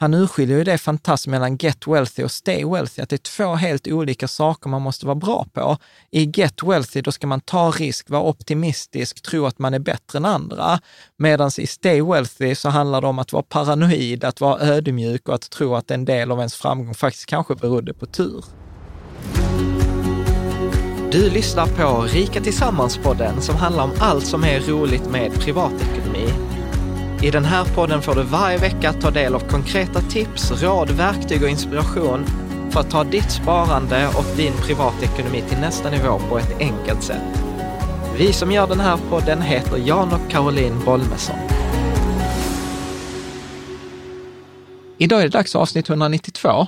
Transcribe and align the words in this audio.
Han 0.00 0.14
urskiljer 0.14 0.58
ju 0.58 0.64
det 0.64 0.78
fantastiskt 0.78 1.26
mellan 1.26 1.56
get 1.56 1.86
wealthy 1.86 2.24
och 2.24 2.30
stay 2.30 2.64
wealthy, 2.64 3.02
att 3.02 3.08
det 3.08 3.16
är 3.16 3.18
två 3.18 3.54
helt 3.54 3.88
olika 3.88 4.28
saker 4.28 4.70
man 4.70 4.82
måste 4.82 5.06
vara 5.06 5.14
bra 5.14 5.46
på. 5.52 5.76
I 6.10 6.24
get 6.34 6.62
wealthy, 6.62 7.00
då 7.00 7.12
ska 7.12 7.26
man 7.26 7.40
ta 7.40 7.70
risk, 7.70 8.10
vara 8.10 8.22
optimistisk, 8.22 9.22
tro 9.22 9.46
att 9.46 9.58
man 9.58 9.74
är 9.74 9.78
bättre 9.78 10.16
än 10.16 10.24
andra. 10.24 10.80
Medan 11.16 11.50
i 11.58 11.66
stay 11.66 12.02
wealthy 12.02 12.54
så 12.54 12.68
handlar 12.68 13.00
det 13.00 13.06
om 13.06 13.18
att 13.18 13.32
vara 13.32 13.42
paranoid, 13.42 14.24
att 14.24 14.40
vara 14.40 14.60
ödmjuk 14.60 15.28
och 15.28 15.34
att 15.34 15.50
tro 15.50 15.74
att 15.74 15.90
en 15.90 16.04
del 16.04 16.32
av 16.32 16.38
ens 16.38 16.54
framgång 16.54 16.94
faktiskt 16.94 17.26
kanske 17.26 17.54
berodde 17.54 17.94
på 17.94 18.06
tur. 18.06 18.44
Du 21.12 21.30
lyssnar 21.30 21.66
på 21.66 22.02
Rika 22.02 22.40
Tillsammans-podden 22.40 23.40
som 23.40 23.56
handlar 23.56 23.84
om 23.84 23.92
allt 23.98 24.26
som 24.26 24.44
är 24.44 24.60
roligt 24.60 25.10
med 25.10 25.32
privatekonomi. 25.32 26.07
I 27.22 27.30
den 27.30 27.44
här 27.44 27.64
podden 27.64 28.02
får 28.02 28.14
du 28.14 28.22
varje 28.22 28.58
vecka 28.58 28.92
ta 28.92 29.10
del 29.10 29.34
av 29.34 29.40
konkreta 29.40 30.00
tips, 30.00 30.62
råd, 30.62 30.90
verktyg 30.90 31.42
och 31.42 31.48
inspiration 31.48 32.24
för 32.70 32.80
att 32.80 32.90
ta 32.90 33.04
ditt 33.04 33.30
sparande 33.30 34.08
och 34.08 34.36
din 34.36 34.52
privatekonomi 34.52 35.42
till 35.48 35.58
nästa 35.58 35.90
nivå 35.90 36.18
på 36.28 36.38
ett 36.38 36.60
enkelt 36.60 37.02
sätt. 37.02 37.42
Vi 38.18 38.32
som 38.32 38.52
gör 38.52 38.66
den 38.66 38.80
här 38.80 38.98
podden 39.10 39.42
heter 39.42 39.76
Jan 39.76 40.12
och 40.12 40.30
Caroline 40.30 40.84
Bolmesson. 40.84 41.36
Idag 44.98 45.20
är 45.20 45.24
det 45.24 45.38
dags 45.38 45.52
för 45.52 45.58
avsnitt 45.58 45.88
192 45.88 46.66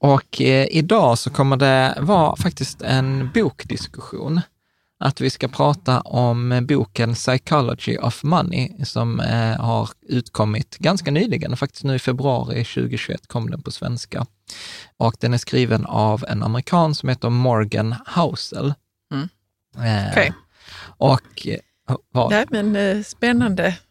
och 0.00 0.40
eh, 0.40 0.66
idag 0.70 1.18
så 1.18 1.30
kommer 1.30 1.56
det 1.56 1.98
vara 2.00 2.36
faktiskt 2.36 2.82
en 2.82 3.30
bokdiskussion 3.34 4.40
att 4.98 5.20
vi 5.20 5.30
ska 5.30 5.48
prata 5.48 6.00
om 6.00 6.66
boken 6.68 7.14
Psychology 7.14 7.98
of 7.98 8.22
Money 8.22 8.84
som 8.84 9.20
eh, 9.20 9.60
har 9.60 9.90
utkommit 10.02 10.78
ganska 10.78 11.10
nyligen, 11.10 11.56
faktiskt 11.56 11.84
nu 11.84 11.94
i 11.94 11.98
februari 11.98 12.64
2021 12.64 13.26
kom 13.26 13.50
den 13.50 13.62
på 13.62 13.70
svenska. 13.70 14.26
Och 14.96 15.14
den 15.20 15.34
är 15.34 15.38
skriven 15.38 15.86
av 15.86 16.24
en 16.28 16.42
amerikan 16.42 16.94
som 16.94 17.08
heter 17.08 17.30
Morgan 17.30 17.94
Housel. 18.14 18.74
Mm. 19.12 19.28
Eh, 19.76 20.10
Okej. 20.10 20.32
Och 20.98 21.46
eh, 21.46 21.58
vad? 22.12 22.30
Nej, 22.30 22.46
men 22.50 22.76
eh, 22.76 23.02
spännande. 23.02 23.76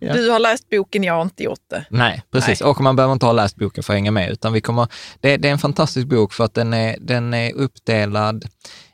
Ja. 0.00 0.14
Du 0.14 0.30
har 0.30 0.38
läst 0.38 0.70
boken, 0.70 1.04
jag 1.04 1.14
har 1.14 1.22
inte 1.22 1.42
gjort 1.42 1.70
det. 1.70 1.84
Nej, 1.90 2.22
precis. 2.30 2.60
Nej. 2.60 2.70
Och 2.70 2.80
man 2.80 2.96
behöver 2.96 3.12
inte 3.12 3.26
ha 3.26 3.32
läst 3.32 3.56
boken 3.56 3.84
för 3.84 3.92
att 3.92 3.96
hänga 3.96 4.10
med, 4.10 4.30
utan 4.30 4.52
vi 4.52 4.60
kommer, 4.60 4.88
det, 5.20 5.36
det 5.36 5.48
är 5.48 5.52
en 5.52 5.58
fantastisk 5.58 6.06
bok 6.06 6.32
för 6.32 6.44
att 6.44 6.54
den 6.54 6.74
är, 6.74 6.96
den 7.00 7.34
är 7.34 7.52
uppdelad 7.52 8.44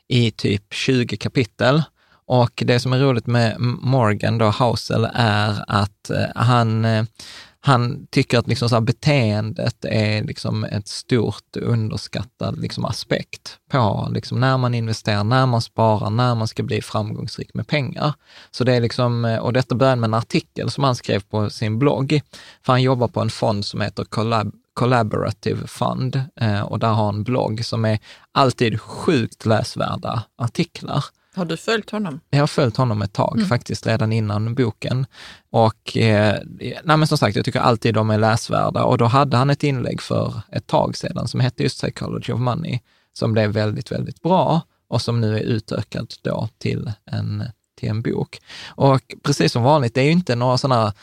i 0.07 0.31
typ 0.31 0.73
20 0.73 1.17
kapitel. 1.17 1.83
Och 2.27 2.63
det 2.65 2.79
som 2.79 2.93
är 2.93 2.99
roligt 2.99 3.27
med 3.27 3.55
Morgan 3.59 4.37
då, 4.37 4.45
Housel, 4.45 5.07
är 5.13 5.63
att 5.67 6.09
eh, 6.09 6.25
han, 6.35 6.85
eh, 6.85 7.05
han 7.65 8.07
tycker 8.09 8.39
att 8.39 8.47
liksom 8.47 8.69
så 8.69 8.75
här 8.75 8.81
beteendet 8.81 9.85
är 9.85 10.23
liksom 10.23 10.63
ett 10.63 10.87
stort 10.87 11.57
underskattad 11.57 12.59
liksom 12.59 12.85
aspekt 12.85 13.57
på 13.69 14.07
liksom 14.11 14.39
när 14.39 14.57
man 14.57 14.73
investerar, 14.73 15.23
när 15.23 15.45
man 15.45 15.61
sparar, 15.61 16.09
när 16.09 16.35
man 16.35 16.47
ska 16.47 16.63
bli 16.63 16.81
framgångsrik 16.81 17.53
med 17.53 17.67
pengar. 17.67 18.13
Så 18.51 18.63
det 18.63 18.73
är 18.75 18.81
liksom, 18.81 19.37
och 19.41 19.53
detta 19.53 19.75
började 19.75 20.01
med 20.01 20.07
en 20.07 20.13
artikel 20.13 20.71
som 20.71 20.83
han 20.83 20.95
skrev 20.95 21.19
på 21.19 21.49
sin 21.49 21.79
blogg, 21.79 22.21
för 22.65 22.73
han 22.73 22.81
jobbar 22.81 23.07
på 23.07 23.21
en 23.21 23.29
fond 23.29 23.65
som 23.65 23.81
heter 23.81 24.03
Collab 24.03 24.51
Collaborative 24.73 25.67
Fund 25.67 26.21
eh, 26.41 26.61
och 26.61 26.79
där 26.79 26.87
har 26.87 27.05
han 27.05 27.15
en 27.15 27.23
blogg 27.23 27.65
som 27.65 27.85
är 27.85 27.99
alltid 28.31 28.81
sjukt 28.81 29.45
läsvärda 29.45 30.23
artiklar. 30.37 31.05
Har 31.35 31.45
du 31.45 31.57
följt 31.57 31.89
honom? 31.89 32.19
Jag 32.29 32.39
har 32.39 32.47
följt 32.47 32.77
honom 32.77 33.01
ett 33.01 33.13
tag, 33.13 33.35
Mm. 33.37 33.49
faktiskt 33.49 33.87
redan 33.87 34.11
innan 34.13 34.55
boken. 34.55 35.05
Och 35.51 35.97
eh, 35.97 36.35
nej, 36.83 36.97
men 36.97 37.07
som 37.07 37.17
sagt, 37.17 37.35
jag 37.35 37.45
tycker 37.45 37.59
alltid 37.59 37.93
de 37.93 38.09
är 38.09 38.17
läsvärda. 38.17 38.83
Och 38.83 38.97
då 38.97 39.05
hade 39.05 39.37
han 39.37 39.49
ett 39.49 39.63
inlägg 39.63 40.01
för 40.01 40.41
ett 40.51 40.67
tag 40.67 40.97
sedan 40.97 41.27
som 41.27 41.39
hette 41.39 41.63
just 41.63 41.81
Psychology 41.81 42.33
of 42.33 42.39
Money, 42.39 42.79
som 43.13 43.33
blev 43.33 43.49
väldigt, 43.49 43.91
väldigt 43.91 44.21
bra 44.21 44.61
och 44.89 45.01
som 45.01 45.21
nu 45.21 45.35
är 45.37 45.41
utökat 45.41 46.19
då 46.21 46.49
till 46.57 46.91
en, 47.11 47.43
till 47.79 47.89
en 47.89 48.01
bok. 48.01 48.39
Och 48.67 49.01
precis 49.23 49.51
som 49.51 49.63
vanligt, 49.63 49.93
det 49.93 50.01
är 50.01 50.05
ju 50.05 50.11
inte 50.11 50.35
några 50.35 50.57
sådana 50.57 50.93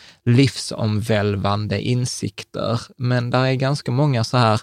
livsomvälvande 0.72 1.80
insikter, 1.80 2.80
men 2.96 3.30
där 3.30 3.44
är 3.46 3.54
ganska 3.54 3.92
många 3.92 4.24
så 4.24 4.36
här 4.36 4.60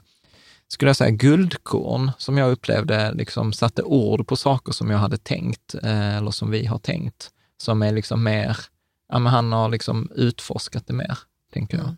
skulle 0.71 0.89
jag 0.89 0.95
säga, 0.95 1.09
guldkorn 1.09 2.11
som 2.17 2.37
jag 2.37 2.51
upplevde 2.51 3.13
liksom 3.13 3.53
satte 3.53 3.83
ord 3.83 4.27
på 4.27 4.35
saker 4.35 4.71
som 4.71 4.89
jag 4.89 4.97
hade 4.97 5.17
tänkt, 5.17 5.75
eh, 5.83 6.17
eller 6.17 6.31
som 6.31 6.51
vi 6.51 6.65
har 6.65 6.79
tänkt, 6.79 7.29
som 7.57 7.81
är 7.81 7.91
liksom 7.91 8.23
mer, 8.23 8.57
ja 9.09 9.19
men 9.19 9.33
han 9.33 9.51
har 9.51 9.69
liksom 9.69 10.11
utforskat 10.15 10.87
det 10.87 10.93
mer, 10.93 11.17
tänker 11.53 11.77
jag. 11.77 11.85
Mm. 11.85 11.97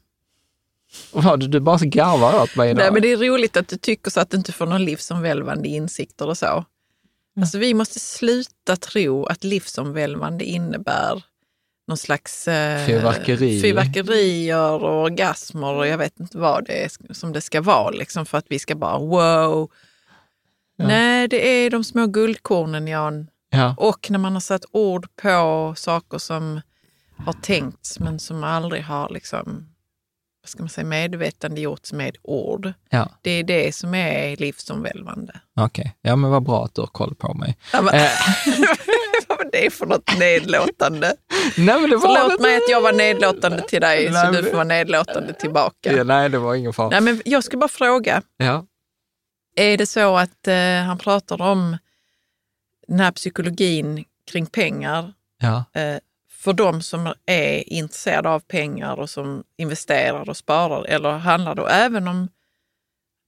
Vad, 1.12 1.40
du, 1.40 1.48
du 1.48 1.60
bara 1.60 1.78
garvar 1.78 2.44
åt 2.44 2.56
mig 2.56 2.70
idag. 2.70 2.84
Nej, 2.84 2.92
men 2.92 3.02
det 3.02 3.12
är 3.12 3.18
roligt 3.18 3.58
att 3.58 3.68
du 3.68 3.78
tycker 3.78 4.12
så 4.12 4.20
att 4.20 4.30
du 4.30 4.38
inte 4.38 4.52
får 4.52 4.66
någon 4.66 4.86
livsomvälvande 4.86 5.68
insikter 5.68 6.28
och 6.28 6.38
så. 6.38 6.66
Alltså, 7.40 7.58
vi 7.58 7.74
måste 7.74 8.00
sluta 8.00 8.76
tro 8.76 9.26
att 9.26 9.44
livsomvälvande 9.44 10.46
innebär 10.46 11.24
någon 11.92 11.98
slags 11.98 12.48
eh, 12.48 12.86
Fyrverkeri. 12.86 13.62
fyrverkerier 13.62 14.84
och 14.84 15.02
orgasmer 15.04 15.74
och 15.74 15.88
jag 15.88 15.98
vet 15.98 16.20
inte 16.20 16.38
vad 16.38 16.66
det 16.66 16.84
är 16.86 17.14
som 17.14 17.34
det 17.34 17.42
ska 17.42 17.62
vara 17.62 17.90
liksom 17.90 18.26
för 18.26 18.38
att 18.38 18.46
vi 18.50 18.60
ska 18.60 18.76
bara 18.76 18.98
wow. 19.00 19.72
Nej, 20.78 21.28
det 21.28 21.48
är 21.66 21.70
de 21.70 21.84
små 21.84 22.08
guldkornen 22.08 22.88
Jan. 22.88 23.28
Ja. 23.50 23.76
Och 23.78 24.12
när 24.12 24.20
man 24.20 24.34
har 24.34 24.40
satt 24.40 24.66
ord 24.72 25.08
på 25.22 25.74
saker 25.78 26.18
som 26.18 26.62
har 27.18 27.34
tänkts 27.34 28.00
men 28.00 28.20
som 28.20 28.44
aldrig 28.44 28.84
har 28.84 29.10
liksom, 29.10 29.70
vad 30.44 30.50
ska 30.50 30.64
man 30.64 30.70
säga, 30.70 30.86
medvetandegjorts 30.86 31.94
med 31.94 32.18
ord. 32.24 32.74
Ja, 32.90 33.10
Det 33.22 33.32
är 33.32 33.44
det 33.44 33.76
som 33.76 33.96
är 33.96 34.36
livsomvälvande. 34.36 35.40
okej. 35.60 35.96
Ja, 36.02 36.16
men 36.16 36.32
vad 36.32 36.44
bra 36.44 36.66
att 36.66 36.76
du 36.76 36.82
har 36.82 36.88
koll 36.88 37.16
på 37.16 37.34
mig. 37.34 37.58
Ja, 37.74 37.82
men, 37.82 37.94
Eh. 37.96 38.10
vad 39.28 39.38
var 39.38 39.50
det 39.52 39.74
för 39.74 39.86
något 39.86 40.20
nedlåtande? 40.20 41.16
Nej, 41.58 41.82
men 41.82 41.90
det 41.90 41.96
var 41.98 42.16
Förlåt 42.16 42.42
mig 42.42 42.56
att 42.58 42.70
jag 42.70 42.82
var 42.82 42.94
nedlåtande 42.94 43.62
till 43.62 43.82
dig, 43.82 44.10
Nej, 44.12 44.26
så 44.26 44.32
men 44.32 44.44
du 44.44 44.50
får 44.50 44.54
vara 44.56 44.64
nedlåtande 44.64 45.34
tillbaka. 45.34 45.92
Ja, 45.98 46.04
nej, 46.04 46.30
det 46.30 46.38
var 46.40 46.56
ingen 46.56 46.74
fara. 46.74 46.90
Nej, 46.90 47.02
men 47.02 47.22
jag 47.26 47.44
ska 47.44 47.58
bara 47.58 47.68
fråga, 47.68 48.22
Ja. 48.38 48.66
är 49.56 49.78
det 49.78 49.86
så 49.86 50.18
att 50.18 50.48
eh, 50.48 50.56
han 50.86 50.98
pratar 50.98 51.42
om 51.42 51.78
den 52.88 53.00
här 53.00 53.12
psykologin 53.12 54.04
kring 54.32 54.46
pengar 54.46 55.14
Ja. 55.42 55.64
eh, 55.82 55.98
för 56.30 56.54
de 56.54 56.82
som 56.82 57.14
är 57.26 57.70
intresserade 57.74 58.30
av 58.30 58.40
pengar 58.40 58.96
och 59.00 59.10
som 59.10 59.44
investerar 59.58 60.30
och 60.30 60.38
sparar? 60.38 60.84
Eller 60.86 61.12
handlar 61.12 61.56
det 61.56 61.68
även 61.70 62.08
om, 62.08 62.28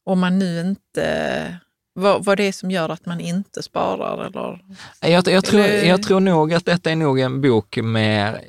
om 0.05 0.19
man 0.19 0.39
nu 0.39 0.59
inte, 0.61 1.57
vad, 1.93 2.25
vad 2.25 2.37
det 2.37 2.43
är 2.43 2.51
som 2.51 2.71
gör 2.71 2.89
att 2.89 3.05
man 3.05 3.19
inte 3.19 3.63
sparar? 3.63 4.25
Eller? 4.25 4.59
Jag, 5.13 5.27
jag, 5.27 5.45
tror, 5.45 5.61
jag 5.65 6.03
tror 6.03 6.19
nog 6.19 6.53
att 6.53 6.65
detta 6.65 6.91
är 6.91 6.95
nog 6.95 7.19
en 7.19 7.41
bok 7.41 7.77
med... 7.83 8.39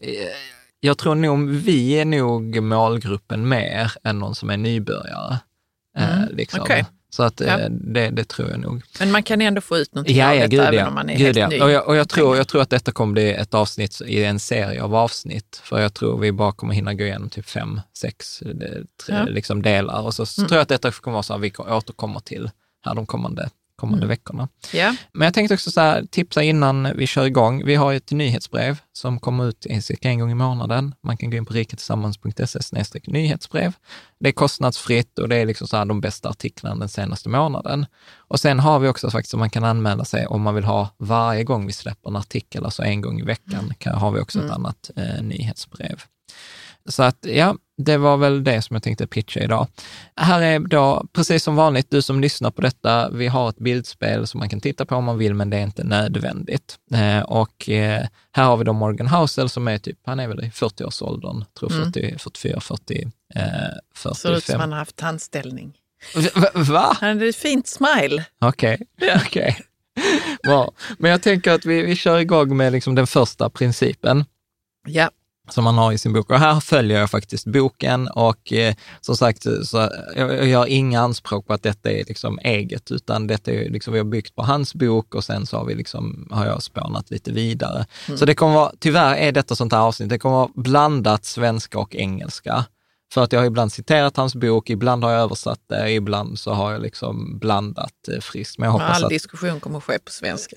Jag 0.80 0.98
tror 0.98 1.14
nog 1.14 1.50
vi 1.50 1.90
är 1.92 2.04
nog 2.04 2.62
målgruppen 2.62 3.48
mer 3.48 3.92
än 4.04 4.18
någon 4.18 4.34
som 4.34 4.50
är 4.50 4.56
nybörjare. 4.56 5.38
Eh, 5.98 6.18
Mm, 6.22 6.36
liksom. 6.36 6.60
okej. 6.62 6.84
Så 7.10 7.22
att 7.22 7.40
eh, 7.40 7.46
Ja. 7.48 7.68
det, 7.70 8.10
det 8.10 8.24
tror 8.28 8.50
jag 8.50 8.60
nog. 8.60 8.82
Men 8.98 9.10
man 9.10 9.22
kan 9.22 9.40
ändå 9.40 9.60
få 9.60 9.76
ut 9.78 9.94
någonting 9.94 10.16
Ja, 10.16 10.28
av 10.30 10.36
ja, 10.36 10.48
detta 10.48 10.68
även 10.68 10.86
om 10.88 10.94
man 10.94 11.10
är 11.10 11.16
Gud, 11.16 11.26
helt 11.26 11.38
ja. 11.38 11.48
ny. 11.48 11.60
Och, 11.60 11.70
jag, 11.70 11.88
och 11.88 11.96
jag, 11.96 12.08
tror, 12.08 12.24
Pengar. 12.26 12.36
jag 12.36 12.48
tror 12.48 12.62
att 12.62 12.70
detta 12.70 12.92
kommer 12.92 13.12
bli 13.12 13.32
ett 13.32 13.54
avsnitt 13.54 14.00
i 14.06 14.24
en 14.24 14.40
serie 14.40 14.82
av 14.82 14.94
avsnitt. 14.94 15.60
För 15.64 15.80
jag 15.80 15.94
tror 15.94 16.18
vi 16.18 16.32
bara 16.32 16.52
kommer 16.52 16.74
hinna 16.74 16.94
gå 16.94 17.04
igenom 17.04 17.28
typ 17.30 17.46
fem, 17.48 17.80
sex 17.98 18.42
eh, 18.42 18.50
tre, 19.06 19.24
liksom 19.26 19.62
delar. 19.62 20.02
Och 20.02 20.14
så 20.14 20.22
Mm. 20.40 20.48
tror 20.48 20.56
jag 20.56 20.62
att 20.62 20.68
detta 20.68 20.90
kommer 20.92 21.12
vara 21.12 21.22
så 21.22 21.34
att 21.34 21.40
vi 21.40 21.52
återkommer 21.58 22.20
till 22.20 22.50
här 22.84 22.94
de 22.94 23.06
kommande, 23.06 23.50
kommande 23.76 24.04
Mm. 24.04 24.08
veckorna. 24.08 24.48
Ja, 24.72 24.96
Men 25.12 25.24
jag 25.26 25.34
tänkte 25.34 25.54
också 25.54 25.70
så 25.70 25.80
här, 25.80 26.04
tipsa 26.10 26.42
innan 26.42 26.96
vi 26.96 27.06
kör 27.06 27.24
igång. 27.24 27.64
Vi 27.64 27.74
har 27.74 27.94
ett 27.94 28.10
nyhetsbrev 28.10 28.78
som 28.92 29.20
kommer 29.20 29.48
ut 29.48 29.66
cirka 29.82 30.08
en 30.08 30.18
gång 30.18 30.30
i 30.30 30.34
månaden. 30.34 30.94
Man 31.02 31.16
kan 31.16 31.30
gå 31.30 31.36
in 31.36 31.46
på 31.46 31.52
riketillsammans.se 31.54 33.00
nyhetsbrev. 33.06 33.72
Det 34.20 34.28
är 34.28 34.32
kostnadsfritt 34.32 35.18
och 35.18 35.28
det 35.28 35.36
är 35.36 35.46
liksom 35.46 35.68
så 35.68 35.76
här 35.76 35.84
de 35.84 36.00
bästa 36.00 36.28
artiklarna 36.28 36.76
den 36.76 36.88
senaste 36.88 37.28
månaden. 37.28 37.86
Och 38.16 38.40
sen 38.40 38.60
har 38.60 38.78
vi 38.78 38.88
också 38.88 39.10
faktiskt 39.10 39.34
att 39.34 39.40
man 39.40 39.50
kan 39.50 39.64
anmäla 39.64 40.04
sig 40.04 40.26
om 40.26 40.42
man 40.42 40.54
vill 40.54 40.64
ha 40.64 40.88
varje 40.98 41.44
gång 41.44 41.66
vi 41.66 41.72
släpper 41.72 42.10
en 42.10 42.16
artikel, 42.16 42.64
alltså 42.64 42.82
en 42.82 43.00
gång 43.00 43.20
i 43.20 43.22
veckan, 43.24 43.74
kan, 43.78 43.94
har 43.98 44.10
vi 44.10 44.20
också 44.20 44.44
ett 44.44 44.50
annat 44.50 44.90
eh, 44.96 45.22
nyhetsbrev. 45.22 46.02
Så 46.88 47.02
att 47.02 47.18
ja, 47.20 47.56
det 47.76 47.96
var 47.96 48.16
väl 48.16 48.44
det 48.44 48.62
som 48.62 48.74
jag 48.74 48.82
tänkte 48.82 49.06
pitcha 49.06 49.40
idag. 49.40 49.66
Här 50.16 50.42
är 50.42 50.58
då, 50.58 51.06
precis 51.12 51.42
som 51.42 51.56
vanligt, 51.56 51.90
du 51.90 52.02
som 52.02 52.20
lyssnar 52.20 52.50
på 52.50 52.62
detta, 52.62 53.10
vi 53.10 53.26
har 53.26 53.48
ett 53.48 53.58
bildspel 53.58 54.26
som 54.26 54.38
man 54.38 54.48
kan 54.48 54.60
titta 54.60 54.86
på 54.86 54.94
om 54.94 55.04
man 55.04 55.18
vill, 55.18 55.34
men 55.34 55.50
det 55.50 55.56
är 55.56 55.62
inte 55.62 55.84
nödvändigt. 55.84 56.78
Eh, 56.94 57.20
och 57.20 57.68
eh, 57.68 58.06
här 58.32 58.44
har 58.44 58.56
vi 58.56 58.64
då 58.64 58.72
Morgan 58.72 59.06
Housel 59.06 59.48
som 59.48 59.68
är 59.68 59.78
typ, 59.78 59.98
han 60.04 60.20
är 60.20 60.28
väl 60.28 60.44
i 60.44 60.48
40-årsåldern, 60.48 61.44
tror 61.58 61.68
40, 61.70 62.18
44, 62.18 62.60
40, 62.60 63.10
eh, 63.34 63.42
ser 63.94 64.10
ut 64.10 64.16
som 64.16 64.24
45. 64.24 64.60
han 64.60 64.72
har 64.72 64.78
haft 64.78 64.96
tandställning. 64.96 65.72
Va? 66.34 66.48
va? 66.54 66.96
Han 67.00 67.08
hade 67.08 67.26
ett 67.26 67.36
fint 67.36 67.66
smile. 67.66 68.24
Okej, 68.40 68.78
okej. 69.26 69.58
Bra. 70.42 70.72
Men 70.98 71.10
jag 71.10 71.22
tänker 71.22 71.52
att 71.52 71.64
vi, 71.64 71.82
vi 71.82 71.96
kör 71.96 72.18
igång 72.18 72.56
med 72.56 72.72
liksom 72.72 72.94
den 72.94 73.06
första 73.06 73.50
principen. 73.50 74.24
Ja, 74.86 75.10
som 75.50 75.64
man 75.64 75.78
har 75.78 75.92
i 75.92 75.98
sin 75.98 76.12
bok. 76.12 76.30
Och 76.30 76.38
här 76.38 76.60
följer 76.60 77.00
jag 77.00 77.10
faktiskt 77.10 77.46
boken 77.46 78.08
och 78.08 78.52
eh, 78.52 78.74
som 79.00 79.16
sagt, 79.16 79.42
så 79.42 79.90
jag, 80.16 80.34
jag 80.34 80.46
gör 80.46 80.66
inga 80.66 81.00
anspråk 81.00 81.46
på 81.46 81.52
att 81.52 81.62
detta 81.62 81.90
är 81.90 82.04
liksom 82.04 82.38
eget, 82.38 82.90
utan 82.90 83.26
detta 83.26 83.50
är 83.50 83.70
liksom, 83.70 83.92
vi 83.92 83.98
har 83.98 84.06
byggt 84.06 84.34
på 84.34 84.42
hans 84.42 84.74
bok 84.74 85.14
och 85.14 85.24
sen 85.24 85.46
så 85.46 85.56
har, 85.56 85.64
vi 85.64 85.74
liksom, 85.74 86.28
har 86.30 86.46
jag 86.46 86.62
spånat 86.62 87.10
lite 87.10 87.32
vidare. 87.32 87.86
Så 88.16 88.24
det 88.24 88.34
kommer 88.34 88.54
vara, 88.54 88.72
tyvärr 88.78 89.16
är 89.16 89.32
detta 89.32 89.56
sånt 89.56 89.72
här 89.72 89.80
avsnitt, 89.80 90.08
det 90.08 90.18
kommer 90.18 90.36
vara 90.36 90.50
blandat 90.54 91.24
svenska 91.24 91.78
och 91.78 91.94
engelska. 91.94 92.64
För 93.14 93.22
att 93.24 93.32
jag 93.32 93.40
har 93.40 93.46
ibland 93.46 93.72
citerat 93.72 94.16
hans 94.16 94.34
bok, 94.34 94.70
ibland 94.70 95.04
har 95.04 95.10
jag 95.12 95.20
översatt 95.22 95.60
det, 95.68 95.90
ibland 95.92 96.38
så 96.38 96.52
har 96.52 96.72
jag 96.72 96.82
liksom 96.82 97.38
blandat 97.38 98.08
eh, 98.12 98.20
friskt. 98.20 98.58
Men 98.58 98.66
jag 98.66 98.72
hoppas 98.72 98.96
all 98.96 99.04
att 99.04 99.10
diskussion 99.10 99.60
kommer 99.60 99.78
att 99.78 99.84
ske 99.84 99.98
på 99.98 100.10
svenska. 100.12 100.56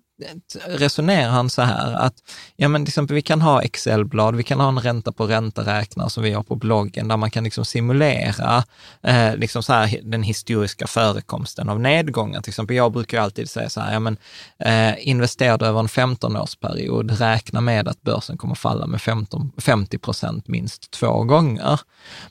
resonerar 0.66 1.30
han 1.30 1.50
så 1.50 1.62
här 1.62 1.94
att 1.94 2.14
ja, 2.56 2.68
men 2.68 2.86
till 2.86 2.90
exempel, 2.90 3.16
vi 3.16 3.22
kan 3.22 3.42
ha 3.42 3.62
Excelblad, 3.62 4.36
vi 4.36 4.44
kan 4.44 4.60
ha 4.60 4.68
en 4.68 4.80
ränta 4.80 5.12
på 5.12 5.28
ränta-räknare 5.28 6.10
som 6.10 6.24
vi 6.24 6.32
har 6.32 6.44
på 6.44 6.56
bloggen, 6.56 7.08
där 7.08 7.18
man 7.18 7.32
kan 7.32 7.44
liksom 7.44 7.66
simulera 7.66 8.64
eh, 9.04 9.36
liksom 9.36 9.64
så 9.64 9.74
här, 9.74 10.00
den 10.04 10.24
historiska 10.24 10.88
förekomsten 10.88 11.70
av 11.70 11.80
nedgångar. 11.80 12.42
Till 12.42 12.52
exempel, 12.52 12.76
jag 12.76 12.92
brukar 12.92 13.18
ju 13.18 13.24
alltid 13.24 13.50
säga 13.50 13.70
så 13.70 13.82
här, 13.82 13.94
ja, 13.94 14.00
men, 14.00 14.18
eh, 14.60 15.08
investerar 15.08 15.58
du 15.58 15.66
över 15.66 15.80
en 15.80 15.88
15-årsperiod, 15.88 17.12
räkna 17.12 17.62
med 17.62 17.88
att 17.88 18.02
börsen 18.02 18.38
kommer 18.38 18.56
falla 18.56 18.88
med 18.88 19.02
15, 19.02 19.52
50 19.58 19.98
procent 19.98 20.48
minst 20.48 20.92
två 20.92 21.24
gånger. 21.24 21.80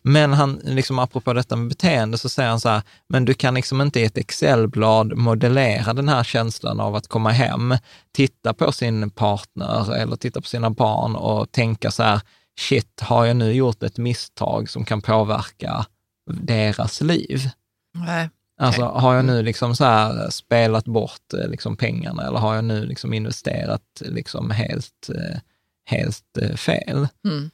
Men 0.03 0.33
han, 0.33 0.61
liksom 0.65 0.99
apropå 0.99 1.33
detta 1.33 1.57
med 1.57 1.69
beteende, 1.69 2.19
så 2.19 2.29
säger 2.29 2.49
han 2.49 2.61
så 2.61 2.69
här, 2.69 2.83
men 3.09 3.25
du 3.25 3.35
kan 3.35 3.55
liksom 3.55 3.81
inte 3.81 4.01
i 4.01 4.05
ett 4.05 4.19
Excelblad 4.19 5.17
modellera 5.17 5.93
den 5.93 6.09
här 6.09 6.25
känslan 6.25 6.81
av 6.81 6.97
att 6.97 7.09
komma 7.09 7.31
hem, 7.31 7.72
titta 8.13 8.55
på 8.55 8.73
sin 8.73 9.11
partner 9.11 9.95
eller 9.95 10.17
titta 10.17 10.41
på 10.41 10.47
sina 10.47 10.71
barn 10.71 11.17
och 11.17 11.53
tänka 11.53 11.91
så 11.91 12.03
här, 12.03 12.21
shit, 12.61 13.01
har 13.01 13.25
jag 13.25 13.37
nu 13.37 13.53
gjort 13.53 13.83
ett 13.83 13.99
misstag 13.99 14.71
som 14.71 14.85
kan 14.85 15.03
påverka 15.03 15.87
deras 16.31 17.01
liv? 17.01 17.49
Nej. 17.95 18.29
Alltså 18.61 18.83
har 18.83 19.15
jag 19.15 19.25
nu 19.25 19.43
liksom 19.43 19.77
så 19.77 19.85
här 19.85 20.31
spelat 20.31 20.85
bort 20.85 21.35
eh, 21.35 21.49
liksom 21.49 21.77
pengarna 21.77 22.27
eller 22.27 22.39
har 22.39 22.55
jag 22.55 22.65
nu 22.65 22.87
liksom 22.87 23.15
investerat 23.15 23.83
liksom 24.01 24.51
helt, 24.51 25.09
eh, 25.15 25.39
helt 25.85 26.39
eh, 26.43 26.57
fel? 26.57 27.09
Mm. 27.25 27.51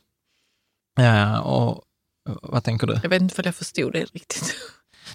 Ja, 0.97 1.41
och 1.41 1.83
vad 2.25 2.65
tänker 2.65 2.87
du? 2.87 3.01
Jag 3.03 3.11
vet 3.11 3.23
inte 3.23 3.43
om 3.43 3.43
jag 3.45 3.55
förstod 3.55 3.93
det 3.93 4.05
riktigt. 4.05 4.57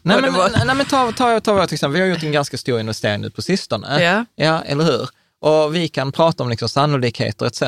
Nej, 0.03 0.21
men, 0.21 0.33
var. 0.33 0.65
nej, 0.65 0.75
men 0.75 0.85
ta, 0.85 1.11
ta, 1.11 1.39
ta 1.39 1.53
vårt 1.53 1.71
exempel. 1.71 1.93
Vi 1.93 1.99
har 2.07 2.07
gjort 2.15 2.23
en 2.23 2.31
ganska 2.31 2.57
stor 2.57 2.79
investering 2.79 3.21
nu 3.21 3.29
på 3.29 3.41
sistone. 3.41 4.01
Ja. 4.03 4.25
Ja, 4.35 4.61
eller 4.61 4.83
hur? 4.83 5.09
Och 5.39 5.75
vi 5.75 5.87
kan 5.87 6.11
prata 6.11 6.43
om 6.43 6.49
liksom 6.49 6.69
sannolikheter 6.69 7.45
etc. 7.45 7.63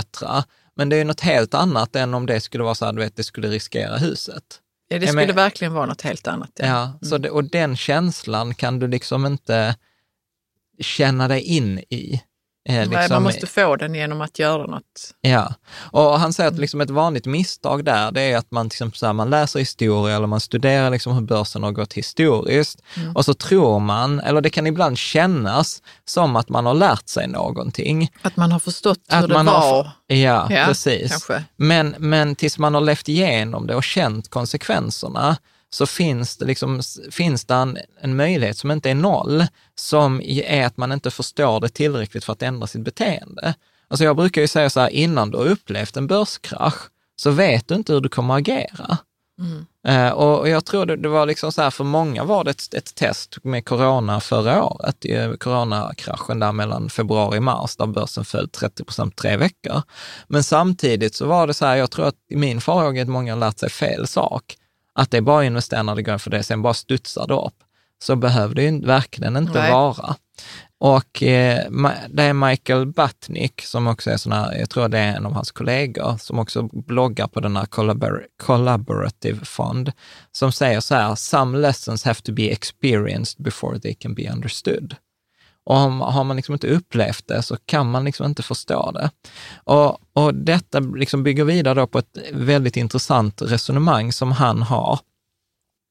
Men 0.76 0.90
det 0.90 0.96
är 0.96 0.98
ju 0.98 1.04
något 1.04 1.22
helt 1.22 1.54
annat 1.54 1.96
än 1.96 2.14
om 2.14 2.26
det 2.26 2.42
skulle 2.42 2.64
vara 2.64 2.76
så 2.76 2.92
vet, 2.92 3.16
det 3.16 3.24
skulle 3.24 3.48
riskera 3.48 3.98
huset. 3.98 4.44
Ja, 4.88 5.00
det 5.00 5.08
skulle 5.08 5.26
men- 5.28 5.36
verkligen 5.36 5.74
vara 5.74 5.86
något 5.86 6.02
helt 6.02 6.28
annat. 6.28 6.52
Ja, 6.56 6.66
Ja. 6.66 7.08
så 7.08 7.18
det, 7.18 7.30
och 7.30 7.44
den 7.44 7.78
känslan 7.78 8.56
kan 8.56 8.80
du 8.80 8.88
liksom 8.88 9.26
inte 9.26 9.76
känna 10.82 11.28
dig 11.28 11.42
in 11.42 11.80
i. 11.80 12.22
Eh, 12.70 12.76
Nej, 12.76 12.86
liksom, 12.88 13.14
man 13.16 13.24
måste 13.24 13.48
få 13.48 13.76
den 13.76 13.96
genom 13.96 14.22
att 14.22 14.40
göra 14.40 14.66
något. 14.66 15.14
Ja, 15.22 15.54
och 15.92 16.20
han 16.20 16.34
säger 16.34 16.50
att 16.52 16.58
liksom 16.60 16.82
ett 16.82 16.90
vanligt 16.90 17.26
misstag 17.26 17.86
där, 17.86 18.12
det 18.12 18.22
är 18.22 18.38
att 18.38 18.52
man, 18.52 18.68
exempel 18.68 18.98
så 18.98 19.06
här, 19.06 19.14
man 19.14 19.30
läser 19.30 19.60
historia 19.60 20.16
eller 20.16 20.28
man 20.28 20.40
studerar 20.40 20.90
liksom 20.90 21.14
hur 21.14 21.22
börsen 21.22 21.64
har 21.64 21.72
gått 21.72 21.94
historiskt 21.94 22.82
och 23.16 23.26
så 23.26 23.34
tror 23.34 23.80
man, 23.80 24.20
eller 24.20 24.42
det 24.42 24.50
kan 24.50 24.68
ibland 24.68 24.98
kännas 24.98 25.82
som 26.06 26.36
att 26.36 26.50
man 26.50 26.66
har 26.66 26.74
lärt 26.74 27.08
sig 27.10 27.28
någonting. 27.28 28.12
Att 28.22 28.38
man 28.38 28.52
har 28.52 28.60
förstått 28.60 29.00
hur 29.10 29.18
Att 29.18 29.28
det 29.28 29.34
man 29.34 29.46
var. 29.46 29.54
har, 29.62 29.92
ja, 30.08 30.48
Ja, 30.50 30.66
precis. 30.68 31.10
kanske. 31.12 31.44
Men, 31.56 31.96
men 32.00 32.36
tills 32.36 32.58
man 32.58 32.74
har 32.74 32.82
levt 32.82 33.10
igenom 33.10 33.68
det 33.68 33.76
och 33.76 33.84
känt 33.84 34.30
konsekvenserna 34.30 35.38
så 35.76 35.86
finns 35.86 36.38
det, 36.38 36.46
liksom, 36.46 36.82
finns 37.12 37.46
det 37.46 37.54
en, 37.54 37.78
en 38.02 38.16
möjlighet 38.16 38.58
som 38.58 38.72
inte 38.72 38.90
är 38.90 38.96
noll, 38.96 39.46
som 39.76 40.22
är 40.22 40.66
att 40.66 40.78
man 40.78 40.92
inte 40.92 41.12
förstår 41.12 41.60
det 41.60 41.70
tillräckligt 41.70 42.24
för 42.24 42.34
att 42.34 42.42
ändra 42.42 42.68
sitt 42.68 42.82
beteende. 42.82 43.56
Alltså 43.88 44.04
jag 44.04 44.16
brukar 44.16 44.42
ju 44.42 44.48
säga 44.48 44.70
så 44.70 44.80
här, 44.80 44.90
innan 44.90 45.32
du 45.32 45.38
har 45.38 45.46
upplevt 45.46 45.98
en 45.98 46.08
börskrasch 46.08 46.90
så 47.16 47.32
vet 47.32 47.68
du 47.68 47.76
inte 47.76 47.94
hur 47.94 48.02
du 48.02 48.10
kommer 48.10 48.34
att 48.34 48.40
agera. 48.40 48.98
Eh, 49.88 50.10
och 50.10 50.40
och 50.40 50.50
jag 50.50 50.66
tror 50.66 50.86
det, 50.86 50.96
det 50.96 51.10
var 51.10 51.26
liksom 51.26 51.52
så 51.52 51.62
här, 51.62 51.70
för 51.70 51.84
många 51.84 52.24
var 52.24 52.44
det 52.44 52.52
ett, 52.52 52.74
ett 52.74 52.96
test 52.96 53.38
med 53.44 53.66
corona 53.66 54.20
förra 54.20 54.64
året, 54.64 55.06
eh, 55.06 55.34
coronakraschen 55.34 56.40
där 56.40 56.52
mellan 56.52 56.90
februari 56.90 57.40
och 57.40 57.44
mars, 57.44 57.76
där 57.76 57.86
börsen 57.86 58.26
föll 58.26 58.50
30 58.50 58.84
procent 58.84 59.16
tre 59.16 59.38
veckor. 59.38 59.82
Men 60.28 60.44
samtidigt 60.44 61.16
så 61.16 61.26
var 61.26 61.48
det 61.48 61.54
så 61.54 61.66
här, 61.66 61.76
jag 61.76 61.92
tror 61.92 62.06
att 62.08 62.16
i 62.30 62.36
min 62.36 62.62
farhåga 62.62 63.02
är 63.02 63.04
att 63.04 63.10
många 63.10 63.34
har 63.34 63.40
lärt 63.40 63.60
sig 63.60 63.70
fel 63.70 64.08
sak. 64.08 64.58
Att 64.96 65.12
det 65.12 65.18
är 65.18 65.22
bara 65.22 65.40
att 65.40 65.46
investera 65.46 65.84
när 65.84 65.96
det 65.96 66.02
går 66.02 66.18
för 66.18 66.30
det, 66.30 66.44
sen 66.44 66.62
bara 66.62 66.74
studsar 66.74 67.28
det 67.28 67.34
upp. 67.34 67.64
Så 68.04 68.16
behöver 68.16 68.56
det 68.56 68.64
ju 68.64 68.82
verkligen 68.82 69.38
inte 69.38 69.60
Nej. 69.60 69.72
vara. 69.72 70.16
Och 70.78 71.24
eh, 71.24 71.70
det 72.10 72.24
är 72.24 72.34
Michael 72.34 72.86
Batnick 72.86 73.62
som 73.62 73.88
också 73.88 74.12
är 74.12 74.18
sån 74.18 74.32
här, 74.32 74.58
jag 74.60 74.70
tror 74.70 74.88
det 74.88 75.00
är 75.00 75.16
en 75.16 75.26
av 75.26 75.34
hans 75.34 75.52
kollegor, 75.52 76.18
som 76.18 76.40
också 76.40 76.64
bloggar 76.64 77.28
på 77.28 77.40
den 77.40 77.56
här 77.58 77.66
collabor- 77.66 78.26
Collaborative 78.44 79.46
Fund, 79.46 79.92
som 80.32 80.52
säger 80.52 80.80
så 80.80 80.96
här, 80.96 81.16
some 81.16 81.58
lessons 81.58 82.04
have 82.04 82.22
to 82.22 82.34
be 82.34 82.44
experienced 82.44 83.44
before 83.44 83.80
they 83.80 83.94
can 83.94 84.16
be 84.16 84.32
understood. 84.32 84.96
Och 85.66 85.76
har 85.76 86.24
man 86.24 86.36
liksom 86.36 86.54
inte 86.54 86.68
upplevt 86.68 87.28
det 87.28 87.42
så 87.44 87.58
kan 87.66 87.92
man 87.92 88.06
liksom 88.06 88.26
inte 88.26 88.44
förstå 88.44 88.92
det. 88.92 89.10
Och, 89.64 89.98
och 90.14 90.36
detta 90.36 90.80
liksom 90.80 91.24
bygger 91.24 91.44
vidare 91.44 91.74
då 91.74 91.88
på 91.88 92.00
ett 92.00 92.18
väldigt 92.34 92.78
intressant 92.78 93.42
resonemang 93.42 94.14
som 94.14 94.32
han 94.32 94.62
har, 94.62 95.00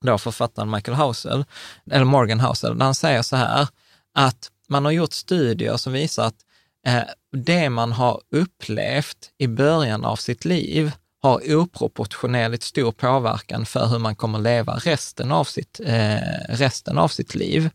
då 0.04 0.18
författaren 0.18 0.70
Michael 0.70 0.96
Housel, 0.96 1.44
eller 1.90 2.04
Morgan 2.04 2.40
Housel, 2.40 2.78
där 2.78 2.84
han 2.84 2.94
säger 2.94 3.22
så 3.22 3.36
här, 3.36 3.68
att 4.14 4.50
man 4.68 4.84
har 4.84 4.92
gjort 4.92 5.12
studier 5.12 5.76
som 5.76 5.92
visar 5.92 6.26
att 6.26 6.44
eh, 6.86 7.02
det 7.32 7.70
man 7.70 7.92
har 7.92 8.20
upplevt 8.30 9.30
i 9.38 9.46
början 9.46 10.04
av 10.04 10.16
sitt 10.16 10.44
liv 10.44 10.92
har 11.24 11.54
oproportionerligt 11.54 12.62
stor 12.62 12.92
påverkan 12.92 13.66
för 13.66 13.86
hur 13.86 13.98
man 13.98 14.16
kommer 14.16 14.38
leva 14.38 14.74
resten 14.74 15.32
av 15.32 15.44
sitt, 15.44 15.80
eh, 15.84 16.16
resten 16.48 16.98
av 16.98 17.08
sitt 17.08 17.34
liv. 17.34 17.70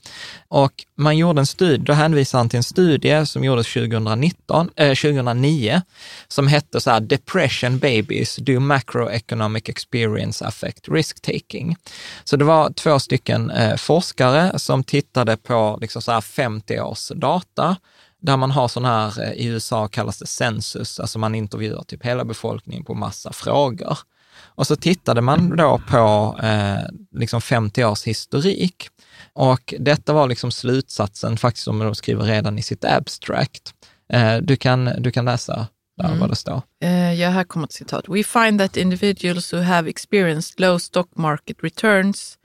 Och 0.48 0.86
man 0.96 1.18
gjorde 1.18 1.42
en 1.42 1.46
studie, 1.46 1.86
då 1.86 1.94
hänvisar 1.94 2.38
han 2.38 2.50
till 2.50 2.58
en 2.58 2.64
studie 2.64 3.26
som 3.26 3.44
gjordes 3.44 3.74
2019, 3.74 4.70
eh, 4.76 4.96
2009, 4.96 5.82
som 6.28 6.48
hette 6.48 6.82
så 6.82 6.92
här 6.92 7.00
Depression 7.00 7.80
Babies, 7.80 8.36
Do 8.36 8.60
Macroeconomic 8.60 9.70
Experience 9.70 10.46
Affect 10.46 10.90
Risk 10.90 11.22
Taking? 11.22 11.76
Så 12.24 12.38
det 12.38 12.46
var 12.46 12.70
två 12.70 13.00
stycken 13.00 13.52
eh, 13.52 13.76
forskare 13.76 14.60
som 14.60 14.84
tittade 14.84 15.38
på 15.38 15.78
liksom 15.82 16.02
så 16.02 16.12
här 16.12 16.22
50 16.22 16.80
års 16.80 17.12
data 17.16 17.78
där 18.22 18.38
man 18.38 18.52
har 18.52 18.68
sån 18.68 18.86
här, 18.86 19.22
eh, 19.24 19.34
i 19.34 19.46
USA 19.46 19.88
kallas 19.88 20.20
det 20.20 20.28
census, 20.28 21.00
alltså 21.00 21.20
man 21.20 21.36
intervjuar 21.36 21.84
typ 21.84 22.06
hela 22.06 22.26
befolkningen 22.26 22.86
på 22.86 22.94
massa 22.94 23.34
frågor. 23.34 23.98
Och 24.42 24.68
så 24.68 24.76
tittade 24.76 25.22
man 25.22 25.58
då 25.58 25.82
på 25.90 26.36
eh, 26.44 26.80
liksom 27.12 27.42
50 27.42 27.84
års 27.84 28.04
historik. 28.04 28.90
Och 29.34 29.74
detta 29.80 30.14
var 30.14 30.28
liksom 30.28 30.52
slutsatsen 30.52 31.38
faktiskt 31.38 31.64
som 31.64 31.80
de 31.80 31.96
skriver 31.96 32.24
redan 32.24 32.60
i 32.60 32.62
sitt 32.62 32.86
abstract. 32.86 33.74
Eh, 34.14 34.38
du, 34.38 34.56
kan, 34.56 34.86
du 34.98 35.12
kan 35.12 35.26
läsa 35.26 35.68
där 35.98 36.16
vad 36.16 36.30
det 36.30 36.36
står. 36.36 36.62
Eh, 36.84 37.14
ja, 37.14 37.30
här 37.30 37.44
kommer 37.44 37.66
ett 37.66 37.74
citat. 37.74 38.06
We 38.08 38.24
find 38.24 38.60
that 38.60 38.78
individuals 38.78 39.54
who 39.54 39.62
have 39.62 39.90
experienced 39.90 40.60
low 40.60 40.78
stock 40.78 41.10
market 41.16 41.58
returns 41.64 42.38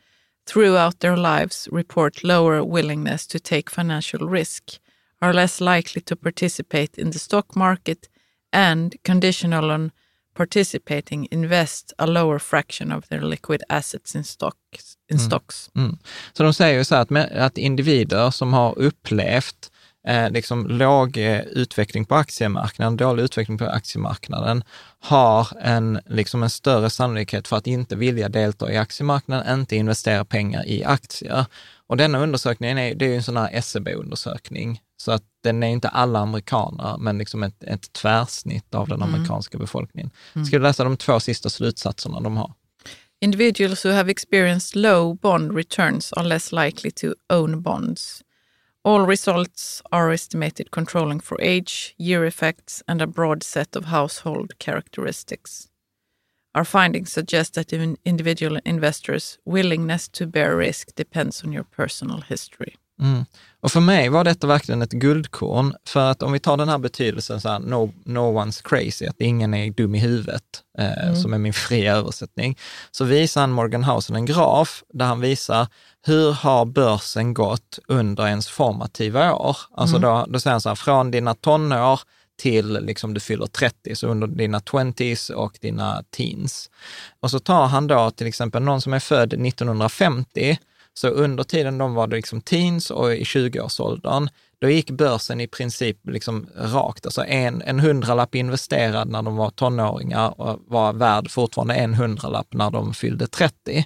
throughout 0.52 0.98
their 0.98 1.16
lives 1.16 1.68
report 1.72 2.22
lower 2.22 2.74
willingness 2.74 3.26
to 3.26 3.38
take 3.38 3.70
financial 3.70 4.30
risk, 4.30 4.80
are 5.24 5.32
less 5.32 5.60
likely 5.60 6.00
to 6.00 6.16
participate 6.16 7.00
in 7.00 7.12
the 7.12 7.18
stock 7.18 7.56
market, 7.56 8.08
and 8.52 8.94
conditional 9.02 9.70
on 9.70 9.90
participating 10.34 11.28
invest 11.30 11.92
a 11.98 12.06
lower 12.06 12.38
fraction 12.38 12.92
of 12.92 13.08
their 13.08 13.22
liquid 13.22 13.62
assets 13.68 14.14
in 14.14 14.24
stocks. 14.24 14.96
In 15.12 15.18
stocks. 15.18 15.70
Mm. 15.76 15.98
Så 16.32 16.42
de 16.42 16.54
säger 16.54 16.78
ju 16.78 16.84
så 16.84 16.94
här 16.94 17.02
att, 17.02 17.32
att 17.32 17.58
individer 17.58 18.30
som 18.30 18.52
har 18.52 18.78
upplevt 18.78 19.70
eh, 20.06 20.30
liksom 20.30 20.66
låg 20.66 21.16
eh, 21.16 21.40
utveckling 21.40 22.04
på 22.04 22.14
aktiemarknaden, 22.14 22.96
dålig 22.96 23.22
utveckling 23.22 23.58
på 23.58 23.64
aktiemarknaden, 23.64 24.64
har 25.00 25.48
en, 25.60 26.00
liksom 26.06 26.42
en 26.42 26.50
större 26.50 26.90
sannolikhet 26.90 27.48
för 27.48 27.56
att 27.56 27.66
inte 27.66 27.96
vilja 27.96 28.28
delta 28.28 28.72
i 28.72 28.76
aktiemarknaden, 28.76 29.60
inte 29.60 29.76
investera 29.76 30.24
pengar 30.24 30.66
i 30.66 30.84
aktier. 30.84 31.46
Och 31.86 31.96
denna 31.96 32.18
undersökningen 32.18 32.78
är, 32.78 32.94
det 32.94 33.04
är 33.04 33.08
ju 33.08 33.16
en 33.16 33.22
sån 33.22 33.36
här 33.36 33.50
SCB-undersökning, 33.52 34.80
så 34.96 35.12
att 35.12 35.22
den 35.42 35.62
är 35.62 35.68
inte 35.68 35.88
alla 35.88 36.18
amerikaner, 36.18 36.96
men 36.98 37.18
liksom 37.18 37.42
ett, 37.42 37.64
ett 37.64 37.92
tvärsnitt 37.92 38.74
av 38.74 38.88
den 38.88 39.02
amerikanska 39.02 39.58
befolkningen. 39.58 40.10
Ska 40.46 40.56
du 40.56 40.62
läsa 40.62 40.84
de 40.84 40.96
två 40.96 41.20
sista 41.20 41.50
slutsatserna 41.50 42.20
de 42.20 42.36
har? 42.36 42.52
Individuals 43.20 43.84
who 43.84 43.92
have 43.92 44.10
experienced 44.10 44.76
low 44.76 45.14
bond 45.14 45.52
returns 45.52 46.12
are 46.12 46.28
less 46.28 46.52
likely 46.52 46.90
to 46.90 47.14
own 47.30 47.62
bonds. 47.62 48.22
All 48.82 49.06
results 49.06 49.82
are 49.90 50.12
estimated 50.12 50.70
controlling 50.70 51.20
for 51.20 51.40
age, 51.40 51.94
year 51.96 52.26
effects, 52.26 52.82
and 52.86 53.02
a 53.02 53.06
broad 53.06 53.42
set 53.42 53.76
of 53.76 53.84
household 53.84 54.58
characteristics. 54.58 55.68
Our 56.54 56.64
findings 56.64 57.12
suggest 57.12 57.54
that 57.54 57.72
in- 57.72 57.96
individual 58.04 58.60
investors' 58.64 59.38
willingness 59.44 60.08
to 60.08 60.26
bear 60.26 60.56
risk 60.56 60.94
depends 60.94 61.42
on 61.44 61.52
your 61.52 61.64
personal 61.64 62.20
history. 62.20 62.76
Mm. 63.00 63.24
Och 63.60 63.72
för 63.72 63.80
mig 63.80 64.08
var 64.08 64.24
detta 64.24 64.46
verkligen 64.46 64.82
ett 64.82 64.92
guldkorn, 64.92 65.74
för 65.86 66.10
att 66.10 66.22
om 66.22 66.32
vi 66.32 66.38
tar 66.38 66.56
den 66.56 66.68
här 66.68 66.78
betydelsen, 66.78 67.40
så 67.40 67.48
här, 67.48 67.58
no, 67.58 67.92
no 68.04 68.38
one's 68.40 68.62
crazy, 68.64 69.06
att 69.06 69.20
ingen 69.20 69.54
är 69.54 69.70
dum 69.70 69.94
i 69.94 69.98
huvudet, 69.98 70.42
eh, 70.78 71.14
som 71.14 71.34
är 71.34 71.38
min 71.38 71.52
fria 71.52 71.96
översättning, 71.96 72.58
så 72.90 73.04
visar 73.04 73.40
han 73.40 73.50
Morgan 73.50 73.84
Housel 73.84 74.16
en 74.16 74.26
graf 74.26 74.82
där 74.92 75.06
han 75.06 75.20
visar 75.20 75.66
hur 76.06 76.32
har 76.32 76.64
börsen 76.64 77.34
gått 77.34 77.78
under 77.88 78.26
ens 78.26 78.48
formativa 78.48 79.34
år? 79.34 79.56
Alltså 79.76 79.98
då, 79.98 80.26
då 80.28 80.40
säger 80.40 80.52
han 80.52 80.60
så 80.60 80.68
här, 80.68 80.76
från 80.76 81.10
dina 81.10 81.34
tonår 81.34 82.00
till 82.36 82.72
liksom 82.72 83.14
du 83.14 83.20
fyller 83.20 83.46
30, 83.46 83.96
så 83.96 84.06
under 84.06 84.26
dina 84.26 84.58
20s 84.58 85.32
och 85.32 85.58
dina 85.60 86.02
teens. 86.16 86.70
Och 87.20 87.30
så 87.30 87.38
tar 87.38 87.66
han 87.66 87.86
då 87.86 88.10
till 88.10 88.26
exempel 88.26 88.62
någon 88.62 88.80
som 88.80 88.92
är 88.92 89.00
född 89.00 89.32
1950, 89.32 90.58
så 90.94 91.08
under 91.08 91.44
tiden 91.44 91.78
de 91.78 91.94
var 91.94 92.06
liksom 92.06 92.40
teens 92.40 92.90
och 92.90 93.14
i 93.14 93.22
20-årsåldern, 93.22 94.28
då 94.58 94.70
gick 94.70 94.90
börsen 94.90 95.40
i 95.40 95.46
princip 95.46 95.98
liksom 96.02 96.46
rakt. 96.56 97.06
Alltså 97.06 97.24
en, 97.24 97.62
en 97.62 97.80
hundralapp 97.80 98.34
investerad 98.34 99.08
när 99.08 99.22
de 99.22 99.36
var 99.36 99.50
tonåringar 99.50 100.40
och 100.40 100.60
var 100.66 100.92
värd 100.92 101.30
fortfarande 101.30 101.74
en 101.74 101.94
hundralapp 101.94 102.46
när 102.50 102.70
de 102.70 102.94
fyllde 102.94 103.26
30. 103.26 103.84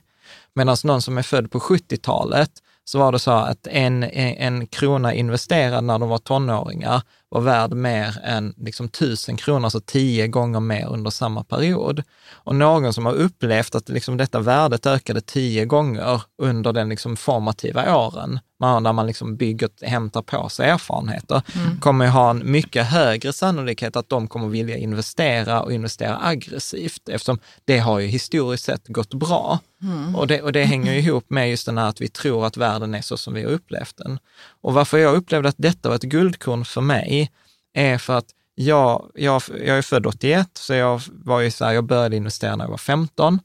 Medan 0.55 0.77
någon 0.85 1.03
som 1.03 1.19
är 1.19 1.23
född 1.23 1.51
på 1.51 1.59
70-talet, 1.59 2.51
så 2.85 2.99
var 2.99 3.13
det 3.13 3.19
så 3.19 3.31
att 3.31 3.67
en, 3.67 4.03
en 4.03 4.67
krona 4.67 5.15
investerad 5.15 5.85
när 5.85 5.99
de 5.99 6.09
var 6.09 6.19
tonåringar 6.19 7.03
var 7.29 7.41
värd 7.41 7.73
mer 7.73 8.19
än 8.25 8.55
liksom 8.57 8.89
tusen 8.89 9.37
kronor, 9.37 9.65
alltså 9.65 9.81
tio 9.81 10.29
gånger 10.29 10.61
mer 10.61 10.89
under 10.89 11.11
samma 11.11 11.45
period. 11.45 12.03
Och 12.31 12.55
någon 12.55 12.93
som 12.93 13.07
har 13.07 13.15
upplevt 13.15 13.75
att 13.75 13.89
liksom 13.89 14.17
detta 14.17 14.41
värdet 14.41 14.87
ökade 14.87 15.21
tio 15.21 15.65
gånger 15.65 16.23
under 16.39 16.73
den 16.73 16.89
liksom 16.89 17.17
formativa 17.17 17.97
åren, 17.97 18.41
där 18.59 18.93
man 18.93 19.07
liksom 19.07 19.37
bygger, 19.37 19.69
hämtar 19.83 20.23
på 20.23 20.49
sig 20.49 20.71
erfarenheter, 20.71 21.43
mm. 21.55 21.81
kommer 21.81 22.05
ju 22.05 22.11
ha 22.11 22.31
en 22.31 22.51
mycket 22.51 22.87
högre 22.87 23.33
sannolikhet 23.33 23.97
att 23.97 24.09
de 24.09 24.29
kommer 24.29 24.49
vilja 24.49 24.77
investera 24.77 25.63
och 25.63 25.73
investera 25.73 26.19
aggressivt, 26.23 27.09
eftersom 27.09 27.39
det 27.65 27.79
har 27.79 27.99
ju 27.99 28.07
historiskt 28.07 28.65
sett 28.65 28.89
gått 28.89 29.15
bra. 29.15 29.59
Mm. 29.83 30.17
Och, 30.17 30.27
det, 30.27 30.43
och 30.43 30.53
det 30.53 30.65
hänger 30.65 30.93
ju 30.93 30.99
ihop 30.99 31.31
med 31.31 31.51
just 31.51 31.67
den 31.67 31.79
här 31.79 31.89
att 31.89 32.01
vi 32.01 32.09
tror 32.09 32.47
att 32.47 32.57
världen 32.57 32.95
är 32.95 33.03
så 33.03 33.17
som 33.17 33.35
vi 33.35 33.43
har 33.43 33.51
upplevt 33.51 33.97
den. 33.97 34.19
Och 34.61 34.75
varför 34.75 34.99
jag 34.99 35.15
upplevde 35.15 35.49
att 35.49 35.59
detta 35.59 35.89
var 35.89 35.97
ett 35.97 36.03
guldkorn 36.03 36.65
för 36.65 36.81
mig, 36.81 37.31
är 37.75 37.99
för 37.99 38.19
att 38.19 38.27
jag, 38.55 39.11
jag, 39.15 39.43
jag 39.49 39.79
är 39.79 39.83
född 39.83 40.07
81, 40.07 40.49
så 40.55 40.75
jag 40.75 41.03
var 41.09 41.41
ju 41.41 41.51
så 41.51 41.65
här, 41.65 41.73
jag 41.73 41.85
började 41.85 42.17
investera 42.17 42.57
när 42.57 42.65
jag 42.65 42.71
var 42.71 42.79
15. 42.79 43.41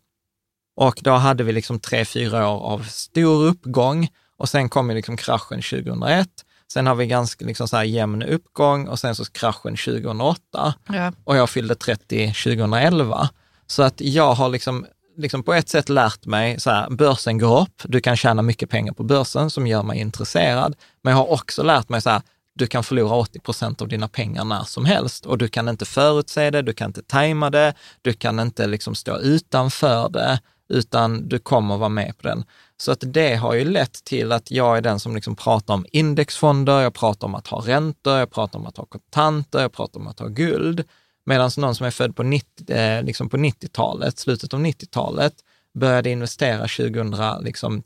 Och 0.75 0.99
då 1.01 1.11
hade 1.11 1.43
vi 1.43 1.51
liksom 1.51 1.79
tre, 1.79 2.05
fyra 2.05 2.49
år 2.49 2.61
av 2.61 2.83
stor 2.83 3.45
uppgång 3.45 4.09
och 4.37 4.49
sen 4.49 4.69
kom 4.69 4.89
ju 4.89 4.95
liksom 4.95 5.17
kraschen 5.17 5.61
2001. 5.61 6.27
Sen 6.73 6.87
har 6.87 6.95
vi 6.95 7.07
ganska 7.07 7.45
liksom 7.45 7.67
så 7.67 7.77
här 7.77 7.83
jämn 7.83 8.23
uppgång 8.23 8.87
och 8.87 8.99
sen 8.99 9.15
så 9.15 9.25
kraschen 9.25 9.75
2008. 9.77 10.73
Ja. 10.87 11.11
Och 11.23 11.37
jag 11.37 11.49
fyllde 11.49 11.75
30 11.75 12.27
2011. 12.27 13.29
Så 13.67 13.83
att 13.83 14.01
jag 14.01 14.33
har 14.33 14.49
liksom, 14.49 14.85
liksom 15.17 15.43
på 15.43 15.53
ett 15.53 15.69
sätt 15.69 15.89
lärt 15.89 16.25
mig, 16.25 16.59
så 16.59 16.69
här, 16.69 16.89
börsen 16.89 17.37
går 17.37 17.61
upp, 17.61 17.81
du 17.83 18.01
kan 18.01 18.17
tjäna 18.17 18.41
mycket 18.41 18.69
pengar 18.69 18.93
på 18.93 19.03
börsen 19.03 19.49
som 19.49 19.67
gör 19.67 19.83
mig 19.83 19.99
intresserad. 19.99 20.75
Men 21.01 21.11
jag 21.11 21.17
har 21.17 21.31
också 21.31 21.63
lärt 21.63 21.89
mig 21.89 22.01
så 22.01 22.09
här, 22.09 22.21
du 22.55 22.67
kan 22.67 22.83
förlora 22.83 23.15
80 23.15 23.39
procent 23.39 23.81
av 23.81 23.87
dina 23.87 24.07
pengar 24.07 24.45
när 24.45 24.63
som 24.63 24.85
helst 24.85 25.25
och 25.25 25.37
du 25.37 25.47
kan 25.47 25.69
inte 25.69 25.85
förutse 25.85 26.49
det, 26.49 26.61
du 26.61 26.73
kan 26.73 26.89
inte 26.89 27.01
tajma 27.01 27.49
det, 27.49 27.73
du 28.01 28.13
kan 28.13 28.39
inte 28.39 28.67
liksom 28.67 28.95
stå 28.95 29.17
utanför 29.17 30.09
det, 30.09 30.39
utan 30.69 31.29
du 31.29 31.39
kommer 31.39 31.77
vara 31.77 31.89
med 31.89 32.17
på 32.17 32.27
den. 32.27 32.43
Så 32.83 32.91
att 32.91 33.03
det 33.07 33.35
har 33.35 33.53
ju 33.53 33.65
lett 33.65 34.03
till 34.03 34.31
att 34.31 34.51
jag 34.51 34.77
är 34.77 34.81
den 34.81 34.99
som 34.99 35.15
liksom 35.15 35.35
pratar 35.35 35.73
om 35.73 35.85
indexfonder, 35.91 36.81
jag 36.81 36.93
pratar 36.93 37.27
om 37.27 37.35
att 37.35 37.47
ha 37.47 37.59
räntor, 37.59 38.17
jag 38.17 38.31
pratar 38.31 38.59
om 38.59 38.65
att 38.65 38.77
ha 38.77 38.85
kontanter, 38.85 39.61
jag 39.61 39.71
pratar 39.71 39.99
om 39.99 40.07
att 40.07 40.19
ha 40.19 40.27
guld. 40.27 40.83
Medan 41.25 41.51
någon 41.57 41.75
som 41.75 41.85
är 41.85 41.91
född 41.91 42.15
på 42.15 42.23
90, 42.23 42.75
eh, 42.75 43.03
liksom 43.03 43.29
på 43.29 43.37
90-talet, 43.37 44.19
slutet 44.19 44.53
av 44.53 44.59
90-talet, 44.59 45.33
började 45.73 46.09
investera 46.09 46.67
2010, 46.67 47.45
liksom 47.45 47.83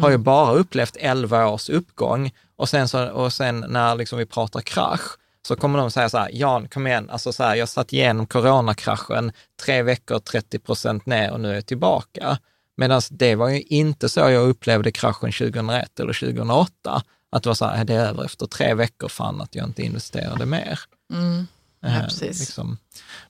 har 0.00 0.08
ju 0.08 0.14
mm. 0.14 0.22
bara 0.22 0.52
upplevt 0.52 0.96
11 0.96 1.48
års 1.48 1.70
uppgång 1.70 2.30
och 2.56 2.68
sen, 2.68 2.88
så, 2.88 3.08
och 3.08 3.32
sen 3.32 3.64
när 3.68 3.94
liksom 3.94 4.18
vi 4.18 4.26
pratar 4.26 4.60
krasch, 4.60 5.16
så 5.46 5.56
kommer 5.56 5.78
de 5.78 5.90
säga 5.90 6.08
så 6.08 6.18
här, 6.18 6.30
Jan, 6.32 6.68
kom 6.68 6.86
igen, 6.86 7.10
alltså 7.10 7.32
så 7.32 7.42
här, 7.42 7.54
jag 7.54 7.68
satt 7.68 7.92
igenom 7.92 8.26
coronakraschen, 8.26 9.32
tre 9.64 9.82
veckor, 9.82 10.18
30 10.18 10.58
procent 10.58 11.06
ner 11.06 11.32
och 11.32 11.40
nu 11.40 11.50
är 11.50 11.54
jag 11.54 11.66
tillbaka. 11.66 12.38
Medan 12.76 13.02
det 13.10 13.34
var 13.34 13.48
ju 13.48 13.60
inte 13.60 14.08
så 14.08 14.20
jag 14.20 14.48
upplevde 14.48 14.92
kraschen 14.92 15.32
2001 15.32 16.00
eller 16.00 16.12
2008, 16.12 17.02
att 17.30 17.42
det 17.42 17.48
var 17.48 17.54
så 17.54 17.66
här, 17.66 17.84
det 17.84 17.94
är 17.94 18.06
över 18.06 18.24
efter 18.24 18.46
tre 18.46 18.74
veckor, 18.74 19.08
fan 19.08 19.40
att 19.40 19.54
jag 19.54 19.66
inte 19.66 19.82
investerade 19.82 20.46
mer. 20.46 20.80
Mm. 21.12 21.46
Ja, 21.80 21.88
eh, 21.88 22.04
precis. 22.04 22.40
liksom. 22.40 22.78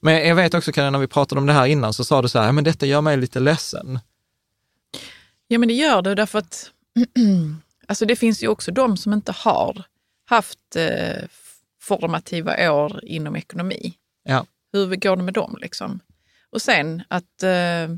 Men 0.00 0.29
jag 0.29 0.35
vet 0.35 0.55
också, 0.55 0.73
Karin, 0.73 0.93
när 0.93 0.99
vi 0.99 1.07
pratade 1.07 1.41
om 1.41 1.47
det 1.47 1.53
här 1.53 1.67
innan, 1.67 1.93
så 1.93 2.05
sa 2.05 2.23
du 2.23 2.29
så 2.29 2.38
här, 2.38 2.53
men 2.53 2.65
detta 2.65 2.87
gör 2.87 3.00
mig 3.00 3.17
lite 3.17 3.41
ledsen. 3.41 3.99
Ja, 5.49 5.59
men 5.59 5.69
det 5.69 5.75
gör 5.75 6.03
det 6.03 6.15
därför 6.15 6.38
att 6.38 6.71
alltså 7.88 8.07
det 8.07 8.17
finns 8.17 8.43
ju 8.43 8.49
också 8.49 8.71
de 8.71 8.97
som 8.97 9.12
inte 9.12 9.33
har 9.33 9.85
haft 10.25 10.76
eh, 10.76 11.29
formativa 11.83 12.73
år 12.73 13.00
inom 13.05 13.37
ekonomi. 13.37 13.95
Ja. 14.23 14.47
Hur 14.73 14.97
går 14.97 15.17
det 15.17 15.23
med 15.23 15.35
dem? 15.35 15.59
Liksom? 15.61 16.00
Och 16.50 16.62
sen 16.62 17.03
att, 17.09 17.43
eh, 17.43 17.97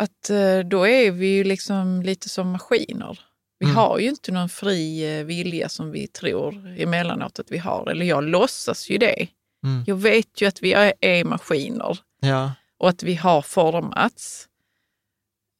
att 0.00 0.30
eh, 0.30 0.58
då 0.58 0.86
är 0.86 1.10
vi 1.10 1.26
ju 1.26 1.44
liksom 1.44 2.02
lite 2.02 2.28
som 2.28 2.50
maskiner. 2.50 3.18
Vi 3.58 3.64
mm. 3.64 3.76
har 3.76 3.98
ju 3.98 4.08
inte 4.08 4.32
någon 4.32 4.48
fri 4.48 5.18
eh, 5.18 5.24
vilja 5.24 5.68
som 5.68 5.90
vi 5.90 6.06
tror 6.06 6.74
emellanåt 6.78 7.38
att 7.38 7.50
vi 7.50 7.58
har. 7.58 7.90
Eller 7.90 8.06
jag 8.06 8.24
låtsas 8.24 8.90
ju 8.90 8.98
det. 8.98 9.28
Mm. 9.64 9.84
Jag 9.86 9.96
vet 9.96 10.40
ju 10.40 10.46
att 10.46 10.62
vi 10.62 10.72
är, 11.00 11.24
maskiner 11.24 11.98
ja. 12.20 12.52
och 12.78 12.88
att 12.88 13.02
vi 13.02 13.14
har 13.14 13.42
formats. 13.42 14.48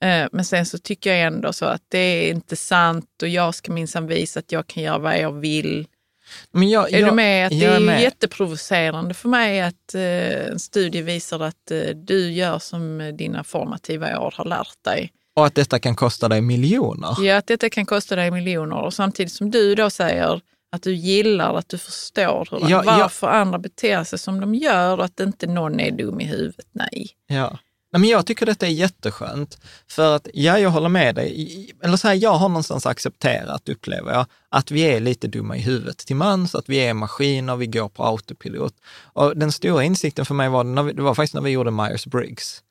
Eh, 0.05 0.29
men 0.33 0.45
sen 0.45 0.67
så 0.67 0.79
tycker 0.79 1.11
jag 1.11 1.21
ändå 1.27 1.53
så 1.53 1.65
att 1.65 1.83
det 1.89 1.99
är 1.99 2.31
inte 2.31 2.57
sant 2.57 3.23
och 3.23 3.29
jag 3.29 3.55
ska 3.55 3.73
minsann 3.73 4.07
visa 4.07 4.41
att 4.41 4.53
jag 4.53 4.67
kan 4.67 4.83
göra 4.83 4.99
vad 4.99 5.19
jag 5.19 5.33
vill. 5.33 5.87
Men 6.51 6.69
jag, 6.69 6.93
är 6.93 7.01
jag, 7.01 7.11
du 7.11 7.15
med? 7.15 7.47
Att 7.47 7.51
det 7.51 7.65
är, 7.65 7.89
är 7.91 7.99
jätteprovocerande 7.99 9.15
för 9.15 9.29
mig 9.29 9.61
att 9.61 9.95
eh, 9.95 10.47
en 10.47 10.59
studie 10.59 11.03
visar 11.03 11.41
att 11.41 11.71
eh, 11.71 11.81
du 11.95 12.33
gör 12.33 12.59
som 12.59 13.13
dina 13.17 13.45
formativa 13.45 14.21
år 14.21 14.35
har 14.37 14.45
lärt 14.45 14.85
dig. 14.85 15.13
Och 15.37 15.47
att 15.47 15.55
detta 15.55 15.79
kan 15.79 15.97
kosta 15.97 16.29
dig 16.29 16.41
miljoner? 16.41 17.17
Ja, 17.21 17.37
att 17.37 17.47
detta 17.47 17.71
kan 17.71 17.87
kosta 17.87 18.17
dig 18.17 18.31
miljoner. 18.31 18.77
Och 18.77 18.95
samtidigt 18.95 19.33
som 19.33 19.51
du 19.51 19.75
då 19.75 19.91
säger 19.91 20.41
att 20.73 20.83
du 20.83 20.95
gillar, 20.95 21.55
att 21.55 21.69
du 21.69 21.79
förstår 21.79 22.49
hur, 22.51 22.71
ja, 22.71 22.83
varför 22.87 23.27
ja. 23.27 23.33
andra 23.33 23.59
beter 23.59 24.05
sig 24.05 24.19
som 24.19 24.41
de 24.41 24.55
gör 24.55 24.99
och 24.99 25.05
att 25.05 25.21
inte 25.21 25.47
någon 25.47 25.81
är 25.81 25.91
dum 25.91 26.21
i 26.21 26.25
huvudet. 26.25 26.67
Nej. 26.73 27.07
Ja. 27.27 27.59
Nej, 27.93 28.01
men 28.01 28.11
jag 28.11 28.27
tycker 28.27 28.47
detta 28.47 28.67
är 28.67 28.71
jätteskönt, 28.71 29.59
för 29.89 30.17
att 30.17 30.29
ja, 30.35 30.59
jag 30.59 30.71
håller 30.71 30.89
med 30.89 31.15
dig. 31.15 31.71
Eller 31.83 31.97
så 31.97 32.09
här, 32.09 32.15
jag 32.15 32.35
har 32.35 32.49
någonstans 32.49 32.87
accepterat, 32.87 33.69
upplever 33.69 34.13
jag, 34.13 34.27
att 34.49 34.71
vi 34.71 34.81
är 34.83 35.01
lite 35.01 35.29
dumma 35.29 35.57
i 35.57 35.61
huvudet 35.61 35.99
till 35.99 36.17
mans, 36.17 36.55
att 36.55 36.69
vi 36.69 36.77
är 36.77 36.95
maskiner, 36.95 37.57
vi 37.57 37.67
går 37.67 37.89
på 37.89 38.05
autopilot. 38.05 38.75
Och 39.13 39.37
den 39.37 39.53
stora 39.53 39.85
insikten 39.85 40.27
för 40.27 40.35
mig 40.35 40.49
var, 40.49 40.65
när 40.65 40.83
vi, 40.83 40.93
det 40.93 41.03
var 41.03 41.15
faktiskt 41.15 41.35
när 41.35 41.41
vi 41.41 41.51
gjorde 41.51 41.71
Myers-Briggs 41.71 42.63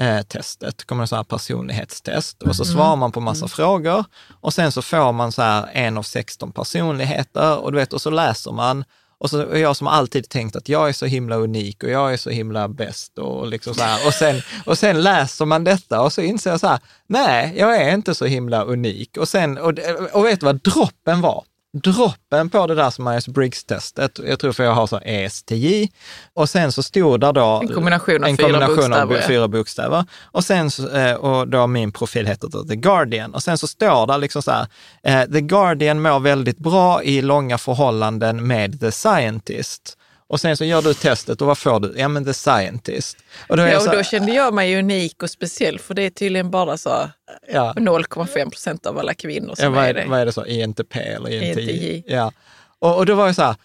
eh, 0.00 0.22
testet, 0.22 0.84
kommer 0.84 1.02
en 1.02 1.08
sån 1.08 1.16
här 1.16 1.24
personlighetstest 1.24 2.42
och 2.42 2.56
så 2.56 2.64
mm. 2.64 2.74
svarar 2.74 2.96
man 2.96 3.12
på 3.12 3.20
massa 3.20 3.44
mm. 3.44 3.48
frågor 3.48 4.04
och 4.40 4.54
sen 4.54 4.72
så 4.72 4.82
får 4.82 5.12
man 5.12 5.32
så 5.32 5.42
här 5.42 5.68
en 5.72 5.98
av 5.98 6.02
16 6.02 6.52
personligheter 6.52 7.58
och 7.58 7.72
du 7.72 7.78
vet, 7.78 7.92
och 7.92 8.02
så 8.02 8.10
läser 8.10 8.52
man 8.52 8.84
och 9.18 9.30
så 9.30 9.44
och 9.44 9.58
jag 9.58 9.76
som 9.76 9.86
alltid 9.86 10.28
tänkt 10.28 10.56
att 10.56 10.68
jag 10.68 10.88
är 10.88 10.92
så 10.92 11.06
himla 11.06 11.36
unik 11.36 11.82
och 11.82 11.90
jag 11.90 12.12
är 12.12 12.16
så 12.16 12.30
himla 12.30 12.68
bäst 12.68 13.18
och 13.18 13.46
liksom 13.46 13.74
så 13.74 13.82
här. 13.82 14.06
Och 14.06 14.14
sen, 14.14 14.42
och 14.66 14.78
sen 14.78 15.02
läser 15.02 15.44
man 15.44 15.64
detta 15.64 16.02
och 16.02 16.12
så 16.12 16.20
inser 16.20 16.50
jag 16.50 16.60
så 16.60 16.66
här, 16.66 16.80
nej, 17.06 17.54
jag 17.56 17.76
är 17.76 17.94
inte 17.94 18.14
så 18.14 18.24
himla 18.24 18.64
unik. 18.64 19.16
Och 19.16 19.28
sen, 19.28 19.58
och, 19.58 19.72
och 20.12 20.24
vet 20.24 20.40
du 20.40 20.46
vad 20.46 20.60
droppen 20.62 21.20
var? 21.20 21.44
Droppen 21.82 22.50
på 22.50 22.66
det 22.66 22.74
där 22.74 22.90
som 22.90 23.08
Myers-Briggs-testet, 23.08 24.20
jag 24.28 24.38
tror 24.38 24.52
för 24.52 24.64
jag 24.64 24.72
har 24.72 24.86
så 24.86 24.98
ESTJ, 24.98 25.88
och 26.34 26.48
sen 26.48 26.72
så 26.72 26.82
stod 26.82 27.20
där 27.20 27.32
då 27.32 27.60
en 27.62 27.68
kombination 27.68 28.24
av, 28.24 28.28
en 28.28 28.36
fyra, 28.36 28.46
kombination 28.46 28.76
bokstäver, 28.76 29.16
av 29.16 29.20
fyra 29.20 29.48
bokstäver. 29.48 30.04
Och 30.22 30.44
sen 30.44 30.70
eh, 30.94 31.12
och 31.12 31.48
då 31.48 31.66
min 31.66 31.92
profil 31.92 32.26
heter 32.26 32.68
The 32.68 32.76
Guardian. 32.76 33.34
Och 33.34 33.42
sen 33.42 33.58
så 33.58 33.66
står 33.66 34.06
där 34.06 34.18
liksom 34.18 34.42
så 34.42 34.50
här, 34.50 34.66
eh, 35.02 35.30
The 35.32 35.40
Guardian 35.40 36.02
mår 36.02 36.20
väldigt 36.20 36.58
bra 36.58 37.02
i 37.02 37.22
långa 37.22 37.58
förhållanden 37.58 38.46
med 38.46 38.80
The 38.80 38.92
Scientist. 38.92 39.96
Och 40.28 40.40
sen 40.40 40.56
så 40.56 40.64
gör 40.64 40.82
du 40.82 40.94
testet 40.94 41.40
och 41.40 41.46
vad 41.46 41.58
får 41.58 41.80
du? 41.80 41.94
Ja 41.96 42.08
men 42.08 42.24
the 42.24 42.34
scientist. 42.34 43.16
Och 43.48 43.56
då, 43.56 43.62
ja, 43.62 43.80
och 43.80 43.96
då 43.96 44.02
kände 44.02 44.32
jag 44.32 44.54
mig 44.54 44.78
unik 44.78 45.22
och 45.22 45.30
speciell 45.30 45.78
för 45.78 45.94
det 45.94 46.02
är 46.02 46.10
tydligen 46.10 46.50
bara 46.50 46.76
så 46.76 47.10
ja. 47.52 47.74
0,5 47.76 48.50
procent 48.50 48.86
av 48.86 48.98
alla 48.98 49.14
kvinnor 49.14 49.54
som 49.54 49.64
ja, 49.64 49.70
vad 49.70 49.84
är, 49.84 49.94
det. 49.94 50.04
Vad 50.08 50.20
är 50.20 50.26
det 50.26 50.32
så? 50.32 50.46
INTP 50.46 50.98
eller 50.98 51.30
INTJ? 51.30 51.60
INTJ. 51.60 52.04
Ja. 52.06 52.32
Och, 52.78 52.96
och 52.96 53.06
då 53.06 53.14
var 53.14 53.26
jag 53.26 53.34
så 53.34 53.42
här, 53.42 53.56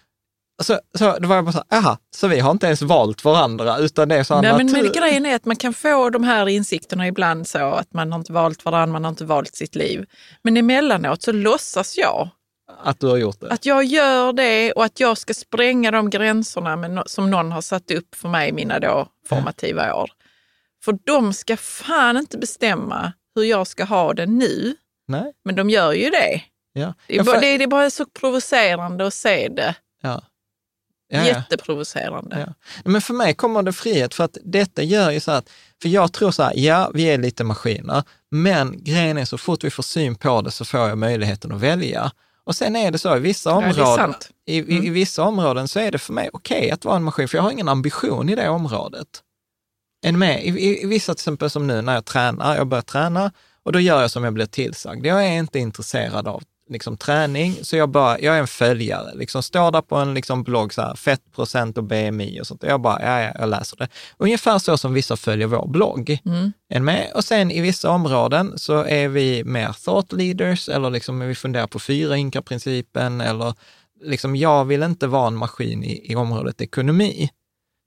så, 0.63 0.79
så 0.97 1.17
då 1.19 1.27
var 1.27 1.35
jag 1.35 1.45
bara 1.45 1.51
så 1.51 1.63
här, 1.69 1.79
aha, 1.79 1.97
så 2.15 2.27
vi 2.27 2.39
har 2.39 2.51
inte 2.51 2.65
ens 2.65 2.81
valt 2.81 3.23
varandra 3.23 3.77
utan 3.77 4.09
det 4.09 4.15
är 4.15 4.23
så 4.23 4.41
Nej, 4.41 4.53
men, 4.57 4.71
men 4.71 4.91
grejen 4.91 5.25
är 5.25 5.35
att 5.35 5.45
man 5.45 5.55
kan 5.55 5.73
få 5.73 6.09
de 6.09 6.23
här 6.23 6.49
insikterna 6.49 7.07
ibland 7.07 7.47
så 7.47 7.59
att 7.59 7.93
man 7.93 8.11
har 8.11 8.19
inte 8.19 8.33
valt 8.33 8.65
varandra, 8.65 8.93
man 8.93 9.03
har 9.03 9.09
inte 9.09 9.25
valt 9.25 9.55
sitt 9.55 9.75
liv. 9.75 10.05
Men 10.41 10.57
emellanåt 10.57 11.21
så 11.21 11.31
låtsas 11.31 11.97
jag 11.97 12.29
att 12.83 12.99
du 12.99 13.07
har 13.07 13.17
gjort 13.17 13.39
det? 13.39 13.51
Att 13.51 13.65
jag 13.65 13.83
gör 13.83 14.33
det 14.33 14.71
och 14.71 14.85
att 14.85 14.99
jag 14.99 15.17
ska 15.17 15.33
spränga 15.33 15.91
de 15.91 16.09
gränserna 16.09 16.75
med, 16.75 17.03
som 17.05 17.31
någon 17.31 17.51
har 17.51 17.61
satt 17.61 17.91
upp 17.91 18.15
för 18.15 18.29
mig 18.29 18.49
i 18.49 18.51
mina 18.51 18.79
då 18.79 19.07
formativa 19.29 19.87
ja. 19.87 19.93
år. 19.93 20.11
För 20.83 20.99
de 21.05 21.33
ska 21.33 21.57
fan 21.57 22.17
inte 22.17 22.37
bestämma 22.37 23.13
hur 23.35 23.43
jag 23.43 23.67
ska 23.67 23.83
ha 23.83 24.13
det 24.13 24.25
nu. 24.25 24.75
Nej. 25.07 25.33
Men 25.45 25.55
de 25.55 25.69
gör 25.69 25.93
ju 25.93 26.09
det. 26.09 26.41
Ja. 26.73 26.93
Det, 27.07 27.17
är 27.17 27.23
bara, 27.23 27.39
det, 27.39 27.47
är 27.47 27.67
bara 27.67 27.89
så 27.89 28.05
provocerande 28.05 29.07
att 29.07 29.13
se 29.13 29.49
det. 29.49 29.75
Ja. 30.01 30.21
Ja, 31.13 31.25
Jätteprovocerande. 31.25 32.45
Ja. 32.47 32.53
Men 32.91 33.01
för 33.01 33.13
mig 33.13 33.33
kommer 33.33 33.63
det 33.63 33.73
frihet, 33.73 34.13
för 34.13 34.23
att 34.23 34.37
detta 34.43 34.83
gör 34.83 35.11
ju 35.11 35.19
så 35.19 35.31
att, 35.31 35.49
för 35.81 35.89
jag 35.89 36.13
tror 36.13 36.31
så 36.31 36.43
här, 36.43 36.53
ja, 36.55 36.91
vi 36.93 37.03
är 37.03 37.17
lite 37.17 37.43
maskiner, 37.43 38.03
men 38.29 38.83
grejen 38.83 39.17
är 39.17 39.25
så 39.25 39.37
fort 39.37 39.63
vi 39.63 39.69
får 39.69 39.83
syn 39.83 40.15
på 40.15 40.41
det 40.41 40.51
så 40.51 40.65
får 40.65 40.79
jag 40.79 40.97
möjligheten 40.97 41.51
att 41.51 41.61
välja. 41.61 42.11
Och 42.43 42.55
sen 42.55 42.75
är 42.75 42.91
det 42.91 42.97
så, 42.97 43.17
i 43.17 43.19
vissa 43.19 43.53
områden, 43.53 44.13
i, 44.47 44.59
mm. 44.59 44.71
i, 44.71 44.87
i, 44.87 44.89
vissa 44.89 45.23
områden 45.23 45.67
så 45.67 45.79
är 45.79 45.91
det 45.91 45.97
för 45.97 46.13
mig 46.13 46.29
okej 46.33 46.57
okay 46.57 46.71
att 46.71 46.85
vara 46.85 46.95
en 46.95 47.03
maskin, 47.03 47.27
för 47.27 47.37
jag 47.37 47.43
har 47.43 47.51
ingen 47.51 47.69
ambition 47.69 48.29
i 48.29 48.35
det 48.35 48.49
området. 48.49 49.07
Än 50.05 50.19
med, 50.19 50.45
i, 50.45 50.49
i, 50.49 50.83
i 50.83 50.85
vissa, 50.85 51.13
till 51.13 51.21
exempel 51.21 51.49
som 51.49 51.67
nu 51.67 51.81
när 51.81 51.93
jag 51.93 52.05
tränar, 52.05 52.55
jag 52.55 52.67
börjar 52.67 52.81
träna 52.81 53.31
och 53.63 53.71
då 53.71 53.79
gör 53.79 54.01
jag 54.01 54.11
som 54.11 54.23
jag 54.23 54.33
blir 54.33 54.45
tillsagd. 54.45 55.05
Jag 55.05 55.25
är 55.25 55.31
inte 55.31 55.59
intresserad 55.59 56.27
av 56.27 56.43
liksom, 56.71 56.97
träning, 56.97 57.55
så 57.61 57.75
jag, 57.75 57.89
bara, 57.89 58.19
jag 58.19 58.35
är 58.35 58.39
en 58.39 58.47
följare. 58.47 59.15
Liksom, 59.15 59.43
står 59.43 59.71
där 59.71 59.81
på 59.81 59.95
en 59.95 60.13
liksom, 60.13 60.43
blogg, 60.43 60.73
så 60.73 60.81
här, 60.81 60.95
fettprocent 60.95 61.77
och 61.77 61.83
BMI 61.83 62.41
och 62.41 62.47
sånt. 62.47 62.63
Och 62.63 62.69
jag 62.69 62.81
bara, 62.81 63.01
ja, 63.01 63.21
ja, 63.21 63.31
jag 63.39 63.49
läser 63.49 63.77
det. 63.77 63.87
Ungefär 64.17 64.59
så 64.59 64.77
som 64.77 64.93
vissa 64.93 65.17
följer 65.17 65.47
vår 65.47 65.67
blogg. 65.67 66.17
Mm. 66.25 66.53
En 66.69 66.85
med. 66.85 67.11
Och 67.15 67.23
sen 67.23 67.51
i 67.51 67.61
vissa 67.61 67.89
områden 67.89 68.53
så 68.55 68.83
är 68.83 69.07
vi 69.07 69.43
mer 69.43 69.75
thought 69.85 70.11
leaders, 70.11 70.69
eller 70.69 70.89
liksom 70.89 71.19
vi 71.19 71.35
funderar 71.35 71.67
på 71.67 71.79
fyra 71.79 72.17
inka-principen, 72.17 73.21
eller 73.21 73.53
liksom, 74.03 74.35
jag 74.35 74.65
vill 74.65 74.83
inte 74.83 75.07
vara 75.07 75.27
en 75.27 75.37
maskin 75.37 75.83
i, 75.83 76.11
i 76.11 76.15
området 76.15 76.61
ekonomi. 76.61 77.29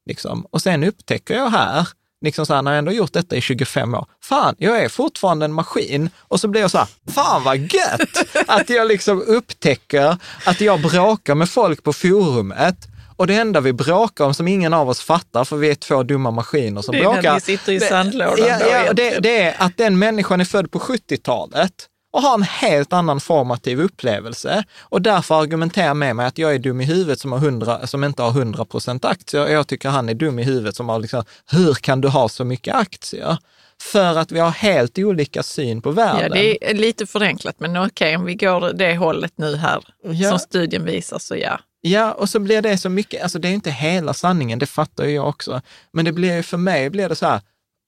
Liksom. 0.07 0.47
Och 0.51 0.63
sen 0.63 0.85
upptäcker 0.85 1.35
jag 1.35 1.51
här, 1.51 1.89
liksom 2.25 2.47
så 2.47 2.55
här, 2.55 2.63
när 2.63 2.71
jag 2.71 2.79
ändå 2.79 2.93
gjort 2.93 3.13
detta 3.13 3.37
i 3.37 3.41
25 3.41 3.95
år, 3.95 4.07
fan, 4.23 4.55
jag 4.59 4.79
är 4.85 4.89
fortfarande 4.89 5.45
en 5.45 5.53
maskin. 5.53 6.11
Och 6.21 6.41
så 6.41 6.49
blir 6.49 6.61
jag 6.61 6.71
så 6.71 6.79
här, 6.79 6.89
fan 7.15 7.43
vad 7.45 7.57
gött! 7.59 8.45
Att 8.47 8.71
jag 8.71 8.89
liksom 8.89 9.23
upptäcker 9.23 10.17
att 10.47 10.61
jag 10.61 10.81
bråkar 10.83 11.35
med 11.35 11.49
folk 11.51 11.83
på 11.83 11.93
forumet 11.93 12.77
och 13.17 13.27
det 13.27 13.35
enda 13.35 13.61
vi 13.61 13.73
bråkar 13.73 14.25
om 14.25 14.35
som 14.35 14.49
ingen 14.49 14.75
av 14.75 14.89
oss 14.89 15.01
fattar, 15.01 15.45
för 15.45 15.57
vi 15.57 15.71
är 15.71 15.75
två 15.75 16.03
dumma 16.03 16.31
maskiner 16.31 16.83
som 16.83 16.93
Det 16.93 16.99
är 16.99 17.03
bråkar. 17.03 17.23
när 17.23 17.35
ni 17.35 17.41
sitter 17.41 17.73
i 17.73 17.79
Det- 17.79 17.87
sandlådan 17.89 18.47
Ja, 18.49 18.59
ja, 18.87 18.93
det, 18.93 19.19
det 19.19 19.43
är 19.43 19.55
att 19.59 19.77
den 19.77 19.99
människan 19.99 20.41
är 20.41 20.45
född 20.45 20.71
på 20.71 20.79
70-talet 20.79 21.73
och 22.15 22.23
har 22.23 22.35
en 22.35 22.43
helt 22.43 22.93
annan 22.93 23.21
formativ 23.21 23.81
upplevelse 23.81 24.65
och 24.81 25.03
därför 25.03 25.41
argumenterar 25.41 25.95
med 25.95 26.17
mig 26.17 26.27
att 26.27 26.39
jag 26.39 26.55
är 26.55 26.59
dum 26.59 26.81
i 26.81 26.85
huvudet 26.85 27.21
som, 27.21 27.33
har 27.33 27.39
100, 27.39 27.87
som 27.87 28.05
inte 28.05 28.23
har 28.23 28.31
100 28.31 28.65
procent 28.65 29.05
aktier 29.05 29.43
och 29.43 29.51
jag 29.51 29.67
tycker 29.69 29.89
han 29.89 30.09
är 30.09 30.15
dum 30.15 30.39
i 30.39 30.43
huvudet 30.43 30.77
som 30.77 30.89
har 30.89 30.99
liksom, 30.99 31.25
hur 31.51 31.75
kan 31.75 32.01
du 32.01 32.09
ha 32.09 32.29
så 32.29 32.45
mycket 32.45 32.75
aktier? 32.75 33.39
För 33.83 34.19
att 34.19 34.33
vi 34.33 34.41
har 34.41 34.51
helt 34.51 34.99
olika 34.99 35.43
syn 35.43 35.83
på 35.83 35.91
världen. 35.91 36.23
Ja, 36.23 36.43
det 36.43 36.71
är 36.71 36.75
lite 36.75 37.07
förenklat, 37.07 37.55
men 37.59 37.77
okej, 37.77 38.17
om 38.17 38.25
vi 38.25 38.35
går 38.35 38.73
det 38.73 38.97
hållet 38.97 39.33
nu 39.37 39.57
här, 39.57 39.85
Ja. 40.05 40.29
som 40.31 40.39
studien 40.39 40.85
visar, 40.85 41.19
så 41.19 41.37
ja. 41.37 41.61
Ja, 41.81 42.13
och 42.13 42.29
så 42.29 42.39
blir 42.41 42.63
det 42.63 42.79
så 42.79 42.89
mycket, 42.89 43.23
alltså 43.23 43.39
det 43.39 43.49
är 43.49 43.53
inte 43.53 43.71
hela 43.71 44.15
sanningen, 44.15 44.59
det 44.59 44.67
fattar 44.67 45.05
ju 45.05 45.11
jag 45.11 45.29
också. 45.29 45.61
Men 45.93 46.05
det 46.05 46.13
blir 46.13 46.37
ju 46.37 46.43
för 46.43 46.57
mig 46.57 46.91
blir 46.91 47.09
det 47.09 47.17
så 47.17 47.27
här, 47.27 47.41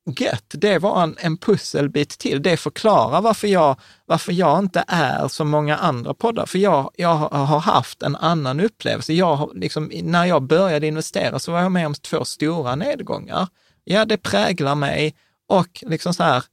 gött, 0.07 0.45
det 0.49 0.79
var 0.79 1.03
en, 1.03 1.17
en 1.19 1.37
pusselbit 1.37 2.19
till. 2.19 2.43
Det 2.43 2.57
förklarar 2.57 3.21
varför 3.21 3.49
jag, 3.49 3.81
varför 4.07 4.33
jag 4.33 4.59
inte 4.59 4.85
är 4.89 5.29
som 5.29 5.49
många 5.49 5.77
andra 5.77 6.15
poddar. 6.15 6.47
För 6.47 6.59
jag, 6.59 6.91
jag 6.97 7.15
har 7.15 7.61
haft 7.61 8.03
en 8.03 8.17
annan 8.17 8.61
upplevelse. 8.61 9.13
Jag, 9.13 9.51
liksom, 9.55 9.91
när 10.03 10.25
jag 10.25 10.43
började 10.43 10.87
investera 10.87 11.39
så 11.39 11.53
var 11.53 11.63
jag 11.63 11.73
med 11.73 11.87
om 11.87 11.95
två 11.95 12.25
stora 12.25 12.75
nedgångar. 12.75 13.49
Ja, 13.85 14.05
det 14.05 14.17
präglar 14.17 14.75
mig 14.75 15.15
och 15.49 15.83
liksom 15.87 16.15
så 16.15 16.23
här, 16.23 16.45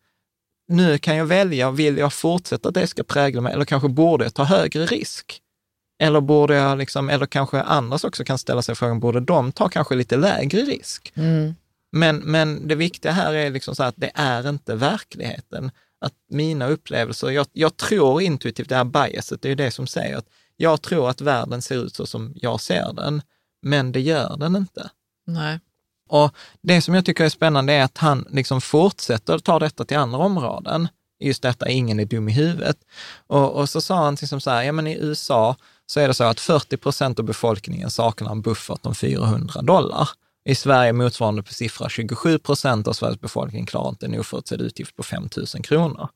nu 0.68 0.98
kan 0.98 1.16
jag 1.16 1.26
välja, 1.26 1.72
vill 1.72 1.98
jag 1.98 2.14
fortsätta 2.14 2.70
att 2.70 2.76
det 2.76 2.88
ska 2.88 3.04
prägla 3.04 3.42
mig 3.42 3.54
eller 3.54 3.66
kanske 3.66 3.90
borde 3.90 4.24
jag 4.24 4.34
ta 4.34 4.44
högre 4.44 4.86
risk? 4.86 5.40
Eller 6.00 6.22
borde 6.22 6.56
jag, 6.56 6.78
liksom, 6.78 7.10
eller 7.10 7.26
kanske 7.26 7.62
andras 7.62 8.04
också 8.04 8.24
kan 8.24 8.38
ställa 8.38 8.62
sig 8.62 8.76
frågan, 8.76 9.00
borde 9.00 9.20
de 9.20 9.52
ta 9.52 9.70
kanske 9.70 9.96
lite 9.96 10.18
lägre 10.18 10.62
risk? 10.62 11.14
Mm. 11.16 11.56
Men, 11.96 12.18
men 12.18 12.68
det 12.68 12.76
viktiga 12.76 13.12
här 13.12 13.34
är 13.34 13.52
liksom 13.52 13.76
så 13.76 13.84
att 13.84 13.96
det 13.98 14.12
är 14.16 14.50
inte 14.50 14.76
verkligheten. 14.76 15.72
Att 16.02 16.14
mina 16.30 16.68
upplevelser, 16.68 17.30
jag, 17.30 17.48
jag 17.54 17.78
tror 17.78 18.22
intuitivt, 18.22 18.70
det 18.70 18.76
här 18.76 18.84
biaset, 18.84 19.42
det 19.42 19.48
är 19.48 19.50
ju 19.50 19.56
det 19.56 19.72
som 19.72 19.88
säger 19.88 20.18
att 20.18 20.26
jag 20.58 20.82
tror 20.82 21.10
att 21.10 21.22
världen 21.22 21.62
ser 21.62 21.86
ut 21.86 21.96
så 21.96 22.06
som 22.06 22.34
jag 22.36 22.62
ser 22.62 22.94
den, 22.94 23.22
men 23.62 23.92
det 23.92 24.02
gör 24.02 24.38
den 24.38 24.56
inte. 24.56 24.90
Nej. 25.28 25.60
Och 26.10 26.36
det 26.62 26.82
som 26.82 26.96
jag 26.96 27.06
tycker 27.06 27.26
är 27.26 27.30
spännande 27.30 27.74
är 27.74 27.84
att 27.84 27.98
han 27.98 28.28
liksom 28.30 28.62
fortsätter 28.62 29.40
ta 29.40 29.60
detta 29.60 29.86
till 29.86 29.98
andra 29.98 30.18
områden. 30.18 30.88
Just 31.20 31.42
detta, 31.42 31.70
ingen 31.70 32.00
är 32.00 32.06
dum 32.06 32.30
i 32.30 32.32
huvudet. 32.32 32.78
Och, 33.28 33.52
och 33.52 33.70
så 33.70 33.82
sa 33.82 33.96
han 34.04 34.18
liksom 34.22 34.42
så 34.42 34.50
här, 34.50 34.64
ja 34.64 34.72
men 34.72 34.88
i 34.88 34.98
USA 34.98 35.56
så 35.86 36.00
är 36.00 36.08
det 36.08 36.14
så 36.14 36.24
att 36.24 36.40
40 36.40 36.78
procent 36.78 37.20
av 37.20 37.26
befolkningen 37.26 37.90
saknar 37.90 38.32
en 38.32 38.42
buffert 38.42 38.86
om 38.86 38.96
400 38.96 39.62
dollar. 39.62 40.10
I 40.46 40.56
Sverige 40.56 40.94
motsvarande 40.94 41.44
på 41.44 41.54
siffra 41.54 41.90
27 41.90 42.40
procent 42.40 42.88
av 42.88 42.94
Sveriges 42.94 43.20
befolkning 43.22 43.66
klarar 43.66 43.90
inte 43.90 44.06
en 44.06 44.20
oförutsedd 44.20 44.62
utgift 44.62 44.96
på 44.96 45.04
5 45.04 45.30
000 45.38 45.48
kronor. 45.64 46.10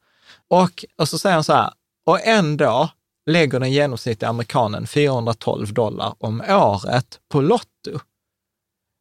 Och, 0.47 0.85
och 0.97 1.09
så 1.09 1.17
säger 1.19 1.33
han 1.33 1.43
så 1.43 1.53
här, 1.53 1.71
och 2.05 2.21
ändå 2.27 2.89
lägger 3.29 3.59
den 3.59 3.71
genomsnittliga 3.71 4.29
amerikanen 4.29 4.87
412 4.87 5.73
dollar 5.73 6.15
om 6.19 6.41
året 6.49 7.19
på 7.29 7.41
Lotto. 7.41 7.99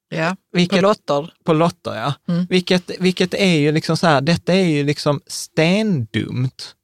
Ja, 0.09 0.37
Vilket- 0.53 0.79
på 0.79 0.83
lotter. 0.83 1.33
På 1.45 1.53
lotter, 1.53 1.95
ja. 1.95 2.15
Mm. 2.29 2.47
Vilket, 2.51 2.91
vilket 3.01 3.35
är 3.35 3.57
ju 3.57 3.73
liksom 3.73 3.97
så 3.97 4.07
här, 4.07 4.21
detta 4.21 4.55
är 4.55 4.65
ju 4.67 4.85
liksom 4.85 5.21
stendumt. 5.27 6.75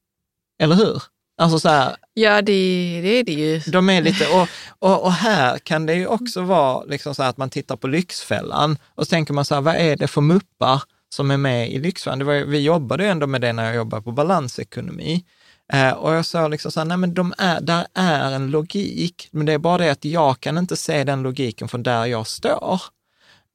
Eller 0.63 0.77
hur? 0.77 1.03
Alltså 1.43 1.59
så 1.59 1.69
här, 1.69 1.97
Ja, 2.15 2.43
det, 2.43 2.53
det 3.03 3.09
är 3.09 3.25
det 3.25 3.33
ju. 3.33 3.59
de 3.59 3.91
är 3.91 4.03
lite, 4.03 4.27
och, 4.27 4.49
och, 4.79 5.05
och 5.05 5.13
här 5.13 5.59
kan 5.59 5.87
det 5.87 5.95
ju 5.95 6.07
också 6.07 6.43
vara 6.43 6.85
liksom 6.85 7.15
så 7.15 7.23
att 7.23 7.37
man 7.37 7.51
tittar 7.51 7.77
på 7.77 7.87
Lyxfällan 7.87 8.79
och 8.95 9.05
så 9.07 9.11
tänker 9.11 9.35
man 9.35 9.45
så 9.45 9.55
här, 9.55 9.63
vad 9.63 9.75
är 9.75 9.97
det 9.97 10.09
för 10.09 10.21
muppar 10.21 10.83
som 11.09 11.31
är 11.31 11.37
med 11.37 11.73
i 11.73 11.79
Lyxfällan? 11.79 12.27
Var, 12.27 12.35
vi 12.35 12.61
jobbade 12.61 13.05
ju 13.05 13.11
ändå 13.11 13.27
med 13.27 13.41
det 13.41 13.53
när 13.53 13.65
jag 13.65 13.75
jobbade 13.75 14.03
på 14.03 14.13
balansekonomi. 14.13 15.25
Eh, 15.73 15.91
och 15.91 16.15
jag 16.15 16.27
sa 16.27 16.49
liksom 16.49 16.73
så 16.73 16.81
här, 16.81 16.85
nej 16.85 16.97
men 16.97 17.15
de 17.15 17.35
är, 17.39 17.61
där 17.61 17.87
är 17.95 18.31
en 18.33 18.51
logik, 18.51 19.29
men 19.31 19.47
det 19.47 19.53
är 19.53 19.59
bara 19.59 19.79
det 19.79 19.91
att 19.91 20.05
jag 20.05 20.41
kan 20.41 20.59
inte 20.59 20.77
se 20.77 21.05
den 21.05 21.23
logiken 21.23 21.69
från 21.69 21.83
där 21.83 22.07
jag 22.07 22.27
står. 22.27 22.81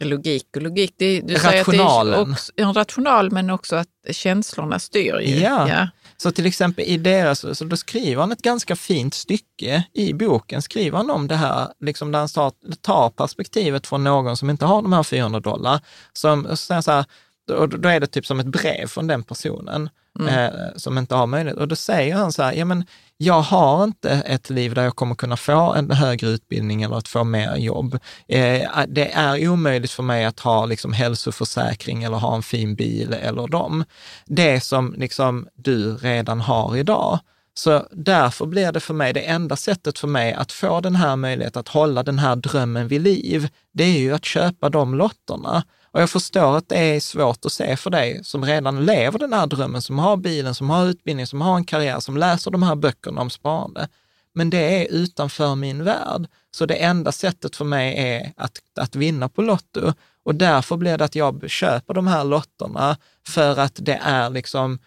Logik 0.03 0.47
och 0.55 0.61
logik. 0.61 0.93
Det, 0.97 1.21
du 1.21 1.35
säger 1.35 1.61
att 1.61 1.65
det 1.65 1.71
Rationalen. 1.71 2.13
är 2.13 2.31
också, 2.31 2.51
en 2.55 2.73
rational, 2.73 3.31
men 3.31 3.49
också 3.49 3.75
att 3.75 3.87
känslorna 4.11 4.79
styr 4.79 5.19
ju. 5.19 5.35
Ja. 5.39 5.69
ja. 5.69 5.87
Så 6.17 6.31
till 6.31 6.45
exempel 6.45 6.85
i 6.85 6.97
deras, 6.97 7.57
så 7.57 7.65
då 7.65 7.77
skriver 7.77 8.21
han 8.21 8.31
ett 8.31 8.41
ganska 8.41 8.75
fint 8.75 9.13
stycke 9.13 9.83
i 9.93 10.13
boken, 10.13 10.61
skriver 10.61 10.97
han 10.97 11.09
om 11.09 11.27
det 11.27 11.35
här, 11.35 11.67
liksom 11.79 12.11
där 12.11 12.19
han 12.19 12.27
tar, 12.27 12.53
tar 12.81 13.09
perspektivet 13.09 13.87
från 13.87 14.03
någon 14.03 14.37
som 14.37 14.49
inte 14.49 14.65
har 14.65 14.81
de 14.81 14.93
här 14.93 15.03
400 15.03 15.39
dollar. 15.39 15.81
Som, 16.13 16.57
så 16.57 16.73
här, 16.73 17.05
då, 17.47 17.65
då 17.65 17.89
är 17.89 17.99
det 17.99 18.07
typ 18.07 18.25
som 18.25 18.39
ett 18.39 18.45
brev 18.45 18.87
från 18.87 19.07
den 19.07 19.23
personen 19.23 19.89
Mm. 20.19 20.33
eh, 20.33 20.51
som 20.75 20.97
inte 20.97 21.15
har 21.15 21.27
möjlighet. 21.27 21.59
Och 21.59 21.67
då 21.67 21.75
säger 21.75 22.15
han 22.15 22.31
så 22.31 22.43
här, 22.43 22.53
ja 22.53 22.65
men 22.65 22.85
jag 23.17 23.41
har 23.41 23.83
inte 23.83 24.09
ett 24.09 24.49
liv 24.49 24.73
där 24.73 24.83
jag 24.83 24.95
kommer 24.95 25.15
kunna 25.15 25.37
få 25.37 25.73
en 25.73 25.91
högre 25.91 26.27
utbildning 26.27 26.81
eller 26.81 26.97
att 26.97 27.07
få 27.07 27.23
mer 27.23 27.55
jobb. 27.55 27.99
Eh, 28.27 28.69
det 28.87 29.11
är 29.11 29.49
omöjligt 29.49 29.91
för 29.91 30.03
mig 30.03 30.25
att 30.25 30.39
ha 30.39 30.65
liksom 30.65 30.93
hälsoförsäkring 30.93 32.03
eller 32.03 32.17
ha 32.17 32.35
en 32.35 32.43
fin 32.43 32.75
bil 32.75 33.13
eller 33.13 33.47
dem. 33.47 33.83
Det 34.25 34.61
som 34.61 34.95
liksom 34.97 35.47
du 35.55 35.97
redan 35.97 36.41
har 36.41 36.77
idag. 36.77 37.19
Så 37.53 37.87
därför 37.91 38.45
blir 38.45 38.71
det 38.71 38.79
för 38.79 38.93
mig, 38.93 39.13
det 39.13 39.19
enda 39.19 39.55
sättet 39.55 39.99
för 39.99 40.07
mig 40.07 40.33
att 40.33 40.51
få 40.51 40.81
den 40.81 40.95
här 40.95 41.15
möjligheten 41.15 41.59
att 41.59 41.67
hålla 41.67 42.03
den 42.03 42.19
här 42.19 42.35
drömmen 42.35 42.87
vid 42.87 43.01
liv, 43.01 43.49
det 43.73 43.83
är 43.83 43.99
ju 43.99 44.13
att 44.13 44.25
köpa 44.25 44.69
de 44.69 44.95
lotterna. 44.95 45.63
Och 45.97 46.01
jag 46.01 46.09
förstår 46.09 46.57
att 46.57 46.69
det 46.69 46.77
är 46.77 46.99
svårt 46.99 47.45
att 47.45 47.51
se 47.51 47.75
för 47.77 47.89
dig 47.89 48.23
som 48.23 48.45
redan 48.45 48.85
lever 48.85 49.19
den 49.19 49.33
här 49.33 49.47
drömmen, 49.47 49.81
som 49.81 49.99
har 49.99 50.17
bilen, 50.17 50.55
som 50.55 50.69
har 50.69 50.85
utbildning, 50.85 51.27
som 51.27 51.41
har 51.41 51.55
en 51.55 51.63
karriär, 51.63 51.99
som 51.99 52.17
läser 52.17 52.51
de 52.51 52.63
här 52.63 52.75
böckerna 52.75 53.21
om 53.21 53.29
sparande. 53.29 53.87
Men 54.33 54.49
det 54.49 54.81
är 54.81 54.87
utanför 54.91 55.55
min 55.55 55.83
värld. 55.83 56.27
Så 56.51 56.65
det 56.65 56.75
enda 56.75 57.11
sättet 57.11 57.55
för 57.55 57.65
mig 57.65 57.97
är 57.97 58.33
att, 58.37 58.57
att 58.79 58.95
vinna 58.95 59.29
på 59.29 59.41
Lotto. 59.41 59.93
Och 60.23 60.35
därför 60.35 60.77
blir 60.77 60.97
det 60.97 61.05
att 61.05 61.15
jag 61.15 61.49
köper 61.49 61.93
de 61.93 62.07
här 62.07 62.23
lotterna 62.23 62.97
för 63.27 63.59
att 63.59 63.75
det 63.75 63.99
är 64.03 64.29
liksom 64.29 64.79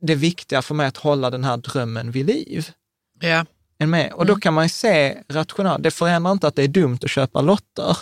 det 0.00 0.14
viktiga 0.14 0.62
för 0.62 0.74
mig 0.74 0.86
att 0.86 0.96
hålla 0.96 1.30
den 1.30 1.44
här 1.44 1.56
drömmen 1.56 2.10
vid 2.10 2.26
liv. 2.26 2.70
Ja. 3.20 3.46
Är 3.78 3.86
med? 3.86 4.12
Och 4.12 4.26
då 4.26 4.36
kan 4.36 4.54
man 4.54 4.64
ju 4.64 4.68
se 4.68 5.22
rationellt, 5.28 5.82
det 5.82 5.90
förändrar 5.90 6.32
inte 6.32 6.48
att 6.48 6.56
det 6.56 6.62
är 6.62 6.68
dumt 6.68 6.98
att 7.02 7.10
köpa 7.10 7.40
lotter, 7.40 7.96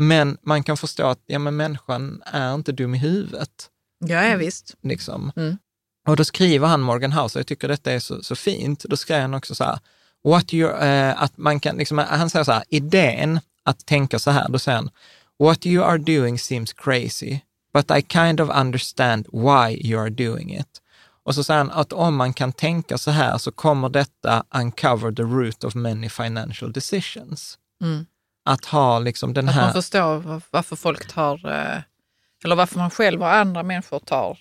men 0.00 0.38
man 0.42 0.62
kan 0.62 0.76
förstå 0.76 1.06
att 1.06 1.22
ja, 1.26 1.38
men 1.38 1.56
människan 1.56 2.22
är 2.26 2.54
inte 2.54 2.72
dum 2.72 2.94
i 2.94 2.98
huvudet. 2.98 3.70
Ja, 3.98 4.24
ja, 4.24 4.36
visst. 4.36 4.74
Liksom. 4.82 5.32
Mm. 5.36 5.58
Och 6.06 6.16
då 6.16 6.24
skriver 6.24 6.66
han, 6.66 6.80
Morgan 6.80 7.12
House, 7.12 7.38
och 7.38 7.40
jag 7.40 7.46
tycker 7.46 7.68
detta 7.68 7.92
är 7.92 7.98
så, 7.98 8.22
så 8.22 8.36
fint, 8.36 8.84
då 8.84 8.96
skriver 8.96 9.20
han 9.20 9.34
också 9.34 9.54
så 9.54 9.64
här, 9.64 9.78
what 10.24 10.54
you, 10.54 10.70
eh, 10.70 11.22
att 11.22 11.38
man 11.38 11.60
kan, 11.60 11.76
liksom, 11.76 11.98
han 11.98 12.30
säger 12.30 12.44
så 12.44 12.52
här, 12.52 12.64
idén 12.68 13.40
att 13.62 13.86
tänka 13.86 14.18
så 14.18 14.30
här, 14.30 14.48
då 14.48 14.58
säger 14.58 14.76
han, 14.76 14.90
what 15.38 15.66
you 15.66 15.84
are 15.84 15.98
doing 15.98 16.38
seems 16.38 16.72
crazy, 16.72 17.38
but 17.72 17.90
I 17.90 18.02
kind 18.02 18.40
of 18.40 18.50
understand 18.60 19.26
why 19.32 19.90
you 19.90 20.00
are 20.00 20.10
doing 20.10 20.56
it. 20.56 20.80
Och 21.22 21.34
så 21.34 21.44
säger 21.44 21.58
han 21.58 21.70
att 21.70 21.92
om 21.92 22.16
man 22.16 22.32
kan 22.32 22.52
tänka 22.52 22.98
så 22.98 23.10
här 23.10 23.38
så 23.38 23.52
kommer 23.52 23.88
detta 23.88 24.44
uncover 24.54 25.12
the 25.12 25.22
root 25.22 25.64
of 25.64 25.74
many 25.74 26.08
financial 26.08 26.72
decisions. 26.72 27.58
Mm. 27.82 28.06
Att 28.44 28.64
ha 28.64 28.98
liksom 28.98 29.34
den 29.34 29.48
Att 29.48 29.56
man 29.56 29.64
här... 29.64 29.72
förstår 29.72 30.18
var- 30.18 30.42
varför 30.50 30.76
folk 30.76 31.08
tar, 31.08 31.46
eh, 31.46 31.82
eller 32.44 32.56
varför 32.56 32.78
man 32.78 32.90
själv 32.90 33.22
och 33.22 33.32
andra 33.32 33.62
människor 33.62 33.98
tar 33.98 34.38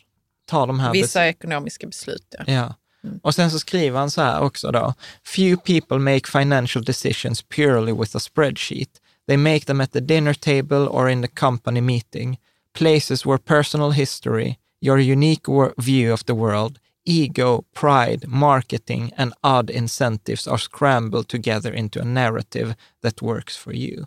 ta 0.50 0.66
de 0.66 0.80
här 0.80 0.92
vissa 0.92 1.28
ekonomiska 1.28 1.88
beslut. 1.88 2.36
Ja. 2.38 2.44
Ja. 2.48 2.76
Mm. 3.04 3.20
Och 3.24 3.36
sen 3.36 3.52
så 3.52 3.60
skriver 3.60 4.00
han 4.00 4.12
så 4.12 4.22
här 4.22 4.42
också 4.42 4.72
då. 4.72 4.94
Few 5.36 5.58
people 5.64 5.98
make 5.98 6.40
financial 6.40 6.84
decisions 6.84 7.42
purely 7.42 7.94
with 7.94 8.16
a 8.16 8.20
spreadsheet. 8.20 8.90
They 9.28 9.38
make 9.38 9.60
them 9.60 9.82
at 9.82 9.92
the 9.92 10.00
dinner 10.00 10.34
table 10.34 10.78
or 10.78 11.10
in 11.10 11.22
the 11.22 11.28
company 11.28 11.82
meeting. 11.82 12.38
Places 12.74 13.26
where 13.26 13.38
personal 13.38 13.92
history, 13.92 14.58
your 14.82 15.00
unique 15.00 15.74
view 15.78 16.14
of 16.14 16.24
the 16.24 16.34
world, 16.34 16.80
ego, 17.06 17.64
pride, 17.74 18.28
marketing 18.28 19.12
and 19.18 19.34
odd 19.42 19.70
incentives 19.70 20.48
are 20.48 20.58
scrambled 20.58 21.28
together 21.28 21.74
into 21.74 22.02
a 22.02 22.06
narrative 22.06 22.76
that 23.02 23.22
works 23.22 23.58
for 23.58 23.74
you. 23.74 24.06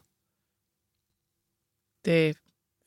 Det 2.05 2.12
är 2.12 2.35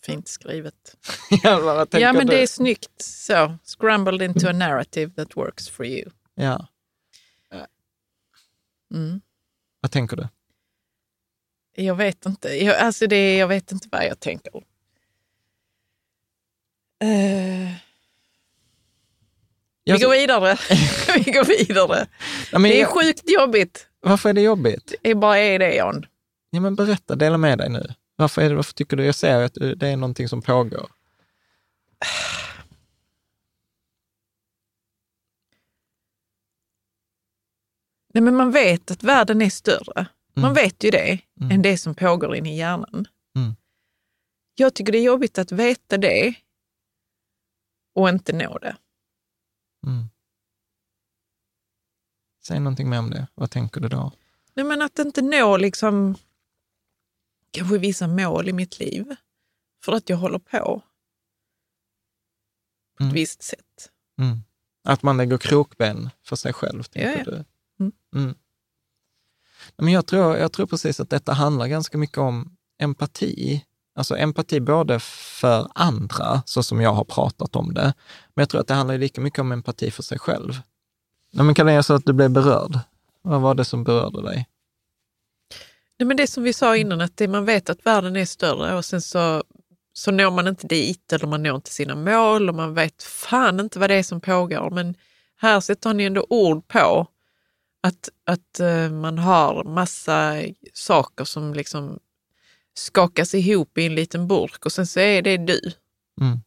fint 0.05 0.27
skrivet. 0.27 0.95
ja, 1.43 2.13
men 2.13 2.27
du? 2.27 2.33
det 2.33 2.41
är 2.43 2.47
snyggt 2.47 3.01
så. 3.01 3.57
Scrambled 3.63 4.21
into 4.21 4.47
a 4.49 4.53
narrative 4.53 5.13
that 5.15 5.37
works 5.37 5.69
for 5.69 5.85
you. 5.85 6.09
Ja, 6.35 6.67
Mm. 8.93 9.21
vad 9.79 9.91
tänker 9.91 10.17
du? 10.17 10.27
Jag 11.83 11.95
vet 11.95 12.25
inte. 12.25 12.63
Jag, 12.63 12.75
alltså 12.77 13.07
det, 13.07 13.37
jag 13.37 13.47
vet 13.47 13.71
inte 13.71 13.87
vad 13.91 14.05
jag 14.05 14.19
tänker. 14.19 14.51
Vi 19.85 19.97
går 19.99 20.11
vidare. 20.11 20.57
vi 21.25 21.31
går 21.31 21.43
vidare. 21.45 22.07
Ja, 22.51 22.59
Det 22.59 22.77
är 22.77 22.79
jag- 22.79 22.89
sjukt 22.89 23.29
jobbigt. 23.29 23.87
Varför 23.99 24.29
är 24.29 24.33
det 24.33 24.41
jobbigt? 24.41 24.93
Det 25.01 25.15
bara 25.15 25.37
är 25.37 25.59
det, 25.59 25.75
John. 25.75 26.05
Ja, 26.49 26.59
men 26.59 26.75
berätta, 26.75 27.15
dela 27.15 27.37
med 27.37 27.57
dig 27.57 27.69
nu. 27.69 27.93
Varför, 28.15 28.41
är 28.41 28.49
det, 28.49 28.55
varför 28.55 28.73
tycker 28.73 28.97
du, 28.97 29.05
jag 29.05 29.15
ser 29.15 29.41
att 29.43 29.53
det 29.75 29.87
är 29.87 29.95
någonting 29.97 30.27
som 30.29 30.41
pågår. 30.41 30.87
Nej, 38.13 38.23
men 38.23 38.35
man 38.35 38.51
vet 38.51 38.91
att 38.91 39.03
världen 39.03 39.41
är 39.41 39.49
större. 39.49 40.05
Man 40.33 40.43
Mm. 40.51 40.53
vet 40.53 40.83
ju 40.83 40.89
det, 40.91 41.19
Mm. 41.41 41.51
än 41.51 41.61
det 41.61 41.77
som 41.77 41.95
pågår 41.95 42.35
inne 42.35 42.53
i 42.53 42.57
hjärnan. 42.57 43.07
Mm. 43.35 43.55
Jag 44.55 44.73
tycker 44.73 44.91
det 44.91 44.97
är 44.97 45.03
jobbigt 45.03 45.37
att 45.37 45.51
veta 45.51 45.97
det 45.97 46.33
och 47.95 48.09
inte 48.09 48.33
nå 48.33 48.57
det. 48.57 48.75
Mm. 49.85 50.09
Säg 52.43 52.59
någonting 52.59 52.89
mer 52.89 52.99
om 52.99 53.09
det. 53.09 53.27
Vad 53.35 53.51
tänker 53.51 53.81
du 53.81 53.87
då? 53.89 54.11
Nej, 54.53 54.65
men 54.65 54.81
att 54.81 54.99
inte 54.99 55.21
nå 55.21 55.57
liksom, 55.57 56.15
kanske 57.51 57.77
vissa 57.77 58.07
mål 58.07 58.49
i 58.49 58.53
mitt 58.53 58.79
liv 58.79 59.15
för 59.83 59.91
att 59.93 60.09
jag 60.09 60.17
håller 60.17 60.39
på 60.39 60.47
på 60.57 60.81
ett 62.99 63.01
Mm. 63.01 63.13
visst 63.13 63.43
sätt. 63.43 63.91
Mm. 64.19 64.39
Att 64.83 65.03
man 65.03 65.17
lägger 65.17 65.37
krokben 65.37 66.09
för 66.23 66.35
sig 66.35 66.53
själv, 66.53 66.83
tänker 66.83 67.11
Ja, 67.11 67.17
ja. 67.17 67.31
du? 67.31 67.43
Mm. 67.83 67.91
Mm. 68.15 68.35
Men 69.77 69.93
jag, 69.93 70.05
tror, 70.05 70.37
jag 70.37 70.51
tror 70.53 70.67
precis 70.67 70.99
att 70.99 71.09
detta 71.09 71.33
handlar 71.33 71.67
ganska 71.67 71.97
mycket 71.97 72.17
om 72.17 72.57
empati. 72.77 73.65
Alltså 73.95 74.17
empati 74.17 74.59
både 74.59 74.99
för 74.99 75.71
andra, 75.75 76.43
så 76.45 76.63
som 76.63 76.81
jag 76.81 76.93
har 76.93 77.03
pratat 77.03 77.55
om 77.55 77.73
det, 77.73 77.93
men 78.35 78.41
jag 78.41 78.49
tror 78.49 78.61
att 78.61 78.67
det 78.67 78.73
handlar 78.73 78.97
lika 78.97 79.21
mycket 79.21 79.39
om 79.39 79.51
empati 79.51 79.91
för 79.91 80.03
sig 80.03 80.19
själv. 80.19 80.53
Nej, 81.31 81.45
men 81.45 81.55
kan 81.55 81.65
vara 81.65 81.83
så 81.83 81.93
att 81.93 82.05
du 82.05 82.13
blev 82.13 82.31
berörd? 82.31 82.79
Vad 83.21 83.41
var 83.41 83.55
det 83.55 83.65
som 83.65 83.83
berörde 83.83 84.21
dig? 84.21 84.47
Nej, 85.99 86.07
men 86.07 86.17
det 86.17 86.27
som 86.27 86.43
vi 86.43 86.53
sa 86.53 86.77
innan, 86.77 87.01
att 87.01 87.17
det, 87.17 87.27
man 87.27 87.45
vet 87.45 87.69
att 87.69 87.85
världen 87.85 88.15
är 88.15 88.25
större 88.25 88.75
och 88.75 88.85
sen 88.85 89.01
så, 89.01 89.43
så 89.93 90.11
når 90.11 90.31
man 90.31 90.47
inte 90.47 90.67
dit 90.67 91.13
eller 91.13 91.27
man 91.27 91.43
når 91.43 91.55
inte 91.55 91.69
sina 91.69 91.95
mål 91.95 92.49
och 92.49 92.55
man 92.55 92.73
vet 92.73 93.03
fan 93.03 93.59
inte 93.59 93.79
vad 93.79 93.89
det 93.89 93.95
är 93.95 94.03
som 94.03 94.21
pågår. 94.21 94.69
Men 94.69 94.95
här 95.37 95.59
sätter 95.59 95.93
ni 95.93 96.03
ändå 96.03 96.25
ord 96.29 96.67
på 96.67 97.07
att, 97.83 98.09
att 98.23 98.59
eh, 98.59 98.89
man 98.89 99.17
har 99.17 99.63
massa 99.63 100.35
saker 100.73 101.23
som 101.23 101.53
liksom 101.53 101.99
skakas 102.73 103.35
ihop 103.35 103.77
i 103.77 103.85
en 103.85 103.95
liten 103.95 104.27
burk 104.27 104.65
och 104.65 104.71
sen 104.71 104.87
så 104.87 104.99
är 104.99 105.21
det 105.21 105.37
du. 105.37 105.71
Mm. 106.21 106.39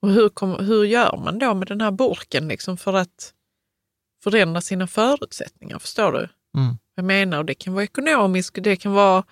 Och 0.00 0.10
hur, 0.10 0.28
kom, 0.28 0.64
hur 0.64 0.84
gör 0.84 1.16
man 1.16 1.38
då 1.38 1.54
med 1.54 1.68
den 1.68 1.80
här 1.80 1.90
burken 1.90 2.48
liksom 2.48 2.76
för 2.76 2.94
att 2.94 3.34
förändra 4.22 4.60
sina 4.60 4.86
förutsättningar? 4.86 5.78
Förstår 5.78 6.12
du? 6.12 6.28
Mm. 6.60 6.78
Jag 6.94 7.04
menar, 7.04 7.44
det 7.44 7.54
kan 7.54 7.74
vara 7.74 7.84
ekonomiskt, 7.84 8.54
det 8.62 8.76
kan 8.76 8.92
vara 8.92 9.24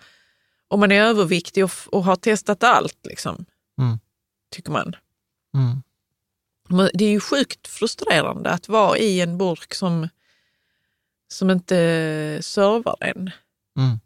om 0.68 0.81
man 0.81 0.92
är 0.92 1.02
överviktig 1.02 1.64
och, 1.64 1.70
och 1.87 2.05
har 2.05 2.16
testat 2.16 2.62
allt, 2.64 3.07
liksom, 3.07 3.44
Mm. 3.79 3.98
tycker 4.50 4.70
man. 4.70 4.96
Mm. 5.55 5.83
Men 6.68 6.90
Det 6.94 7.05
är 7.05 7.11
ju 7.11 7.20
sjukt 7.20 7.68
frustrerande 7.68 8.50
att 8.50 8.68
vara 8.68 8.98
i 8.98 9.20
en 9.20 9.38
burk 9.38 9.74
som, 9.74 10.09
som 11.29 11.50
inte 11.50 12.38
servar 12.42 12.96
en. 13.00 13.31
Mm. 13.79 14.00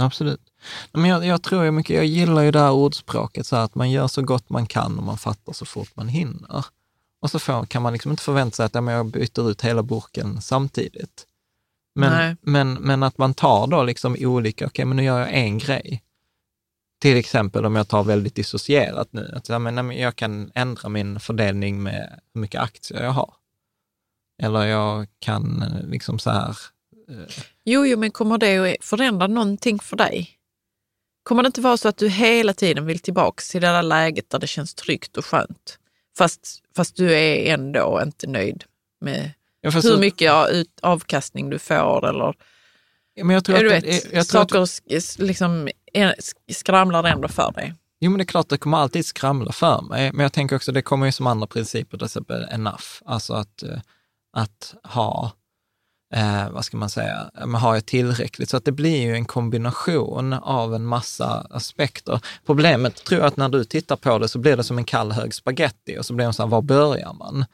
Absolut. 0.00 0.52
Men 0.92 1.10
jag, 1.10 1.26
jag 1.26 1.42
tror 1.42 1.64
ju 1.64 1.70
mycket, 1.70 1.96
jag 1.96 2.06
gillar 2.06 2.42
ju 2.42 2.50
det 2.50 2.60
här 2.60 2.72
ordspråket, 2.72 3.46
så 3.46 3.56
här, 3.56 3.64
att 3.64 3.74
man 3.74 3.90
gör 3.90 4.06
så 4.06 4.22
gott 4.22 4.50
man 4.50 4.66
kan 4.66 4.98
och 4.98 5.04
man 5.04 5.18
fattar 5.18 5.52
så 5.52 5.64
fort 5.64 5.96
man 5.96 6.08
hinner. 6.08 6.64
Och 7.20 7.30
så 7.30 7.38
får, 7.38 7.66
kan 7.66 7.82
man 7.82 7.92
liksom 7.92 8.10
inte 8.10 8.22
förvänta 8.22 8.56
sig 8.56 8.66
att 8.66 8.74
ja, 8.74 8.80
men 8.80 8.94
jag 8.94 9.06
byter 9.06 9.50
ut 9.50 9.62
hela 9.62 9.82
burken 9.82 10.42
samtidigt. 10.42 11.26
Men, 11.94 12.12
Nej. 12.12 12.36
men, 12.40 12.74
men 12.74 13.02
att 13.02 13.18
man 13.18 13.34
tar 13.34 13.66
då 13.66 13.82
liksom 13.82 14.16
olika, 14.20 14.66
okej 14.66 14.84
men 14.84 14.96
nu 14.96 15.04
gör 15.04 15.18
jag 15.20 15.34
en 15.34 15.58
grej. 15.58 16.02
Till 17.00 17.16
exempel 17.16 17.66
om 17.66 17.76
jag 17.76 17.88
tar 17.88 18.04
väldigt 18.04 18.34
dissocierat 18.34 19.08
nu, 19.10 19.32
att 19.36 19.48
ja, 19.48 19.58
men, 19.58 19.90
jag 19.90 20.16
kan 20.16 20.50
ändra 20.54 20.88
min 20.88 21.20
fördelning 21.20 21.82
med 21.82 22.20
hur 22.34 22.40
mycket 22.40 22.60
aktier 22.60 23.02
jag 23.02 23.10
har. 23.10 23.34
Eller 24.42 24.64
jag 24.64 25.06
kan 25.18 25.62
eh, 25.62 25.86
liksom 25.86 26.18
så 26.18 26.30
här, 26.30 26.56
Jo, 27.64 27.86
jo, 27.86 27.98
men 27.98 28.10
kommer 28.10 28.38
det 28.38 28.58
att 28.58 28.84
förändra 28.84 29.26
någonting 29.26 29.78
för 29.78 29.96
dig? 29.96 30.30
Kommer 31.24 31.42
det 31.42 31.46
inte 31.46 31.60
vara 31.60 31.76
så 31.76 31.88
att 31.88 31.96
du 31.96 32.08
hela 32.08 32.52
tiden 32.52 32.86
vill 32.86 32.98
tillbaka 32.98 33.42
till 33.50 33.60
det 33.60 33.66
där 33.66 33.82
läget 33.82 34.30
där 34.30 34.38
det 34.38 34.46
känns 34.46 34.74
tryggt 34.74 35.16
och 35.16 35.24
skönt? 35.24 35.78
Fast, 36.18 36.62
fast 36.76 36.96
du 36.96 37.12
är 37.14 37.52
ändå 37.54 38.00
inte 38.02 38.26
nöjd 38.26 38.64
med 39.00 39.30
Ja, 39.60 39.70
hur 39.70 39.80
så- 39.80 39.98
mycket 39.98 40.32
avkastning 40.82 41.50
du 41.50 41.58
får 41.58 42.08
eller 42.08 42.34
Men 43.22 43.30
jag 43.30 43.44
tror 43.44 43.56
Ja, 43.58 43.62
du 43.62 43.68
att, 43.74 43.84
vet, 43.84 43.84
det- 43.84 44.12
jag 44.16 44.26
tror 44.28 44.42
att, 44.42 44.50
saker 44.50 45.22
liksom, 45.22 45.68
skramlar 46.52 47.04
ändå 47.04 47.28
för 47.28 47.52
dig. 47.52 47.74
jo, 48.00 48.10
men 48.10 48.18
det 48.18 48.22
är 48.22 48.26
klart 48.26 48.48
det 48.48 48.58
kommer 48.58 48.78
alltid 48.78 49.06
skramla 49.06 49.52
för 49.52 49.80
mig, 49.82 50.12
men 50.12 50.22
jag 50.22 50.32
tänker 50.32 50.56
också 50.56 50.72
det 50.72 50.82
kommer 50.82 51.06
ju 51.06 51.12
som 51.12 51.26
andra 51.26 51.46
principer, 51.46 51.98
till 51.98 52.04
exempel 52.04 52.44
enough, 52.50 52.84
alltså 53.04 53.34
att, 53.34 53.62
eh, 53.62 53.78
att 54.32 54.74
ha, 54.84 55.32
eh, 56.14 56.50
vad 56.50 56.64
ska 56.64 56.76
man 56.76 56.90
säga, 56.90 57.30
men 57.34 57.54
har 57.54 57.74
jag 57.74 57.86
tillräckligt? 57.86 58.50
Så 58.50 58.56
att 58.56 58.64
det 58.64 58.72
blir 58.72 59.02
ju 59.02 59.14
en 59.14 59.24
kombination 59.24 60.32
av 60.32 60.74
en 60.74 60.84
massa 60.84 61.46
aspekter. 61.50 62.20
Problemet 62.46 63.04
tror 63.04 63.20
jag 63.20 63.26
att 63.26 63.36
när 63.36 63.48
du 63.48 63.64
tittar 63.64 63.96
på 63.96 64.18
det 64.18 64.28
så 64.28 64.38
blir 64.38 64.56
det 64.56 64.64
som 64.64 64.78
en 64.78 64.84
kall 64.84 65.12
hög 65.12 65.34
spaghetti 65.34 65.98
och 65.98 66.06
så 66.06 66.14
blir 66.14 66.26
det 66.26 66.32
så 66.32 66.42
här, 66.42 66.50
var 66.50 66.62
börjar 66.62 67.12
man? 67.12 67.44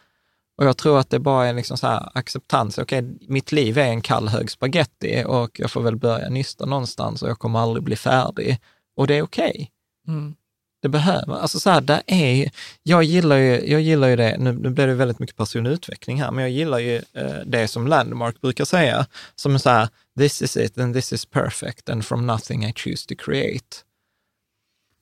Och 0.61 0.67
jag 0.67 0.77
tror 0.77 0.99
att 0.99 1.11
det 1.11 1.19
bara 1.19 1.47
är 1.47 1.55
liksom 1.55 1.77
så 1.77 1.87
här 1.87 2.11
acceptans. 2.15 2.79
Okej, 2.79 3.19
mitt 3.29 3.53
liv 3.53 3.79
är 3.79 3.87
en 3.87 4.01
kall 4.01 4.29
hög 4.29 4.51
spaghetti 4.51 5.25
och 5.27 5.61
jag 5.61 5.71
får 5.71 5.81
väl 5.81 5.97
börja 5.97 6.29
nysta 6.29 6.67
någonstans 6.67 7.23
och 7.23 7.29
jag 7.29 7.39
kommer 7.39 7.59
aldrig 7.59 7.85
bli 7.85 7.97
färdig. 7.97 8.59
Och 8.97 9.07
det 9.07 9.15
är 9.15 9.23
okej. 9.23 9.71
Mm. 10.09 10.35
Det 10.83 10.89
behöver, 10.89 11.35
alltså 11.41 11.61
så 11.61 11.71
här, 11.71 11.81
det 11.81 12.03
är 12.07 12.51
jag 12.83 13.03
gillar 13.03 13.37
ju, 13.37 13.71
jag 13.71 13.81
gillar 13.81 14.09
ju 14.09 14.17
det, 14.17 14.37
nu, 14.39 14.53
nu 14.53 14.71
blir 14.71 14.87
det 14.87 14.95
väldigt 14.95 15.19
mycket 15.19 15.37
personlig 15.37 15.71
utveckling 15.71 16.23
här, 16.23 16.31
men 16.31 16.43
jag 16.43 16.51
gillar 16.51 16.79
ju 16.79 16.97
eh, 17.13 17.35
det 17.47 17.69
som 17.69 17.87
Landmark 17.87 18.41
brukar 18.41 18.65
säga, 18.65 19.07
som 19.35 19.59
så 19.59 19.71
här, 19.71 19.89
this 20.19 20.43
is 20.43 20.57
it 20.57 20.79
and 20.79 20.95
this 20.95 21.13
is 21.13 21.27
perfect 21.27 21.89
and 21.91 22.05
from 22.05 22.27
nothing 22.27 22.65
I 22.65 22.73
choose 22.73 23.07
to 23.09 23.15
create. 23.25 23.77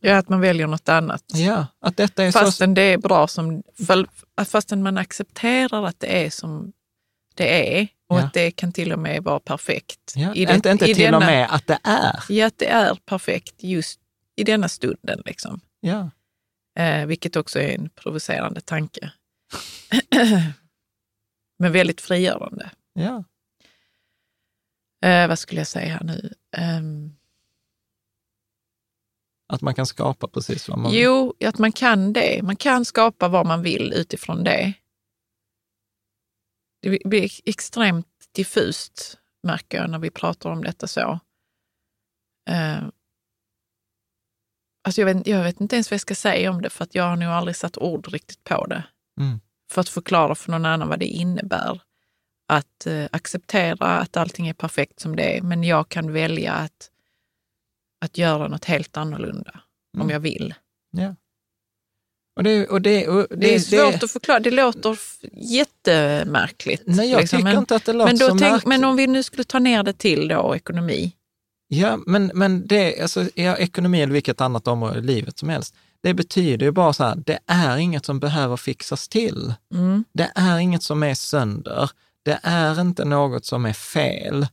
Ja, 0.01 0.17
att 0.19 0.29
man 0.29 0.41
väljer 0.41 0.67
något 0.67 0.88
annat. 0.88 1.25
Ja, 1.35 1.67
att 1.81 1.97
detta 1.97 2.25
är 2.25 2.31
så... 2.31 2.38
Fastän 2.38 2.75
det 2.75 2.83
är 2.83 2.99
bra 2.99 3.29
som, 3.29 3.62
fastän 4.47 4.83
man 4.83 4.99
accepterar 4.99 5.85
att 5.87 6.01
det 6.01 6.25
är 6.27 6.31
som 6.31 6.73
det 7.35 7.79
är 7.81 7.88
och 8.09 8.19
Ja. 8.19 8.23
att 8.25 8.35
det 8.35 8.51
kan 8.51 8.73
till 8.73 8.93
och 8.93 8.99
med 8.99 9.23
vara 9.25 9.41
perfekt. 9.41 10.12
Ja, 10.17 10.35
I 10.35 10.45
det- 10.47 10.55
inte 10.55 10.71
inte 10.71 10.85
till 10.85 10.95
och 11.14 11.21
denna- 11.21 11.27
med 11.27 11.47
att 11.55 11.67
det 11.67 11.79
är. 11.85 12.25
Ja, 12.29 12.47
att 12.47 12.59
det 12.59 12.67
är 12.67 12.95
perfekt 12.95 13.55
just 13.59 14.01
i 14.37 14.45
denna 14.45 14.69
stunden. 14.69 15.23
Liksom. 15.25 15.61
Ja. 15.81 16.11
Eh, 16.79 17.07
vilket 17.07 17.37
också 17.37 17.59
är 17.61 17.75
en 17.75 17.91
provocerande 17.91 18.61
tanke. 18.61 19.12
Men 21.59 21.73
väldigt 21.73 22.01
frigörande. 22.01 22.71
Ja. 22.93 23.25
Eh, 25.09 25.29
vad 25.29 25.38
skulle 25.38 25.61
jag 25.61 25.69
säga 25.69 25.93
här 25.95 26.05
nu? 26.05 26.35
Ehm, 26.57 27.17
Att 29.53 29.61
man 29.61 29.75
kan 29.75 29.87
skapa 29.87 30.29
precis 30.29 30.69
vad 30.69 30.79
man 30.79 30.91
vill. 30.93 31.01
jo, 31.01 31.35
att 31.45 31.59
man 31.59 31.73
kan 31.73 32.12
det. 32.12 32.43
Man 32.43 32.57
kan 32.57 32.85
skapa 32.85 33.29
vad 33.29 33.47
man 33.47 33.62
vill 33.62 33.93
utifrån 33.93 34.45
det. 34.45 34.73
Det 36.83 36.99
blir 37.05 37.31
extremt 37.45 38.29
diffust, 38.33 39.19
märker 39.43 39.79
jag, 39.79 39.91
när 39.91 39.99
vi 39.99 40.11
pratar 40.11 40.51
om 40.51 40.62
detta 40.64 40.87
så. 40.87 41.21
Alltså 44.85 45.01
jag, 45.01 45.14
vet, 45.14 45.27
jag 45.27 45.43
vet 45.45 45.61
inte 45.61 45.77
ens 45.77 45.91
vad 45.91 45.95
jag 45.95 46.01
ska 46.01 46.14
säga 46.14 46.51
om 46.51 46.62
det, 46.62 46.71
för 46.71 46.85
att 46.85 46.95
jag 46.95 47.05
har 47.05 47.17
nog 47.17 47.29
aldrig 47.29 47.57
satt 47.57 47.79
ord 47.79 48.09
riktigt 48.12 48.45
på 48.45 48.67
det. 48.67 48.85
Mm. 49.21 49.41
För 49.71 49.81
att 49.81 49.88
förklara 49.88 50.35
för 50.35 50.51
någon 50.51 50.64
annan 50.67 50.88
vad 50.88 50.99
det 50.99 51.07
innebär. 51.07 51.81
Att 52.49 52.87
eh, 52.87 53.05
acceptera 53.12 53.87
att 53.87 54.17
allting 54.17 54.49
är 54.49 54.55
perfekt 54.55 55.01
som 55.01 55.17
det 55.17 55.37
är, 55.38 55.43
men 55.43 55.64
jag 55.64 55.88
kan 55.88 56.12
välja 56.12 56.53
att, 56.53 56.91
att 58.05 58.19
göra 58.19 58.49
något 58.49 58.64
helt 58.64 58.97
annorlunda 58.97 59.61
om 59.95 60.01
Mm. 60.01 60.11
jag 60.12 60.21
vill. 60.21 60.55
Ja. 60.91 61.14
Och 62.37 62.43
det, 62.45 62.67
och 62.67 62.83
det, 62.83 63.09
och 63.09 63.27
det, 63.31 63.37
Det 63.37 63.55
är 63.55 63.59
svårt 63.59 64.03
att 64.03 64.11
förklara, 64.11 64.41
det 64.41 64.51
låter 64.51 64.99
jättemärkligt. 65.33 66.83
Nej, 66.87 67.11
jag 67.11 67.21
liksom. 67.21 67.38
tycker 67.38 67.51
men, 67.51 67.59
inte 67.59 67.77
att 67.77 67.85
det 67.85 67.93
låter 67.93 68.11
men, 68.12 68.19
så 68.19 68.29
tänk, 68.29 68.41
märkligt. 68.41 68.67
men 68.67 68.85
om 68.85 68.97
vi 68.97 69.07
nu 69.07 69.23
skulle 69.23 69.45
ta 69.45 69.59
ner 69.59 69.83
det 69.83 69.93
till 69.93 70.29
då 70.29 70.57
ekonomi. 70.57 71.12
Ja, 71.68 71.98
men, 72.07 72.31
men 72.35 72.66
det, 72.66 73.00
alltså, 73.00 73.28
ja, 73.35 73.57
ekonomi 73.57 74.02
eller 74.02 74.12
vilket 74.12 74.40
annat 74.40 74.68
område 74.68 74.98
i 74.98 75.02
livet 75.02 75.38
som 75.38 75.48
helst, 75.48 75.74
det 76.02 76.14
betyder 76.14 76.66
ju 76.66 76.72
bara 76.72 76.92
så 76.92 77.04
här, 77.04 77.16
det 77.26 77.38
är 77.46 77.76
inget 77.76 78.04
som 78.04 78.20
behöver 78.20 78.57
fixas 78.57 79.09
till. 79.09 79.54
Mm. 79.74 80.04
Det 80.12 80.33
är 80.35 80.59
inget 80.59 80.83
som 80.83 81.02
är 81.02 81.14
sönder. 81.14 81.90
Det 82.24 82.40
är 82.42 82.81
inte 82.81 83.04
något 83.04 83.44
som 83.44 83.66
är 83.66 83.72
fel. 83.72 84.46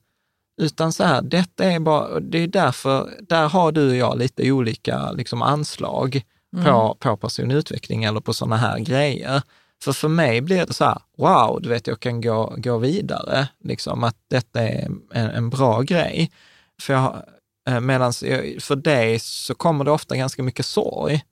Utan 0.62 0.94
så 0.94 1.04
här, 1.04 1.22
detta 1.22 1.64
är 1.64 1.80
bara, 1.80 2.20
det 2.20 2.38
är 2.38 2.48
därför, 2.48 3.10
där 3.22 3.50
har 3.50 3.72
du 3.72 3.90
och 3.90 3.96
jag 3.96 4.18
lite 4.18 4.52
olika 4.52 5.12
liksom, 5.12 5.42
anslag 5.42 6.22
på, 6.64 6.98
på 7.00 7.18
personutveckling 7.18 8.04
eller 8.04 8.20
på 8.20 8.34
sådana 8.34 8.58
här 8.58 8.80
grejer. 8.80 9.42
För 9.84 9.94
för 9.94 10.08
mig 10.08 10.42
blir 10.42 10.66
det 10.66 10.74
så 10.74 10.86
här, 10.86 10.98
wow, 11.18 11.62
du 11.62 11.70
vet, 11.70 11.88
jag 11.88 12.00
kan 12.00 12.22
gå, 12.22 12.54
gå 12.58 12.78
vidare, 12.78 13.48
liksom 13.64 14.04
att 14.04 14.16
detta 14.30 14.62
är 14.62 14.90
en, 15.12 15.30
en 15.30 15.50
bra 15.50 15.82
grej. 15.82 16.32
För, 16.82 16.94
jag, 16.94 17.24
eh, 17.70 17.80
medans 17.80 18.24
jag, 18.24 18.62
för 18.62 18.76
dig 18.76 19.20
så 19.20 19.56
kommer 19.56 19.86
det 19.86 19.92
ofta 19.92 20.16
ganska 20.16 20.44
mycket 20.44 20.66
sorg 20.66 21.24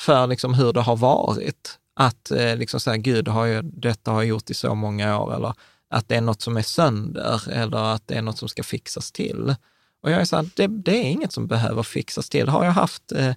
för 0.00 0.26
liksom 0.26 0.54
hur 0.54 0.72
det 0.72 0.80
har 0.80 0.96
varit. 0.96 1.78
Att 1.94 2.30
eh, 2.30 2.56
liksom 2.56 2.80
så 2.80 2.90
här, 2.90 2.96
gud, 2.96 3.28
har 3.28 3.46
jag, 3.46 3.64
detta 3.64 4.10
har 4.10 4.22
jag 4.22 4.28
gjort 4.28 4.50
i 4.50 4.54
så 4.54 4.74
många 4.74 5.20
år, 5.20 5.34
eller 5.34 5.54
att 5.90 6.08
det 6.08 6.16
är 6.16 6.20
något 6.20 6.42
som 6.42 6.56
är 6.56 6.62
sönder, 6.62 7.50
eller 7.50 7.94
att 7.94 8.08
det 8.08 8.14
är 8.14 8.22
något 8.22 8.38
som 8.38 8.48
ska 8.48 8.62
fixas 8.62 9.12
till. 9.12 9.54
Och 10.02 10.10
jag 10.10 10.20
är 10.20 10.24
så 10.24 10.36
här, 10.36 10.50
det, 10.56 10.66
det 10.66 10.96
är 10.96 11.10
inget 11.10 11.32
som 11.32 11.46
behöver 11.46 11.82
fixas 11.82 12.28
till. 12.28 12.48
Har 12.48 12.64
jag 12.64 12.72
haft, 12.72 13.12
eh, 13.12 13.34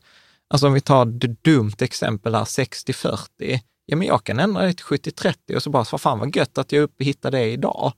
alltså 0.47 0.67
om 0.67 0.73
vi 0.73 0.81
tar 0.81 1.25
ett 1.25 1.43
dumt 1.43 1.75
exempel 1.79 2.35
här, 2.35 2.43
60-40, 2.43 3.59
ja 3.85 3.95
men 3.95 4.07
jag 4.07 4.23
kan 4.23 4.39
ändra 4.39 4.61
det 4.61 4.73
till 4.73 4.85
70-30 4.85 5.55
och 5.55 5.63
så 5.63 5.69
bara, 5.69 5.85
vad 5.91 6.01
fan 6.01 6.19
vad 6.19 6.35
gött 6.35 6.57
att 6.57 6.71
jag 6.71 6.89
hittade 6.99 7.37
det 7.37 7.51
idag. 7.51 7.93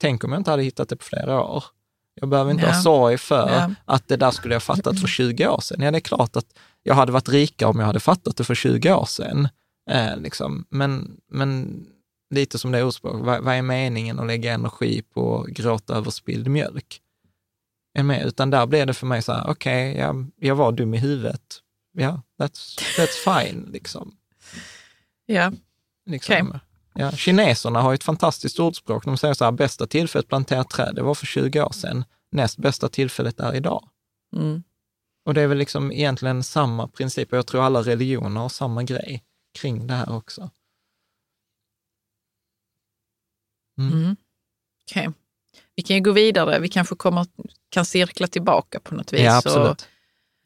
Tänk 0.00 0.24
om 0.24 0.32
jag 0.32 0.40
inte 0.40 0.50
hade 0.50 0.62
hittat 0.62 0.88
det 0.88 0.96
på 0.96 1.04
flera 1.04 1.42
år. 1.42 1.64
Jag 2.20 2.28
behöver 2.28 2.50
inte 2.50 2.62
Ja. 2.66 2.72
ha 2.72 2.82
sorg 2.82 3.18
för 3.18 3.48
Ja. 3.50 3.70
att 3.84 4.08
det 4.08 4.16
där 4.16 4.30
skulle 4.30 4.54
jag 4.54 4.62
fattat 4.62 5.00
för 5.00 5.08
20 5.08 5.48
år 5.48 5.60
sedan. 5.60 5.80
Ja, 5.80 5.90
det 5.90 5.98
är 5.98 6.00
klart 6.00 6.36
att 6.36 6.46
jag 6.82 6.94
hade 6.94 7.12
varit 7.12 7.28
rikare 7.28 7.68
om 7.68 7.78
jag 7.78 7.86
hade 7.86 8.00
fattat 8.00 8.36
det 8.36 8.44
för 8.44 8.54
20 8.54 8.92
år 8.94 9.04
sedan. 9.06 9.48
Eh, 9.90 10.16
liksom. 10.16 10.66
men, 10.70 11.16
men 11.30 11.80
lite 12.34 12.58
som 12.58 12.72
det 12.72 12.82
ordspråk, 12.82 13.14
vad, 13.24 13.44
vad 13.44 13.54
är 13.54 13.62
meningen 13.62 14.18
att 14.20 14.26
lägga 14.26 14.52
energi 14.52 15.02
på 15.14 15.40
att 15.40 15.46
gråta 15.46 15.94
över 15.96 16.10
spilld 16.10 16.48
mjölk? 16.48 17.00
Med? 17.98 18.26
Utan 18.26 18.50
där 18.50 18.66
blev 18.66 18.86
det 18.86 18.94
för 18.94 19.06
mig 19.06 19.22
så 19.22 19.32
här, 19.32 19.50
okej, 19.50 19.96
jag, 19.96 20.30
jag 20.36 20.54
var 20.56 20.72
dum 20.72 20.94
i 20.94 20.98
huvudet. 20.98 21.60
Ja, 21.92 22.22
that's, 22.40 22.78
that's 22.98 23.44
fine. 23.44 23.68
Liksom. 23.72 24.14
Ja. 25.26 25.52
Liksom. 26.06 26.58
Ja, 26.98 27.12
kineserna 27.12 27.80
har 27.80 27.94
ett 27.94 28.04
fantastiskt 28.04 28.60
ordspråk. 28.60 29.04
De 29.04 29.16
säger 29.16 29.34
så 29.34 29.44
här, 29.44 29.52
bästa 29.52 29.86
tillfället 29.86 30.24
att 30.24 30.28
plantera 30.28 30.64
träd, 30.64 30.94
det 30.94 31.02
var 31.02 31.14
för 31.14 31.26
20 31.26 31.62
år 31.62 31.72
sedan. 31.72 32.04
Näst 32.30 32.58
bästa 32.58 32.88
tillfället 32.88 33.40
är 33.40 33.54
idag. 33.54 33.88
Mm. 34.36 34.62
Och 35.24 35.34
det 35.34 35.42
är 35.42 35.46
väl 35.46 35.58
liksom 35.58 35.92
egentligen 35.92 36.42
samma 36.42 36.88
princip. 36.88 37.32
Och 37.32 37.38
jag 37.38 37.46
tror 37.46 37.62
alla 37.62 37.82
religioner 37.82 38.40
har 38.40 38.48
samma 38.48 38.82
grej 38.82 39.24
kring 39.58 39.86
det 39.86 39.94
här 39.94 40.16
också. 40.16 40.50
Mm. 43.78 43.92
Mm. 43.92 44.16
Okej. 44.90 45.08
Vi 45.76 45.82
kan 45.82 45.96
ju 45.96 46.02
gå 46.02 46.12
vidare. 46.12 46.58
Vi 46.58 46.68
kanske 46.68 46.94
kommer, 46.96 47.26
kan 47.68 47.84
cirkla 47.84 48.26
tillbaka 48.26 48.80
på 48.80 48.94
något 48.94 49.12
vis 49.12 49.20
Ja, 49.20 49.30
och 49.30 49.36
absolut. 49.36 49.88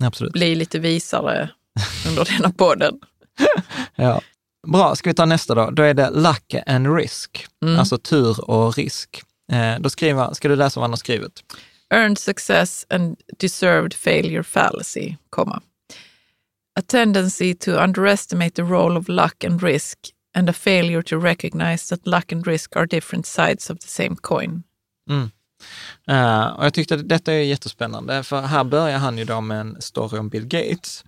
Absolut. 0.05 0.33
bli 0.33 0.55
lite 0.55 0.79
visare 0.79 1.51
under 2.09 2.25
denna 2.25 2.53
podden. 2.53 3.01
Ja. 3.95 4.21
Bra, 4.67 4.97
ska 4.97 5.11
vi 5.11 5.15
ta 5.15 5.25
nästa 5.27 5.55
då? 5.55 5.71
Då 5.71 5.83
är 5.83 5.95
det 5.95 6.11
luck 6.11 6.55
and 6.67 6.97
risk, 6.97 7.47
Mm. 7.65 7.79
alltså 7.79 7.99
tur 7.99 8.51
och 8.51 8.77
risk. 8.77 9.23
Eh, 9.53 9.79
då 9.81 9.91
skriver, 9.91 10.35
ska 10.35 10.49
du 10.49 10.57
läsa 10.57 10.81
vad 10.81 10.85
han 10.85 10.91
har 10.91 10.97
skrivit? 10.97 11.43
Earned 11.95 12.19
success 12.19 12.87
and 12.91 13.17
deserved 13.39 13.95
failure 13.95 14.43
fallacy, 14.43 15.15
comma. 15.31 15.61
A 16.81 16.83
tendency 16.87 17.55
to 17.55 17.71
underestimate 17.71 18.51
the 18.51 18.63
role 18.63 18.99
of 18.99 19.09
luck 19.09 19.45
and 19.45 19.63
risk 19.63 19.99
and 20.37 20.51
a 20.51 20.53
failure 20.53 21.03
to 21.03 21.17
recognize 21.17 21.89
that 21.97 22.07
luck 22.07 22.33
and 22.33 22.47
risk 22.47 22.77
are 22.77 22.87
different 22.87 23.27
sides 23.27 23.71
of 23.71 23.79
the 23.79 23.89
same 23.89 24.17
coin. 24.21 24.63
Mm. 25.11 25.31
Eh, 26.09 26.47
och 26.47 26.65
jag 26.65 26.75
tyckte 26.75 26.95
att 26.95 27.09
detta 27.09 27.33
är 27.33 27.39
jättespännande, 27.39 28.23
för 28.23 28.41
här 28.41 28.65
börjar 28.65 28.99
han 28.99 29.19
ju 29.19 29.25
då 29.25 29.41
med 29.41 29.61
en 29.61 29.77
story 29.83 30.19
om 30.19 30.29
Bill 30.29 30.47
Gates. 30.47 31.05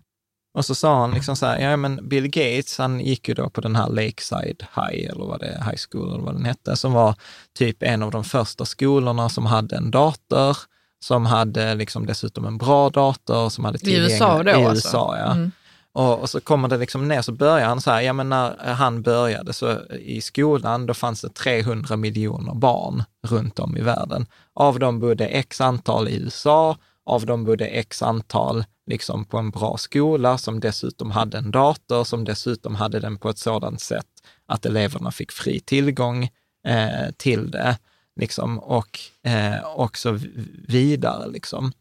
Och 0.54 0.64
så 0.64 0.74
sa 0.74 1.00
han 1.00 1.10
liksom 1.10 1.36
så 1.36 1.46
här, 1.46 1.58
ja 1.58 1.76
men 1.76 2.08
Bill 2.08 2.28
Gates, 2.28 2.78
han 2.78 3.00
gick 3.00 3.28
ju 3.28 3.34
då 3.34 3.50
på 3.50 3.60
den 3.60 3.76
här 3.76 3.88
Lakeside 3.88 4.66
High, 4.74 5.10
eller 5.10 5.24
vad 5.24 5.40
det 5.40 5.46
är, 5.46 5.64
High 5.64 5.80
School 5.90 6.14
eller 6.14 6.24
vad 6.24 6.34
den 6.34 6.44
hette, 6.44 6.76
som 6.76 6.92
var 6.92 7.14
typ 7.58 7.82
en 7.82 8.02
av 8.02 8.10
de 8.10 8.24
första 8.24 8.64
skolorna 8.64 9.28
som 9.28 9.46
hade 9.46 9.76
en 9.76 9.90
dator, 9.90 10.56
som 11.04 11.26
hade 11.26 11.74
liksom 11.74 12.06
dessutom 12.06 12.46
en 12.46 12.58
bra 12.58 12.90
dator, 12.90 13.48
som 13.48 13.64
hade 13.64 13.78
I 13.90 13.96
USA 13.96 14.38
tillgänglig- 14.38 14.54
då 14.54 14.60
I 14.60 14.64
alltså? 14.64 14.88
USA, 14.88 15.16
ja. 15.18 15.32
Mm. 15.32 15.50
Och, 15.94 16.20
och 16.20 16.30
så 16.30 16.40
kommer 16.40 16.68
det 16.68 16.76
liksom 16.76 17.08
ner, 17.08 17.22
så 17.22 17.32
börjar 17.32 17.66
han 17.66 17.80
så 17.80 17.90
här, 17.90 18.00
ja 18.00 18.12
men 18.12 18.28
när 18.28 18.72
han 18.74 19.02
började 19.02 19.52
så 19.52 19.78
i 19.90 20.20
skolan, 20.20 20.86
då 20.86 20.94
fanns 20.94 21.20
det 21.20 21.28
300 21.34 21.96
miljoner 21.96 22.54
barn 22.54 23.04
runt 23.26 23.58
om 23.58 23.76
i 23.76 23.80
världen. 23.80 24.26
Av 24.54 24.78
dem 24.78 25.00
bodde 25.00 25.26
x 25.26 25.60
antal 25.60 26.08
i 26.08 26.16
USA, 26.16 26.76
av 27.06 27.26
dem 27.26 27.44
bodde 27.44 27.66
x 27.66 28.02
antal 28.02 28.64
liksom 28.86 29.24
på 29.24 29.38
en 29.38 29.50
bra 29.50 29.76
skola 29.76 30.38
som 30.38 30.60
dessutom 30.60 31.10
hade 31.10 31.38
en 31.38 31.50
dator, 31.50 32.04
som 32.04 32.24
dessutom 32.24 32.74
hade 32.74 33.00
den 33.00 33.18
på 33.18 33.28
ett 33.28 33.38
sådant 33.38 33.80
sätt 33.80 34.06
att 34.46 34.66
eleverna 34.66 35.10
fick 35.12 35.32
fri 35.32 35.60
tillgång 35.60 36.24
eh, 36.66 37.10
till 37.16 37.50
det, 37.50 37.78
liksom, 38.16 38.58
och, 38.58 38.98
eh, 39.22 39.64
och 39.64 39.98
så 39.98 40.18
vidare. 40.68 41.28
Liksom. 41.28 41.72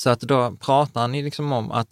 Så 0.00 0.10
att 0.10 0.20
då 0.20 0.50
pratar 0.50 1.00
han 1.00 1.14
ju 1.14 1.22
liksom 1.22 1.52
om 1.52 1.70
att 1.70 1.88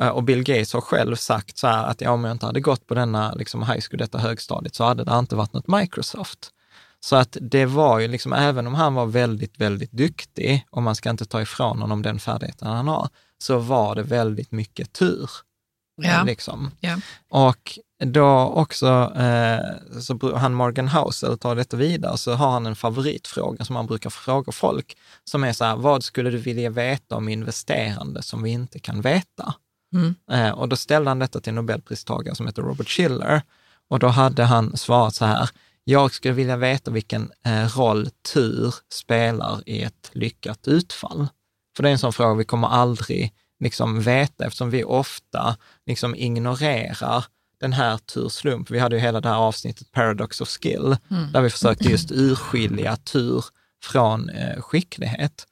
eh, 0.00 0.08
Och 0.08 0.22
Bill 0.22 0.42
Gates 0.42 0.72
har 0.72 0.80
själv 0.80 1.16
sagt 1.16 1.58
så 1.58 1.66
här 1.66 1.86
att 1.86 2.00
ja, 2.00 2.10
om 2.10 2.24
jag 2.24 2.32
inte 2.32 2.46
hade 2.46 2.60
gått 2.60 2.86
på 2.86 2.94
denna 2.94 3.34
liksom 3.34 3.62
high 3.62 3.80
school, 3.88 3.98
detta 3.98 4.18
högstadiet, 4.18 4.74
så 4.74 4.84
hade 4.84 5.04
det 5.04 5.18
inte 5.18 5.36
varit 5.36 5.52
något 5.52 5.68
Microsoft. 5.68 6.52
Så 7.00 7.16
att 7.16 7.36
det 7.40 7.66
var 7.66 7.98
ju 7.98 8.08
liksom, 8.08 8.32
även 8.32 8.66
om 8.66 8.74
han 8.74 8.94
var 8.94 9.06
väldigt, 9.06 9.60
väldigt 9.60 9.92
duktig, 9.92 10.66
och 10.70 10.82
man 10.82 10.94
ska 10.94 11.10
inte 11.10 11.24
ta 11.24 11.42
ifrån 11.42 11.80
honom 11.80 12.02
den 12.02 12.18
färdigheten 12.18 12.68
han 12.68 12.88
har, 12.88 13.08
så 13.42 13.58
var 13.58 13.94
det 13.94 14.02
väldigt 14.02 14.52
mycket 14.52 14.92
tur. 14.92 15.30
Ja. 16.02 16.22
Liksom. 16.24 16.70
Ja. 16.80 16.96
Och 17.28 17.78
då 18.04 18.28
också, 18.38 19.12
eh, 19.16 20.00
så 20.00 20.36
han 20.36 20.54
Morgan 20.54 20.88
Housel 20.88 21.38
tar 21.38 21.56
detta 21.56 21.76
vidare, 21.76 22.18
så 22.18 22.32
har 22.32 22.50
han 22.50 22.66
en 22.66 22.76
favoritfråga 22.76 23.64
som 23.64 23.76
han 23.76 23.86
brukar 23.86 24.10
fråga 24.10 24.52
folk, 24.52 24.96
som 25.24 25.44
är 25.44 25.52
så 25.52 25.64
här, 25.64 25.76
vad 25.76 26.04
skulle 26.04 26.30
du 26.30 26.38
vilja 26.38 26.70
veta 26.70 27.16
om 27.16 27.28
investerande 27.28 28.22
som 28.22 28.42
vi 28.42 28.50
inte 28.50 28.78
kan 28.78 29.00
veta? 29.00 29.54
Mm. 29.94 30.14
Eh, 30.30 30.50
och 30.50 30.68
då 30.68 30.76
ställde 30.76 31.10
han 31.10 31.18
detta 31.18 31.40
till 31.40 31.50
en 31.50 31.54
Nobelpristagare 31.54 32.34
som 32.34 32.46
heter 32.46 32.62
Robert 32.62 32.88
Schiller. 32.88 33.42
Och 33.88 33.98
då 33.98 34.08
hade 34.08 34.44
han 34.44 34.76
svarat 34.76 35.14
så 35.14 35.24
här, 35.24 35.50
jag 35.84 36.14
skulle 36.14 36.34
vilja 36.34 36.56
veta 36.56 36.90
vilken 36.90 37.30
eh, 37.44 37.78
roll 37.78 38.10
tur 38.32 38.74
spelar 38.92 39.68
i 39.68 39.82
ett 39.82 40.10
lyckat 40.12 40.68
utfall. 40.68 41.28
För 41.80 41.82
det 41.82 41.88
är 41.88 41.92
en 41.92 41.98
sån 41.98 42.12
fråga 42.12 42.34
vi 42.34 42.44
kommer 42.44 42.68
aldrig 42.68 43.32
liksom 43.60 44.00
veta, 44.00 44.44
eftersom 44.44 44.70
vi 44.70 44.84
ofta 44.84 45.56
liksom 45.86 46.14
ignorerar 46.14 47.24
den 47.60 47.72
här 47.72 47.98
tur-slump. 47.98 48.70
Vi 48.70 48.78
hade 48.78 48.96
ju 48.96 49.02
hela 49.02 49.20
det 49.20 49.28
här 49.28 49.36
avsnittet 49.36 49.92
Paradox 49.92 50.40
of 50.40 50.48
Skill, 50.48 50.96
där 51.32 51.40
vi 51.40 51.50
försökte 51.50 51.88
just 51.88 52.10
urskilja 52.10 52.96
tur 52.96 53.44
från 53.82 54.28
eh, 54.28 54.60
skicklighet. 54.60 55.46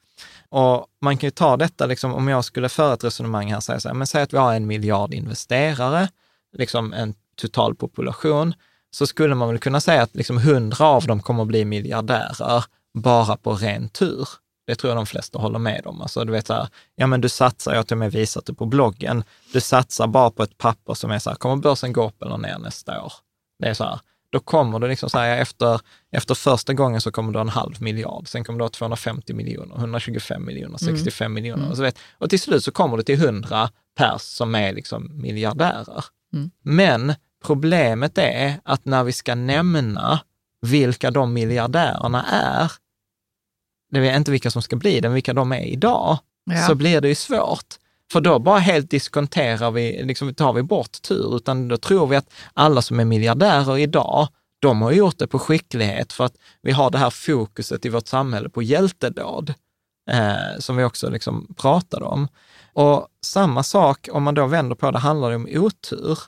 Och 0.49 0.85
man 1.01 1.17
kan 1.17 1.27
ju 1.27 1.31
ta 1.31 1.57
detta, 1.57 1.85
liksom, 1.85 2.13
om 2.13 2.27
jag 2.27 2.45
skulle 2.45 2.69
föra 2.69 2.93
ett 2.93 3.03
resonemang 3.03 3.53
här 3.53 3.59
säga 3.59 3.79
så 3.79 3.87
här, 3.87 3.95
men 3.95 4.07
säg 4.07 4.21
att 4.21 4.33
vi 4.33 4.37
har 4.37 4.53
en 4.53 4.67
miljard 4.67 5.13
investerare, 5.13 6.09
liksom 6.57 6.93
en 6.93 7.13
total 7.41 7.75
population, 7.75 8.53
så 8.91 9.07
skulle 9.07 9.35
man 9.35 9.49
väl 9.49 9.59
kunna 9.59 9.81
säga 9.81 10.01
att 10.01 10.15
liksom 10.15 10.37
hundra 10.37 10.85
av 10.85 11.07
dem 11.07 11.21
kommer 11.21 11.41
att 11.41 11.47
bli 11.47 11.65
miljardärer 11.65 12.63
bara 12.93 13.37
på 13.37 13.53
ren 13.53 13.89
tur. 13.89 14.27
Det 14.69 14.75
tror 14.75 14.89
jag 14.89 14.97
de 14.97 15.05
flesta 15.05 15.39
håller 15.39 15.59
med 15.59 15.87
om. 15.87 16.01
Alltså, 16.01 16.25
du 16.25 16.31
vet 16.31 16.47
så 16.47 16.53
här, 16.53 16.67
ja 16.95 17.07
men 17.07 17.21
du 17.21 17.29
satsar, 17.29 17.71
jag 17.71 17.79
har 17.79 17.83
till 17.83 17.93
och 17.93 17.99
med 17.99 18.11
visat 18.11 18.45
det 18.45 18.53
på 18.53 18.65
bloggen, 18.65 19.23
du 19.53 19.61
satsar 19.61 20.07
bara 20.07 20.31
på 20.31 20.43
ett 20.43 20.57
papper 20.57 20.93
som 20.93 21.11
är 21.11 21.19
så 21.19 21.29
här, 21.29 21.37
kommer 21.37 21.55
börsen 21.55 21.93
gå 21.93 22.07
upp 22.07 22.21
eller 22.21 22.37
ner 22.37 22.57
nästa 22.59 23.03
år? 23.03 23.13
Det 23.59 23.69
är 23.69 23.73
så 23.73 23.83
här, 23.83 23.99
då 24.31 24.39
kommer 24.39 24.79
du 24.79 24.87
liksom 24.87 25.09
här, 25.13 25.37
efter, 25.37 25.81
efter 26.11 26.35
första 26.35 26.73
gången 26.73 27.01
så 27.01 27.11
kommer 27.11 27.31
du 27.31 27.37
ha 27.39 27.41
en 27.41 27.49
halv 27.49 27.81
miljard, 27.81 28.27
sen 28.27 28.43
kommer 28.43 28.59
du 28.59 28.63
ha 28.63 28.69
250 28.69 29.33
miljoner, 29.33 29.75
125 29.75 30.45
miljoner, 30.45 30.77
65 30.77 31.33
miljoner. 31.33 31.69
Och, 31.69 31.77
så 31.77 31.83
vet, 31.83 31.99
och 32.17 32.29
till 32.29 32.39
slut 32.39 32.63
så 32.63 32.71
kommer 32.71 32.97
du 32.97 33.03
till 33.03 33.23
100 33.23 33.69
pers 33.97 34.21
som 34.21 34.55
är 34.55 34.73
liksom 34.73 35.21
miljardärer. 35.21 36.05
Men 36.63 37.13
problemet 37.45 38.17
är 38.17 38.59
att 38.63 38.85
när 38.85 39.03
vi 39.03 39.11
ska 39.11 39.35
nämna 39.35 40.19
vilka 40.61 41.11
de 41.11 41.33
miljardärerna 41.33 42.25
är, 42.31 42.71
det 43.89 44.09
är 44.09 44.17
inte 44.17 44.31
vilka 44.31 44.51
som 44.51 44.61
ska 44.61 44.75
bli 44.75 44.99
det, 44.99 45.07
men 45.07 45.13
vilka 45.13 45.33
de 45.33 45.51
är 45.51 45.65
idag, 45.65 46.17
Ja. 46.45 46.67
så 46.67 46.75
blir 46.75 47.01
det 47.01 47.07
ju 47.07 47.15
svårt. 47.15 47.65
För 48.11 48.21
då 48.21 48.39
bara 48.39 48.59
helt 48.59 48.89
diskonterar 48.91 49.71
vi, 49.71 50.03
liksom 50.03 50.33
tar 50.33 50.53
vi 50.53 50.63
bort 50.63 51.01
tur, 51.01 51.35
utan 51.35 51.67
då 51.67 51.77
tror 51.77 52.07
vi 52.07 52.15
att 52.15 52.33
alla 52.53 52.81
som 52.81 52.99
är 52.99 53.05
miljardärer 53.05 53.77
idag, 53.77 54.27
de 54.61 54.81
har 54.81 54.91
gjort 54.91 55.17
det 55.17 55.27
på 55.27 55.39
skicklighet 55.39 56.13
för 56.13 56.25
att 56.25 56.35
vi 56.61 56.71
har 56.71 56.89
det 56.91 56.97
här 56.97 57.09
fokuset 57.09 57.85
i 57.85 57.89
vårt 57.89 58.07
samhälle 58.07 58.49
på 58.49 58.61
hjältedåd, 58.63 59.53
eh, 60.11 60.59
som 60.59 60.77
vi 60.77 60.83
också 60.83 61.09
liksom 61.09 61.53
pratade 61.57 62.05
om. 62.05 62.27
Och 62.73 63.07
samma 63.25 63.63
sak, 63.63 64.09
om 64.11 64.23
man 64.23 64.35
då 64.35 64.45
vänder 64.45 64.75
på 64.75 64.91
det, 64.91 64.99
handlar 64.99 65.29
det 65.29 65.35
om 65.35 65.47
otur. 65.51 66.19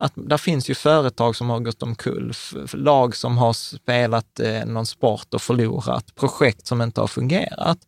Att 0.00 0.12
där 0.16 0.36
finns 0.36 0.70
ju 0.70 0.74
företag 0.74 1.36
som 1.36 1.50
har 1.50 1.60
gått 1.60 1.82
omkull, 1.82 2.32
lag 2.72 3.16
som 3.16 3.38
har 3.38 3.52
spelat 3.52 4.40
eh, 4.40 4.64
någon 4.66 4.86
sport 4.86 5.34
och 5.34 5.42
förlorat, 5.42 6.14
projekt 6.14 6.66
som 6.66 6.82
inte 6.82 7.00
har 7.00 7.08
fungerat. 7.08 7.78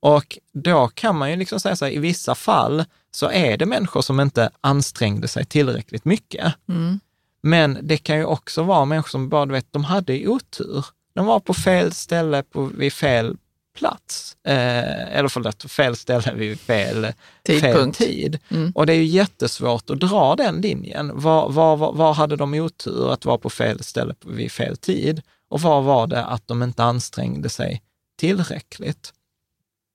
Och 0.00 0.38
då 0.52 0.88
kan 0.88 1.18
man 1.18 1.30
ju 1.30 1.36
liksom 1.36 1.60
säga 1.60 1.76
så 1.76 1.84
här, 1.84 1.92
i 1.92 1.98
vissa 1.98 2.34
fall 2.34 2.84
så 3.10 3.30
är 3.30 3.56
det 3.56 3.66
människor 3.66 4.02
som 4.02 4.20
inte 4.20 4.50
ansträngde 4.60 5.28
sig 5.28 5.44
tillräckligt 5.44 6.04
mycket. 6.04 6.54
Mm. 6.68 7.00
Men 7.42 7.78
det 7.82 7.96
kan 7.96 8.16
ju 8.16 8.24
också 8.24 8.62
vara 8.62 8.84
människor 8.84 9.08
som 9.08 9.28
bara, 9.28 9.46
du 9.46 9.52
vet, 9.52 9.72
de 9.72 9.84
hade 9.84 10.28
otur. 10.28 10.86
De 11.14 11.26
var 11.26 11.40
på 11.40 11.54
fel 11.54 11.92
ställe 11.92 12.42
på, 12.42 12.64
vid 12.64 12.92
fel 12.92 13.36
plats. 13.74 14.36
Eh, 14.46 15.16
eller 15.16 15.28
förlåt, 15.28 15.70
fel 15.70 15.96
ställe 15.96 16.34
vid 16.34 16.60
fel 16.60 17.12
Tidpunkt. 17.42 17.98
Fel 17.98 18.08
tid. 18.08 18.38
Mm. 18.48 18.72
Och 18.74 18.86
det 18.86 18.92
är 18.92 18.96
ju 18.96 19.04
jättesvårt 19.04 19.90
att 19.90 20.00
dra 20.00 20.36
den 20.36 20.60
linjen. 20.60 21.20
Var, 21.20 21.50
var, 21.50 21.76
var, 21.76 21.92
var 21.92 22.14
hade 22.14 22.36
de 22.36 22.54
otur 22.54 23.12
att 23.12 23.24
vara 23.24 23.38
på 23.38 23.50
fel 23.50 23.82
ställe 23.82 24.14
vid 24.26 24.52
fel 24.52 24.76
tid? 24.76 25.22
Och 25.48 25.60
var 25.60 25.82
var 25.82 26.06
det 26.06 26.24
att 26.24 26.46
de 26.46 26.62
inte 26.62 26.84
ansträngde 26.84 27.48
sig 27.48 27.82
tillräckligt? 28.18 29.12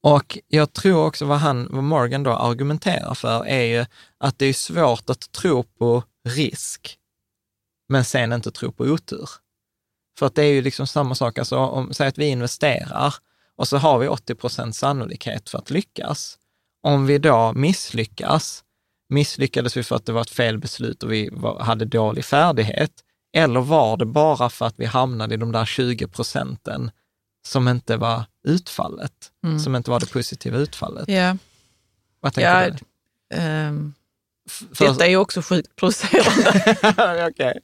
Och 0.03 0.37
jag 0.47 0.73
tror 0.73 1.05
också 1.05 1.25
vad, 1.25 1.37
han, 1.37 1.67
vad 1.71 1.83
Morgan 1.83 2.23
då 2.23 2.31
argumenterar 2.31 3.13
för 3.13 3.45
är 3.45 3.63
ju 3.63 3.85
att 4.17 4.39
det 4.39 4.45
är 4.45 4.53
svårt 4.53 5.09
att 5.09 5.31
tro 5.31 5.63
på 5.63 6.03
risk, 6.29 6.97
men 7.89 8.05
sen 8.05 8.33
inte 8.33 8.51
tro 8.51 8.71
på 8.71 8.83
otur. 8.83 9.29
För 10.19 10.25
att 10.25 10.35
det 10.35 10.43
är 10.43 10.53
ju 10.53 10.61
liksom 10.61 10.87
samma 10.87 11.15
sak, 11.15 11.37
alltså 11.37 11.57
om, 11.57 11.93
säg 11.93 12.07
att 12.07 12.17
vi 12.17 12.25
investerar 12.25 13.15
och 13.59 13.67
så 13.67 13.77
har 13.77 13.99
vi 13.99 14.07
80 14.07 14.35
procent 14.35 14.75
sannolikhet 14.75 15.49
för 15.49 15.57
att 15.57 15.69
lyckas. 15.69 16.37
Om 16.83 17.05
vi 17.05 17.17
då 17.17 17.53
misslyckas, 17.53 18.63
misslyckades 19.09 19.77
vi 19.77 19.83
för 19.83 19.95
att 19.95 20.05
det 20.05 20.11
var 20.11 20.21
ett 20.21 20.29
fel 20.29 20.57
beslut 20.57 21.03
och 21.03 21.11
vi 21.13 21.29
hade 21.59 21.85
dålig 21.85 22.25
färdighet, 22.25 22.91
eller 23.33 23.59
var 23.61 23.97
det 23.97 24.05
bara 24.05 24.49
för 24.49 24.65
att 24.65 24.75
vi 24.77 24.85
hamnade 24.85 25.33
i 25.33 25.37
de 25.37 25.51
där 25.51 25.65
20 25.65 26.07
procenten 26.07 26.91
som 27.47 27.67
inte 27.67 27.97
var 27.97 28.23
utfallet, 28.43 29.13
Mm. 29.43 29.59
som 29.59 29.75
inte 29.75 29.91
var 29.91 29.99
det 29.99 30.11
positiva 30.11 30.57
utfallet? 30.57 31.07
Ja, 31.09 31.37
Vad 32.19 32.33
tänker 32.33 32.61
ja 32.61 32.69
du? 32.69 32.77
F- 33.33 33.93
för- 34.49 34.87
detta 34.87 35.05
är 35.05 35.09
ju 35.09 35.17
också 35.17 35.41
sjukt 35.41 35.75
provocerande. 35.75 37.27
Okej. 37.31 37.59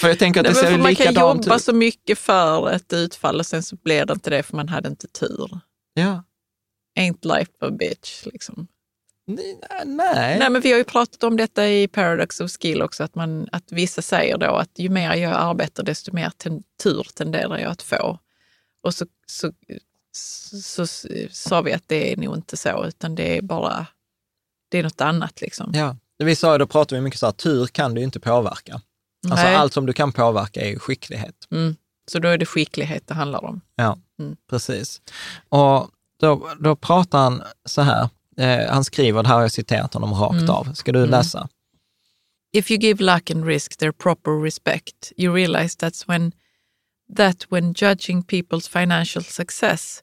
För 0.00 0.08
jag 0.08 0.18
tänker 0.18 0.40
att 0.40 0.44
Nej, 0.44 0.54
det 0.54 0.62
men 0.62 0.72
ser 0.72 0.82
man 0.82 0.94
kan 0.94 1.14
jobba 1.14 1.56
ut. 1.56 1.62
så 1.62 1.72
mycket 1.72 2.18
för 2.18 2.70
ett 2.70 2.92
utfall 2.92 3.38
och 3.40 3.46
sen 3.46 3.62
så 3.62 3.76
blir 3.76 4.06
det 4.06 4.12
inte 4.12 4.30
det 4.30 4.42
för 4.42 4.56
man 4.56 4.68
hade 4.68 4.88
inte 4.88 5.06
tur. 5.08 5.60
Ja. 5.94 6.24
Ain't 6.98 7.38
life 7.38 7.52
a 7.60 7.70
bitch. 7.70 8.26
Liksom. 8.26 8.66
Nej, 9.26 9.58
nej. 9.84 10.38
Nej, 10.38 10.50
men 10.50 10.60
vi 10.62 10.70
har 10.70 10.78
ju 10.78 10.84
pratat 10.84 11.22
om 11.24 11.36
detta 11.36 11.68
i 11.68 11.88
Paradox 11.88 12.40
of 12.40 12.50
Skill 12.50 12.82
också, 12.82 13.04
att, 13.04 13.14
man, 13.14 13.48
att 13.52 13.72
vissa 13.72 14.02
säger 14.02 14.38
då 14.38 14.46
att 14.56 14.70
ju 14.78 14.88
mer 14.88 15.14
jag 15.14 15.32
arbetar 15.32 15.82
desto 15.82 16.12
mer 16.14 16.30
ten, 16.36 16.62
tur 16.82 17.06
tenderar 17.14 17.58
jag 17.58 17.70
att 17.70 17.82
få. 17.82 18.18
Och 18.82 18.94
så, 18.94 19.06
så, 19.26 19.52
så, 20.12 20.86
så 20.86 20.86
sa 21.30 21.60
vi 21.60 21.72
att 21.72 21.84
det 21.86 22.12
är 22.12 22.16
nog 22.16 22.36
inte 22.36 22.56
så, 22.56 22.84
utan 22.86 23.14
det 23.14 23.36
är 23.38 23.42
bara 23.42 23.86
det 24.68 24.78
är 24.78 24.82
något 24.82 25.00
annat. 25.00 25.40
Liksom. 25.40 25.70
Ja. 25.74 25.96
Vi 26.24 26.36
sa 26.36 26.58
då 26.58 26.66
pratade 26.66 27.00
vi 27.00 27.04
mycket 27.04 27.20
så 27.20 27.26
här, 27.26 27.32
tur 27.32 27.66
kan 27.66 27.94
du 27.94 28.02
inte 28.02 28.20
påverka. 28.20 28.80
Alltså 29.30 29.44
Nej. 29.46 29.54
allt 29.54 29.72
som 29.72 29.86
du 29.86 29.92
kan 29.92 30.12
påverka 30.12 30.60
är 30.60 30.78
skicklighet. 30.78 31.34
Mm. 31.50 31.76
Så 32.10 32.18
då 32.18 32.28
är 32.28 32.38
det 32.38 32.46
skicklighet 32.46 33.06
det 33.06 33.14
handlar 33.14 33.44
om. 33.44 33.60
Ja, 33.76 33.98
Mm. 34.18 34.36
precis. 34.50 35.00
Och 35.48 35.90
då, 36.20 36.50
då 36.60 36.76
pratar 36.76 37.18
han 37.18 37.42
så 37.64 37.82
här, 37.82 38.08
eh, 38.36 38.70
han 38.72 38.84
skriver, 38.84 39.22
det 39.22 39.28
här 39.28 39.34
har 39.34 39.42
jag 39.42 39.52
citerat 39.52 39.94
honom 39.94 40.14
rakt 40.14 40.32
Mm. 40.40 40.50
av. 40.50 40.72
Ska 40.74 40.92
du 40.92 40.98
Mm. 40.98 41.10
läsa? 41.10 41.48
If 42.52 42.70
you 42.70 42.80
give 42.80 43.04
luck 43.04 43.30
and 43.30 43.44
risk 43.44 43.76
their 43.76 43.92
proper 43.92 44.42
respect, 44.42 45.12
you 45.16 45.34
realize 45.34 45.78
that's 45.78 46.04
when 46.08 46.32
that 47.16 47.46
when 47.52 47.72
judging 47.74 48.22
people's 48.22 48.68
financial 48.70 49.24
success, 49.24 50.02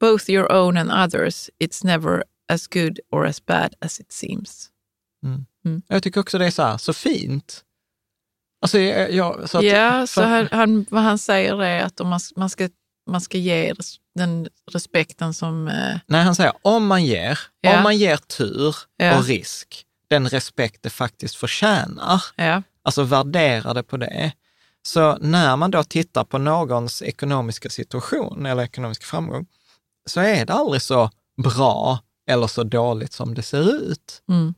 both 0.00 0.30
your 0.30 0.52
own 0.52 0.76
and 0.76 0.90
others, 0.92 1.50
it's 1.60 1.84
never 1.86 2.24
as 2.48 2.66
good 2.66 3.00
or 3.10 3.26
as 3.26 3.46
bad 3.46 3.74
as 3.80 4.00
it 4.00 4.12
seems. 4.12 4.70
Jag 5.88 6.02
tycker 6.02 6.20
också 6.20 6.38
det 6.38 6.46
är 6.46 6.50
så 6.50 6.62
här, 6.62 6.78
så 6.78 6.92
fint. 6.92 7.64
Alltså, 8.62 8.78
jag, 8.78 9.12
jag, 9.12 9.50
så 9.50 9.58
att, 9.58 9.64
ja, 9.64 10.06
så 10.06 10.22
han, 10.22 10.48
han, 10.52 10.86
vad 10.90 11.02
han 11.02 11.18
säger 11.18 11.62
är 11.62 11.82
att 11.84 12.00
om 12.00 12.08
man, 12.08 12.20
man, 12.36 12.50
ska, 12.50 12.68
man 13.10 13.20
ska 13.20 13.38
ge 13.38 13.74
den 14.14 14.48
respekten 14.72 15.34
som... 15.34 15.68
Eh, 15.68 15.98
Nej, 16.06 16.22
han 16.24 16.34
säger 16.34 16.52
om 16.62 16.86
man 16.86 17.04
ger, 17.04 17.38
Ja. 17.60 17.76
om 17.76 17.82
man 17.82 17.96
ger 17.96 18.16
tur 18.16 18.76
Ja. 18.96 19.18
och 19.18 19.24
risk, 19.24 19.84
den 20.10 20.28
respekt 20.28 20.82
det 20.82 20.90
faktiskt 20.90 21.34
förtjänar, 21.34 22.22
ja, 22.36 22.62
alltså 22.82 23.02
värdera 23.02 23.74
det 23.74 23.82
på 23.82 23.96
det. 23.96 24.32
Så 24.82 25.16
när 25.20 25.56
man 25.56 25.70
då 25.70 25.84
tittar 25.84 26.24
på 26.24 26.38
någons 26.38 27.02
ekonomiska 27.02 27.70
situation 27.70 28.46
eller 28.46 28.62
ekonomisk 28.62 29.02
framgång, 29.04 29.46
så 30.06 30.20
är 30.20 30.46
det 30.46 30.52
aldrig 30.52 30.82
så 30.82 31.10
bra 31.42 31.98
eller 32.30 32.46
så 32.46 32.62
dåligt 32.64 33.12
som 33.12 33.34
det 33.34 33.42
ser 33.42 33.74
ut. 33.90 34.22
mm, 34.28 34.54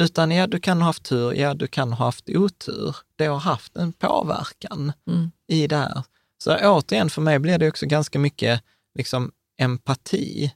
Utan 0.00 0.30
ja, 0.30 0.46
du 0.46 0.60
kan 0.60 0.80
ha 0.80 0.86
haft 0.86 1.02
tur, 1.02 1.34
ja, 1.34 1.54
du 1.54 1.66
kan 1.66 1.92
ha 1.92 2.04
haft 2.04 2.28
otur. 2.28 2.96
Det 3.16 3.26
har 3.26 3.38
haft 3.38 3.76
en 3.76 3.92
påverkan 3.92 4.92
mm, 5.08 5.30
i 5.48 5.66
det 5.66 5.76
här. 5.76 6.02
Så 6.38 6.56
återigen, 6.62 7.10
för 7.10 7.22
mig 7.22 7.38
blir 7.38 7.58
det 7.58 7.68
också 7.68 7.86
ganska 7.86 8.18
mycket 8.18 8.62
liksom, 8.94 9.32
empati 9.58 10.52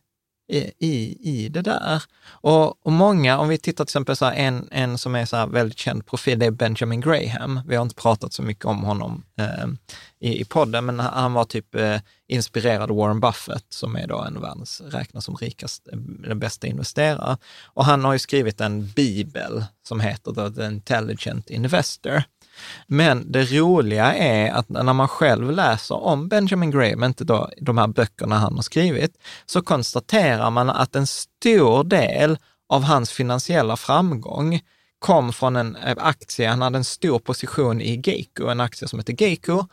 i, 0.48 0.72
i, 0.78 1.18
i 1.22 1.48
det 1.48 1.62
där. 1.62 2.02
Och, 2.28 2.86
och 2.86 2.92
många, 2.92 3.38
om 3.38 3.48
vi 3.48 3.58
tittar 3.58 3.84
till 3.84 3.90
exempel 3.90 4.16
så 4.16 4.24
här, 4.24 4.32
en, 4.32 4.68
en 4.70 4.98
som 4.98 5.14
är 5.14 5.24
så 5.24 5.36
här 5.36 5.46
väldigt 5.46 5.78
känd 5.78 6.06
profil, 6.06 6.38
det 6.38 6.46
är 6.46 6.50
Benjamin 6.50 7.00
Graham. 7.00 7.60
Vi 7.66 7.76
har 7.76 7.82
inte 7.82 7.94
pratat 7.94 8.32
så 8.32 8.42
mycket 8.42 8.64
om 8.64 8.82
honom 8.82 9.22
eh, 9.38 9.66
i, 10.20 10.40
i 10.40 10.44
podden, 10.44 10.86
men 10.86 11.00
han 11.00 11.32
var 11.32 11.44
typ 11.44 11.74
eh, 11.74 11.96
inspirerad 12.28 12.90
av 12.90 12.96
Warren 12.96 13.20
Buffett, 13.20 13.64
som 13.68 13.96
är 13.96 14.06
då 14.06 14.22
en 14.22 14.36
av 14.36 14.42
världens, 14.42 14.80
räknas 14.80 15.24
som 15.24 15.36
rikast, 15.36 15.88
eh, 15.92 15.98
den 15.98 16.38
bästa 16.38 16.66
investerare. 16.66 17.36
Och 17.64 17.84
han 17.84 18.04
har 18.04 18.12
ju 18.12 18.18
skrivit 18.18 18.60
en 18.60 18.86
bibel 18.86 19.64
som 19.88 20.00
heter 20.00 20.50
The 20.50 20.66
Intelligent 20.66 21.50
Investor. 21.50 22.22
Men 22.86 23.32
det 23.32 23.44
roliga 23.44 24.14
är 24.14 24.50
att 24.52 24.68
när 24.68 24.92
man 24.92 25.08
själv 25.08 25.50
läser 25.50 25.94
om 25.94 26.28
Benjamin 26.28 26.70
Graham, 26.70 27.04
inte 27.04 27.24
då 27.24 27.50
de 27.60 27.78
här 27.78 27.86
böckerna 27.86 28.38
han 28.38 28.54
har 28.54 28.62
skrivit, 28.62 29.18
så 29.46 29.62
konstaterar 29.62 30.50
man 30.50 30.70
att 30.70 30.96
en 30.96 31.06
stor 31.06 31.84
del 31.84 32.38
av 32.68 32.82
hans 32.82 33.10
finansiella 33.12 33.76
framgång 33.76 34.60
kom 34.98 35.32
från 35.32 35.56
en 35.56 35.76
eh, 35.76 35.96
aktie, 35.98 36.48
han 36.48 36.62
hade 36.62 36.78
en 36.78 36.84
stor 36.84 37.18
position 37.18 37.80
i 37.80 38.00
Geico, 38.04 38.48
en 38.48 38.60
aktie 38.60 38.88
som 38.88 38.98
heter 38.98 39.22
Geico. 39.22 39.66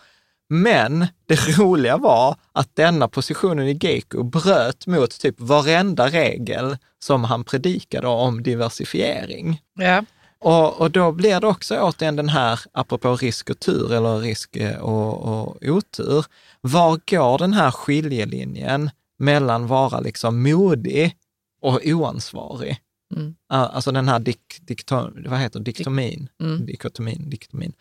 Men 0.50 1.08
det 1.26 1.36
roliga 1.58 1.98
var 1.98 2.36
att 2.52 2.76
denna 2.76 3.08
positionen 3.08 3.68
i 3.68 3.74
Geico 3.74 4.24
bröt 4.24 4.88
mot 4.88 5.20
typ 5.20 5.36
varenda 5.40 6.08
regel 6.08 6.78
som 7.00 7.24
han 7.24 7.44
predikade 7.44 8.08
om 8.08 8.44
diversifiering. 8.44 9.62
ja, 9.74 10.04
och, 10.46 10.82
och 10.82 10.92
då 10.92 11.12
blir 11.12 11.40
det 11.40 11.48
också 11.48 11.80
återigen 11.80 12.16
den 12.16 12.30
här, 12.30 12.60
apropå 12.72 13.16
risk 13.16 13.50
och 13.50 13.60
tur 13.60 13.94
eller 13.94 14.20
risk 14.20 14.56
eh, 14.56 14.78
och, 14.78 15.24
och 15.24 15.58
otur, 15.64 16.26
var 16.62 17.00
går 17.10 17.38
den 17.38 17.54
här 17.54 17.72
skiljelinjen 17.72 18.90
mellan 19.20 19.68
vara 19.68 20.00
liksom 20.00 20.44
modig 20.44 21.16
och 21.62 21.82
oansvarig? 21.86 22.78
Mm. 23.16 23.36
Ah, 23.50 23.66
Alltså 23.66 23.92
den 23.92 24.08
här 24.08 24.20
dik, 24.20 24.58
dikto, 24.62 25.12
vad 25.30 25.40
heter 25.40 25.60
diktomin. 25.60 26.30
Mm. 26.42 26.66
Dikotomin, 26.66 27.30
diktomin. 27.30 27.74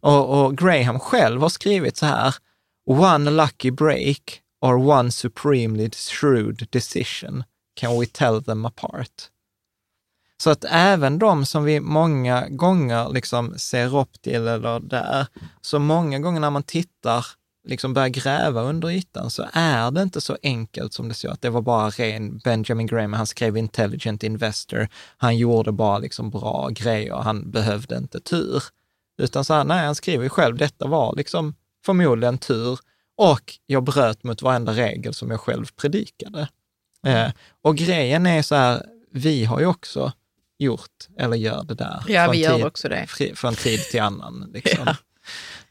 Och, 0.00 0.44
och 0.44 0.58
Graham 0.58 1.00
själv 1.00 1.40
har 1.42 1.48
skrivit 1.48 1.96
så 1.96 2.06
här, 2.06 2.34
one 2.86 3.30
lucky 3.30 3.70
break 3.70 4.40
or 4.60 4.74
one 4.74 5.10
supremely 5.10 5.90
shrewd 5.90 6.66
decision 6.70 7.44
can 7.76 8.00
we 8.00 8.06
tell 8.06 8.44
them 8.44 8.64
apart. 8.64 9.28
Så 10.42 10.50
att 10.50 10.64
även 10.68 11.18
de 11.18 11.46
som 11.46 11.64
vi 11.64 11.80
många 11.80 12.48
gånger 12.48 13.08
liksom 13.12 13.58
ser 13.58 13.96
upp 13.96 14.22
till 14.22 14.48
eller 14.48 14.80
där, 14.80 15.26
så 15.60 15.78
många 15.78 16.18
gånger 16.18 16.40
när 16.40 16.50
man 16.50 16.62
tittar, 16.62 17.26
liksom 17.68 17.94
börjar 17.94 18.08
gräva 18.08 18.62
under 18.62 18.90
ytan, 18.90 19.30
så 19.30 19.46
är 19.52 19.90
det 19.90 20.02
inte 20.02 20.20
så 20.20 20.36
enkelt 20.42 20.92
som 20.92 21.08
det 21.08 21.14
ser 21.14 21.28
att 21.28 21.42
det 21.42 21.50
var 21.50 21.62
bara 21.62 21.90
ren 21.90 22.38
Benjamin 22.38 22.86
Graham, 22.86 23.12
han 23.12 23.26
skrev 23.26 23.56
Intelligent 23.56 24.22
Investor, 24.22 24.88
han 25.16 25.36
gjorde 25.36 25.72
bara 25.72 25.98
liksom 25.98 26.30
bra 26.30 26.68
grejer, 26.68 27.14
han 27.14 27.50
behövde 27.50 27.96
inte 27.96 28.20
tur. 28.20 28.62
Utan 29.18 29.44
så 29.44 29.54
här, 29.54 29.64
nej, 29.64 29.86
han 29.86 29.94
skriver 29.94 30.24
ju 30.24 30.30
själv, 30.30 30.56
detta 30.56 30.86
var 30.86 31.16
liksom 31.16 31.54
förmodligen 31.84 32.38
tur 32.38 32.78
och 33.16 33.58
jag 33.66 33.84
bröt 33.84 34.24
mot 34.24 34.42
varenda 34.42 34.72
regel 34.72 35.14
som 35.14 35.30
jag 35.30 35.40
själv 35.40 35.66
predikade. 35.76 36.48
Eh, 37.06 37.30
och 37.62 37.76
grejen 37.76 38.26
är 38.26 38.42
så 38.42 38.54
här, 38.54 38.86
vi 39.12 39.44
har 39.44 39.60
ju 39.60 39.66
också 39.66 40.12
gjort 40.62 41.08
eller 41.18 41.36
gör 41.36 41.64
det 41.64 41.74
där. 41.74 42.02
Ja, 42.08 42.30
vi 42.30 42.38
gör 42.38 42.56
tid, 42.56 42.64
också 42.66 42.88
det. 42.88 43.06
fri- 43.08 43.34
Från 43.34 43.54
tid 43.54 43.80
till 43.80 44.00
annan. 44.00 44.50
Liksom. 44.54 44.88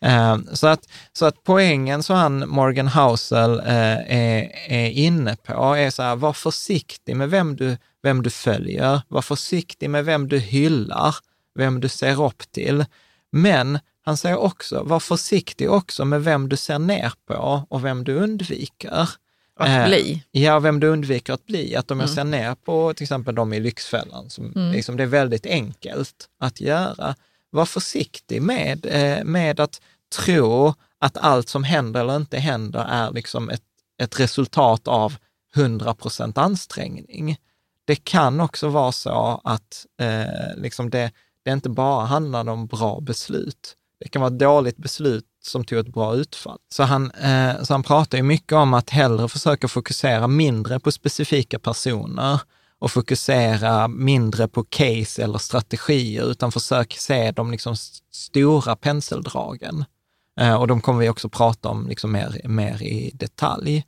Eh, 0.02 0.38
Så, 0.54 0.68
att, 0.68 0.88
så 1.14 1.26
att 1.26 1.44
poängen 1.44 2.04
som 2.04 2.16
han, 2.16 2.50
Morgan 2.50 2.88
Housel 2.88 3.60
eh, 3.60 3.66
är, 3.68 4.52
är 4.72 4.90
inne 4.90 5.36
på 5.36 5.76
är 5.76 5.90
så 5.90 6.04
här, 6.04 6.16
var 6.16 6.34
försiktig 6.34 7.16
med 7.16 7.30
vem 7.30 7.56
du, 7.56 7.78
vem 8.04 8.24
du 8.24 8.30
följer, 8.30 9.02
var 9.08 9.22
försiktig 9.22 9.90
med 9.90 10.06
vem 10.06 10.28
du 10.28 10.40
hyllar, 10.40 11.16
vem 11.56 11.80
du 11.80 11.90
ser 11.90 12.24
upp 12.26 12.52
till. 12.52 12.86
Men 13.32 13.80
han 14.06 14.18
säger 14.18 14.38
också, 14.38 14.84
var 14.84 15.00
försiktig 15.00 15.72
också 15.72 16.06
med 16.06 16.24
vem 16.24 16.50
du 16.50 16.58
ser 16.58 16.80
ner 16.80 17.14
på 17.28 17.66
och 17.70 17.86
vem 17.86 18.04
du 18.04 18.16
undviker. 18.16 19.10
Att 19.62 19.70
Eh, 19.70 19.88
bli. 19.88 20.24
Ja, 20.32 20.60
vem 20.60 20.80
du 20.80 20.88
undviker 20.88 21.34
att 21.34 21.46
bli. 21.46 21.76
Att 21.76 21.92
om 21.92 22.00
jag 22.00 22.10
Mm. 22.10 22.16
ser 22.16 22.24
ner 22.24 22.56
på 22.56 22.94
till 22.94 23.04
exempel 23.04 23.36
de 23.36 23.54
i 23.54 23.60
Lyxfällan, 23.60 24.30
som 24.30 24.54
Mm. 24.56 24.72
liksom, 24.72 24.98
det 24.98 25.04
är 25.04 25.08
väldigt 25.08 25.46
enkelt 25.46 26.28
att 26.40 26.62
göra. 26.62 27.16
Var 27.50 27.66
försiktig 27.66 28.42
med, 28.42 28.86
eh, 28.86 29.24
med 29.24 29.60
att 29.60 29.82
tro 30.16 30.74
att 31.00 31.18
allt 31.18 31.50
som 31.50 31.64
händer 31.64 32.00
eller 32.02 32.16
inte 32.16 32.38
händer 32.40 32.86
är 32.90 33.12
liksom 33.12 33.50
ett, 33.50 33.62
ett 34.02 34.20
resultat 34.20 34.88
av 34.88 35.16
100 35.56 35.94
procent 35.94 36.38
ansträngning. 36.38 37.38
Det 37.86 37.96
kan 37.96 38.40
också 38.42 38.68
vara 38.70 38.92
så 38.92 39.42
att 39.44 39.86
eh, 40.02 40.56
liksom 40.62 40.90
det, 40.90 41.12
det 41.46 41.52
inte 41.52 41.70
bara 41.70 42.06
handlar 42.06 42.50
om 42.50 42.68
bra 42.68 43.00
beslut. 43.02 43.76
Det 44.02 44.10
kan 44.10 44.22
vara 44.22 44.34
ett 44.34 44.40
dåligt 44.40 44.78
beslut 44.78 45.26
som 45.44 45.64
tog 45.64 45.80
ett 45.80 45.94
bra 45.94 46.16
utfall. 46.16 46.58
Så 46.70 46.84
han, 46.84 47.12
eh, 47.12 47.64
så 47.64 47.74
han 47.74 47.84
pratar 47.84 48.18
ju 48.18 48.24
mycket 48.24 48.54
om 48.54 48.74
att 48.74 48.90
hellre 48.90 49.28
försöka 49.28 49.68
fokusera 49.68 50.28
mindre 50.28 50.80
på 50.80 50.92
specifika 50.92 51.60
personer 51.60 52.42
och 52.80 52.92
fokusera 52.92 53.88
mindre 53.88 54.48
på 54.48 54.64
case 54.64 55.24
eller 55.24 55.38
strategier, 55.38 56.32
utan 56.32 56.52
försök 56.52 56.96
se 56.98 57.32
de 57.32 57.52
liksom 57.52 57.76
stora 58.12 58.76
penseldragen. 58.76 59.86
Eh, 60.40 60.56
och 60.56 60.68
de 60.68 60.82
kommer 60.82 61.00
vi 61.00 61.10
också 61.10 61.30
prata 61.30 61.70
om 61.70 61.88
liksom 61.88 62.12
mer, 62.12 62.42
mer 62.44 62.84
i 62.84 63.12
detalj. 63.14 63.86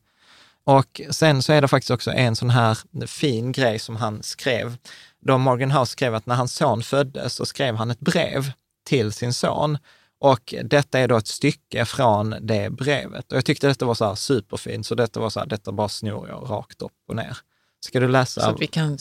Och 0.65 1.01
sen 1.09 1.43
så 1.43 1.53
är 1.53 1.61
det 1.61 1.67
faktiskt 1.67 1.91
också 1.91 2.11
en 2.11 2.35
sån 2.35 2.49
här 2.49 2.77
fin 3.07 3.51
grej 3.51 3.79
som 3.79 3.95
han 3.95 4.23
skrev. 4.23 4.77
Då 5.21 5.37
Morgan 5.37 5.71
House 5.71 5.91
skrev 5.91 6.15
att 6.15 6.25
när 6.25 6.35
hans 6.35 6.55
son 6.55 6.83
föddes 6.83 7.33
så 7.33 7.45
skrev 7.45 7.75
han 7.75 7.91
ett 7.91 7.99
brev 7.99 8.51
till 8.85 9.11
sin 9.11 9.33
son. 9.33 9.77
Och 10.23 10.53
detta 10.63 10.99
är 10.99 11.07
då 11.07 11.17
ett 11.17 11.27
stycke 11.27 11.85
från 11.85 12.35
det 12.41 12.69
brevet. 12.69 13.31
Och 13.31 13.37
jag 13.37 13.45
tyckte 13.45 13.67
detta 13.67 13.85
var 13.85 13.95
så 13.95 14.05
här 14.05 14.15
superfint, 14.15 14.85
så 14.85 14.95
detta 14.95 15.19
var 15.19 15.29
så 15.29 15.39
här, 15.39 15.47
detta 15.47 15.71
bara 15.71 15.89
snor 15.89 16.29
jag 16.29 16.49
rakt 16.49 16.81
upp 16.81 16.91
och 17.07 17.15
ner. 17.15 17.37
Ska 17.79 17.99
du 17.99 18.07
läsa? 18.07 18.41
Så 18.41 18.49
att 18.49 18.61
vi 18.61 18.67
kan 18.67 18.97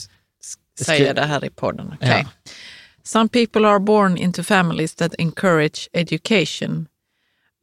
säga 0.79 1.13
det 1.13 1.25
här 1.25 1.45
i 1.45 1.49
podden. 1.49 1.93
Okay. 1.93 2.19
Ja. 2.19 2.51
Some 3.03 3.29
people 3.29 3.67
are 3.67 3.79
born 3.79 4.17
into 4.17 4.43
families 4.43 4.95
that 4.95 5.15
encourage 5.19 5.89
education. 5.93 6.87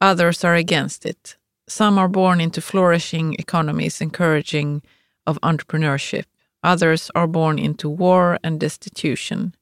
Others 0.03 0.43
are 0.43 0.57
against 0.57 1.05
it. 1.05 1.37
Some 1.67 2.01
are 2.01 2.09
born 2.09 2.41
into 2.41 2.61
flourishing 2.61 3.35
economies 3.39 4.01
encouraging 4.01 4.81
of 5.25 5.37
entrepreneurship. 5.41 6.25
Others 6.63 7.11
are 7.13 7.27
born 7.27 7.59
into 7.59 7.89
war 7.89 8.39
and 8.43 8.59
destitution. 8.59 9.53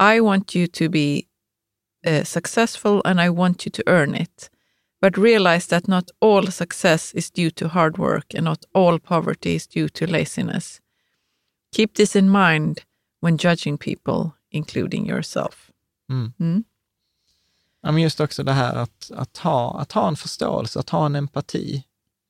I 0.00 0.20
want 0.20 0.54
you 0.56 0.66
to 0.66 0.88
be 0.88 1.26
uh, 2.06 2.24
successful 2.24 3.02
and 3.04 3.20
I 3.20 3.28
want 3.30 3.64
you 3.66 3.70
to 3.72 3.82
earn 3.86 4.14
it. 4.14 4.50
But 5.02 5.16
realize 5.18 5.66
that 5.68 5.88
not 5.88 6.10
all 6.20 6.46
success 6.46 7.14
is 7.14 7.30
due 7.30 7.50
to 7.50 7.68
hard 7.68 7.98
work 7.98 8.34
and 8.34 8.44
not 8.44 8.64
all 8.74 8.98
poverty 8.98 9.54
is 9.54 9.66
due 9.66 9.88
to 9.88 10.06
laziness. 10.06 10.80
Keep 11.76 11.94
this 11.94 12.16
in 12.16 12.28
mind 12.28 12.78
when 13.20 13.38
judging 13.38 13.78
people, 13.78 14.30
including 14.50 15.08
yourself. 15.08 15.70
Mm. 16.10 16.32
Mm. 16.40 16.64
Ja, 17.82 17.92
men 17.92 18.02
just 18.02 18.20
också 18.20 18.42
det 18.42 18.52
här 18.52 18.74
att, 18.74 19.10
att, 19.14 19.36
ha, 19.38 19.80
att 19.80 19.92
ha 19.92 20.08
en 20.08 20.16
förståelse, 20.16 20.78
att 20.80 20.90
ha 20.90 21.06
en 21.06 21.14
empati 21.14 21.84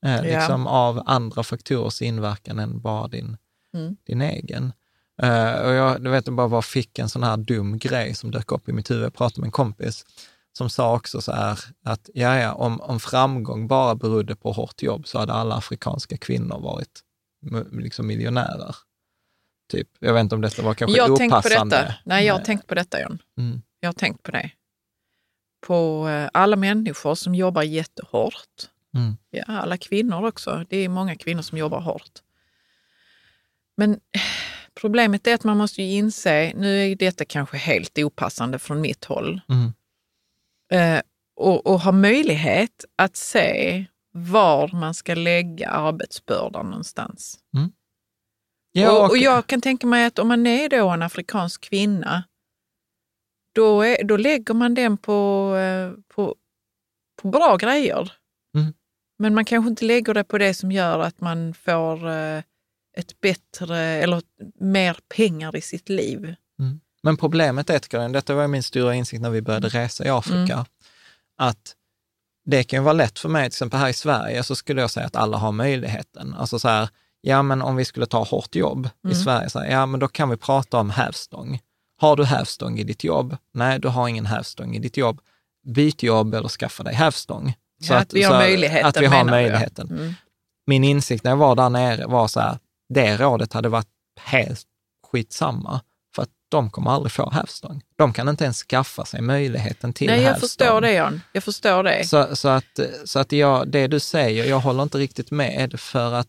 eh, 0.05 0.15
Ja. 0.15 0.21
liksom 0.21 0.67
av 0.67 1.01
andra 1.05 1.43
faktorers 1.43 2.01
inverkan 2.01 2.59
än 2.59 2.79
bara 2.81 3.07
din, 3.07 3.37
Mm. 3.73 3.95
din 4.03 4.21
egen. 4.21 4.73
Eh, 5.21 5.61
och 5.61 5.73
jag, 5.73 6.03
du 6.03 6.09
vet, 6.09 6.27
jag 6.27 6.35
bara 6.35 6.47
var 6.47 6.61
fick 6.61 6.99
en 6.99 7.09
sån 7.09 7.23
här 7.23 7.37
dum 7.37 7.77
grej 7.77 8.15
som 8.15 8.31
dök 8.31 8.51
upp 8.51 8.69
i 8.69 8.73
mitt 8.73 8.91
huvud. 8.91 9.05
Jag 9.05 9.13
pratade 9.13 9.41
med 9.41 9.47
en 9.47 9.51
kompis 9.51 10.05
som 10.53 10.69
sa 10.69 10.95
också 10.95 11.21
så 11.21 11.31
här 11.31 11.59
att 11.83 12.09
ja, 12.13 12.39
ja, 12.39 12.53
om, 12.53 12.81
om 12.81 12.99
framgång 12.99 13.67
bara 13.67 13.95
berodde 13.95 14.35
på 14.35 14.51
hårt 14.51 14.81
jobb 14.81 15.07
så 15.07 15.19
hade 15.19 15.33
alla 15.33 15.55
afrikanska 15.55 16.17
kvinnor 16.17 16.59
varit 16.59 17.01
liksom 17.71 18.07
miljonärer. 18.07 18.75
Typ. 19.71 19.87
Jag 19.99 20.13
vet 20.13 20.21
inte 20.21 20.35
om 20.35 20.41
detta 20.41 20.61
var 20.61 20.73
kanske 20.73 20.97
Jag 20.97 21.09
har 21.09 21.17
tänkt 21.17 21.31
på 21.31 21.37
opassande. 21.37 21.75
detta. 21.75 21.93
Nej, 22.03 22.25
jag 22.25 22.33
har 22.33 22.41
tänkt 22.41 22.67
på 22.67 22.75
detta, 22.75 23.01
John. 23.01 23.17
Mm. 23.37 23.61
Jag 23.79 23.87
har 23.87 23.93
tänkt 23.93 24.23
på 24.23 24.31
det. 24.31 24.51
På 25.67 26.09
eh, 26.09 26.29
alla 26.33 26.55
människor 26.55 27.15
som 27.15 27.35
jobbar 27.35 27.63
jättehårt. 27.63 28.69
Mm. 28.95 29.17
Ja, 29.29 29.43
alla 29.47 29.77
kvinnor 29.77 30.27
också. 30.27 30.65
Det 30.69 30.77
är 30.77 30.89
många 30.89 31.15
kvinnor 31.15 31.41
som 31.41 31.57
jobbar 31.57 31.81
hårt. 31.81 32.19
Men 33.77 33.99
problemet 34.79 35.27
är 35.27 35.33
att 35.35 35.43
man 35.43 35.57
måste 35.57 35.83
ju 35.83 35.91
inse, 35.97 36.53
nu 36.55 36.91
är 36.91 36.95
detta 36.95 37.25
kanske 37.25 37.57
helt 37.57 37.97
opassande 37.97 38.59
från 38.59 38.81
mitt 38.81 39.05
håll, 39.05 39.41
Mm. 39.49 39.73
eh, 40.73 41.01
och, 41.35 41.67
och 41.67 41.79
ha 41.79 41.91
möjlighet 41.91 42.85
att 42.95 43.15
se 43.15 43.85
var 44.13 44.69
man 44.73 44.93
ska 44.93 45.15
lägga 45.15 45.69
arbetsbördan 45.69 46.65
någonstans. 46.69 47.39
Ja, 48.71 48.91
och, 48.91 49.09
och 49.09 49.17
jag 49.17 49.47
kan 49.47 49.61
tänka 49.61 49.87
mig 49.87 50.05
att 50.05 50.19
om 50.19 50.27
man 50.27 50.47
är 50.47 50.69
då 50.69 50.89
en 50.89 51.01
afrikansk 51.01 51.61
kvinna, 51.61 52.23
då, 53.55 53.81
är, 53.81 54.03
då 54.03 54.17
lägger 54.17 54.53
man 54.53 54.73
den 54.73 54.97
på, 54.97 55.55
eh, 55.55 56.03
på, 56.15 56.35
på 57.21 57.27
bra 57.27 57.57
grejer. 57.57 58.11
Mm. 58.57 58.73
Men 59.19 59.33
man 59.33 59.45
kanske 59.45 59.69
inte 59.69 59.85
lägger 59.85 60.13
det 60.13 60.23
på 60.23 60.37
det 60.37 60.53
som 60.53 60.71
gör 60.71 60.99
att 60.99 61.21
man 61.21 61.53
får 61.53 62.09
eh, 62.09 62.41
ett 62.97 63.21
bättre 63.21 63.79
eller 63.79 64.21
mer 64.59 64.97
pengar 65.15 65.55
i 65.55 65.61
sitt 65.61 65.89
liv. 65.89 66.35
Men 67.03 67.17
problemet 67.17 67.69
är, 67.69 67.79
tycker 67.79 67.99
jag, 67.99 68.13
detta 68.13 68.33
var 68.33 68.47
min 68.47 68.63
stora 68.63 68.95
insikt 68.95 69.21
när 69.21 69.29
vi 69.29 69.41
började 69.41 69.69
resa 69.69 70.05
i 70.05 70.09
Afrika, 70.09 70.65
att 71.37 71.75
det 72.45 72.63
kan 72.63 72.79
ju 72.79 72.83
vara 72.83 72.93
lätt 72.93 73.19
för 73.19 73.29
mig, 73.29 73.43
till 73.43 73.47
exempel 73.47 73.79
här 73.79 73.89
i 73.89 73.93
Sverige, 73.93 74.43
så 74.43 74.55
skulle 74.55 74.81
jag 74.81 74.91
säga 74.91 75.05
att 75.05 75.15
alla 75.15 75.37
har 75.37 75.51
möjligheten. 75.51 76.33
Alltså 76.33 76.59
så 76.59 76.67
här, 76.67 76.89
ja 77.21 77.41
men 77.41 77.61
om 77.61 77.75
vi 77.75 77.85
skulle 77.85 78.05
ta 78.05 78.23
hårt 78.23 78.55
jobb 78.55 78.89
i 79.09 79.15
Sverige, 79.15 79.49
så 79.49 79.59
här, 79.59 79.71
ja 79.71 79.85
men 79.85 79.99
då 79.99 80.07
kan 80.07 80.29
vi 80.29 80.37
prata 80.37 80.77
om 80.77 80.89
hävstång. 80.89 81.59
Har 81.97 82.15
du 82.15 82.25
hävstång 82.25 82.79
i 82.79 82.83
ditt 82.83 83.03
jobb? 83.03 83.37
Nej, 83.53 83.79
du 83.79 83.87
har 83.87 84.07
ingen 84.07 84.25
hävstång 84.25 84.75
i 84.75 84.79
ditt 84.79 84.97
jobb. 84.97 85.21
Byt 85.67 86.03
jobb 86.03 86.33
eller 86.33 86.49
skaffa 86.49 86.83
dig 86.83 86.93
hävstång. 86.93 87.53
Ja, 87.77 87.97
att 87.97 88.13
vi 88.13 88.23
har 88.23 88.37
möjligheten, 88.37 88.85
Att 88.85 88.97
vi 88.97 89.05
har 89.05 89.23
möjligheten. 89.23 89.89
Mm. 89.89 90.13
Min 90.65 90.83
insikt 90.83 91.23
när 91.23 91.31
jag 91.31 91.37
var 91.37 91.55
där 91.55 91.69
nere 91.69 92.07
var 92.07 92.27
så 92.27 92.39
här, 92.39 92.57
det 92.93 93.17
rådet 93.17 93.53
hade 93.53 93.69
varit 93.69 93.87
helt 94.19 94.65
skitsamma, 95.11 95.81
för 96.15 96.21
att 96.21 96.29
de 96.49 96.69
kommer 96.69 96.91
aldrig 96.91 97.11
få 97.11 97.29
hävstång. 97.29 97.81
De 97.97 98.13
kan 98.13 98.29
inte 98.29 98.43
ens 98.43 98.57
skaffa 98.63 99.05
sig 99.05 99.21
möjligheten 99.21 99.93
till 99.93 100.07
Nej, 100.07 100.15
jag 100.21 100.23
hävstång. 100.29 100.47
förstår 100.49 100.81
det 100.81 100.93
John. 100.93 101.21
Jag 101.33 101.43
förstår 101.43 101.83
det. 101.83 102.07
Så, 102.07 102.35
så 102.35 102.47
att, 102.47 102.79
så 103.05 103.19
att 103.19 103.31
jag, 103.31 103.67
det 103.71 103.87
du 103.87 103.99
säger, 103.99 104.45
jag 104.45 104.59
håller 104.59 104.83
inte 104.83 104.97
riktigt 104.97 105.31
med 105.31 105.79
för 105.79 106.13
att 106.13 106.27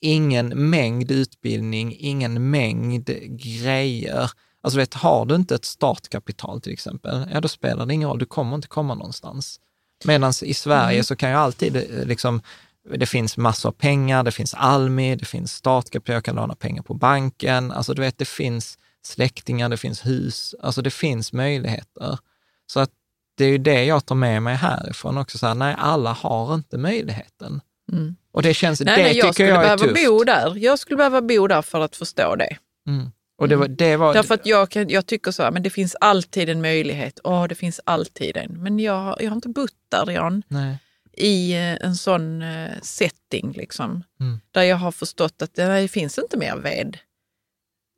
ingen 0.00 0.70
mängd 0.70 1.10
utbildning, 1.10 1.96
ingen 1.98 2.50
mängd 2.50 3.10
grejer. 3.28 4.30
Alltså 4.60 4.78
vet, 4.78 4.94
har 4.94 5.26
du 5.26 5.34
inte 5.34 5.54
ett 5.54 5.64
startkapital 5.64 6.60
till 6.60 6.72
exempel, 6.72 7.28
ja 7.32 7.40
då 7.40 7.48
spelar 7.48 7.86
det 7.86 7.94
ingen 7.94 8.08
roll, 8.08 8.18
du 8.18 8.26
kommer 8.26 8.54
inte 8.56 8.68
komma 8.68 8.94
någonstans. 8.94 9.60
Medan 10.04 10.32
i 10.42 10.54
Sverige 10.54 10.94
Mm. 10.96 11.04
så 11.04 11.16
kan 11.16 11.30
ju 11.30 11.36
alltid 11.36 11.76
eh, 11.76 11.82
liksom, 12.06 12.42
det 12.90 13.06
finns 13.06 13.36
massor 13.36 13.68
av 13.68 13.72
pengar, 13.72 14.22
det 14.22 14.32
finns 14.32 14.54
Almi, 14.54 15.16
det 15.16 15.24
finns 15.24 15.52
startkapital, 15.52 16.14
jag 16.14 16.24
kan 16.24 16.36
låna 16.36 16.54
pengar 16.54 16.82
på 16.82 16.94
banken. 16.94 17.72
Alltså 17.72 17.94
du 17.94 18.02
vet, 18.02 18.18
det 18.18 18.28
finns 18.28 18.78
släktingar, 19.02 19.68
det 19.68 19.76
finns 19.76 20.06
hus, 20.06 20.54
alltså 20.62 20.82
det 20.82 20.90
finns 20.90 21.32
möjligheter. 21.32 22.18
Så 22.66 22.80
att 22.80 22.90
det 23.36 23.44
är 23.44 23.48
ju 23.48 23.58
det 23.58 23.84
jag 23.84 24.06
tar 24.06 24.14
med 24.14 24.42
mig 24.42 24.54
härifrån 24.54 25.18
också, 25.18 25.38
så 25.38 25.46
här, 25.46 25.54
nej, 25.54 25.74
alla 25.78 26.12
har 26.12 26.54
inte 26.54 26.78
möjligheten. 26.78 27.60
Mm. 27.92 28.16
Och 28.32 28.42
det 28.42 28.54
känns, 28.54 28.80
Nej, 28.80 28.96
det 28.96 29.02
nej, 29.02 29.16
jag 29.16 29.22
tycker 29.22 29.32
skulle 29.32 29.48
jag 29.48 29.64
är 29.64 29.76
tufft. 29.76 30.06
bo 30.06 30.24
där. 30.24 30.56
Jag 30.56 30.78
skulle 30.78 30.96
behöva 30.96 31.20
bo 31.22 31.46
där 31.46 31.62
för 31.62 31.80
att 31.80 31.96
förstå 31.96 32.36
det. 32.36 32.56
Mm. 32.86 33.10
Och 33.38 33.48
det 33.48 33.56
var, 33.56 33.68
det 33.68 33.96
var 33.96 34.14
Därför 34.14 34.34
att 34.34 34.46
jag, 34.46 34.70
kan, 34.70 34.88
jag 34.88 35.06
tycker 35.06 35.30
så 35.30 35.42
här, 35.42 35.50
men 35.50 35.62
det 35.62 35.70
finns 35.70 35.96
alltid 36.00 36.48
en 36.48 36.60
möjlighet. 36.60 37.20
Åh, 37.24 37.44
det 37.44 37.54
finns 37.54 37.80
alltid 37.84 38.36
en. 38.36 38.62
Men 38.62 38.78
jag, 38.78 39.16
jag 39.22 39.30
har 39.30 39.34
inte 39.34 39.48
bott 39.48 39.76
där, 39.88 40.10
Jan, 40.10 40.42
nej. 40.48 40.78
I 41.16 41.52
eh, 41.52 41.76
en 41.80 41.96
sån 41.96 42.42
eh, 42.42 42.80
setting, 42.82 43.52
liksom. 43.52 44.04
Mm. 44.20 44.40
Där 44.50 44.62
jag 44.62 44.76
har 44.76 44.92
förstått 44.92 45.42
att 45.42 45.54
det, 45.54 45.88
finns 45.88 46.18
inte 46.18 46.36
mer 46.36 46.56
ved. 46.56 46.98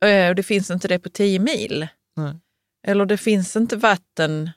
Eh, 0.05 0.29
Och 0.29 0.35
det 0.35 0.43
finns 0.43 0.71
inte 0.71 0.87
det 0.87 0.99
på 0.99 1.09
tio 1.09 1.39
mil. 1.39 1.87
Nej. 2.15 2.39
Eller 2.87 3.05
det 3.05 3.17
finns 3.17 3.55
inte 3.55 3.75
vatten. 3.75 4.51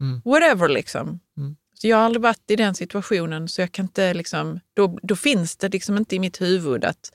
Mm. 0.00 0.22
Whatever, 0.24 0.68
liksom. 0.68 1.20
Mm. 1.36 1.56
Så 1.74 1.88
jag 1.88 1.96
har 1.96 2.04
aldrig 2.04 2.22
varit 2.22 2.50
i 2.50 2.56
den 2.56 2.74
situationen, 2.74 3.48
så 3.48 3.60
jag 3.60 3.72
kan 3.72 3.84
inte 3.84 4.14
liksom, 4.14 4.60
då, 4.74 4.98
då 5.02 5.16
finns 5.16 5.56
det 5.56 5.68
liksom 5.68 5.96
inte 5.96 6.16
i 6.16 6.18
mitt 6.18 6.40
huvud 6.40 6.84
att, 6.84 7.12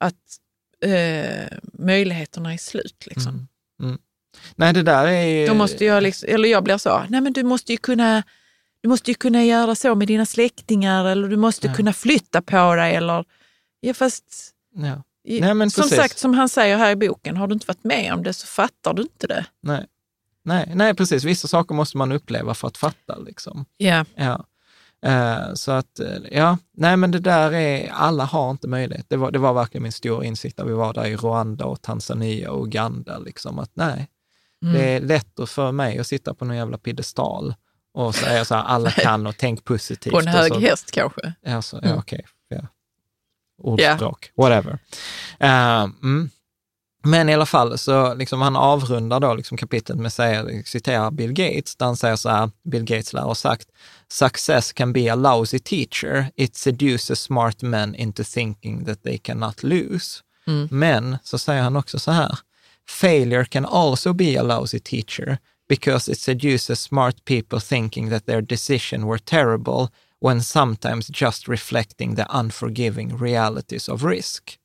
att 0.00 0.38
eh, 0.84 1.58
möjligheterna 1.72 2.52
är 2.52 2.58
slut. 2.58 3.06
Liksom. 3.06 3.48
Mm. 3.82 3.98
Nej, 4.54 4.72
det 4.72 4.82
där 4.82 5.06
är. 5.06 5.48
Då 5.48 5.54
måste 5.54 5.84
jag, 5.84 6.02
liksom, 6.02 6.28
eller 6.32 6.48
jag 6.48 6.64
blir 6.64 6.78
så, 6.78 7.04
nej 7.08 7.20
men 7.20 7.32
du 7.32 7.42
måste 7.42 7.72
ju 7.72 7.78
kunna, 7.78 8.22
du 8.82 8.88
måste 8.88 9.10
ju 9.10 9.14
kunna 9.14 9.44
göra 9.44 9.74
så 9.74 9.94
med 9.94 10.08
dina 10.08 10.26
släktingar 10.26 11.04
eller 11.04 11.28
du 11.28 11.36
måste 11.36 11.66
Ja. 11.66 11.74
kunna 11.74 11.92
flytta 11.92 12.42
på 12.42 12.74
dig 12.74 12.94
eller, 12.94 13.24
ja 13.80 13.94
fast 13.94 14.24
Ja. 14.74 15.02
Nej, 15.24 15.70
som 15.70 15.82
precis. 15.82 15.96
sagt, 15.96 16.18
som 16.18 16.34
han 16.34 16.48
säger 16.48 16.76
här 16.78 16.90
i 16.90 16.96
boken, 16.96 17.36
har 17.36 17.46
du 17.46 17.52
inte 17.54 17.66
varit 17.66 17.84
med 17.84 18.14
om 18.14 18.22
det 18.22 18.32
så 18.32 18.46
fattar 18.46 18.94
du 18.94 19.02
inte 19.02 19.26
det. 19.26 19.46
Nej. 19.62 19.86
Nej, 20.44 20.72
nej, 20.74 20.94
precis. 20.94 21.24
Vissa 21.24 21.48
saker 21.48 21.74
måste 21.74 21.96
man 21.96 22.12
uppleva 22.12 22.54
för 22.54 22.68
att 22.68 22.76
fatta. 22.76 23.18
Liksom. 23.18 23.64
Ja. 23.76 24.04
Ja. 24.14 24.44
Eh, 25.06 25.54
så 25.54 25.72
att, 25.72 26.00
eh, 26.00 26.16
ja, 26.30 26.58
nej 26.76 26.96
men 26.96 27.10
det 27.10 27.18
där 27.18 27.52
är, 27.52 27.90
alla 27.92 28.24
har 28.24 28.50
inte 28.50 28.68
möjlighet. 28.68 29.06
Det 29.08 29.16
var, 29.16 29.30
det 29.30 29.38
var 29.38 29.52
verkligen 29.52 29.82
min 29.82 29.92
stora 29.92 30.24
insikt 30.24 30.58
när 30.58 30.64
vi 30.64 30.72
var 30.72 30.94
där 30.94 31.06
i 31.06 31.16
Rwanda 31.16 31.64
och 31.64 31.82
Tanzania 31.82 32.50
och 32.50 32.66
Uganda, 32.66 33.18
liksom 33.18 33.58
att 33.58 33.70
nej, 33.74 34.08
Mm. 34.62 34.74
det 34.74 34.82
är 34.88 35.00
lätt 35.00 35.40
för 35.50 35.72
mig 35.72 35.98
att 35.98 36.06
sitta 36.06 36.34
på 36.34 36.44
någon 36.44 36.56
jävla 36.56 36.78
piedestal 36.78 37.54
och 37.94 38.14
säga 38.14 38.44
så 38.44 38.54
här, 38.54 38.62
alla 38.62 38.90
kan 38.90 39.26
och 39.26 39.34
tänk 39.38 39.64
positivt. 39.64 40.12
På 40.12 40.18
en 40.18 40.26
hög 40.26 40.52
så, 40.52 40.60
häst 40.60 40.90
kanske. 40.90 41.32
Ja, 41.42 41.62
så, 41.62 41.76
ja 41.82 41.88
Mm. 41.88 41.98
okej. 41.98 42.26
Ja. 42.48 42.60
Ordspråk, 43.62 44.32
whatever. 44.36 44.78
Eh, 45.40 45.82
mm. 45.82 46.30
Men 47.02 47.28
i 47.28 47.34
alla 47.34 47.46
fall, 47.46 47.78
så 47.78 48.14
liksom 48.14 48.40
han 48.42 48.56
avrundar 48.56 49.20
då 49.20 49.34
liksom 49.34 49.56
kapitlet 49.56 49.98
med 49.98 50.06
att 50.06 50.66
citera 50.68 51.10
Bill 51.10 51.32
Gates, 51.32 51.76
där 51.76 51.86
han 51.86 51.96
säger 51.96 52.16
så 52.16 52.28
här, 52.28 52.50
Bill 52.64 52.84
Gates 52.84 53.12
lär 53.12 53.22
ha 53.22 53.34
sagt, 53.34 53.68
Success 54.12 54.72
can 54.72 54.92
be 54.92 55.12
a 55.12 55.14
lousy 55.14 55.58
teacher. 55.58 56.26
It 56.36 56.56
seduces 56.56 57.20
smart 57.20 57.62
men 57.62 57.94
into 57.94 58.24
thinking 58.24 58.84
that 58.84 59.02
they 59.02 59.18
cannot 59.18 59.62
lose. 59.62 60.20
Mm. 60.46 60.68
Men 60.70 61.18
så 61.22 61.38
säger 61.38 61.62
han 61.62 61.76
också 61.76 61.98
så 61.98 62.10
här, 62.10 62.38
Failure 62.88 63.44
can 63.44 63.66
also 63.66 64.12
be 64.12 64.40
a 64.40 64.42
lousy 64.42 64.78
teacher 64.78 65.38
because 65.70 66.12
it 66.12 66.18
seduces 66.18 66.80
smart 66.80 67.24
people 67.24 67.60
thinking 67.60 68.10
that 68.10 68.26
their 68.26 68.42
decision 68.42 69.02
were 69.06 69.18
terrible 69.18 69.88
when 70.20 70.42
sometimes 70.42 71.10
just 71.22 71.48
reflecting 71.48 72.16
the 72.16 72.26
unforgiving 72.40 73.16
realities 73.18 73.88
of 73.88 74.04
risk. 74.04 74.56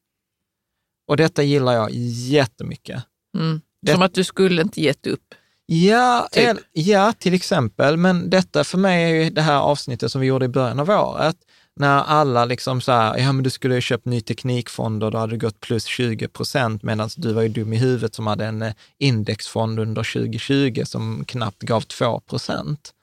Och 1.08 1.18
detta 1.18 1.44
gillar 1.44 1.74
jag 1.74 1.90
jättemycket. 1.92 3.04
Mm. 3.38 3.62
Det- 3.82 3.92
Som 3.92 4.02
att 4.02 4.14
du 4.14 4.24
skulle 4.24 4.62
inte 4.62 4.82
gett 4.82 5.08
upp. 5.08 5.34
Ja, 5.66 6.28
Typ. 6.32 6.44
el- 6.44 6.60
ja, 6.74 7.14
till 7.14 7.34
exempel. 7.34 7.98
Men 7.98 8.30
detta 8.30 8.64
för 8.64 8.78
mig 8.78 9.04
är 9.04 9.24
ju 9.24 9.30
det 9.30 9.42
här 9.42 9.58
avsnittet 9.60 10.12
som 10.12 10.22
vi 10.22 10.28
gjorde 10.28 10.46
i 10.46 10.50
början 10.50 10.80
av 10.80 10.90
året, 10.90 11.36
när 11.76 12.04
alla 12.04 12.46
liksom 12.46 12.82
så 12.82 12.92
här, 12.92 13.18
ja 13.18 13.32
men 13.32 13.44
du 13.44 13.50
skulle 13.50 13.76
ju 13.76 13.82
köpt 13.82 14.06
ny 14.06 14.22
teknikfond 14.22 15.04
och 15.04 15.12
då 15.12 15.18
hade 15.18 15.34
det 15.34 15.38
gått 15.38 15.60
plus 15.60 15.86
20 15.86 16.28
procent, 16.28 16.84
medan 16.84 17.10
du 17.18 17.34
var 17.34 17.42
ju 17.42 17.50
dum 17.50 17.74
i 17.74 17.78
huvudet 17.78 18.16
som 18.16 18.28
hade 18.28 18.46
en 18.46 18.62
eh, 18.62 18.74
indexfond 18.98 19.80
under 19.80 20.14
2020 20.14 20.84
som 20.86 21.26
knappt 21.26 21.62
gav 21.62 21.82
2 21.82 22.20
procent. 22.20 22.94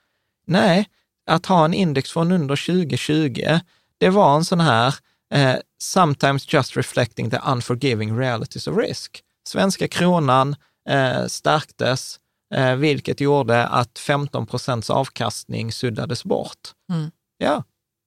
Nej, 0.46 0.88
att 1.26 1.46
ha 1.46 1.64
en 1.64 1.74
indexfond 1.74 2.32
under 2.32 2.66
2020, 2.66 3.58
det 3.98 4.10
var 4.10 4.36
en 4.36 4.44
sån 4.44 4.60
här, 4.60 4.94
eh, 5.34 5.56
sometimes 5.78 6.52
just 6.52 6.76
reflecting 6.76 7.30
the 7.30 7.38
unforgiving 7.52 8.18
realities 8.18 8.66
of 8.66 8.76
risk. 8.76 9.22
Svenska 9.48 9.88
kronan 9.88 10.56
eh, 10.88 11.26
stärktes, 11.26 12.18
eh, 12.54 12.74
vilket 12.74 13.20
gjorde 13.20 13.66
att 13.66 13.98
15 13.98 14.46
procents 14.46 14.90
avkastning 14.90 15.72
suddades 15.72 16.24
bort. 16.24 16.74
Mm. 16.92 17.10
Ja. 17.38 17.64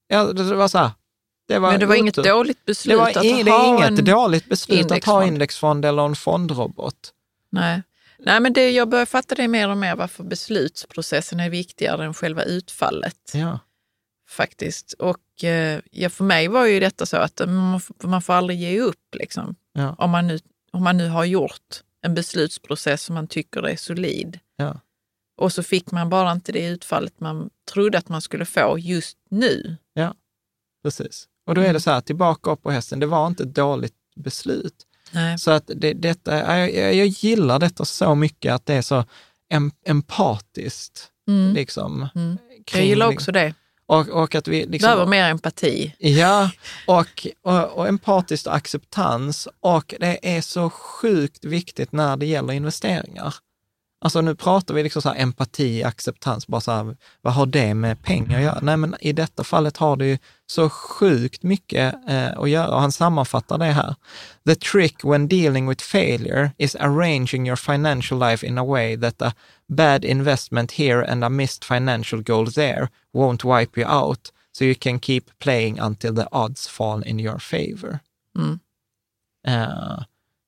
Ja, 0.08 0.34
det 0.34 0.44
var 0.44 0.68
så 0.68 0.78
här. 0.78 0.92
Det 1.48 1.60
var 1.60 1.72
Men 1.72 1.80
det 1.80 1.86
var 1.86 1.96
inget 1.96 2.16
dåligt 2.16 2.66
beslut 2.66 2.94
Det, 2.94 2.98
var 2.98 3.10
att 3.10 3.26
i, 3.26 3.44
det 3.44 3.52
ha 3.52 3.64
är 3.64 3.68
inget 3.68 4.00
en... 4.00 4.06
dåligt 4.06 4.50
beslut 4.50 4.80
att 4.80 4.90
ha 4.90 4.96
indexfond. 4.96 5.28
indexfond 5.28 5.86
eller 5.86 6.06
en 6.06 6.16
fondrobot. 6.16 7.14
Nej. 7.50 7.82
Nej, 8.20 8.40
men 8.40 8.54
det, 8.54 8.70
jag 8.72 8.90
börjar 8.90 9.06
fatta 9.06 9.36
det 9.36 9.48
mer 9.48 9.70
och 9.70 9.78
mer 9.78 9.96
varför 9.96 10.24
beslutsprocessen 10.24 11.40
är 11.40 11.50
viktigare 11.50 12.06
än 12.06 12.14
själva 12.14 12.44
utfallet. 12.44 13.32
Ja. 13.34 13.60
faktiskt. 14.30 14.94
Och 14.94 15.44
eh, 15.44 15.80
ja, 15.92 16.10
för 16.10 16.24
mig 16.24 16.48
var 16.48 16.66
ju 16.66 16.80
detta 16.80 17.06
så 17.06 17.18
att 17.18 17.42
man 17.48 17.82
får, 17.82 18.08
man 18.08 18.22
får 18.22 18.34
aldrig 18.34 18.60
ge 18.60 18.80
upp. 18.80 19.16
Liksom. 19.16 19.56
Ja. 19.74 19.96
Om, 19.98 20.10
man 20.12 20.28
nu, 20.28 20.40
om 20.72 20.84
man 20.84 20.98
nu 20.98 21.08
har 21.08 21.26
gjort 21.26 21.82
en 22.02 22.14
beslutsprocess 22.16 23.04
som 23.04 23.16
man 23.16 23.28
tycker 23.28 23.68
är 23.68 23.76
solid. 23.76 24.40
Ja. 24.58 24.80
Och 25.38 25.54
så 25.54 25.64
fick 25.64 25.92
man 25.92 26.10
bara 26.10 26.32
inte 26.32 26.52
det 26.52 26.66
utfallet 26.66 27.20
man 27.20 27.50
trodde 27.74 27.98
att 27.98 28.10
man 28.10 28.22
skulle 28.22 28.46
få 28.46 28.80
just 28.80 29.18
nu. 29.30 29.78
Precis. 30.86 31.28
Och 31.48 31.56
då 31.56 31.62
är 31.62 31.74
det 31.74 31.80
så 31.80 31.92
här, 31.92 32.02
tillbaka 32.02 32.52
upp 32.52 32.64
på 32.64 32.72
hästen, 32.72 33.00
det 33.00 33.06
var 33.06 33.28
inte 33.28 33.44
ett 33.44 33.56
dåligt 33.56 33.94
beslut. 34.16 34.74
Nej. 35.12 35.40
Så 35.40 35.52
att 35.52 35.64
det, 35.76 35.94
detta, 35.94 36.58
jag, 36.58 36.74
jag 36.74 36.96
jag 36.96 37.08
gillar 37.08 37.60
detta 37.60 37.86
så 37.86 38.16
mycket, 38.16 38.54
att 38.54 38.66
det 38.66 38.74
är 38.74 38.82
så 38.82 39.04
em, 39.50 39.72
empatiskt. 39.86 41.08
Mm. 41.28 41.54
Liksom, 41.54 42.10
Mm. 42.16 42.38
Jag 42.58 42.66
kring- 42.66 42.88
gillar 42.88 43.08
också 43.08 43.32
det. 43.32 43.54
Och, 43.86 44.10
och 44.10 44.36
att 44.36 44.48
vi 44.48 44.66
liksom, 44.66 44.88
Behöver 44.88 45.06
mer 45.06 45.30
empati. 45.30 45.96
Ja, 46.00 46.52
och, 46.88 47.28
och, 47.42 47.64
och 47.78 47.88
empatiskt 47.88 48.48
och 48.48 48.56
acceptans. 48.56 49.48
Och 49.60 49.96
det 50.00 50.36
är 50.36 50.42
så 50.42 50.70
sjukt 50.70 51.46
viktigt 51.46 51.92
när 51.92 52.18
det 52.18 52.26
gäller 52.26 52.54
investeringar. 52.54 53.36
Alltså 54.06 54.22
nu 54.22 54.36
pratar 54.36 54.74
vi 54.74 54.84
liksom 54.84 55.02
så 55.02 55.10
här 55.10 55.22
empati, 55.22 55.84
acceptans, 55.84 56.48
bara 56.48 56.62
så 56.62 56.72
här, 56.72 56.98
vad 57.22 57.34
har 57.34 57.46
det 57.46 57.74
med 57.74 58.02
pengar 58.04 58.38
att 58.38 58.44
göra? 58.44 58.60
Nej, 58.62 58.78
men 58.78 58.96
i 59.00 59.14
detta 59.14 59.44
fallet 59.44 59.78
har 59.78 59.98
det 59.98 60.06
ju 60.06 60.18
så 60.46 60.70
sjukt 60.70 61.44
mycket 61.44 61.96
eh, 62.10 62.38
att 62.38 62.50
göra 62.50 62.68
och 62.68 62.82
han 62.82 62.92
sammanfattar 62.92 63.58
det 63.58 63.66
här. 63.66 63.96
The 64.46 64.56
trick 64.56 65.04
when 65.04 65.28
dealing 65.28 65.70
with 65.70 65.84
failure 65.84 66.52
is 66.58 66.76
arranging 66.76 67.48
your 67.48 67.56
financial 67.56 68.20
life 68.20 68.48
in 68.48 68.58
a 68.58 68.64
way 68.64 68.98
that 68.98 69.22
a 69.22 69.34
bad 69.68 70.06
investment 70.06 70.72
here 70.72 71.12
and 71.12 71.24
a 71.24 71.30
missed 71.30 71.66
financial 71.66 72.22
goal 72.22 72.52
there 72.52 72.88
won't 73.14 73.44
wipe 73.44 73.82
you 73.82 73.90
out 73.90 74.32
so 74.52 74.66
you 74.66 74.76
can 74.76 75.00
keep 75.00 75.32
playing 75.40 75.80
until 75.80 76.14
the 76.16 76.28
odds 76.32 76.68
fall 76.68 77.02
in 77.02 77.20
your 77.20 77.40
favor. 77.40 78.00
Mm. 78.38 78.60
Eh, 79.48 80.04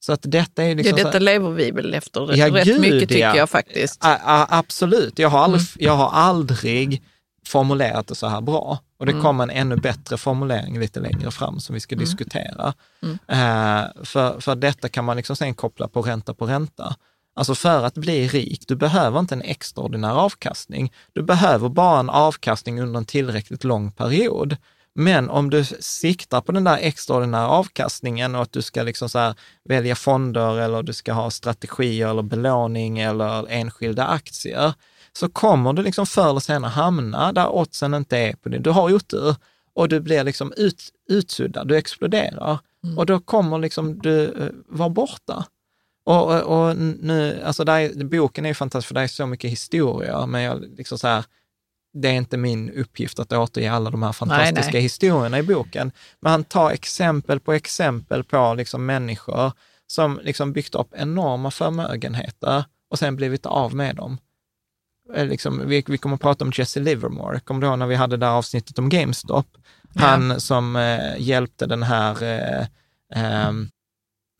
så 0.07 0.13
att 0.13 0.19
detta 0.23 0.63
är 0.63 0.67
Ja, 0.69 0.75
liksom... 0.75 0.97
så 0.97 1.03
detta 1.03 1.19
lever 1.19 1.49
vi 1.51 1.71
väl 1.71 1.93
efter 1.93 2.35
Ja, 2.35 2.53
rätt 2.55 2.65
gud, 2.65 2.81
mycket 2.81 3.09
tycker 3.09 3.21
ja. 3.21 3.35
jag 3.35 3.49
faktiskt. 3.49 4.05
A, 4.05 4.17
a, 4.23 4.47
absolut, 4.49 5.19
jag 5.19 5.29
har, 5.29 5.39
aldrig, 5.39 5.61
Mm. 5.61 5.85
jag 5.85 5.95
har 5.95 6.09
aldrig 6.09 7.01
formulerat 7.47 8.07
det 8.07 8.15
så 8.15 8.27
här 8.27 8.41
bra. 8.41 8.79
Och 8.99 9.05
det 9.05 9.11
Mm. 9.11 9.23
kommer 9.23 9.43
en 9.43 9.49
ännu 9.49 9.75
bättre 9.75 10.17
formulering 10.17 10.79
lite 10.79 10.99
längre 10.99 11.31
fram 11.31 11.59
som 11.59 11.73
vi 11.73 11.79
ska 11.79 11.95
diskutera. 11.95 12.73
Mm. 13.03 13.17
Eh, 13.27 13.85
för, 14.03 14.39
för 14.39 14.55
detta 14.55 14.89
kan 14.89 15.05
man 15.05 15.17
liksom 15.17 15.35
sen 15.35 15.53
koppla 15.53 15.87
på 15.87 16.01
ränta 16.01 16.33
på 16.33 16.45
ränta. 16.45 16.95
Alltså 17.35 17.55
för 17.55 17.83
att 17.83 17.93
bli 17.93 18.27
rik, 18.27 18.63
du 18.67 18.75
behöver 18.75 19.19
inte 19.19 19.35
en 19.35 19.41
extraordinär 19.41 20.13
avkastning. 20.15 20.93
Du 21.13 21.23
behöver 21.23 21.69
bara 21.69 21.99
en 21.99 22.09
avkastning 22.09 22.81
under 22.81 22.97
en 22.97 23.05
tillräckligt 23.05 23.63
lång 23.63 23.91
period. 23.91 24.57
Men 24.99 25.29
om 25.29 25.49
du 25.49 25.63
siktar 25.79 26.41
på 26.41 26.51
den 26.51 26.63
där 26.63 26.77
extraordinära 26.77 27.49
avkastningen 27.49 28.35
och 28.35 28.41
att 28.41 28.51
du 28.51 28.61
ska 28.61 28.83
liksom 28.83 29.09
så 29.09 29.33
välja 29.69 29.95
fonder 29.95 30.59
eller 30.59 30.83
du 30.83 30.93
ska 30.93 31.13
ha 31.13 31.31
strategier 31.31 32.09
eller 32.09 32.21
belåning 32.21 32.99
eller 32.99 33.47
enskilda 33.49 34.07
aktier, 34.07 34.73
så 35.13 35.29
kommer 35.29 35.73
du 35.73 35.83
liksom 35.83 36.05
förr 36.05 36.29
eller 36.29 36.39
senare 36.39 36.69
hamna 36.69 37.31
där 37.31 37.49
oddsen 37.49 37.93
inte 37.93 38.17
är 38.17 38.33
på 38.33 38.49
det. 38.49 38.57
Du 38.57 38.69
har 38.69 38.93
otur 38.93 39.35
och 39.73 39.89
du 39.89 39.99
blir 39.99 40.23
liksom 40.23 40.53
ut, 40.57 40.89
utsuddad, 41.09 41.67
du 41.67 41.77
exploderar 41.77 42.59
och 42.97 43.05
då 43.05 43.19
kommer 43.19 43.59
liksom 43.59 43.99
du 43.99 44.23
eh, 44.23 44.49
vara 44.67 44.89
borta. 44.89 45.45
Och, 46.05 46.31
och, 46.31 46.41
och 46.41 46.77
nu, 46.77 47.41
alltså 47.45 47.63
där 47.63 47.79
är, 47.79 48.03
boken 48.03 48.45
är 48.45 48.49
ju 48.49 48.55
fantastisk 48.55 48.87
för 48.87 48.95
det 48.95 49.01
är 49.01 49.07
så 49.07 49.25
mycket 49.25 49.51
historia, 49.51 50.25
men 50.25 50.41
jag 50.41 50.63
liksom 50.77 50.97
så 50.97 51.07
här, 51.07 51.25
det 52.01 52.07
är 52.07 52.13
inte 52.13 52.37
min 52.37 52.71
uppgift 52.71 53.19
att 53.19 53.33
återge 53.33 53.71
alla 53.71 53.89
de 53.89 54.03
här 54.03 54.11
fantastiska 54.11 54.71
nej. 54.71 54.81
historierna 54.81 55.39
i 55.39 55.43
boken. 55.43 55.91
Men 56.19 56.31
han 56.31 56.43
tar 56.43 56.71
exempel 56.71 57.39
på 57.39 57.53
exempel 57.53 58.23
på 58.23 58.53
liksom 58.53 58.85
människor 58.85 59.51
som 59.87 60.19
liksom 60.23 60.53
byggt 60.53 60.75
upp 60.75 60.93
enorma 60.95 61.51
förmögenheter 61.51 62.63
och 62.89 62.99
sen 62.99 63.15
blivit 63.15 63.45
av 63.45 63.75
med 63.75 63.95
dem. 63.95 64.17
Eh, 65.15 65.25
Liksom, 65.25 65.67
vi, 65.67 65.83
vi 65.87 65.97
kommer 65.97 66.15
att 66.15 66.21
prata 66.21 66.45
om 66.45 66.51
Jesse 66.55 66.79
Livermore. 66.79 67.39
Kommer 67.39 67.61
du 67.61 67.67
ihåg 67.67 67.79
när 67.79 67.87
vi 67.87 67.95
hade 67.95 68.17
det 68.17 68.25
där 68.25 68.31
avsnittet 68.31 68.79
om 68.79 68.89
GameStop? 68.89 69.47
Han 69.95 70.41
som 70.41 70.75
eh, 70.75 71.13
hjälpte 71.17 71.65
den 71.65 71.83
här 71.83 72.23
eh, 72.23 72.67
ehm, 73.15 73.69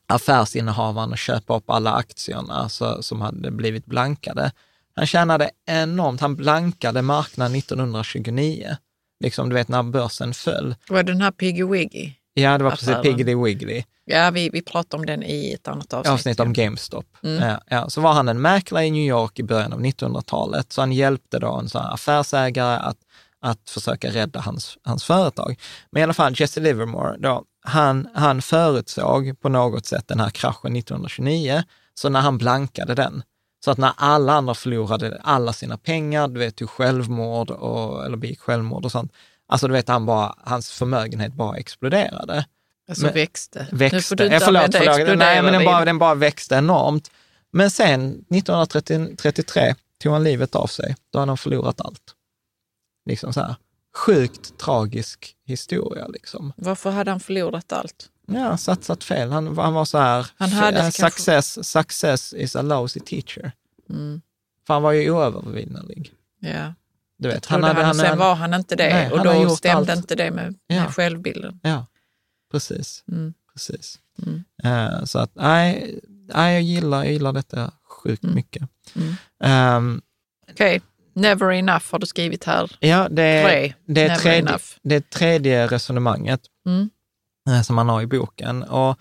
affärsinnehavaren 0.08 1.12
att 1.12 1.18
köpa 1.18 1.56
upp 1.56 1.70
alla 1.70 1.92
aktierna 1.92 2.68
så, 2.68 3.02
som 3.02 3.20
hade 3.20 3.50
blivit 3.50 3.86
blankade. 3.86 4.52
Han 4.98 5.06
tjänade 5.06 5.50
enormt. 5.66 6.20
Han 6.20 6.36
blankade 6.36 7.02
marknaden 7.02 7.54
1929. 7.54 8.76
Liksom, 9.24 9.48
du 9.48 9.54
vet 9.54 9.68
när 9.68 9.82
börsen 9.82 10.34
föll. 10.34 10.74
Var 10.88 11.02
det 11.02 11.12
den 11.12 11.20
här 11.20 11.30
Piggy 11.30 11.64
Wiggy? 11.64 12.12
Ja, 12.34 12.58
det 12.58 12.64
var 12.64 12.70
precis 12.70 12.88
Affären. 12.88 13.02
Piggly 13.02 13.34
Wiggly. 13.34 13.82
Ja, 14.04 14.30
vi, 14.30 14.50
vi 14.50 14.62
pratade 14.62 15.00
om 15.00 15.06
den 15.06 15.22
i 15.22 15.52
ett 15.52 15.68
annat 15.68 15.94
avsnitt. 15.94 16.12
avsnitt 16.12 16.40
om. 16.40 16.52
GameStop. 16.52 17.06
Mm. 17.22 17.48
Ja, 17.48 17.60
ja. 17.68 17.90
Så 17.90 18.00
var 18.00 18.12
han 18.12 18.28
en 18.28 18.40
mäklare 18.40 18.84
i 18.84 18.90
New 18.90 19.08
York 19.08 19.38
i 19.38 19.42
början 19.42 19.72
av 19.72 19.80
1900-talet, 19.80 20.72
så 20.72 20.82
han 20.82 20.92
hjälpte 20.92 21.38
då 21.38 21.54
en 21.54 21.68
sån 21.68 21.82
affärsägare 21.82 22.76
att, 22.76 22.98
att 23.40 23.70
försöka 23.70 24.10
rädda 24.10 24.40
hans, 24.40 24.78
hans 24.82 25.04
företag. 25.04 25.60
Men 25.90 26.00
i 26.00 26.02
alla 26.02 26.14
fall, 26.14 26.34
Jesse 26.36 26.60
Livermore, 26.60 27.16
då, 27.18 27.44
han, 27.66 28.08
han 28.14 28.42
förutsåg 28.42 29.40
på 29.40 29.48
något 29.48 29.86
sätt 29.86 30.08
den 30.08 30.20
här 30.20 30.30
kraschen 30.30 30.76
1929, 30.76 31.62
Så 31.94 32.08
när 32.08 32.20
han 32.20 32.38
blankade 32.38 32.94
den, 32.94 33.22
så 33.64 33.70
att 33.70 33.78
när 33.78 33.92
alla 33.96 34.32
andra 34.32 34.54
förlorade 34.54 35.20
alla 35.24 35.52
sina 35.52 35.78
pengar, 35.78 36.28
du 36.28 36.38
vet, 36.40 36.56
tog 36.56 36.70
självmord 36.70 37.50
och, 37.50 38.04
eller 38.06 38.16
begick 38.16 38.40
självmord 38.40 38.84
och 38.84 38.92
sånt, 38.92 39.12
alltså 39.46 39.66
du 39.68 39.72
vet, 39.72 39.88
han 39.88 40.06
bara, 40.06 40.34
hans 40.44 40.70
förmögenhet 40.70 41.32
bara 41.34 41.56
exploderade. 41.56 42.46
Alltså 42.88 43.04
Men- 43.04 43.14
växte. 43.14 43.66
Nu 43.72 43.78
Växte. 43.78 44.02
får 44.02 44.16
du 44.16 44.24
inte 44.24 44.40
förlåt, 44.40 44.74
förlåt. 44.74 45.18
Nej, 45.18 45.42
men 45.42 45.52
den 45.52 45.64
bara, 45.64 45.84
den 45.84 45.98
bara 45.98 46.14
växte 46.14 46.54
enormt. 46.54 47.10
Men 47.50 47.70
sen 47.70 48.24
1933 48.30 49.74
tog 50.02 50.12
han 50.12 50.24
livet 50.24 50.54
av 50.54 50.66
sig. 50.66 50.96
Då 51.12 51.18
hade 51.18 51.30
han 51.30 51.38
förlorat 51.38 51.80
allt. 51.80 52.14
Liksom 53.06 53.32
så 53.32 53.40
här. 53.40 53.56
Sjukt 53.96 54.58
tragisk 54.58 55.36
historia 55.46 56.06
liksom. 56.08 56.52
Varför 56.56 56.90
hade 56.90 57.10
han 57.10 57.20
förlorat 57.20 57.72
allt? 57.72 58.08
Ja, 58.30 58.56
satsat 58.56 59.04
fel. 59.04 59.30
Han, 59.32 59.58
han 59.58 59.74
var 59.74 59.84
så 59.84 59.98
här, 59.98 60.26
Han 60.36 60.50
hade 60.52 60.76
eh, 60.76 60.82
kanske- 60.82 61.02
success, 61.10 61.68
success 61.68 62.32
is 62.32 62.56
a 62.56 62.62
lousy 62.62 63.00
teacher. 63.00 63.52
Mm. 63.90 64.20
För 64.66 64.74
han 64.74 64.82
var 64.82 64.92
ju 64.92 65.10
oövervinnelig. 65.10 66.12
Ja. 66.40 66.74
Du 67.18 67.28
vet, 67.28 67.46
Han 67.46 67.64
hade, 67.64 67.82
han, 67.82 67.94
sen 67.94 68.18
var 68.18 68.34
han 68.34 68.54
inte 68.54 68.76
det 68.76 68.88
Nej, 68.94 69.10
och 69.12 69.24
då 69.24 69.48
stämde 69.56 69.92
allt. 69.92 69.98
inte 70.00 70.14
det 70.14 70.30
med, 70.30 70.54
Ja. 70.66 70.82
med 70.82 70.94
självbilden. 70.94 71.60
Ja, 71.62 71.86
precis. 72.52 73.04
Mm. 73.08 73.34
precis. 73.52 73.98
Mm. 74.26 74.44
Eh, 74.64 75.04
så 75.04 75.18
att, 75.18 75.30
nej, 75.34 75.98
nej, 76.34 76.54
jag 76.54 76.62
gillar, 76.62 77.04
jag 77.04 77.12
gillar 77.12 77.32
detta 77.32 77.72
sjukt 77.88 78.22
Mm. 78.24 78.34
mycket. 78.34 78.68
Ehm, 79.44 80.00
Okej, 80.50 80.80
never 81.14 81.52
enough 81.52 81.84
har 81.90 81.98
du 81.98 82.06
skrivit 82.06 82.44
här. 82.44 82.76
ja, 82.80 83.08
det 83.10 83.22
är, 83.22 83.44
Tre, 83.48 83.74
det 83.86 84.02
är 84.08 84.16
tredje, 84.16 84.58
det 84.82 84.94
är 84.94 85.00
tredje 85.00 85.66
resonemanget 85.66 86.40
Mm. 86.66 86.90
Eh, 87.48 87.62
som 87.62 87.78
han 87.78 87.88
har 87.88 88.02
i 88.02 88.06
boken. 88.06 88.62
Och 88.62 88.98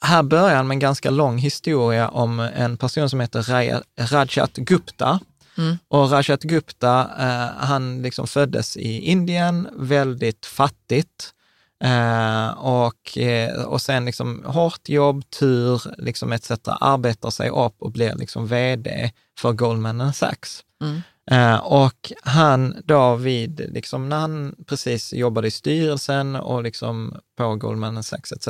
här 0.00 0.22
börjar 0.22 0.56
han 0.56 0.66
med 0.66 0.74
en 0.74 0.78
ganska 0.78 1.10
lång 1.10 1.38
historia 1.38 2.08
om 2.08 2.40
en 2.40 2.76
person 2.76 3.10
som 3.10 3.20
heter 3.20 3.42
Rajat 3.96 4.56
Gupta. 4.56 5.20
Mm. 5.58 5.78
Och 5.88 6.10
Rajat 6.10 6.42
Gupta, 6.42 7.10
eh, 7.18 7.66
han 7.66 8.02
liksom 8.02 8.26
föddes 8.26 8.76
i 8.76 9.00
Indien, 9.00 9.68
väldigt 9.76 10.46
fattigt. 10.46 11.34
Eh, 11.84 12.48
och, 12.50 13.18
eh, 13.18 13.62
och 13.62 13.82
sen 13.82 14.04
liksom 14.04 14.44
hårt 14.44 14.88
jobb, 14.88 15.30
tur, 15.30 15.82
liksom 15.98 16.32
etc. 16.32 16.50
Arbetar 16.80 17.30
sig 17.30 17.50
upp 17.50 17.74
och 17.78 17.92
blir 17.92 18.14
liksom 18.14 18.46
vd 18.46 19.12
för 19.38 19.52
Goldman 19.52 20.12
Sachs. 20.12 20.64
Mm. 20.82 21.00
Eh, 21.30 21.56
och 21.56 22.12
han 22.22 22.82
då 22.84 23.16
vid, 23.16 23.70
liksom 23.72 24.08
när 24.08 24.18
han 24.18 24.54
precis 24.66 25.12
jobbade 25.12 25.48
i 25.48 25.50
styrelsen 25.50 26.36
och 26.36 26.62
liksom 26.62 27.16
på 27.36 27.54
Goldman 27.54 28.02
Sachs 28.02 28.32
etc. 28.32 28.48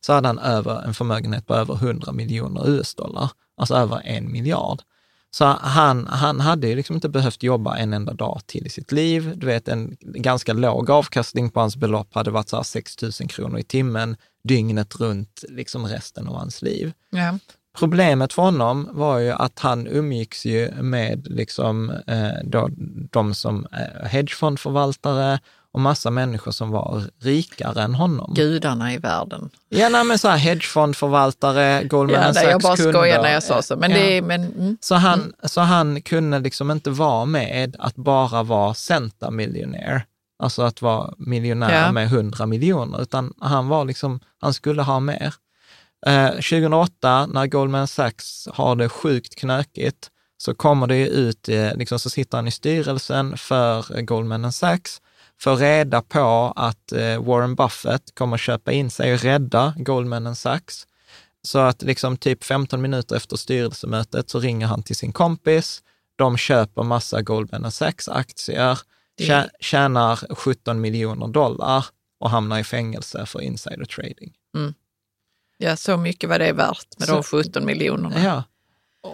så 0.00 0.12
hade 0.12 0.28
han 0.28 0.38
över 0.38 0.82
en 0.82 0.94
förmögenhet 0.94 1.46
på 1.46 1.54
över 1.54 1.74
100 1.74 2.12
miljoner 2.12 2.68
US-dollar, 2.68 3.30
alltså 3.56 3.74
över 3.74 4.02
en 4.04 4.32
miljard. 4.32 4.82
Så 5.30 5.44
han, 5.44 6.06
han 6.06 6.40
hade 6.40 6.68
ju 6.68 6.76
liksom 6.76 6.94
inte 6.94 7.08
behövt 7.08 7.42
jobba 7.42 7.76
en 7.76 7.92
enda 7.92 8.12
dag 8.12 8.40
till 8.46 8.66
i 8.66 8.70
sitt 8.70 8.92
liv. 8.92 9.32
Du 9.36 9.46
vet, 9.46 9.68
en 9.68 9.96
ganska 10.00 10.52
låg 10.52 10.90
avkastning 10.90 11.50
på 11.50 11.60
hans 11.60 11.76
belopp 11.76 12.14
hade 12.14 12.30
varit 12.30 12.48
så 12.48 12.56
här 12.56 12.62
6 12.62 13.02
000 13.02 13.12
kronor 13.12 13.58
i 13.58 13.62
timmen, 13.62 14.16
dygnet 14.48 15.00
runt, 15.00 15.44
liksom 15.48 15.86
resten 15.86 16.28
av 16.28 16.34
hans 16.34 16.62
liv. 16.62 16.92
Ja. 17.10 17.38
Problemet 17.78 18.32
för 18.32 18.42
honom 18.42 18.88
var 18.92 19.18
ju 19.18 19.30
att 19.30 19.58
han 19.58 19.86
umgicks 19.86 20.44
ju 20.46 20.70
med 20.82 21.26
liksom, 21.30 21.90
eh, 21.90 22.28
då, 22.44 22.68
de 23.10 23.34
som 23.34 23.66
är 23.70 24.06
hedgefondförvaltare 24.08 25.38
och 25.72 25.80
massa 25.80 26.10
människor 26.10 26.52
som 26.52 26.70
var 26.70 27.02
rikare 27.22 27.82
än 27.82 27.94
honom. 27.94 28.34
Gudarna 28.34 28.92
i 28.94 28.98
världen. 28.98 29.50
Ja, 29.68 29.88
nej, 29.88 30.04
men 30.04 30.18
så 30.18 30.28
här 30.28 30.36
hedgefondförvaltare, 30.36 31.84
Goldman 31.84 32.20
Ja, 32.22 32.32
nej, 32.34 32.44
jag 32.46 32.60
bara 32.60 32.76
Sachs-kunder. 32.76 32.92
skojar 32.92 33.22
när 33.22 33.32
jag 33.32 33.42
sa 33.42 33.62
så. 33.62 33.76
Men 33.76 33.90
Ja. 33.90 33.96
det 33.98 34.22
men, 34.22 34.44
mm. 34.44 34.76
Så 34.80 34.94
han, 34.94 35.32
så 35.42 35.60
han 35.60 36.02
kunde 36.02 36.38
liksom 36.38 36.70
inte 36.70 36.90
vara 36.90 37.24
med 37.24 37.76
att 37.78 37.96
bara 37.96 38.42
vara 38.42 38.74
centamiljonär, 38.74 40.02
alltså 40.42 40.62
att 40.62 40.82
vara 40.82 41.14
miljonär 41.18 41.84
Ja. 41.86 41.92
med 41.92 42.06
100 42.06 42.46
miljoner, 42.46 43.02
utan 43.02 43.32
han 43.40 43.68
var 43.68 43.84
liksom, 43.84 44.20
han 44.40 44.54
skulle 44.54 44.82
ha 44.82 45.00
mer. 45.00 45.34
Eh, 46.06 46.30
2008, 46.30 47.26
när 47.26 47.46
Goldman 47.46 47.88
Sachs 47.88 48.48
har 48.52 48.76
det 48.76 48.88
sjukt 48.88 49.34
knökigt, 49.34 50.10
så 50.36 50.54
kommer 50.54 50.86
det 50.86 51.08
ut, 51.08 51.48
eh, 51.48 51.76
liksom, 51.76 51.98
så 51.98 52.10
sitter 52.10 52.38
han 52.38 52.48
i 52.48 52.50
styrelsen 52.50 53.36
för 53.36 53.96
eh, 53.96 54.02
Goldman 54.02 54.52
Sachs, 54.52 55.02
får 55.40 55.56
reda 55.56 56.02
på 56.02 56.52
att 56.56 56.92
eh, 56.92 57.22
Warren 57.24 57.54
Buffett 57.54 58.14
kommer 58.14 58.36
köpa 58.36 58.72
in 58.72 58.90
sig 58.90 59.14
och 59.14 59.20
rädda 59.20 59.74
Goldman 59.76 60.36
Sachs. 60.36 60.86
Så 61.42 61.58
att 61.58 61.82
liksom 61.82 62.16
typ 62.16 62.44
15 62.44 62.82
minuter 62.82 63.16
efter 63.16 63.36
styrelsemötet 63.36 64.30
så 64.30 64.40
ringer 64.40 64.66
han 64.66 64.82
till 64.82 64.96
sin 64.96 65.12
kompis. 65.12 65.82
De 66.16 66.36
köper 66.36 66.82
massa 66.82 67.22
Goldman 67.22 67.70
Sachs-aktier, 67.70 68.78
tjänar 69.60 70.34
17 70.34 70.80
miljoner 70.80 71.28
dollar 71.28 71.86
och 72.20 72.30
hamnar 72.30 72.58
i 72.58 72.64
fängelse 72.64 73.26
för 73.26 73.40
insider 73.40 73.84
trading. 73.84 74.32
Ja, 75.58 75.76
så 75.76 75.96
mycket 75.96 76.28
var 76.30 76.38
det 76.38 76.52
värt 76.52 76.86
med 76.98 77.08
Så- 77.08 77.14
de 77.14 77.22
17 77.22 77.64
miljonerna. 77.66 78.22
Ja. 78.24 78.42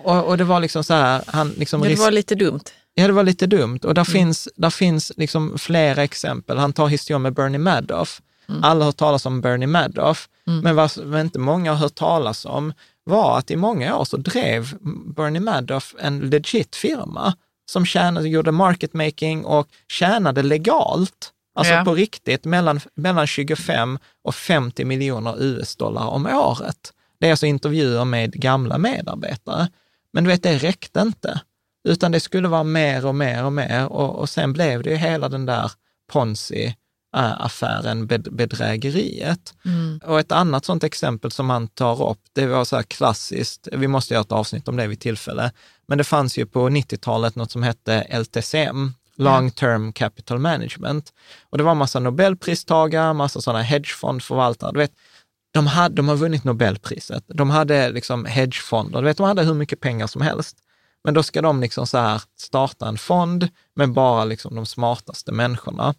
Och, 0.04 0.24
och 0.26 0.38
det 0.38 0.44
var 0.44 0.60
liksom 0.60 0.84
så 0.84 0.94
här, 0.94 1.22
han 1.26 1.48
liksom 1.50 1.82
Ja, 1.82 1.88
det 1.88 1.94
var 1.96 2.10
lite 2.10 2.34
dumt. 2.34 2.60
Ja, 2.94 3.06
det 3.06 3.12
var 3.12 3.22
lite 3.22 3.46
dumt. 3.46 3.78
Och 3.82 3.94
där 3.94 4.02
Mm. 4.02 4.12
finns, 4.12 4.48
där 4.56 4.70
finns 4.70 5.12
liksom 5.16 5.58
flera 5.58 6.02
exempel. 6.04 6.58
Han 6.58 6.72
tar 6.72 6.86
historien 6.88 7.22
med 7.22 7.34
Bernie 7.34 7.58
Madoff. 7.58 8.20
Mm. 8.48 8.64
Alla 8.64 8.80
har 8.80 8.86
hört 8.86 8.96
talas 8.96 9.26
om 9.26 9.40
Bernie 9.40 9.66
Madoff, 9.66 10.28
Mm. 10.46 10.60
men 10.60 10.76
vad 10.76 10.90
vad 10.96 11.20
inte 11.20 11.38
många 11.38 11.70
har 11.72 11.78
hört 11.78 11.94
talas 11.94 12.44
om 12.44 12.72
var 13.04 13.38
att 13.38 13.50
i 13.50 13.56
många 13.56 13.96
år 13.96 14.04
så 14.04 14.16
drev 14.16 14.74
Bernie 15.16 15.40
Madoff 15.40 15.94
en 15.98 16.20
legit 16.20 16.76
firma 16.76 17.34
som 17.70 17.86
tjänade, 17.86 18.28
gjorde 18.28 18.52
market 18.52 18.94
making 18.94 19.44
och 19.44 19.68
tjänade 19.88 20.42
legalt, 20.42 21.30
alltså 21.60 21.74
Ja. 21.74 21.84
på 21.84 21.94
riktigt, 21.94 22.44
mellan, 22.44 22.80
mellan 22.94 23.26
25 23.26 23.98
och 24.24 24.34
50 24.34 24.84
miljoner 24.84 25.42
US-dollar 25.42 26.06
om 26.06 26.26
året. 26.26 26.92
Det 27.20 27.26
är 27.26 27.30
alltså 27.30 27.46
intervjuer 27.46 28.04
med 28.04 28.32
gamla 28.32 28.78
medarbetare. 28.78 29.68
Men 30.12 30.24
du 30.24 30.30
vet, 30.30 30.42
det 30.42 30.58
räckte 30.58 31.00
inte, 31.00 31.40
utan 31.88 32.12
det 32.12 32.20
skulle 32.20 32.48
vara 32.48 32.64
mer 32.64 33.06
och 33.06 33.14
mer 33.14 33.44
och 33.44 33.52
mer 33.52 33.86
och, 33.86 34.18
och 34.18 34.28
sen 34.28 34.52
blev 34.52 34.82
det 34.82 34.90
ju 34.90 34.96
hela 34.96 35.28
den 35.28 35.46
där 35.46 35.72
Ponzi-affären, 36.12 38.06
bed, 38.06 38.28
bedrägeriet. 38.32 39.54
Mm. 39.64 40.00
Och 40.04 40.20
ett 40.20 40.32
annat 40.32 40.64
sånt 40.64 40.84
exempel 40.84 41.30
som 41.30 41.50
han 41.50 41.68
tar 41.68 42.10
upp, 42.10 42.20
det 42.32 42.46
var 42.46 42.64
så 42.64 42.76
här 42.76 42.82
klassiskt, 42.82 43.68
vi 43.72 43.88
måste 43.88 44.14
göra 44.14 44.22
ett 44.22 44.32
avsnitt 44.32 44.68
om 44.68 44.76
det 44.76 44.86
vid 44.86 45.00
tillfälle, 45.00 45.52
men 45.86 45.98
det 45.98 46.04
fanns 46.04 46.38
ju 46.38 46.46
på 46.46 46.68
90-talet 46.68 47.36
något 47.36 47.50
som 47.50 47.62
hette 47.62 48.06
LTCM, 48.18 48.94
Long 49.20 49.50
Term 49.50 49.92
Capital 49.92 50.38
Management. 50.38 51.12
Och 51.50 51.58
det 51.58 51.64
var 51.64 51.74
massa 51.74 52.00
Nobelpristagare, 52.00 53.12
massa 53.12 53.40
sådana 53.40 53.62
hedgefondförvaltare. 53.62 54.72
Du 54.72 54.78
vet, 54.78 54.92
de, 55.54 55.66
hade, 55.66 55.94
de 55.94 56.08
har 56.08 56.16
vunnit 56.16 56.44
Nobelpriset. 56.44 57.24
De 57.26 57.50
hade 57.50 57.90
liksom 57.90 58.24
hedgefonder, 58.24 58.98
du 58.98 59.04
vet, 59.04 59.16
de 59.16 59.26
hade 59.26 59.42
hur 59.42 59.54
mycket 59.54 59.80
pengar 59.80 60.06
som 60.06 60.22
helst. 60.22 60.56
Men 61.04 61.14
då 61.14 61.22
ska 61.22 61.42
de 61.42 61.60
liksom 61.60 61.86
så 61.86 61.98
här 61.98 62.22
starta 62.38 62.88
en 62.88 62.98
fond 62.98 63.48
med 63.76 63.92
bara 63.92 64.24
liksom 64.24 64.54
de 64.54 64.66
smartaste 64.66 65.32
människorna. 65.32 65.94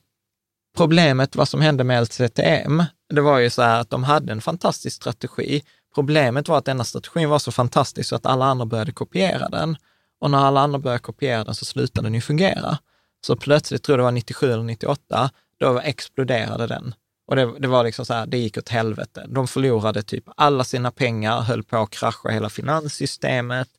Problemet, 0.77 1.35
vad 1.35 1.47
som 1.47 1.61
hände 1.61 1.83
med 1.83 2.01
LCTM, 2.01 2.83
det 3.13 3.21
var 3.21 3.39
ju 3.39 3.49
så 3.49 3.61
här 3.61 3.79
att 3.79 3.89
de 3.89 4.03
hade 4.03 4.31
en 4.31 4.41
fantastisk 4.41 4.95
strategi. 4.95 5.63
Problemet 5.95 6.47
var 6.47 6.57
att 6.57 6.65
denna 6.65 6.83
strategin 6.83 7.29
var 7.29 7.39
så 7.39 7.51
fantastisk 7.51 8.09
så 8.09 8.15
att 8.15 8.25
alla 8.25 8.45
andra 8.45 8.65
började 8.65 8.91
kopiera 8.91 9.49
den. 9.49 9.77
Och 10.21 10.31
när 10.31 10.37
alla 10.37 10.61
andra 10.61 10.79
började 10.79 10.99
kopiera 10.99 11.43
den 11.43 11.55
så 11.55 11.65
slutade 11.65 12.07
den 12.07 12.13
ju 12.13 12.21
fungera. 12.21 12.77
Så 13.25 13.35
plötsligt, 13.35 13.83
tror 13.83 13.93
jag 13.93 13.99
det 13.99 14.03
var 14.03 14.11
97 14.11 14.51
eller 14.51 14.63
98, 14.63 15.29
då 15.59 15.79
exploderade 15.79 16.67
den. 16.67 16.95
Och 17.27 17.35
det, 17.35 17.59
det 17.59 17.67
var 17.67 17.83
liksom 17.83 18.05
så 18.05 18.13
här, 18.13 18.25
det 18.25 18.37
gick 18.37 18.57
åt 18.57 18.69
helvete. 18.69 19.25
De 19.29 19.47
förlorade 19.47 20.03
typ 20.03 20.23
alla 20.35 20.63
sina 20.63 20.91
pengar, 20.91 21.41
höll 21.41 21.63
på 21.63 21.77
att 21.77 21.89
krascha 21.89 22.29
hela 22.29 22.49
finanssystemet. 22.49 23.69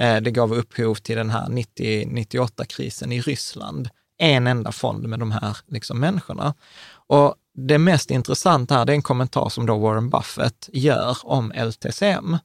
Eh, 0.00 0.16
det 0.16 0.30
gav 0.30 0.52
upphov 0.52 0.94
till 0.94 1.16
den 1.16 1.30
här 1.30 1.46
90-98-krisen 1.46 3.12
i 3.12 3.20
Ryssland. 3.20 3.88
En 4.18 4.46
enda 4.46 4.72
fond 4.72 5.08
med 5.08 5.18
de 5.18 5.30
här 5.30 5.56
liksom, 5.66 6.00
människorna. 6.00 6.54
Och 6.92 7.34
det 7.54 7.78
mest 7.78 8.10
intressanta 8.10 8.74
här, 8.74 8.84
det 8.84 8.92
är 8.92 8.94
en 8.94 9.02
kommentar 9.02 9.48
som 9.48 9.66
då 9.66 9.78
Warren 9.78 10.10
Buffett 10.10 10.68
gör 10.72 11.18
om 11.22 11.52
LTCM. 11.52 12.38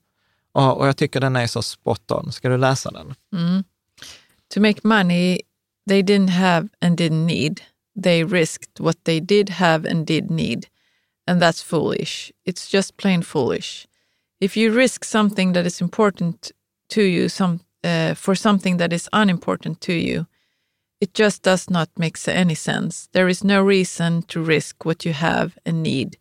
Och, 0.52 0.78
och 0.78 0.88
jag 0.88 0.98
tycker 0.98 1.20
den 1.20 1.36
är 1.36 1.48
så 1.48 1.62
spot 1.62 2.12
on. 2.12 2.32
Ska 2.32 2.50
du 2.50 2.58
läsa 2.58 2.92
den? 2.92 3.16
Mm. 3.34 3.64
To 4.54 4.60
make 4.60 4.80
money 4.84 5.40
they 5.86 6.02
didn't 6.02 6.30
have 6.30 6.70
and 6.82 6.98
didn't 6.98 7.26
need, 7.26 7.62
they 7.96 8.24
risked 8.24 8.80
what 8.80 9.04
they 9.06 9.20
did 9.20 9.50
have 9.50 9.86
and 9.86 10.06
did 10.06 10.30
need. 10.30 10.68
And 11.28 11.42
that's 11.42 11.62
foolish. 11.62 12.32
It's 12.46 12.70
just 12.70 12.98
plain 12.98 13.22
foolish. 13.22 13.88
If 14.40 14.58
you 14.58 14.72
risk 14.72 15.04
something 15.04 15.54
that 15.54 15.66
is 15.66 15.82
important 15.82 16.52
to 16.90 17.02
you 17.02 17.30
some, 17.30 17.62
uh, 17.84 18.14
for 18.14 18.36
something 18.36 18.78
that 18.78 18.94
is 18.94 19.10
unimportant 19.14 19.82
to 19.82 19.94
you, 19.94 20.28
it 21.02 21.14
just 21.14 21.42
does 21.42 21.70
not 21.70 21.90
make 21.98 22.18
any 22.28 22.56
sense. 22.56 23.10
There 23.12 23.28
is 23.28 23.44
no 23.44 23.62
reason 23.62 24.24
to 24.24 24.42
risk 24.42 24.86
what 24.86 25.06
you 25.06 25.14
have 25.14 25.58
and 25.66 25.84
need, 25.84 26.18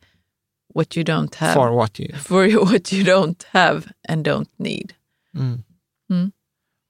what 0.68 0.96
you 0.96 1.04
don't 1.04 1.34
have 1.36 1.54
For 1.54 1.72
what 1.72 1.98
you... 1.98 2.08
for 2.16 2.48
what 2.70 2.92
you 2.92 3.04
don't 3.04 3.44
have 3.52 3.92
and 4.04 4.24
don't 4.24 4.50
need. 4.58 4.94
Mm. 5.36 5.64
Mm. 6.10 6.32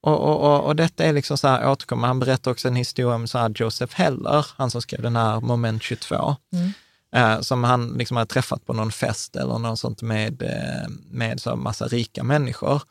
Och, 0.05 0.20
och, 0.20 0.40
och, 0.40 0.64
och 0.66 0.76
detta 0.76 1.05
är 1.05 1.12
liksom 1.12 1.38
så 1.38 1.48
här 1.48 1.70
återkommande. 1.70 2.09
Han 2.09 2.20
berättar 2.20 2.50
också 2.50 2.68
en 2.68 2.76
historia 2.76 3.14
om 3.14 3.26
så 3.26 3.38
här 3.38 3.52
Joseph 3.55 3.96
Heller, 3.96 4.46
han 4.57 4.70
som 4.70 4.82
skrev 4.82 5.02
den 5.02 5.16
här 5.16 5.40
Moment 5.40 5.82
22, 5.82 6.36
Mm. 6.52 6.72
eh, 7.14 7.40
som 7.40 7.64
han 7.64 7.88
liksom 7.88 8.16
hade 8.16 8.32
träffat 8.32 8.66
på 8.66 8.72
någon 8.72 8.92
fest 8.92 9.36
eller 9.36 9.59
något 9.59 9.78
sånt 9.78 10.02
med, 10.02 10.42
eh, 10.42 10.88
med 11.11 11.40
så 11.40 11.57
massa 11.57 11.86
rika 11.86 12.22
människor. 12.22 12.82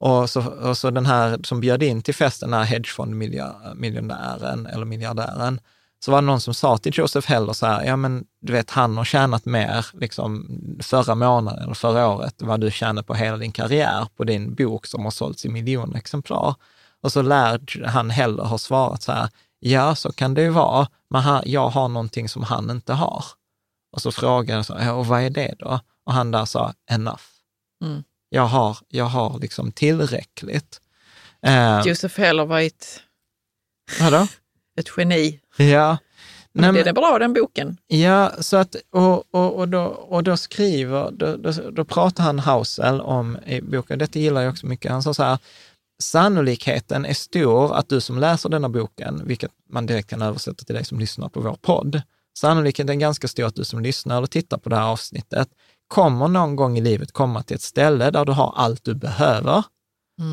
Och 0.00 0.30
så, 0.30 0.46
och 0.46 0.78
så 0.78 0.90
den 0.90 1.06
här 1.06 1.38
som 1.44 1.60
bjöd 1.60 1.82
in 1.82 2.02
till 2.02 2.14
festen, 2.14 2.50
den 2.50 2.58
här 2.58 2.66
hedgefondmiljonären 2.66 4.66
eller 4.66 4.84
miljardären, 4.84 5.60
så 6.04 6.10
var 6.10 6.22
det 6.22 6.26
någon 6.26 6.40
som 6.40 6.54
sa 6.54 6.78
till 6.78 6.98
Joseph 6.98 7.28
Heller 7.28 7.52
så 7.52 7.66
här, 7.66 7.84
ja 7.84 7.96
men 7.96 8.24
du 8.40 8.52
vet 8.52 8.70
han 8.70 8.96
har 8.96 9.04
tjänat 9.04 9.44
mer 9.44 9.86
liksom 9.92 10.48
förra 10.82 11.14
månaden 11.14 11.62
eller 11.62 11.74
förra 11.74 12.08
året 12.08 12.34
vad 12.38 12.60
du 12.60 12.70
tjänade 12.70 13.02
på 13.02 13.14
hela 13.14 13.36
din 13.36 13.52
karriär 13.52 14.06
på 14.16 14.24
din 14.24 14.54
bok 14.54 14.86
som 14.86 15.04
har 15.04 15.10
sålts 15.10 15.44
i 15.44 15.48
miljoner 15.48 15.98
exemplar. 15.98 16.54
Och 17.00 17.12
så 17.12 17.22
lär 17.22 17.86
han 17.86 18.10
Heller 18.10 18.42
ha 18.42 18.58
svarat 18.58 19.02
så 19.02 19.12
här, 19.12 19.28
ja 19.58 19.94
så 19.94 20.12
kan 20.12 20.34
det 20.34 20.42
ju 20.42 20.48
vara, 20.48 20.88
men 21.10 21.42
jag 21.44 21.68
har 21.68 21.88
någonting 21.88 22.28
som 22.28 22.42
han 22.42 22.70
inte 22.70 22.92
har. 22.92 23.24
Och 23.92 24.02
så 24.02 24.12
frågade 24.12 24.52
jag, 24.52 24.66
så, 24.66 24.94
och 24.94 25.06
vad 25.06 25.22
är 25.22 25.30
det 25.30 25.54
då? 25.58 25.80
Och 26.06 26.12
han 26.12 26.30
där 26.30 26.44
sa, 26.44 26.74
enough. 26.90 27.22
Mm. 27.84 28.02
Jag 28.28 28.46
har, 28.46 28.78
jag 28.88 29.04
har 29.04 29.38
liksom 29.38 29.72
tillräckligt. 29.72 30.80
Eh, 31.42 31.80
Josef 31.84 32.18
Heller 32.18 32.46
var 32.46 32.60
ett, 32.60 33.00
vadå? 34.00 34.26
ett 34.78 34.88
geni. 34.96 35.40
Ja. 35.56 35.98
Nej, 36.56 36.72
Men 36.72 36.84
det 36.84 36.90
är 36.90 36.94
bra 36.94 37.18
den 37.18 37.32
boken. 37.32 37.76
Ja, 37.86 38.32
så 38.40 38.56
att, 38.56 38.76
och, 38.90 39.34
och, 39.34 39.54
och, 39.54 39.68
då, 39.68 39.82
och 39.84 40.24
då 40.24 40.36
skriver, 40.36 41.10
då, 41.10 41.36
då, 41.36 41.52
då 41.70 41.84
pratar 41.84 42.24
han 42.24 42.38
Hausel 42.38 43.00
om 43.00 43.38
i 43.46 43.60
boken, 43.60 43.98
detta 43.98 44.18
gillar 44.18 44.40
jag 44.40 44.50
också 44.50 44.66
mycket, 44.66 44.90
han 44.90 45.02
sa 45.02 45.14
så 45.14 45.22
här, 45.22 45.38
sannolikheten 46.02 47.06
är 47.06 47.14
stor 47.14 47.74
att 47.74 47.88
du 47.88 48.00
som 48.00 48.18
läser 48.18 48.48
denna 48.48 48.68
boken, 48.68 49.22
vilket 49.24 49.50
man 49.70 49.86
direkt 49.86 50.10
kan 50.10 50.22
översätta 50.22 50.64
till 50.64 50.74
dig 50.74 50.84
som 50.84 51.00
lyssnar 51.00 51.28
på 51.28 51.40
vår 51.40 51.56
podd, 51.62 52.02
sannolikheten 52.38 52.96
är 52.96 53.00
ganska 53.00 53.28
stor 53.28 53.46
att 53.46 53.54
du 53.54 53.64
som 53.64 53.80
lyssnar 53.80 54.16
eller 54.16 54.26
tittar 54.26 54.58
på 54.58 54.68
det 54.68 54.76
här 54.76 54.86
avsnittet 54.86 55.48
kommer 55.88 56.28
någon 56.28 56.56
gång 56.56 56.78
i 56.78 56.80
livet 56.80 57.12
komma 57.12 57.42
till 57.42 57.54
ett 57.54 57.62
ställe 57.62 58.10
där 58.10 58.24
du 58.24 58.32
har 58.32 58.54
allt 58.56 58.84
du 58.84 58.94
behöver 58.94 59.64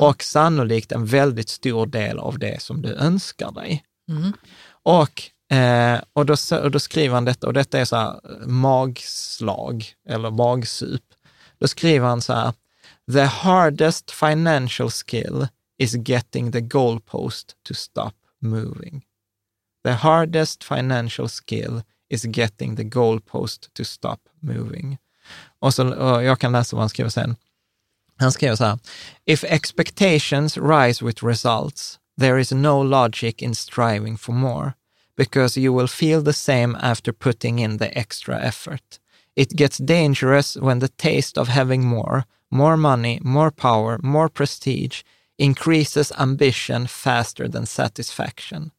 och 0.01 0.24
sannolikt 0.24 0.91
en 0.91 1.05
väldigt 1.05 1.49
stor 1.49 1.86
del 1.86 2.19
av 2.19 2.39
det 2.39 2.61
som 2.61 2.82
du 2.82 2.93
önskar 2.95 3.51
dig. 3.51 3.84
Mm. 4.09 4.34
Och, 4.84 5.21
eh, 5.57 6.01
och, 6.13 6.25
då, 6.25 6.36
och 6.63 6.71
då 6.71 6.79
skriver 6.79 7.15
han 7.15 7.25
detta, 7.25 7.47
och 7.47 7.53
detta 7.53 7.79
är 7.79 7.86
så 7.86 7.95
här 7.95 8.09
eh, 8.09 8.47
magslag 8.47 9.86
eller 10.09 10.32
magsup. 10.32 11.03
Då 11.59 11.67
skriver 11.67 12.07
han 12.07 12.21
så 12.21 12.34
här, 12.34 12.53
the 13.11 13.21
hardest 13.21 14.11
financial 14.11 14.91
skill 14.91 15.47
is 15.77 15.95
getting 16.09 16.51
the 16.51 16.61
goalpost 16.61 17.55
to 17.67 17.73
stop 17.73 18.13
moving. 18.41 19.05
The 19.84 19.91
hardest 19.91 20.63
financial 20.63 21.29
skill 21.29 21.82
is 22.09 22.25
getting 22.25 22.75
the 22.75 22.84
goalpost 22.84 23.73
to 23.73 23.84
stop 23.84 24.19
moving. 24.39 24.97
Och, 25.59 25.73
så, 25.73 25.93
och 25.93 26.23
jag 26.23 26.39
kan 26.39 26.51
läsa 26.51 26.75
vad 26.75 26.82
han 26.82 26.89
skriver 26.89 27.09
sen. 27.09 27.36
Han 28.17 28.32
skrev 28.32 28.55
så 28.55 28.65
här, 28.65 28.79
if 29.25 29.43
expectations 29.43 30.57
rise 30.57 31.05
with 31.05 31.25
results, 31.25 31.99
there 32.18 32.38
is 32.38 32.51
no 32.51 32.80
logic 32.80 33.41
in 33.41 33.53
striving 33.53 34.18
for 34.18 34.34
more, 34.34 34.76
because 35.16 35.57
you 35.57 35.74
will 35.74 35.88
feel 35.88 36.22
the 36.22 36.34
same 36.34 36.76
after 36.82 37.14
putting 37.14 37.59
in 37.59 37.78
the 37.78 37.95
extra 37.97 38.39
effort. 38.41 38.99
It 39.36 39.55
gets 39.55 39.78
dangerous 39.78 40.55
when 40.55 40.80
the 40.80 40.89
taste 40.89 41.38
of 41.38 41.47
having 41.47 41.86
more, 41.86 42.26
more 42.49 42.78
money, 42.78 43.20
more 43.24 43.51
power, 43.51 43.99
more 44.03 44.30
prestige 44.30 45.03
increases 45.38 46.12
ambition 46.20 46.86
faster 46.88 47.47
than 47.47 47.66
satisfaction. 47.66 48.72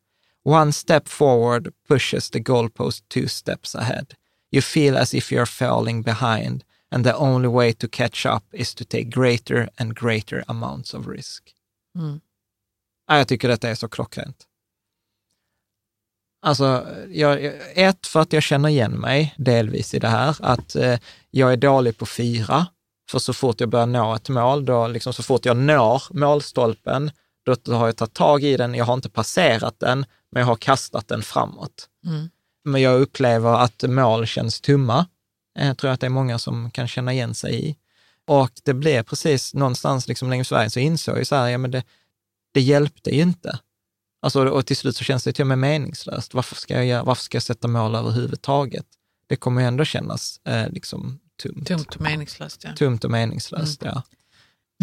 One 0.43 0.72
step 0.72 1.09
forward 1.09 1.72
pushes 1.89 2.28
the 2.28 2.41
goalpost 2.41 3.03
two 3.09 3.28
steps 3.28 3.74
ahead. 3.74 4.16
You 4.51 4.61
feel 4.61 4.97
as 4.97 5.14
if 5.14 5.33
you're 5.33 5.47
falling 5.47 6.03
behind, 6.03 6.64
and 6.91 7.05
the 7.05 7.16
only 7.16 7.49
way 7.49 7.72
to 7.72 7.89
catch 7.89 8.26
up 8.26 8.45
is 8.53 8.74
to 8.74 8.85
take 8.85 9.11
greater 9.11 9.68
and 9.78 9.95
greater 9.95 10.45
amounts 10.49 10.93
of 10.93 11.07
risk. 11.07 11.53
Mm. 11.97 12.20
Ja, 13.07 13.18
jag 13.18 13.28
tycker 13.28 13.48
detta 13.48 13.68
är 13.68 13.74
så 13.74 13.88
klockrent. 13.88 14.46
Alltså, 16.42 16.86
jag, 17.11 17.53
ett, 17.74 18.07
för 18.07 18.20
att 18.20 18.32
jag 18.32 18.42
känner 18.42 18.68
igen 18.68 18.92
mig 18.92 19.34
delvis 19.38 19.94
i 19.94 19.98
det 19.98 20.09
här, 20.09 20.36
att 20.40 20.76
eh, 20.76 20.98
jag 21.30 21.53
är 21.53 21.57
dålig 21.57 21.98
på 21.98 22.07
fira, 22.07 22.66
för 23.11 23.18
så 23.18 23.32
fort 23.32 23.61
jag 23.61 23.68
börjar 23.68 23.86
nå 23.86 24.14
ett 24.14 24.28
mål, 24.28 24.64
då 24.64 24.86
liksom 24.86 25.12
så 25.12 25.22
fort 25.22 25.44
jag 25.44 25.57
når 25.57 26.03
målstolpen, 26.11 27.11
då, 27.44 27.57
då 27.62 27.74
har 27.74 27.86
jag 27.86 27.96
tagit 27.96 28.14
tag 28.14 28.44
i 28.44 28.57
den, 28.57 28.74
jag 28.74 28.84
har 28.84 28.94
inte 28.94 29.11
passerat 29.11 29.74
den, 29.80 30.07
men 30.30 30.40
jag 30.40 30.46
har 30.46 30.57
kastat 30.57 31.09
den 31.09 31.22
framåt. 31.22 31.88
Mm. 32.07 32.30
Men 32.64 32.80
jag 32.82 33.00
upplever 33.00 33.55
att 33.55 33.82
mål 33.82 34.26
känns 34.26 34.61
tomma. 34.61 35.07
Eh, 35.59 35.66
Jag 35.66 35.78
tror 35.78 35.90
att 35.90 36.00
det 36.00 36.07
är 36.07 36.11
många 36.11 36.38
som 36.38 36.70
kan 36.70 36.88
känna 36.88 37.12
igen 37.12 37.34
sig 37.34 37.68
i. 37.68 37.76
Och 38.26 38.50
det 38.62 38.74
blev 38.74 39.03
precis 39.03 39.55
någonstans 39.55 40.09
liksom 40.09 40.30
längs 40.30 40.53
vägen 40.53 40.70
så 40.70 40.80
insåg 40.80 41.18
jag 41.18 41.26
så 41.26 41.34
här, 41.34 41.48
ja 41.48 41.59
men 41.59 41.70
det, 41.70 41.82
det 42.53 42.61
hjälpte 42.61 43.11
ju 43.11 43.22
inte. 43.22 43.59
Alltså, 44.22 44.48
och 44.48 44.66
till 44.66 44.76
slut 44.76 44.96
så 44.96 45.05
känns 45.05 45.24
det 45.24 45.32
till 45.32 45.42
och 45.42 45.46
med 45.46 45.59
meningslöst. 45.59 46.34
Varför 46.34 46.55
ska 46.55 46.74
jag, 46.74 46.86
göra, 46.86 47.05
varför 47.05 47.22
ska 47.22 47.36
jag 47.36 47.42
sätta 47.42 47.68
mål 47.68 47.94
överhuvudtaget? 47.94 48.86
Det 49.26 49.36
kommer 49.36 49.61
ju 49.62 49.68
ändå 49.68 49.84
kännas 49.84 50.40
eh, 50.44 50.68
liksom 50.68 51.20
tomt. 51.42 51.66
Tomt 51.68 51.94
och 51.96 52.00
meningslöst. 52.00 52.64
Ja. 52.64 52.70
Tomt 52.76 53.05
och 53.05 53.11
meningslöst, 53.11 53.82
ja. 53.84 54.03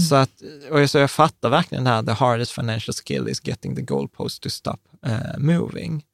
Så 0.09 0.15
att, 0.15 0.41
och 0.72 0.82
jag, 0.82 0.89
så 0.89 0.97
jag 0.97 1.11
fattar 1.11 1.49
verkligen 1.49 1.84
det 1.84 1.89
här, 1.89 2.03
the 2.03 2.11
hardest 2.11 2.51
financial 2.51 2.93
skill 2.93 3.28
is 3.30 3.47
getting 3.47 3.76
the 3.76 3.82
goalpost 3.82 4.41
to 4.43 4.49
stop 4.49 4.78
eh, 5.05 5.38
moving. 5.38 6.05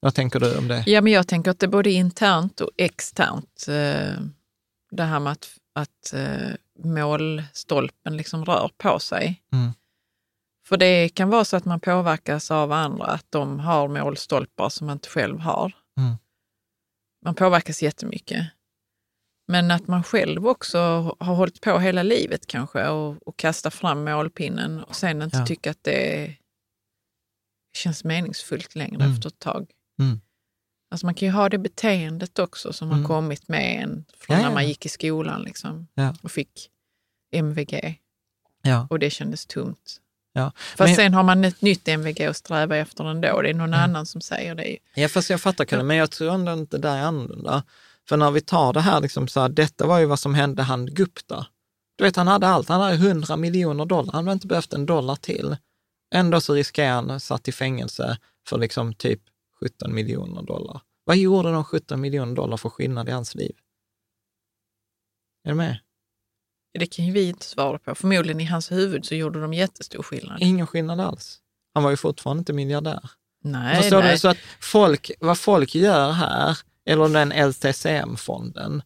Vad 0.00 0.14
tänker 0.14 0.40
du 0.40 0.56
om 0.58 0.68
det? 0.68 0.84
ja, 0.86 1.00
men 1.00 1.12
jag 1.12 1.28
tänker 1.28 1.50
att 1.50 1.58
det 1.58 1.66
är 1.66 1.70
både 1.70 1.90
internt 1.90 2.60
och 2.60 2.70
externt. 2.76 3.64
eh, 3.68 4.20
Det 4.90 5.02
här 5.02 5.20
med 5.20 5.32
att, 5.32 5.48
att 5.74 6.12
eh, 6.12 6.50
målstolpen 6.84 8.16
liksom 8.16 8.44
rör 8.44 8.70
på 8.78 8.98
sig. 8.98 9.42
Mm. 9.52 9.70
För 10.68 10.76
det 10.76 11.08
kan 11.08 11.30
vara 11.30 11.44
så 11.44 11.56
att 11.56 11.64
man 11.64 11.80
påverkas 11.80 12.50
av 12.50 12.72
andra, 12.72 13.06
att 13.06 13.26
de 13.30 13.60
har 13.60 13.88
målstolpar 13.88 14.68
som 14.68 14.86
man 14.86 14.96
inte 14.96 15.08
själv 15.08 15.38
har. 15.38 15.72
Mm. 15.98 16.16
Man 17.24 17.34
påverkas 17.34 17.82
jättemycket. 17.82 18.46
Men 19.48 19.70
att 19.70 19.86
man 19.88 20.04
själv 20.04 20.46
också 20.48 20.78
har 21.20 21.34
hållit 21.34 21.60
på 21.60 21.78
hela 21.78 22.02
livet 22.02 22.46
kanske 22.46 22.88
och, 22.88 23.28
och 23.28 23.36
kastar 23.36 23.70
fram 23.70 24.04
målpinnen 24.04 24.84
och 24.84 24.96
sen 24.96 25.22
inte 25.22 25.36
Ja. 25.36 25.46
tycker 25.46 25.70
att 25.70 25.84
det 25.84 26.36
känns 27.76 28.04
meningsfullt 28.04 28.74
längre 28.74 29.04
Mm. 29.04 29.12
efter 29.12 29.28
ett 29.28 29.38
tag. 29.38 29.70
Mm. 30.00 30.20
Alltså 30.90 31.06
man 31.06 31.14
kan 31.14 31.28
ju 31.28 31.32
ha 31.32 31.48
det 31.48 31.58
beteendet 31.58 32.38
också 32.38 32.72
som 32.72 32.88
Mm. 32.88 33.00
har 33.00 33.08
kommit 33.08 33.48
med 33.48 33.82
en 33.82 34.04
från 34.16 34.36
Ja, 34.36 34.42
när 34.42 34.54
man 34.54 34.68
gick 34.68 34.86
i 34.86 34.88
skolan 34.88 35.42
liksom, 35.42 35.86
Ja. 35.94 36.14
och 36.22 36.30
fick 36.30 36.70
MVG 37.34 38.00
och 38.90 38.98
det 38.98 39.10
kändes 39.10 39.46
tomt. 39.46 40.00
Ja. 40.36 40.52
Fast 40.56 40.78
Men- 40.88 40.96
sen 40.96 41.14
har 41.14 41.22
man 41.22 41.44
ett 41.44 41.62
nytt 41.62 41.88
MVG 41.88 42.26
att 42.26 42.36
sträva 42.36 42.76
efter 42.76 43.04
ändå. 43.04 43.42
Det 43.42 43.50
är 43.50 43.54
någon 43.54 43.74
annan 43.74 44.06
som 44.06 44.20
säger 44.20 44.54
det. 44.54 44.76
Ja, 44.94 45.08
fast 45.08 45.30
jag 45.30 45.40
fattar 45.40 45.64
Kalle, 45.64 45.82
men 45.82 45.96
jag 45.96 46.10
tror 46.10 46.34
ändå 46.34 46.52
inte 46.52 46.76
det 46.76 46.88
där 46.88 46.96
är 46.96 47.02
annorlunda. 47.02 47.62
För 48.08 48.16
när 48.16 48.30
vi 48.30 48.40
tar 48.40 48.72
det 48.72 48.80
här, 48.80 49.00
liksom 49.00 49.28
så 49.28 49.40
här, 49.40 49.48
detta 49.48 49.86
var 49.86 49.98
ju 49.98 50.06
vad 50.06 50.18
som 50.18 50.34
hände 50.34 50.62
han 50.62 50.86
Gupta. 50.86 51.46
Du 51.96 52.04
vet, 52.04 52.16
han 52.16 52.28
hade 52.28 52.46
allt. 52.46 52.68
Han 52.68 52.80
hade 52.80 52.94
100 52.94 53.36
miljoner 53.36 53.84
dollar. 53.86 54.12
Han 54.12 54.26
hade 54.26 54.32
inte 54.32 54.46
behövt 54.46 54.72
en 54.72 54.86
dollar 54.86 55.16
till. 55.16 55.56
Ändå 56.14 56.40
så 56.40 56.54
riskerar 56.54 56.92
han 56.92 57.20
satt 57.20 57.48
i 57.48 57.52
fängelse 57.52 58.18
för 58.48 58.58
liksom 58.58 58.94
typ 58.94 59.20
17 59.60 59.94
miljoner 59.94 60.42
dollar. 60.42 60.80
Vad 61.04 61.16
gjorde 61.16 61.52
de 61.52 61.64
17 61.64 62.00
miljoner 62.00 62.34
dollar 62.34 62.56
för 62.56 62.68
skillnad 62.68 63.08
i 63.08 63.12
hans 63.12 63.34
liv? 63.34 63.56
Är 65.44 65.50
du 65.50 65.54
med? 65.54 65.78
Det 66.78 66.86
kan 66.86 67.04
ju 67.04 67.12
vi 67.12 67.28
inte 67.28 67.46
svara 67.46 67.78
på. 67.78 67.94
Förmodligen 67.94 68.40
i 68.40 68.44
hans 68.44 68.72
huvud 68.72 69.04
så 69.06 69.14
gjorde 69.14 69.40
de 69.40 69.54
jättestor 69.54 70.02
skillnad. 70.02 70.38
Ingen 70.40 70.66
skillnad 70.66 71.00
alls. 71.00 71.38
Han 71.74 71.82
var 71.82 71.90
ju 71.90 71.96
fortfarande 71.96 72.38
inte 72.38 72.52
miljardär. 72.52 73.10
Nej, 73.44 73.82
Förstår 73.82 74.02
nej. 74.02 74.12
du? 74.12 74.18
Så 74.18 74.28
att 74.28 74.38
folk, 74.60 75.10
vad 75.20 75.38
folk 75.38 75.74
gör 75.74 76.12
här, 76.12 76.58
eller 76.86 77.08
den 77.08 77.50
LTCM-fonden, 77.50 78.82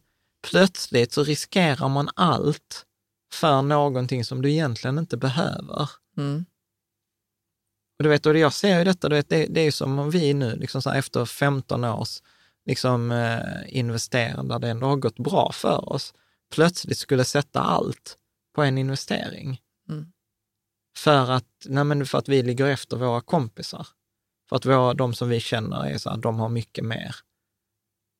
plötsligt 0.49 1.13
så 1.13 1.23
riskerar 1.23 1.89
man 1.89 2.09
allt 2.15 2.85
för 3.33 3.61
någonting 3.61 4.25
som 4.25 4.41
du 4.41 4.51
egentligen 4.51 4.97
inte 4.97 5.17
behöver. 5.17 5.89
Mm. 6.17 6.45
Och 7.99 8.03
du 8.03 8.09
vet, 8.09 8.25
och 8.25 8.37
jag 8.37 8.53
ser 8.53 8.77
ju 8.77 8.83
detta, 8.83 9.09
du 9.09 9.15
vet, 9.15 9.29
det, 9.29 9.45
det 9.45 9.61
är 9.61 9.65
ju 9.65 9.71
som 9.71 9.99
om 9.99 10.09
vi 10.09 10.33
nu, 10.33 10.55
liksom 10.55 10.81
här, 10.85 10.99
efter 10.99 11.25
15 11.25 11.83
års 11.83 12.21
liksom, 12.65 13.11
eh, 13.11 13.77
investerande, 13.77 14.53
där 14.53 14.59
det 14.59 14.69
ändå 14.69 14.87
har 14.87 14.95
gått 14.95 15.19
bra 15.19 15.51
för 15.51 15.93
oss, 15.93 16.13
plötsligt 16.51 16.97
skulle 16.97 17.25
sätta 17.25 17.61
allt 17.61 18.17
på 18.55 18.63
en 18.63 18.77
investering. 18.77 19.61
Mm. 19.89 20.11
För, 20.97 21.31
att, 21.31 21.65
nej 21.65 22.05
för 22.05 22.17
att 22.17 22.29
vi 22.29 22.43
ligger 22.43 22.65
efter 22.65 22.97
våra 22.97 23.21
kompisar. 23.21 23.87
För 24.49 24.55
att 24.55 24.65
våra, 24.65 24.93
de 24.93 25.13
som 25.13 25.29
vi 25.29 25.39
känner 25.39 25.85
är 25.85 25.97
så 25.97 26.09
här, 26.09 26.17
de 26.17 26.39
har 26.39 26.49
mycket 26.49 26.85
mer. 26.85 27.15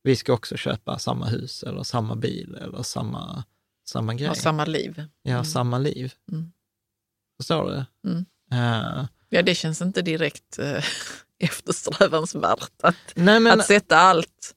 Vi 0.03 0.15
ska 0.15 0.33
också 0.33 0.57
köpa 0.57 0.99
samma 0.99 1.25
hus 1.25 1.63
eller 1.63 1.83
samma 1.83 2.15
bil 2.15 2.55
eller 2.55 2.83
samma, 2.83 3.43
samma 3.85 4.13
grej. 4.13 4.27
Har 4.27 4.35
samma 4.35 4.65
liv. 4.65 5.03
Ja, 5.21 5.43
samma 5.43 5.77
liv. 5.77 6.13
Mm. 6.31 6.51
Förstår 7.37 7.65
du? 7.65 8.09
Mm. 8.09 8.25
Eh, 8.51 9.05
Ja, 9.33 9.41
det 9.41 9.55
känns 9.55 9.81
inte 9.81 10.01
direkt 10.01 10.59
eh, 10.59 10.83
eftersträvansvärt 11.39 12.71
att, 12.83 12.95
nej, 13.15 13.39
men, 13.39 13.59
att 13.59 13.65
sätta 13.65 13.97
allt 13.97 14.55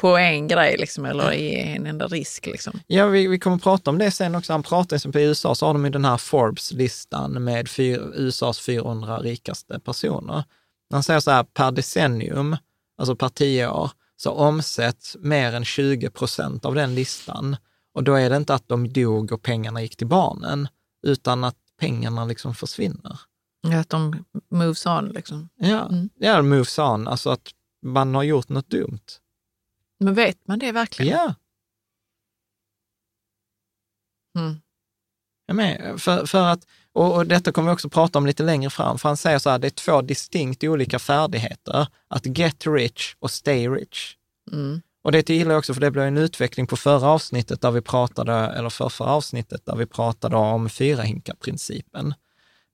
på 0.00 0.16
en 0.16 0.48
grej 0.48 0.76
liksom, 0.78 1.04
eller 1.04 1.32
i 1.32 1.54
en 1.60 1.86
enda 1.86 2.06
risk. 2.06 2.46
Liksom. 2.46 2.80
Ja, 2.86 3.06
vi, 3.06 3.26
vi 3.26 3.38
kommer 3.38 3.56
att 3.56 3.62
prata 3.62 3.90
om 3.90 3.98
det 3.98 4.10
sen 4.10 4.34
också. 4.34 4.52
Han 4.52 4.62
pratar 4.62 5.14
ju, 5.14 5.20
i 5.20 5.24
USA 5.24 5.54
så 5.54 5.66
har 5.66 5.72
de 5.72 5.84
ju 5.84 5.90
den 5.90 6.04
här 6.04 6.16
Forbes-listan 6.16 7.44
med 7.44 7.68
fyr, 7.68 8.12
USAs 8.14 8.60
400 8.60 9.18
rikaste 9.18 9.80
personer. 9.80 10.44
Han 10.90 11.02
säger 11.02 11.20
så 11.20 11.30
här, 11.30 11.42
per 11.42 11.70
decennium, 11.70 12.56
alltså 12.98 13.16
per 13.16 13.28
tio 13.28 13.68
år, 13.70 13.90
så 14.16 14.30
omsätts 14.30 15.16
mer 15.20 15.52
än 15.52 15.64
20 15.64 16.10
procent 16.10 16.64
av 16.64 16.74
den 16.74 16.94
listan. 16.94 17.56
Och 17.94 18.04
då 18.04 18.14
är 18.14 18.30
det 18.30 18.36
inte 18.36 18.54
att 18.54 18.68
de 18.68 18.92
dog 18.92 19.32
och 19.32 19.42
pengarna 19.42 19.82
gick 19.82 19.96
till 19.96 20.06
barnen, 20.06 20.68
utan 21.06 21.44
att 21.44 21.56
pengarna 21.80 22.24
liksom 22.24 22.54
försvinner. 22.54 23.20
Att 23.80 23.88
de 23.88 24.24
moves 24.50 24.86
on. 24.86 25.08
Liksom. 25.08 25.48
Ja, 25.56 25.86
Mm. 25.88 26.08
ja 26.18 26.42
moves 26.42 26.78
on, 26.78 27.08
alltså 27.08 27.30
att 27.30 27.48
man 27.86 28.14
har 28.14 28.22
gjort 28.22 28.48
något 28.48 28.70
dumt. 28.70 29.00
Men 30.00 30.14
vet 30.14 30.48
man 30.48 30.58
det 30.58 30.72
verkligen? 30.72 31.18
Ja, 31.18 31.34
Mm. 34.38 34.60
Jag 35.46 35.56
med. 35.56 36.00
För, 36.00 36.26
för 36.26 36.46
att, 36.46 36.66
och, 36.92 37.16
och 37.16 37.26
detta 37.26 37.52
kommer 37.52 37.70
vi 37.70 37.74
också 37.74 37.88
prata 37.88 38.18
om 38.18 38.26
lite 38.26 38.42
längre 38.42 38.70
fram, 38.70 38.98
för 38.98 39.08
han 39.08 39.16
säger 39.16 39.38
så 39.38 39.50
här, 39.50 39.58
det 39.58 39.68
är 39.68 39.70
två 39.70 40.02
distinkt 40.02 40.64
olika 40.64 40.98
färdigheter, 40.98 41.86
att 42.08 42.38
get 42.38 42.66
rich 42.66 43.14
och 43.18 43.30
stay 43.30 43.68
rich. 43.68 44.16
Mm. 44.52 44.80
Och 45.02 45.12
det 45.12 45.28
gillar 45.28 45.50
jag 45.50 45.58
också, 45.58 45.74
för 45.74 45.80
det 45.80 45.90
blev 45.90 46.04
en 46.04 46.18
utveckling 46.18 46.66
på 46.66 46.76
förra 46.76 47.08
avsnittet, 47.08 47.60
där 47.60 47.70
vi 47.70 47.80
pratade, 47.80 48.32
eller 48.32 48.70
för 48.70 48.88
förra 48.88 49.10
avsnittet, 49.10 49.66
där 49.66 49.76
vi 49.76 49.86
pratade 49.86 50.36
om 50.36 50.68
fyra 50.68 51.02
hinkar-principen. 51.02 52.14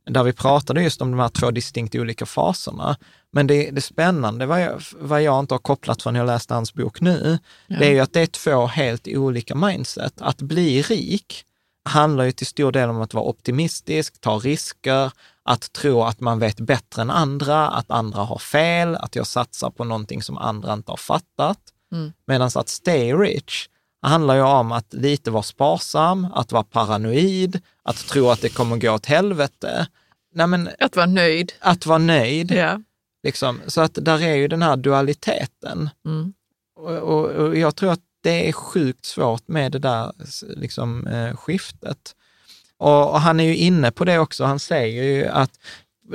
Där 0.04 0.24
vi 0.24 0.32
pratade 0.32 0.82
just 0.82 1.02
om 1.02 1.10
de 1.10 1.20
här 1.20 1.28
två 1.28 1.50
distinkt 1.50 1.94
olika 1.94 2.26
faserna. 2.26 2.96
Men 3.36 3.46
det, 3.46 3.70
det 3.70 3.80
spännande, 3.80 4.46
vad 4.46 4.62
jag, 4.62 4.82
vad 4.96 5.22
jag 5.22 5.40
inte 5.40 5.54
har 5.54 5.58
kopplat 5.58 6.02
från 6.02 6.14
jag 6.14 6.26
läste 6.26 6.54
hans 6.54 6.74
bok 6.74 7.00
nu, 7.00 7.38
Ja. 7.66 7.78
det 7.78 7.86
är 7.86 7.90
ju 7.90 8.00
att 8.00 8.12
det 8.12 8.20
är 8.20 8.26
två 8.26 8.66
helt 8.66 9.08
olika 9.08 9.54
mindset. 9.54 10.12
Att 10.20 10.42
bli 10.42 10.82
rik 10.82 11.44
handlar 11.88 12.24
ju 12.24 12.32
till 12.32 12.46
stor 12.46 12.72
del 12.72 12.88
om 12.90 13.00
att 13.00 13.14
vara 13.14 13.24
optimistisk, 13.24 14.20
ta 14.20 14.38
risker, 14.38 15.12
att 15.44 15.72
tro 15.72 16.02
att 16.02 16.20
man 16.20 16.38
vet 16.38 16.60
bättre 16.60 17.02
än 17.02 17.10
andra, 17.10 17.68
att 17.68 17.90
andra 17.90 18.20
har 18.22 18.38
fel, 18.38 18.96
att 18.96 19.16
jag 19.16 19.26
satsar 19.26 19.70
på 19.70 19.84
någonting 19.84 20.22
som 20.22 20.38
andra 20.38 20.72
inte 20.72 20.92
har 20.92 20.96
fattat. 20.96 21.58
Mm. 21.92 22.12
Medan 22.26 22.50
att 22.54 22.68
stay 22.68 23.12
rich 23.14 23.68
handlar 24.02 24.34
ju 24.34 24.42
om 24.42 24.72
att 24.72 24.94
lite 24.94 25.30
vara 25.30 25.42
sparsam, 25.42 26.26
att 26.34 26.52
vara 26.52 26.62
paranoid, 26.64 27.60
att 27.84 27.96
tro 27.96 28.28
att 28.30 28.40
det 28.40 28.48
kommer 28.48 28.76
gå 28.76 28.90
åt 28.90 29.06
helvete. 29.06 29.86
Nej, 30.34 30.46
men 30.46 30.68
Att 30.78 30.96
vara 30.96 31.06
nöjd. 31.06 31.52
att 31.60 31.86
vara 31.86 31.98
nöjd. 31.98 32.50
Ja. 32.52 32.80
Liksom. 33.26 33.60
Så 33.66 33.80
att 33.80 33.94
där 33.94 34.22
är 34.22 34.34
ju 34.34 34.48
den 34.48 34.62
här 34.62 34.76
dualiteten. 34.76 35.90
Mm. 36.04 36.32
Och, 36.76 36.92
och, 36.92 37.24
och 37.24 37.56
jag 37.56 37.76
tror 37.76 37.92
att 37.92 38.00
det 38.22 38.48
är 38.48 38.52
sjukt 38.52 39.04
svårt 39.04 39.48
med 39.48 39.72
det 39.72 39.78
där 39.78 40.12
liksom, 40.56 41.06
eh, 41.06 41.36
skiftet. 41.36 42.14
Och, 42.78 43.10
och 43.10 43.20
han 43.20 43.40
är 43.40 43.44
ju 43.44 43.56
inne 43.56 43.90
på 43.90 44.04
det 44.04 44.18
också. 44.18 44.44
Han 44.44 44.58
säger 44.58 45.02
ju 45.02 45.26
att 45.26 45.50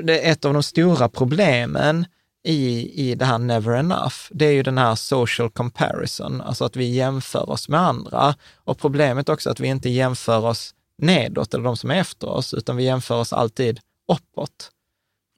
det 0.04 0.20
är 0.20 0.32
ett 0.32 0.46
av 0.46 0.54
de 0.54 0.64
stora 0.64 1.10
problemen 1.10 2.06
i, 2.44 2.92
i 3.10 3.16
det 3.16 3.26
här 3.26 3.38
never 3.38 3.76
enough, 3.76 4.16
det 4.32 4.46
är 4.46 4.52
ju 4.52 4.64
den 4.64 4.78
här 4.78 4.96
social 4.96 5.50
comparison, 5.50 6.42
alltså 6.42 6.66
att 6.66 6.76
vi 6.76 6.86
jämför 6.86 7.50
oss 7.50 7.70
med 7.70 7.80
andra. 7.80 8.36
Och 8.56 8.78
problemet 8.78 9.30
också 9.30 9.50
att 9.50 9.60
vi 9.60 9.68
inte 9.68 9.90
jämför 9.90 10.46
oss 10.46 10.74
nedåt, 10.98 11.54
eller 11.54 11.64
de 11.64 11.78
som 11.78 11.92
är 11.92 11.96
efter 11.96 12.30
oss, 12.30 12.54
utan 12.54 12.76
vi 12.76 12.84
jämför 12.84 13.20
oss 13.20 13.34
alltid 13.34 13.80
uppåt 14.08 14.72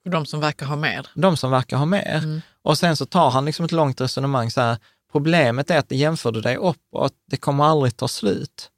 de 0.10 0.26
som 0.26 0.40
verkar 0.40 0.66
ha 0.66 0.76
mer. 0.76 1.08
de 1.16 1.38
som 1.38 1.52
verkar 1.52 1.78
ha 1.78 1.86
mer. 1.86 2.18
Mm. 2.24 2.42
Och 2.62 2.78
sen 2.78 2.98
så 2.98 3.06
tar 3.06 3.30
han 3.30 3.46
liksom 3.46 3.66
ett 3.66 3.72
långt 3.72 4.02
resonemang 4.02 4.52
så 4.52 4.62
här, 4.62 4.78
problemet 5.12 5.72
är 5.72 5.78
att 5.78 5.92
jämför 5.92 6.32
du 6.32 6.42
dig 6.42 6.58
uppåt, 6.58 7.14
det 7.30 7.38
kommer 7.38 7.64
aldrig 7.64 7.98
ta 7.98 8.08
slut. 8.08 8.70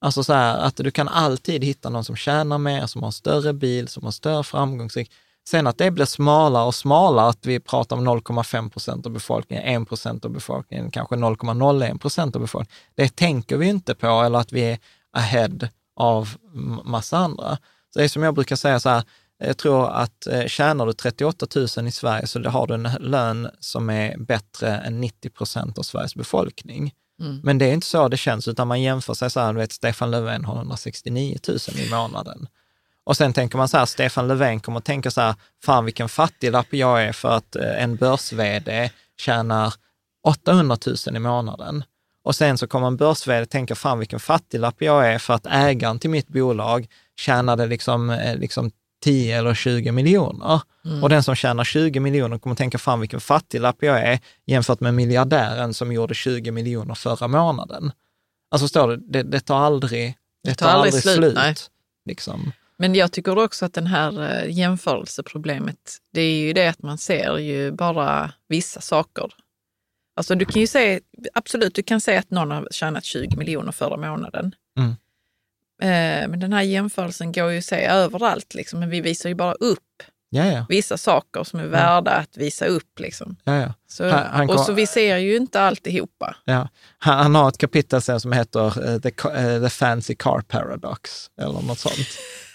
Alltså 0.00 0.24
så 0.24 0.32
här, 0.32 0.58
att 0.58 0.76
du 0.76 0.90
kan 0.90 1.08
alltid 1.08 1.64
hitta 1.64 1.88
någon 1.88 2.04
som 2.04 2.16
tjänar 2.16 2.58
mer, 2.58 2.86
som 2.86 3.02
har 3.02 3.08
en 3.08 3.12
större 3.12 3.52
bil, 3.52 3.88
som 3.88 4.04
har 4.04 4.10
större 4.10 4.44
framgångsrik. 4.44 5.12
Sen 5.48 5.66
att 5.66 5.78
det 5.78 5.90
blir 5.90 6.04
smalare 6.04 6.64
och 6.64 6.74
smalare, 6.74 7.28
att 7.28 7.46
vi 7.46 7.60
pratar 7.60 7.96
om 7.96 8.08
0,5 8.08 8.70
procent 8.70 9.06
av 9.06 9.12
befolkningen, 9.12 9.82
1 9.82 9.88
procent 9.88 10.24
av 10.24 10.30
befolkningen, 10.30 10.90
kanske 10.90 11.14
0,01 11.14 11.98
procent 11.98 12.36
av 12.36 12.42
befolkningen. 12.42 12.80
Det 12.94 13.16
tänker 13.16 13.56
vi 13.56 13.66
inte 13.66 13.94
på, 13.94 14.06
eller 14.06 14.38
att 14.38 14.52
vi 14.52 14.62
är 14.62 14.78
ahead 15.12 15.68
av 15.96 16.28
massa 16.84 17.18
andra. 17.18 17.58
Så 17.90 17.98
det 17.98 18.04
är 18.04 18.08
som 18.08 18.22
jag 18.22 18.34
brukar 18.34 18.56
säga 18.56 18.80
så 18.80 18.88
här, 18.88 19.02
jag 19.46 19.56
tror 19.56 19.90
att 19.90 20.26
eh, 20.26 20.46
tjänar 20.46 20.86
du 20.86 20.92
38 20.92 21.46
000 21.76 21.86
i 21.86 21.90
Sverige 21.90 22.26
så 22.26 22.48
har 22.48 22.66
du 22.66 22.74
en 22.74 22.88
lön 23.00 23.50
som 23.60 23.90
är 23.90 24.18
bättre 24.18 24.76
än 24.76 25.00
90 25.00 25.30
procent 25.30 25.78
av 25.78 25.82
Sveriges 25.82 26.14
befolkning. 26.14 26.92
Mm. 27.20 27.40
Men 27.42 27.58
det 27.58 27.64
är 27.64 27.72
inte 27.72 27.86
så 27.86 28.08
det 28.08 28.16
känns, 28.16 28.48
utan 28.48 28.68
man 28.68 28.82
jämför 28.82 29.14
sig 29.14 29.30
så 29.30 29.40
här, 29.40 29.52
du 29.52 29.58
vet 29.58 29.72
Stefan 29.72 30.10
Löfven 30.10 30.44
har 30.44 30.56
169 30.56 31.38
000 31.48 31.58
i 31.76 31.90
månaden. 31.90 32.48
Och 33.04 33.16
sen 33.16 33.32
tänker 33.32 33.58
man 33.58 33.68
så 33.68 33.76
här, 33.76 33.86
Stefan 33.86 34.28
Löfven 34.28 34.60
kommer 34.60 34.78
att 34.78 34.84
tänka 34.84 35.10
så 35.10 35.20
här, 35.20 35.34
fan 35.64 35.84
vilken 35.84 36.08
fattiglapp 36.08 36.66
jag 36.70 37.02
är 37.04 37.12
för 37.12 37.28
att 37.28 37.56
eh, 37.56 37.82
en 37.82 37.96
börs-vd 37.96 38.90
tjänar 39.16 39.74
800 40.24 40.76
000 41.06 41.16
i 41.16 41.18
månaden. 41.18 41.84
Och 42.24 42.34
sen 42.34 42.58
så 42.58 42.66
kommer 42.66 42.86
en 42.86 42.96
börs 42.96 43.48
tänka, 43.48 43.74
fan 43.74 43.98
vilken 43.98 44.20
fattiglapp 44.20 44.82
jag 44.82 45.12
är 45.12 45.18
för 45.18 45.34
att 45.34 45.46
ägaren 45.46 45.98
till 45.98 46.10
mitt 46.10 46.28
bolag 46.28 46.88
tjänade 47.16 47.66
liksom, 47.66 48.10
eh, 48.10 48.36
liksom 48.36 48.70
10 49.04 49.38
eller 49.38 49.54
20 49.54 49.92
miljoner. 49.92 50.60
Och 51.02 51.08
den 51.08 51.22
som 51.22 51.34
tjänar 51.34 51.64
20 51.64 52.00
miljoner 52.00 52.38
kommer 52.38 52.56
tänka, 52.56 52.78
fan 52.78 53.00
vilken 53.00 53.20
fattiglapp 53.20 53.76
jag 53.80 54.00
är 54.00 54.18
jämfört 54.46 54.80
med 54.80 54.94
miljardären 54.94 55.74
som 55.74 55.92
gjorde 55.92 56.14
20 56.14 56.50
miljoner 56.50 56.94
förra 56.94 57.28
månaden. 57.28 57.92
Alltså 58.50 58.68
står 58.68 58.88
det, 58.88 58.96
det, 58.96 59.22
det 59.22 59.40
tar 59.40 59.60
aldrig, 59.60 60.16
det 60.44 60.54
tar 60.54 60.68
aldrig 60.68 60.94
slut. 60.94 61.34
nej. 61.34 61.54
liksom. 62.06 62.52
Men 62.76 62.94
jag 62.94 63.12
tycker 63.12 63.38
också 63.38 63.64
att 63.64 63.72
den 63.72 63.86
här 63.86 64.42
eh, 64.44 64.50
jämförelseproblemet, 64.50 65.98
det 66.12 66.20
är 66.20 66.36
ju 66.36 66.52
det 66.52 66.68
att 66.68 66.82
man 66.82 66.98
ser 66.98 67.38
ju 67.38 67.72
bara 67.72 68.32
vissa 68.48 68.80
saker. 68.80 69.34
Alltså 70.16 70.34
du 70.34 70.44
kan 70.44 70.60
ju 70.60 70.66
säga, 70.66 71.00
absolut, 71.34 71.74
du 71.74 71.82
kan 71.82 72.00
säga 72.00 72.18
att 72.18 72.30
någon 72.30 72.50
har 72.50 72.68
tjänat 72.70 73.04
20 73.04 73.36
miljoner 73.36 73.72
förra 73.72 73.96
månaden. 73.96 74.54
Mm. 74.78 74.94
Eh, 75.82 76.28
Men 76.28 76.40
den 76.40 76.52
här 76.52 76.62
jämförelsen 76.62 77.32
går 77.32 77.50
ju 77.50 77.58
att 77.58 77.64
se 77.64 77.84
överallt, 77.84 78.54
liksom. 78.54 78.80
men 78.80 78.90
vi 78.90 79.00
visar 79.00 79.28
ju 79.28 79.34
bara 79.34 79.52
upp 79.54 79.78
Ja, 80.30 80.46
ja. 80.46 80.66
vissa 80.68 80.96
saker 80.98 81.44
som 81.44 81.60
är 81.60 81.66
värda 81.66 82.10
att 82.10 82.36
visa 82.36 82.66
upp. 82.66 82.98
Liksom. 83.00 83.36
ja, 83.44 83.56
ja. 83.60 83.74
Så, 83.88 84.08
Han- 84.08 84.26
han 84.32 84.50
och 84.50 84.60
så 84.60 84.72
vi 84.72 84.86
ser 84.86 85.16
ju 85.16 85.36
inte 85.36 85.60
alltihopa. 85.60 86.36
Ja, 86.44 86.68
han, 86.98 87.18
han 87.18 87.34
har 87.34 87.48
ett 87.48 87.58
kapitel 87.58 88.02
sen 88.02 88.20
som 88.20 88.32
heter 88.32 88.66
eh, 88.66 88.98
the, 89.00 89.08
eh, 89.28 89.62
the 89.62 89.70
Fancy 89.70 90.14
Car 90.14 90.40
Paradox, 90.40 91.26
eller 91.40 91.60
något 91.62 91.78
sånt. 91.78 91.96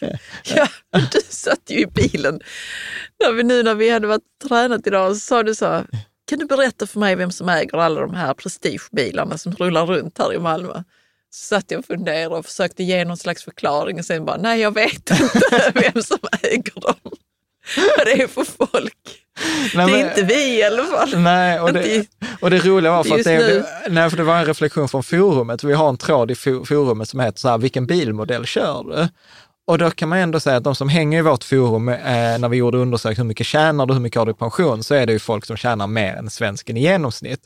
Ja, 0.56 0.68
du 0.92 1.20
satt 1.30 1.62
ju 1.70 1.80
i 1.80 1.86
bilen 1.88 2.40
när 3.24 3.32
vi, 3.32 3.44
nu 3.44 3.64
när 3.64 3.76
vi 3.76 3.90
hade 3.90 4.08
varit 4.08 4.24
tränat 4.48 4.88
idag 4.88 5.16
så 5.16 5.20
sa 5.20 5.44
du 5.44 5.56
så 5.56 5.84
kan 6.30 6.40
du 6.40 6.46
berätta 6.46 6.88
för 6.88 7.00
mig 7.00 7.16
vem 7.16 7.32
som 7.32 7.50
äger 7.50 7.78
alla 7.78 8.02
de 8.02 8.14
här 8.14 8.34
prestigebilarna 8.34 9.38
som 9.38 9.52
rullar 9.56 9.86
runt 9.86 10.18
här 10.18 10.34
i 10.34 10.40
Malmö? 10.40 10.84
Så 11.32 11.46
satt 11.56 11.72
jag 11.72 11.80
och 11.80 11.86
funderade 11.86 12.36
och 12.36 12.46
försökte 12.46 12.84
ge 12.84 13.06
någon 13.06 13.18
slags 13.18 13.44
förklaring 13.44 14.00
och 14.00 14.06
sen 14.06 14.26
bara, 14.26 14.38
nej 14.38 14.60
jag 14.62 14.74
vet 14.74 14.94
inte 15.12 15.72
vem 15.74 16.04
som 16.04 16.18
äger 16.42 16.82
dem. 16.82 16.96
Vad 17.98 18.06
det 18.06 18.22
är 18.22 18.28
för 18.28 18.44
folk. 18.44 18.96
Nej, 19.76 19.76
det 19.76 19.82
är 19.82 19.88
men- 19.88 20.08
inte 20.10 20.24
vi 20.24 20.58
i 20.60 20.64
alla 20.64 20.84
fall. 20.84 21.20
Nej, 21.20 21.60
och 21.60 21.74
det, 21.74 22.06
och 22.42 22.50
det 22.50 22.60
roliga 22.66 22.92
var 22.92 23.04
för 23.04 23.16
att 23.16 23.24
det, 23.24 23.66
nej, 23.90 24.10
för 24.10 24.18
det 24.18 24.24
var 24.24 24.38
en 24.38 24.46
reflektion 24.46 24.90
från 24.90 25.04
forumet. 25.04 25.64
Vi 25.64 25.74
har 25.74 25.90
en 25.90 25.98
tråd 25.98 26.32
i 26.32 26.34
fo- 26.34 26.66
forumet 26.66 27.10
som 27.10 27.20
heter 27.20 27.40
så 27.40 27.50
här, 27.50 27.58
vilken 27.58 27.86
bilmodell 27.86 28.46
kör 28.46 28.84
du? 28.84 29.08
Och 29.70 29.78
då 29.78 29.92
kan 29.92 30.10
man 30.10 30.20
ändå 30.20 30.40
säga 30.40 30.58
att 30.58 30.64
de 30.64 30.76
som 30.76 30.90
hänger 30.90 31.20
i 31.20 31.22
vårt 31.22 31.44
forum, 31.44 31.90
eh, 31.90 31.96
när 32.40 32.50
vi 32.50 32.58
gjorde 32.58 32.78
undersökning, 32.78 33.18
hur 33.18 33.28
mycket 33.28 33.46
tjänar 33.46 33.86
du, 33.86 33.94
hur 33.94 34.02
mycket 34.02 34.20
har 34.20 34.26
du 34.26 34.32
i 34.32 34.36
pension, 34.36 34.84
så 34.84 34.96
är 34.96 35.06
det 35.06 35.14
ju 35.14 35.20
folk 35.20 35.46
som 35.46 35.58
tjänar 35.58 35.88
mer 35.88 36.14
än 36.14 36.30
svensken 36.30 36.78
i 36.78 36.82
genomsnitt. 36.82 37.40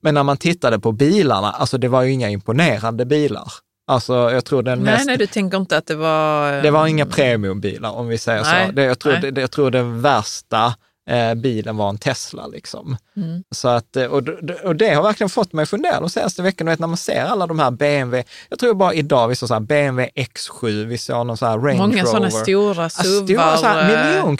Men 0.00 0.14
när 0.14 0.22
man 0.22 0.36
tittade 0.36 0.78
på 0.78 0.92
bilarna, 0.92 1.50
alltså 1.50 1.78
det 1.78 1.88
var 1.88 2.02
ju 2.02 2.12
inga 2.12 2.30
imponerande 2.30 3.04
bilar. 3.06 3.52
Alltså 3.86 4.14
jag 4.14 4.44
tror 4.44 4.62
den 4.62 4.78
Nej, 4.78 4.94
mest... 4.94 5.06
nej, 5.06 5.16
du 5.16 5.26
tänker 5.26 5.58
inte 5.58 5.76
att 5.76 5.86
det 5.86 5.94
var... 5.94 6.62
Det 6.62 6.70
var 6.70 6.86
inga 6.86 7.06
premiumbilar 7.06 7.90
om 7.90 8.08
vi 8.08 8.18
säger 8.18 8.42
Nej, 8.42 8.66
så. 8.66 8.72
Det, 8.72 8.84
jag, 8.84 8.98
tror, 8.98 9.12
nej. 9.12 9.32
det, 9.32 9.40
jag 9.40 9.50
tror 9.50 9.70
den 9.70 10.00
värsta 10.00 10.74
eh, 11.10 11.34
bilen 11.34 11.76
var 11.76 11.88
en 11.88 11.98
Tesla. 11.98 12.46
Liksom. 12.46 12.96
Mm. 13.16 13.44
Så 13.50 13.68
att, 13.68 13.96
eh, 13.96 14.04
och, 14.04 14.28
och 14.64 14.76
det 14.76 14.94
har 14.94 15.02
verkligen 15.02 15.30
fått 15.30 15.52
mig 15.52 15.62
att 15.62 15.68
fundera 15.68 16.00
de 16.00 16.10
senaste 16.10 16.42
veckorna, 16.42 16.70
vet, 16.70 16.80
när 16.80 16.86
man 16.86 16.96
ser 16.96 17.24
alla 17.24 17.46
de 17.46 17.58
här 17.58 17.70
BMW, 17.70 18.24
jag 18.48 18.58
tror 18.58 18.74
bara 18.74 18.94
idag 18.94 19.28
vi 19.28 19.36
såg 19.36 19.48
så 19.48 19.54
här 19.54 19.60
BMW 19.60 20.10
X7, 20.14 20.84
vi 20.84 20.98
såg 20.98 21.26
någon 21.26 21.36
så 21.36 21.46
här 21.46 21.58
Range 21.58 21.78
Många 21.78 22.02
Rover. 22.02 22.04
sådana 22.04 22.30
stora 22.30 22.90
SUVar. 22.90 23.56
Stora 23.56 23.56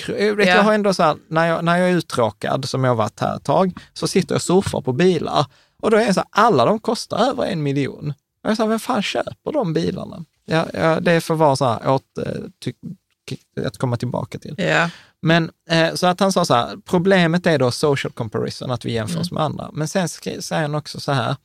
eh. 0.08 0.26
Jag, 0.26 0.36
vet, 0.36 0.48
ja. 0.48 0.54
jag 0.54 0.62
har 0.62 0.72
ändå 0.72 0.94
så 0.94 1.02
här, 1.02 1.16
när 1.28 1.46
jag, 1.46 1.64
när 1.64 1.76
jag 1.78 1.90
är 1.90 1.94
uttråkad, 1.94 2.68
som 2.68 2.84
jag 2.84 2.90
har 2.90 2.96
varit 2.96 3.20
här 3.20 3.36
ett 3.36 3.44
tag, 3.44 3.72
så 3.92 4.08
sitter 4.08 4.34
jag 4.34 4.36
och 4.38 4.42
surfar 4.42 4.80
på 4.80 4.92
bilar. 4.92 5.46
Och 5.82 5.90
då 5.90 5.96
är 5.96 6.06
det 6.06 6.14
så 6.14 6.20
här, 6.20 6.28
alla 6.30 6.64
de 6.64 6.78
kostar 6.78 7.18
över 7.18 7.44
en 7.44 7.62
miljon. 7.62 8.14
Och 8.44 8.50
jag 8.50 8.56
sa, 8.56 8.66
vem 8.66 8.78
fan 8.78 9.02
köper 9.02 9.52
de 9.52 9.72
bilarna? 9.72 10.24
Ja, 10.44 10.66
ja, 10.74 11.00
det 11.00 11.20
får 11.20 11.34
vara 11.34 11.56
så 11.56 11.64
här 11.64 11.90
åt, 11.90 12.02
ty, 12.64 12.72
att 13.66 13.78
komma 13.78 13.96
tillbaka 13.96 14.38
till. 14.38 14.54
Ja. 14.58 14.90
Men 15.22 15.50
eh, 15.70 15.94
så 15.94 16.06
att 16.06 16.20
han 16.20 16.32
sa 16.32 16.44
så 16.44 16.54
här, 16.54 16.76
problemet 16.84 17.46
är 17.46 17.58
då 17.58 17.70
social 17.70 18.12
comparison, 18.12 18.70
att 18.70 18.84
vi 18.84 18.92
jämför 18.92 19.20
oss 19.20 19.32
med 19.32 19.42
andra. 19.42 19.70
Men 19.72 19.88
sen 19.88 20.08
säger 20.08 20.62
han 20.62 20.74
också 20.74 21.00
så 21.00 21.12
här, 21.12 21.36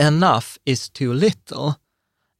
enough 0.00 0.46
is 0.64 0.90
too 0.90 1.12
little. 1.12 1.74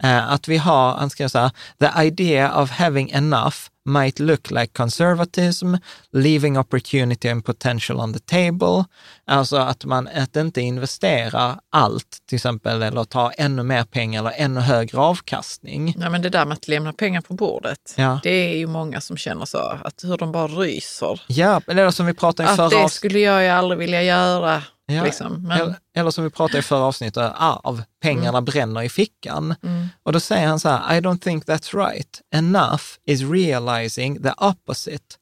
Eh, 0.03 0.33
att 0.33 0.49
vi 0.49 0.57
har, 0.57 0.95
han 0.95 1.11
skrev 1.11 1.29
så 1.29 1.39
här, 1.39 1.51
the 1.79 2.07
idea 2.07 2.63
of 2.63 2.71
having 2.71 3.11
enough 3.11 3.57
might 3.87 4.19
look 4.21 4.51
like 4.51 4.67
conservatism, 4.73 5.75
leaving 6.13 6.59
opportunity 6.59 7.29
and 7.29 7.45
potential 7.45 8.01
on 8.01 8.13
the 8.13 8.19
table. 8.21 8.85
Alltså 9.27 9.57
att 9.57 9.85
man 9.85 10.09
att 10.09 10.37
inte 10.37 10.61
investera 10.61 11.59
allt, 11.73 12.19
till 12.29 12.37
exempel, 12.37 12.83
eller 12.83 13.05
ta 13.05 13.31
ännu 13.31 13.63
mer 13.63 13.85
pengar 13.85 14.21
eller 14.21 14.33
ännu 14.37 14.61
högre 14.61 14.99
avkastning. 14.99 15.95
Ja, 15.99 16.11
men 16.11 16.23
det 16.23 16.29
där 16.29 16.45
med 16.47 16.53
att 16.55 16.69
lämna 16.69 16.93
pengar 16.93 17.21
på 17.21 17.35
bordet, 17.35 17.95
Ja. 17.97 18.21
det 18.23 18.31
är 18.31 18.57
ju 18.57 18.67
många 18.67 19.01
som 19.01 19.17
känner 19.17 19.45
så, 19.45 19.59
att 19.85 20.01
hur 20.05 20.17
de 20.17 20.33
bara 20.33 20.47
ryser. 20.49 21.21
Ja, 21.27 21.61
eller 21.67 21.91
som 21.91 22.07
vi 22.07 22.15
pratade 22.15 22.49
i 22.49 22.51
Att 22.51 22.57
förra 22.57 22.69
det 22.69 22.77
avsnittet. 22.77 22.93
skulle 22.93 23.19
jag 23.19 23.43
ju 23.43 23.49
aldrig 23.49 23.79
vilja 23.79 24.03
göra. 24.03 24.63
Ja, 24.87 25.05
Liksom. 25.05 25.43
Men, 25.43 25.61
eller, 25.61 25.77
eller 25.95 26.11
som 26.11 26.25
vi 26.25 26.31
pratade 26.31 26.59
i 26.59 26.63
förra 26.63 26.85
avsnittet, 26.85 27.33
arv, 27.37 27.83
pengarna 28.03 28.43
bränner 28.43 28.83
i 28.83 28.89
fickan. 28.89 29.55
mm, 29.63 29.89
Och 30.03 30.13
då 30.13 30.21
säger 30.21 30.47
han 30.47 30.61
så 30.61 30.69
här, 30.69 30.97
I 30.97 31.01
don't 31.01 31.19
think 31.19 31.45
that's 31.45 31.89
right. 31.89 32.21
Enough 32.35 32.83
is 33.05 33.23
realizing 33.23 34.23
the 34.23 34.33
opposite. 34.39 35.17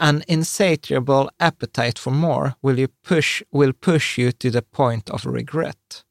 An 0.00 0.22
insatiable 0.26 1.28
appetite 1.38 2.00
for 2.00 2.10
more 2.10 2.52
will, 2.62 2.78
you 2.78 2.88
push, 3.08 3.42
will 3.52 3.74
push 3.74 4.18
you 4.18 4.32
to 4.32 4.50
the 4.50 4.62
point 4.62 5.10
of 5.10 5.26
regret. 5.26 6.04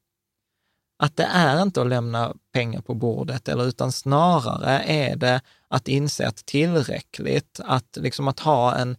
Att 1.03 1.15
det 1.17 1.23
är 1.23 1.61
inte 1.61 1.81
att 1.81 1.87
lämna 1.87 2.33
pengar 2.53 2.81
på 2.81 2.93
bordet, 2.93 3.47
eller, 3.47 3.65
utan 3.67 3.91
snarare 3.91 4.79
är 4.79 5.15
det 5.15 5.41
att 5.69 5.87
inse 5.87 6.27
att 6.27 6.45
tillräckligt, 6.45 7.59
att, 7.63 7.97
liksom 8.01 8.27
att 8.27 8.39
ha 8.39 8.75
en 8.75 8.97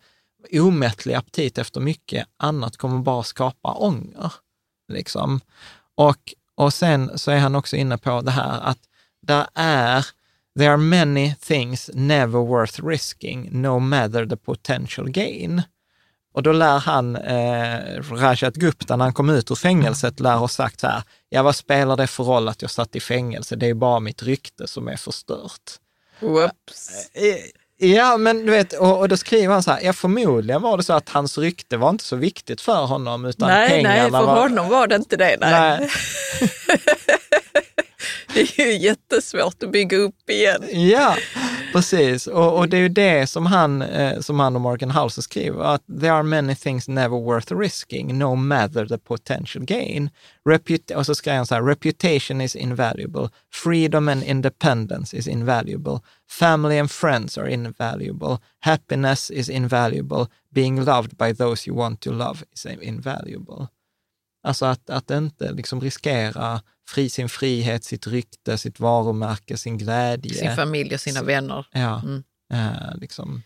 omättlig 0.52 1.14
aptit 1.14 1.58
efter 1.58 1.80
mycket 1.80 2.26
annat 2.36 2.76
kommer 2.76 2.98
bara 2.98 3.22
skapa 3.22 3.74
ånger. 3.74 4.32
Liksom. 4.92 5.40
Och, 5.94 6.34
och 6.54 6.74
sen 6.74 7.18
så 7.18 7.30
är 7.30 7.38
han 7.38 7.54
också 7.54 7.76
inne 7.76 7.98
på 7.98 8.20
det 8.20 8.30
här 8.30 8.60
att 8.60 8.78
där 9.22 9.46
är, 9.54 10.06
there 10.58 10.70
are 10.70 10.76
many 10.76 11.34
things 11.34 11.90
never 11.94 12.38
worth 12.38 12.86
risking, 12.86 13.48
no 13.62 13.78
matter 13.78 14.26
the 14.26 14.36
potential 14.36 15.10
gain. 15.10 15.62
Och 16.32 16.42
då 16.42 16.52
lär 16.52 16.78
han, 16.78 17.16
eh, 17.16 18.02
Rajat 18.02 18.54
Gupta, 18.54 18.96
när 18.96 19.04
han 19.04 19.14
kom 19.14 19.30
ut 19.30 19.50
ur 19.50 19.54
fängelset, 19.54 20.20
lär 20.20 20.36
ha 20.36 20.48
sagt 20.48 20.80
så 20.80 20.86
här, 20.86 21.02
ja 21.28 21.42
vad 21.42 21.56
spelar 21.56 21.96
det 21.96 22.06
för 22.06 22.24
roll 22.24 22.48
att 22.48 22.62
jag 22.62 22.70
satt 22.70 22.96
i 22.96 23.00
fängelse? 23.00 23.56
Det 23.56 23.66
är 23.66 23.74
bara 23.74 24.00
mitt 24.00 24.22
rykte 24.22 24.66
som 24.66 24.88
är 24.88 24.96
förstört. 24.96 25.78
whoops. 26.20 27.10
Ja, 27.80 28.16
men 28.16 28.46
du 28.46 28.52
vet, 28.52 28.72
och, 28.72 28.98
och 28.98 29.08
då 29.08 29.16
skriver 29.16 29.52
han 29.52 29.62
så 29.62 29.70
här, 29.70 29.80
ja 29.82 29.92
förmodligen 29.92 30.62
var 30.62 30.76
det 30.76 30.82
så 30.82 30.92
att 30.92 31.08
hans 31.08 31.38
rykte 31.38 31.76
var 31.76 31.90
inte 31.90 32.04
så 32.04 32.16
viktigt 32.16 32.60
för 32.60 32.84
honom, 32.84 33.24
utan 33.24 33.48
Nej, 33.48 33.68
pengarna 33.68 33.94
nej, 33.94 34.10
för 34.10 34.26
var... 34.26 34.40
honom 34.40 34.68
var 34.68 34.86
det 34.86 34.96
inte 34.96 35.16
det. 35.16 35.36
Nej. 35.40 35.78
Nej. 35.80 35.90
Det 38.34 38.58
är 38.58 38.66
ju 38.66 38.78
jättesvårt 38.78 39.62
att 39.62 39.72
bygga 39.72 39.96
upp 39.96 40.30
igen. 40.30 40.64
Ja, 40.72 41.16
precis. 41.72 42.26
Och, 42.26 42.58
och 42.58 42.68
det 42.68 42.76
är 42.76 42.80
ju 42.80 42.88
det 42.88 43.26
som 43.26 43.46
han, 43.46 43.82
eh, 43.82 44.20
som 44.20 44.40
han 44.40 44.54
och 44.54 44.60
Morgan 44.60 44.90
House 44.90 45.22
skriver, 45.22 45.64
att 45.74 45.82
there 46.00 46.12
are 46.12 46.22
many 46.22 46.54
things 46.54 46.88
never 46.88 47.20
worth 47.20 47.54
risking, 47.56 48.18
no 48.18 48.34
matter 48.34 48.86
the 48.86 48.98
potential 48.98 49.64
gain. 49.64 50.10
Reput 50.44 50.90
och 50.90 51.06
så 51.06 51.14
skriver 51.14 51.36
han 51.36 51.46
så 51.46 51.54
här, 51.54 51.62
reputation 51.62 52.40
is 52.40 52.56
invaluable, 52.56 53.28
freedom 53.52 54.08
and 54.08 54.24
independence 54.24 55.16
is 55.16 55.26
invaluable, 55.28 56.00
family 56.30 56.78
and 56.78 56.90
friends 56.90 57.38
are 57.38 57.50
invaluable, 57.50 58.38
happiness 58.60 59.30
is 59.30 59.48
invaluable, 59.48 60.26
being 60.54 60.84
loved 60.84 61.16
by 61.16 61.34
those 61.34 61.70
you 61.70 61.78
want 61.78 62.00
to 62.00 62.12
love 62.12 62.38
is 62.52 62.66
invaluable. 62.66 63.68
Alltså 64.42 64.66
att, 64.66 64.90
att 64.90 65.10
inte 65.10 65.52
liksom 65.52 65.80
riskera 65.80 66.60
fri, 66.88 67.10
sin 67.10 67.28
frihet, 67.28 67.84
sitt 67.84 68.06
rykte, 68.06 68.58
sitt 68.58 68.80
varumärke, 68.80 69.56
sin 69.56 69.78
glädje. 69.78 70.34
Sin 70.34 70.56
familj 70.56 70.94
och 70.94 71.00
sina 71.00 71.22
vänner. 71.22 71.66
Ja, 71.72 72.02
Mm. 72.04 72.22
eh, 72.52 72.96
liksom. 72.96 73.42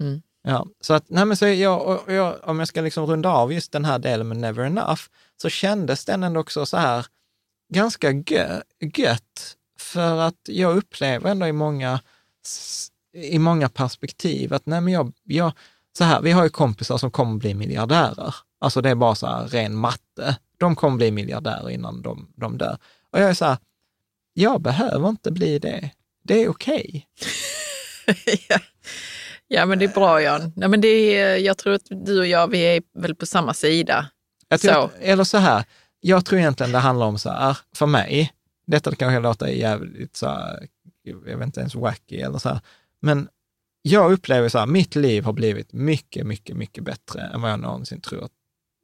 Mm. 0.00 0.22
Ja, 0.42 0.66
så 0.80 0.94
att, 0.94 1.04
nej 1.10 1.24
men 1.24 1.36
så 1.36 1.46
jag, 1.46 2.00
jag, 2.08 2.36
om 2.42 2.58
jag 2.58 2.68
ska 2.68 2.80
liksom 2.80 3.06
runda 3.06 3.28
av 3.28 3.52
just 3.52 3.72
den 3.72 3.84
här 3.84 3.98
delen 3.98 4.28
med 4.28 4.36
Never 4.36 4.64
Enough, 4.64 5.02
så 5.42 5.48
kändes 5.48 6.04
den 6.04 6.22
ändå 6.22 6.40
också 6.40 6.66
så 6.66 6.76
här 6.76 7.06
ganska 7.74 8.10
gö, 8.10 8.60
gött, 8.96 9.56
för 9.78 10.18
att 10.20 10.40
jag 10.48 10.76
upplever 10.76 11.30
ändå 11.30 11.46
i 11.46 11.52
många, 11.52 12.00
i 13.14 13.38
många 13.38 13.68
perspektiv 13.68 14.54
att 14.54 14.66
nej 14.66 14.80
men 14.80 14.92
jag, 14.92 15.12
jag, 15.24 15.52
så 15.98 16.04
här, 16.04 16.20
vi 16.22 16.30
har 16.32 16.44
ju 16.44 16.50
kompisar 16.50 16.98
som 16.98 17.10
kommer 17.10 17.36
bli 17.38 17.54
miljardärer. 17.54 18.34
Alltså 18.60 18.80
det 18.80 18.90
är 18.90 18.94
bara 18.94 19.14
så 19.14 19.26
här 19.26 19.48
ren 19.48 19.74
matte. 19.74 20.36
De 20.58 20.76
kommer 20.76 20.96
bli 20.96 21.10
miljardärer 21.10 21.70
innan 21.70 22.02
de, 22.02 22.32
de 22.36 22.58
dör. 22.58 22.78
Och 23.10 23.20
jag 23.20 23.28
är 23.28 23.34
så 23.34 23.44
här, 23.44 23.58
jag 24.32 24.60
behöver 24.60 25.08
inte 25.08 25.30
bli 25.30 25.58
det. 25.58 25.90
Det 26.24 26.42
är 26.42 26.48
okej. 26.48 27.06
ja. 28.48 28.58
ja, 29.48 29.66
men 29.66 29.78
det 29.78 29.84
är 29.84 29.94
bra 29.94 30.22
Jan. 30.22 30.52
Nej, 30.56 30.68
men 30.68 30.80
det 30.80 30.88
är, 30.88 31.36
jag 31.36 31.58
tror 31.58 31.74
att 31.74 31.86
du 31.90 32.18
och 32.18 32.26
jag, 32.26 32.48
vi 32.48 32.60
är 32.60 32.82
väl 32.94 33.14
på 33.14 33.26
samma 33.26 33.54
sida. 33.54 34.06
Tror 34.50 34.58
Så. 34.58 34.80
Att, 34.80 34.94
eller 35.00 35.24
så 35.24 35.38
här, 35.38 35.64
jag 36.00 36.24
tror 36.24 36.40
egentligen 36.40 36.72
det 36.72 36.78
handlar 36.78 37.06
om 37.06 37.18
så 37.18 37.30
här, 37.30 37.58
för 37.74 37.86
mig, 37.86 38.32
detta 38.66 38.94
kanske 38.94 39.20
låter 39.20 39.46
jävligt 39.46 40.16
så 40.16 40.26
här, 40.26 40.68
jag 41.02 41.38
vet 41.38 41.46
inte 41.46 41.60
ens 41.60 41.74
wacky 41.74 42.16
eller 42.16 42.38
så 42.38 42.48
här, 42.48 42.60
men 43.00 43.28
jag 43.82 44.12
upplever 44.12 44.48
så 44.48 44.58
här, 44.58 44.66
mitt 44.66 44.96
liv 44.96 45.24
har 45.24 45.32
blivit 45.32 45.72
mycket, 45.72 46.26
mycket, 46.26 46.56
mycket 46.56 46.84
bättre 46.84 47.20
än 47.20 47.40
vad 47.40 47.50
jag 47.50 47.60
någonsin 47.60 48.00
trott 48.00 48.32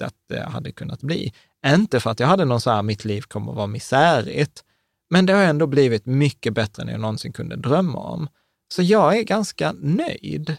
att 0.05 0.15
det 0.29 0.41
hade 0.41 0.73
kunnat 0.73 1.01
bli. 1.01 1.33
Inte 1.67 2.01
för 2.01 2.11
att 2.11 2.21
jag 2.21 2.27
hade 2.27 2.45
någon 2.45 2.61
så 2.61 2.71
här, 2.71 2.83
mitt 2.83 3.05
liv 3.05 3.21
kommer 3.21 3.51
att 3.53 3.57
vara 3.57 3.67
misärigt, 3.67 4.65
men 5.11 5.27
det 5.27 5.33
har 5.33 5.43
ändå 5.43 5.67
blivit 5.67 6.07
mycket 6.07 6.55
bättre 6.55 6.83
än 6.83 6.89
jag 6.89 7.01
någonsin 7.01 7.33
kunde 7.33 7.57
drömma 7.57 7.99
om. 7.99 8.29
Så 8.75 8.83
jag 8.83 9.19
är 9.19 9.23
ganska 9.23 9.73
nöjd 9.73 10.57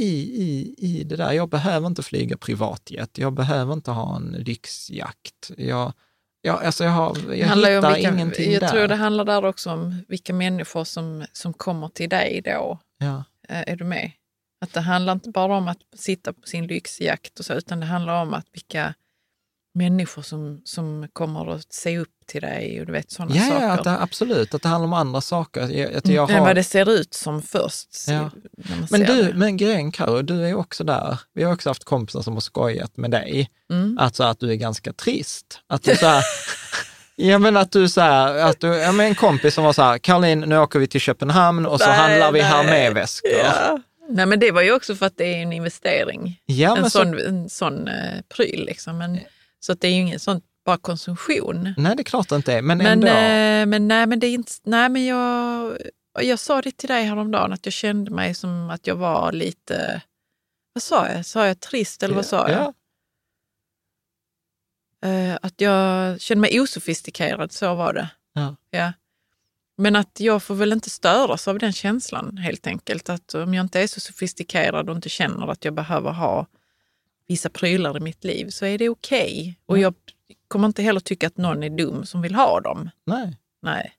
i, 0.00 0.12
i, 0.42 0.74
i 0.78 1.04
det 1.04 1.16
där. 1.16 1.32
Jag 1.32 1.48
behöver 1.48 1.86
inte 1.86 2.02
flyga 2.02 2.36
privatjet. 2.36 3.18
Jag 3.18 3.32
behöver 3.32 3.72
inte 3.72 3.90
ha 3.90 4.16
en 4.16 4.32
lyxjakt. 4.32 5.50
Jag, 5.56 5.92
jag, 6.40 6.64
alltså 6.64 6.84
jag, 6.84 6.90
har, 6.90 7.16
jag 7.34 7.34
hittar 7.56 7.78
om 7.88 7.94
vilka, 7.94 8.10
ingenting 8.10 8.52
jag 8.52 8.62
där. 8.62 8.68
tror 8.68 8.88
det 8.88 8.94
handlar 8.94 9.24
där 9.24 9.44
också 9.44 9.70
om 9.70 10.04
vilka 10.08 10.32
människor 10.34 10.84
som, 10.84 11.24
som 11.32 11.52
kommer 11.52 11.88
till 11.88 12.08
dig 12.08 12.40
då. 12.44 12.78
ja. 12.98 13.24
Eh, 13.48 13.72
Är 13.72 13.76
du 13.76 13.84
med? 13.84 14.10
Att 14.60 14.72
det 14.72 14.80
handlar 14.80 15.12
inte 15.12 15.30
bara 15.30 15.56
om 15.56 15.68
att 15.68 15.78
sitta 15.96 16.32
på 16.32 16.46
sin 16.46 16.66
lyxjakt 16.66 17.38
och 17.38 17.44
så, 17.44 17.54
utan 17.54 17.80
det 17.80 17.86
handlar 17.86 18.22
om 18.22 18.34
att 18.34 18.46
vilka 18.52 18.94
människor 19.74 20.22
som, 20.22 20.60
som 20.64 21.08
kommer 21.12 21.54
att 21.54 21.72
se 21.72 21.98
upp 21.98 22.08
till 22.26 22.40
dig 22.40 22.80
och 22.80 22.86
du 22.86 22.92
vet 22.92 23.10
sådana 23.10 23.36
Ja, 23.36 23.42
saker. 23.42 23.62
ja 23.66 23.72
att 23.72 23.84
det, 23.84 23.98
absolut. 24.00 24.54
Att 24.54 24.62
det 24.62 24.68
handlar 24.68 24.86
om 24.86 24.92
andra 24.92 25.20
saker. 25.20 25.68
Jag, 25.68 25.94
att 25.94 26.08
jag 26.08 26.30
Än 26.30 26.36
har, 26.38 26.46
vad 26.46 26.56
det 26.56 26.64
ser 26.64 26.90
ut 26.90 27.14
som 27.14 27.42
först. 27.42 27.88
Ja. 28.08 28.30
Men 28.90 29.00
du, 29.00 29.22
det. 29.22 29.34
men 29.34 29.56
grejen 29.56 29.92
Karo, 29.92 30.22
du 30.22 30.46
är 30.48 30.54
också 30.54 30.84
där. 30.84 31.18
Vi 31.34 31.42
har 31.44 31.52
också 31.52 31.70
haft 31.70 31.84
kompisar 31.84 32.22
som 32.22 32.32
har 32.34 32.40
skojat 32.40 32.96
med 32.96 33.10
dig. 33.10 33.50
Mm. 33.70 33.98
Alltså 33.98 34.24
att 34.24 34.40
du 34.40 34.50
är 34.50 34.54
ganska 34.56 34.92
trist. 34.92 35.60
Att 35.66 35.82
du 35.82 35.96
så 35.96 36.06
här, 36.06 36.24
Ja 37.16 37.38
men 37.38 37.56
att 37.56 37.72
du 37.72 37.88
så 37.88 38.00
här, 38.00 38.34
att 38.34 38.60
du, 38.60 38.66
ja 38.66 38.92
men 38.92 39.06
en 39.06 39.14
kompis 39.14 39.54
som 39.54 39.64
var 39.64 39.72
så 39.72 39.82
här, 39.82 39.98
Caroline 39.98 40.40
nu 40.40 40.58
åker 40.58 40.78
vi 40.78 40.86
till 40.86 41.00
Köpenhamn 41.00 41.66
och 41.66 41.80
så 41.80 41.86
Nej, 41.86 41.96
handlar 41.96 42.32
vi 42.32 42.40
nej. 42.42 42.48
Hermé-väskor. 42.50 43.30
Ja. 43.44 43.78
Nej, 44.10 44.26
men 44.26 44.40
det 44.40 44.50
var 44.50 44.62
ju 44.62 44.72
också 44.72 44.94
för 44.94 45.06
att 45.06 45.16
det 45.16 45.24
är 45.24 45.42
en 45.42 45.52
investering. 45.52 46.40
Ja, 46.46 46.76
en 46.76 46.84
så- 46.84 46.90
sån, 46.90 47.18
en 47.18 47.48
sån 47.48 47.88
eh, 47.88 47.94
pryl. 48.36 48.64
Liksom. 48.66 48.98
Men, 48.98 49.18
så 49.64 49.72
att 49.72 49.80
det 49.80 49.88
är 49.88 49.92
ju 49.92 50.00
ingen 50.00 50.20
sån 50.20 50.40
bara 50.64 50.76
konsumtion. 50.76 51.74
Nej 51.76 51.96
det 51.96 52.02
är 52.02 52.04
klart 52.04 52.28
det 52.28 52.36
inte 52.36 52.52
är, 52.52 52.62
men, 52.62 52.78
Men, 52.78 52.86
ändå. 52.86 53.06
eh, 53.06 53.66
men 53.66 53.88
nej, 53.88 54.06
men 54.06 54.20
det 54.20 54.26
är 54.26 54.34
inte... 54.34 54.52
Nej, 54.62 54.88
men 54.88 55.04
jag, 55.04 55.76
jag 56.20 56.38
sa 56.38 56.62
det 56.62 56.76
till 56.76 56.88
dig 56.88 57.04
häromdagen 57.04 57.52
att 57.52 57.66
jag 57.66 57.72
kände 57.72 58.10
mig 58.10 58.34
som 58.34 58.70
att 58.70 58.86
jag 58.86 58.94
var 58.96 59.32
lite... 59.32 60.02
Vad 60.72 60.82
sa 60.82 61.08
jag? 61.08 61.26
Sa 61.26 61.46
jag 61.46 61.60
trist 61.60 62.02
eller 62.02 62.14
vad 62.14 62.26
sa 62.26 62.50
jag? 62.50 62.74
Ja. 65.00 65.08
Eh, 65.08 65.38
att 65.42 65.60
jag 65.60 66.20
kände 66.20 66.40
mig 66.40 66.60
osofistikerad, 66.60 67.52
så 67.52 67.74
var 67.74 67.92
det. 67.92 68.08
Ja. 68.32 68.56
Ja. 68.70 68.92
Men 69.76 69.96
att 69.96 70.20
jag 70.20 70.42
får 70.42 70.54
väl 70.54 70.72
inte 70.72 70.90
störas 70.90 71.48
av 71.48 71.58
den 71.58 71.72
känslan 71.72 72.36
helt 72.38 72.66
enkelt. 72.66 73.08
Att 73.08 73.34
om 73.34 73.54
jag 73.54 73.64
inte 73.64 73.80
är 73.80 73.86
så 73.86 74.00
sofistikerad 74.00 74.90
och 74.90 74.96
inte 74.96 75.08
känner 75.08 75.48
att 75.48 75.64
jag 75.64 75.74
behöver 75.74 76.10
ha 76.10 76.46
vissa 77.28 77.50
prylar 77.50 77.96
i 77.96 78.00
mitt 78.00 78.24
liv 78.24 78.48
så 78.50 78.66
är 78.66 78.78
det 78.78 78.88
okej. 78.88 79.58
Och 79.66 79.78
jag 79.78 79.94
kommer 80.48 80.66
inte 80.66 80.82
heller 80.82 81.00
tycka 81.00 81.26
att 81.26 81.36
någon 81.36 81.62
är 81.62 81.70
dum 81.70 82.06
som 82.06 82.22
vill 82.22 82.34
ha 82.34 82.60
dem. 82.60 82.90
Nej. 83.06 83.36
Nej. 83.62 83.92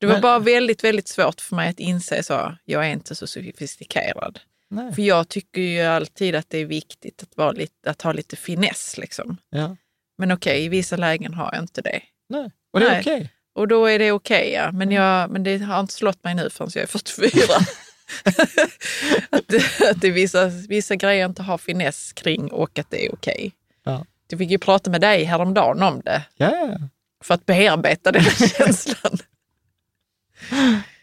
Det 0.00 0.06
var 0.06 0.14
Men- 0.14 0.22
bara 0.22 0.38
väldigt, 0.38 0.84
väldigt 0.84 1.08
svårt 1.08 1.40
för 1.40 1.56
mig 1.56 1.68
att 1.68 1.80
inse 1.80 2.22
så. 2.22 2.56
Jag 2.64 2.86
är 2.86 2.90
inte 2.90 3.14
så 3.14 3.26
sofistikerad. 3.26 4.40
Nej. 4.68 4.94
För 4.94 5.02
jag 5.02 5.28
tycker 5.28 5.60
ju 5.60 5.80
alltid 5.80 6.34
att 6.34 6.50
det 6.50 6.58
är 6.58 6.64
viktigt 6.66 7.22
att, 7.22 7.36
vara 7.36 7.52
lite, 7.52 7.90
att 7.90 8.02
ha 8.02 8.12
lite 8.12 8.36
finess. 8.36 8.98
Liksom. 8.98 9.36
Ja. 9.50 9.76
Men 10.18 10.32
okej, 10.32 10.64
i 10.64 10.68
vissa 10.68 10.96
lägen 10.96 11.34
har 11.34 11.50
jag 11.52 11.62
inte 11.62 11.82
det. 11.82 12.02
Nej. 12.28 12.50
Och 12.72 12.80
det 12.80 12.86
är 12.88 13.00
okej. 13.00 13.30
Och 13.54 13.68
då 13.68 13.86
är 13.86 13.98
det 13.98 14.12
okej, 14.12 14.52
ja. 14.52 14.72
Men, 14.72 14.90
jag, 14.92 15.30
men 15.30 15.42
det 15.42 15.58
har 15.58 15.80
inte 15.80 15.94
slått 15.94 16.24
mig 16.24 16.34
nu 16.34 16.50
förrän 16.50 16.70
jag 16.74 16.82
är 16.82 16.86
44. 16.86 17.40
att, 19.30 19.48
det, 19.48 19.90
att 19.90 20.00
det 20.00 20.08
är 20.08 20.12
vissa, 20.12 20.46
vissa 20.68 20.96
grejer 20.96 21.26
inte 21.26 21.42
har 21.42 21.58
finess 21.58 22.12
kring 22.12 22.52
och 22.52 22.78
att 22.78 22.90
det 22.90 23.06
är 23.06 23.14
okej. 23.14 23.52
Ja. 23.84 24.04
Jag 24.28 24.38
fick 24.38 24.50
ju 24.50 24.58
prata 24.58 24.90
med 24.90 25.00
dig 25.00 25.24
häromdagen 25.24 25.82
om 25.82 26.00
det 26.04 26.22
ja. 26.36 26.78
för 27.24 27.34
att 27.34 27.46
bearbeta 27.46 28.12
den 28.12 28.22
känslan. 28.58 29.18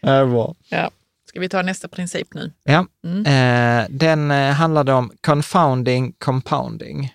Det 0.00 0.10
är 0.10 0.26
bra. 0.26 0.54
Ja. 0.68 0.90
Ska 1.28 1.40
vi 1.40 1.48
ta 1.48 1.62
nästa 1.62 1.88
princip 1.88 2.34
nu? 2.34 2.52
Ja. 2.64 2.86
Mm. 3.04 3.26
Eh, 3.26 3.86
den 3.90 4.30
eh, 4.30 4.52
handlade 4.52 4.92
om 4.92 5.12
confounding 5.20 6.12
compounding. 6.18 7.14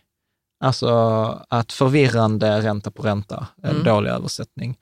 Alltså 0.60 0.90
att 1.50 1.74
förvirrande 1.74 2.62
ränta 2.62 2.92
på 2.92 3.02
ränta, 3.04 3.48
en 3.64 3.70
Mm. 3.70 3.84
dålig 3.84 4.10
översättning. 4.10 4.78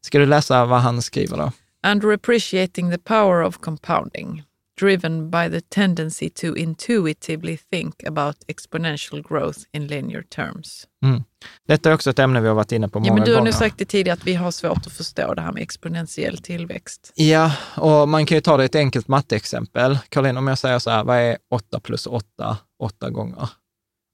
Ska 0.00 0.18
du 0.18 0.26
läsa 0.26 0.64
vad 0.64 0.80
han 0.80 1.02
skriver 1.02 1.36
då? 1.36 1.52
Underappreciating 1.86 2.90
the 2.90 2.98
power 2.98 3.42
of 3.42 3.58
compounding, 3.60 4.42
driven 4.80 5.30
by 5.30 5.48
the 5.50 5.60
tendency 5.60 6.30
to 6.30 6.56
intuitively 6.56 7.56
think 7.56 8.04
about 8.06 8.36
exponential 8.48 9.22
growth 9.22 9.58
in 9.72 9.86
linear 9.86 10.22
terms. 10.22 10.86
Detta 11.68 11.90
är 11.90 11.94
också 11.94 12.10
ett 12.10 12.18
ämne 12.18 12.40
vi 12.40 12.48
har 12.48 12.54
varit 12.54 12.72
inne 12.72 12.88
på 12.88 12.98
många 12.98 13.08
Ja, 13.10 13.14
men 13.14 13.24
du 13.24 13.30
har 13.30 13.38
gånger. 13.38 13.50
nu 13.52 13.56
sagt 13.56 13.78
det 13.78 13.84
tidigare 13.84 14.18
att 14.18 14.26
vi 14.26 14.34
har 14.34 14.50
svårt 14.50 14.86
att 14.86 14.92
förstå 14.92 15.34
det 15.34 15.40
här 15.42 15.52
med 15.52 15.62
exponentiell 15.62 16.38
tillväxt. 16.38 17.12
Ja, 17.14 17.52
och 17.76 18.08
man 18.08 18.26
kan 18.26 18.36
ju 18.36 18.40
ta 18.40 18.56
det 18.56 18.64
ett 18.64 18.74
enkelt 18.74 19.08
matteexempel. 19.08 19.98
Caroline, 20.08 20.36
om 20.36 20.46
jag 20.48 20.58
säger 20.58 20.78
så 20.78 20.90
här, 20.90 21.04
vad 21.04 21.16
är 21.18 21.38
8 21.50 21.80
plus 21.80 22.06
8, 22.06 22.58
8 22.78 23.10
gånger? 23.10 23.48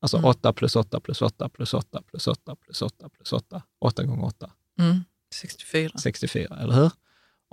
Alltså 0.02 0.16
Mm. 0.16 0.28
8 0.30 0.52
plus 0.52 0.76
8 0.76 1.00
plus 1.00 1.22
8 1.22 1.48
plus 1.48 1.74
8 1.74 2.02
plus 2.10 2.26
8 2.28 2.56
plus 2.64 2.82
8 2.82 3.08
plus 3.16 3.32
8, 3.32 3.62
8 3.80 4.02
gånger 4.04 4.24
8, 4.24 4.50
Mm. 4.78 5.04
64. 5.34 5.90
64, 5.98 6.56
eller 6.60 6.74
hur? 6.74 6.90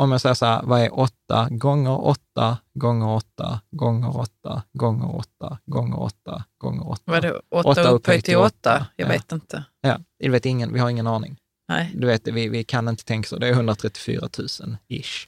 Om 0.01 0.11
jag 0.11 0.21
säger 0.21 0.33
så 0.35 0.45
här, 0.45 0.61
vad 0.63 0.81
är 0.81 0.99
8 0.99 1.47
gånger 1.51 2.05
8 2.05 2.57
gånger 2.73 3.07
8 3.09 3.61
gånger 3.71 4.17
8 4.19 4.63
gånger 4.73 5.15
8 5.15 5.57
gånger 5.65 5.99
8 5.99 6.43
gånger 6.61 6.89
8? 6.89 7.01
Vad 7.05 7.17
är 7.17 7.21
det? 7.21 7.41
Åtta 7.51 7.69
8 7.69 7.83
upphöjt 7.89 8.25
till 8.25 8.31
till 8.31 8.37
åtta. 8.37 8.75
8? 8.75 8.85
Jag 8.95 9.07
Ja. 9.07 9.11
vet 9.11 9.31
inte. 9.31 9.63
Ja, 9.81 9.97
det 10.19 10.29
vet 10.29 10.45
ingen, 10.45 10.73
vi 10.73 10.79
har 10.79 10.89
ingen 10.89 11.07
aning. 11.07 11.37
Nej, 11.69 11.91
Du 11.95 12.07
vet, 12.07 12.27
vi, 12.27 12.47
vi 12.49 12.63
kan 12.63 12.87
inte 12.87 13.03
tänka 13.05 13.27
så. 13.29 13.37
Det 13.37 13.47
är 13.47 13.51
134 13.51 14.29
000 14.37 14.77
ish. 14.87 15.27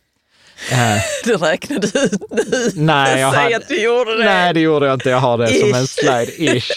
Eh, 0.71 0.77
det 1.23 1.35
räknade 1.35 1.87
du 1.87 1.99
ut 2.03 2.21
nu. 2.31 2.71
Nej, 2.75 3.19
jag 3.19 3.33
Säg 3.33 3.43
hade- 3.43 3.57
att 3.57 3.67
du 3.67 3.81
gjorde 3.83 4.17
det. 4.17 4.25
Nej, 4.25 4.53
det 4.53 4.59
gjorde 4.59 4.85
jag 4.85 4.93
inte. 4.93 5.09
Jag 5.09 5.19
har 5.19 5.37
det 5.37 5.47
som 5.47 5.73
en 5.73 6.25
Ish. 6.57 6.71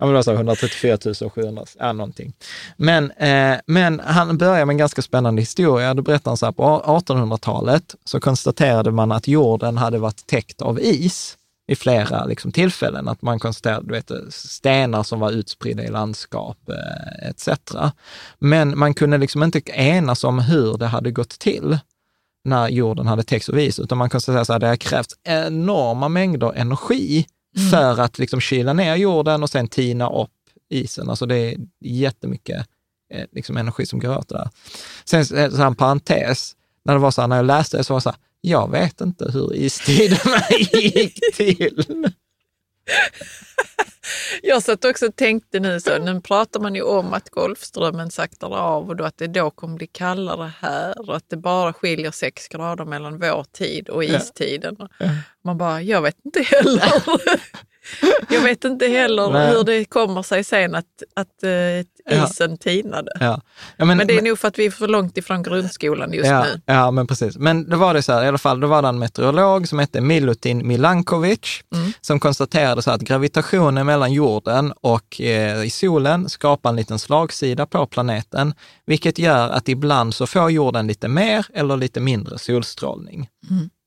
Ja, 0.00 0.06
men 0.06 0.12
det 0.12 0.18
var 0.18 0.22
så 0.22 0.32
134 0.32 1.30
700, 1.30 1.64
ja 1.78 1.92
någonting. 1.92 2.32
Men, 2.76 3.10
eh, 3.10 3.58
men 3.66 4.00
han 4.00 4.38
börjar 4.38 4.66
med 4.66 4.74
en 4.74 4.78
ganska 4.78 5.02
spännande 5.02 5.42
historia. 5.42 5.94
Då 5.94 6.02
berättar 6.02 6.30
han 6.30 6.36
så 6.36 6.46
här, 6.46 6.52
på 6.52 6.82
1800-talet 6.86 7.94
så 8.04 8.20
konstaterade 8.20 8.90
man 8.90 9.12
att 9.12 9.28
jorden 9.28 9.78
hade 9.78 9.98
varit 9.98 10.26
täckt 10.26 10.62
av 10.62 10.80
is 10.80 11.36
i 11.68 11.76
flera 11.76 12.24
liksom, 12.24 12.52
tillfällen. 12.52 13.08
Att 13.08 13.22
man 13.22 13.38
konstaterade 13.38 13.86
du 13.86 13.94
vet, 13.94 14.34
stenar 14.34 15.02
som 15.02 15.20
var 15.20 15.30
utspridda 15.30 15.82
i 15.82 15.88
landskap 15.88 16.58
eh, 16.68 17.28
etc. 17.28 17.48
Men 18.38 18.78
man 18.78 18.94
kunde 18.94 19.18
liksom 19.18 19.42
inte 19.42 19.60
enas 19.72 20.24
om 20.24 20.38
hur 20.38 20.78
det 20.78 20.86
hade 20.86 21.10
gått 21.10 21.38
till 21.38 21.78
när 22.44 22.68
jorden 22.68 23.06
hade 23.06 23.22
täckts 23.22 23.48
av 23.48 23.58
is, 23.58 23.78
utan 23.78 23.98
man 23.98 24.10
konstaterade 24.10 24.54
att 24.54 24.60
det 24.60 24.68
har 24.68 24.76
krävts 24.76 25.14
enorma 25.24 26.08
mängder 26.08 26.52
energi 26.56 27.26
Mm. 27.56 27.70
för 27.70 28.00
att 28.00 28.18
liksom 28.18 28.40
kyla 28.40 28.72
ner 28.72 28.96
jorden 28.96 29.42
och 29.42 29.50
sen 29.50 29.68
tina 29.68 30.10
upp 30.10 30.30
isen. 30.68 31.10
Alltså 31.10 31.26
det 31.26 31.36
är 31.36 31.56
jättemycket 31.80 32.66
eh, 33.14 33.26
liksom 33.32 33.56
energi 33.56 33.86
som 33.86 33.98
går 34.00 34.18
åt 34.18 34.28
det 34.28 34.34
där. 34.34 34.50
Sen 35.04 35.38
eh, 35.38 35.50
så 35.50 35.62
en 35.62 35.74
parentes, 35.74 36.56
när 36.84 36.94
det 36.94 37.00
var 37.00 37.10
så 37.10 37.20
här, 37.20 37.28
när 37.28 37.36
jag 37.36 37.46
läste 37.46 37.76
det 37.76 37.84
så 37.84 37.92
var 37.92 37.98
det 38.00 38.02
så 38.02 38.10
här, 38.10 38.18
jag 38.40 38.70
vet 38.70 39.00
inte 39.00 39.30
hur 39.32 39.54
istiderna 39.54 40.42
gick 40.72 41.18
till. 41.34 41.84
Jag 44.42 44.62
satt 44.62 44.84
också 44.84 45.06
och 45.06 45.16
tänkte 45.16 45.60
nu 45.60 45.80
så, 45.80 45.98
nu 45.98 46.20
pratar 46.20 46.60
man 46.60 46.74
ju 46.74 46.82
om 46.82 47.12
att 47.14 47.30
Golfströmmen 47.30 48.10
saktar 48.10 48.56
av 48.56 48.88
och 48.88 48.96
då 48.96 49.04
att 49.04 49.18
det 49.18 49.26
då 49.26 49.50
kommer 49.50 49.76
bli 49.76 49.86
kallare 49.86 50.52
här 50.60 51.08
och 51.08 51.16
att 51.16 51.24
det 51.28 51.36
bara 51.36 51.72
skiljer 51.72 52.10
sex 52.10 52.48
grader 52.48 52.84
mellan 52.84 53.18
vår 53.18 53.44
tid 53.52 53.88
och 53.88 54.04
istiden. 54.04 54.76
Och 54.76 54.88
Man 55.44 55.58
bara, 55.58 55.82
jag 55.82 56.02
vet 56.02 56.16
inte 56.24 56.42
heller. 56.42 56.92
jag 58.30 58.40
vet 58.42 58.64
inte 58.64 58.86
heller 58.86 59.30
Nej. 59.30 59.50
hur 59.50 59.64
det 59.64 59.84
kommer 59.84 60.22
sig 60.22 60.44
sen 60.44 60.74
att, 60.74 60.84
att 61.16 61.28
Ja. 62.10 62.24
isen 62.26 62.58
tinade. 62.58 63.12
Ja. 63.20 63.40
Ja, 63.76 63.84
men, 63.84 63.96
Men 63.96 64.06
det 64.06 64.18
är 64.18 64.22
nog 64.22 64.38
för 64.38 64.48
att 64.48 64.58
vi 64.58 64.66
är 64.66 64.70
för 64.70 64.88
långt 64.88 65.18
ifrån 65.18 65.42
grundskolan 65.42 66.12
just 66.12 66.26
ja, 66.30 66.44
nu. 66.44 66.60
Ja, 66.66 66.90
men 66.90 67.06
precis. 67.06 67.36
Men 67.36 67.70
då 67.70 67.76
var 67.76 67.94
det 67.94 68.02
så 68.02 68.12
här, 68.12 68.24
i 68.24 68.28
alla 68.28 68.38
fall, 68.38 68.60
då 68.60 68.66
var 68.66 68.82
det 68.82 68.88
en 68.88 68.98
meteorolog 68.98 69.68
som 69.68 69.78
hette 69.78 70.00
Milutin 70.00 70.66
Milankovic, 70.68 71.60
Mm. 71.74 71.92
som 72.00 72.20
konstaterade 72.20 72.82
så 72.82 72.90
här 72.90 72.94
att 72.96 73.02
gravitationen 73.02 73.86
mellan 73.86 74.12
jorden 74.12 74.72
och 74.80 75.20
eh, 75.20 75.64
i 75.64 75.70
solen 75.70 76.28
skapar 76.28 76.70
en 76.70 76.76
liten 76.76 76.98
slagsida 76.98 77.66
på 77.66 77.86
planeten, 77.86 78.54
vilket 78.86 79.18
gör 79.18 79.48
att 79.48 79.68
ibland 79.68 80.14
så 80.14 80.26
får 80.26 80.50
jorden 80.50 80.86
lite 80.86 81.08
mer 81.08 81.46
eller 81.54 81.76
lite 81.76 82.00
mindre 82.00 82.38
solstrålning. 82.38 83.28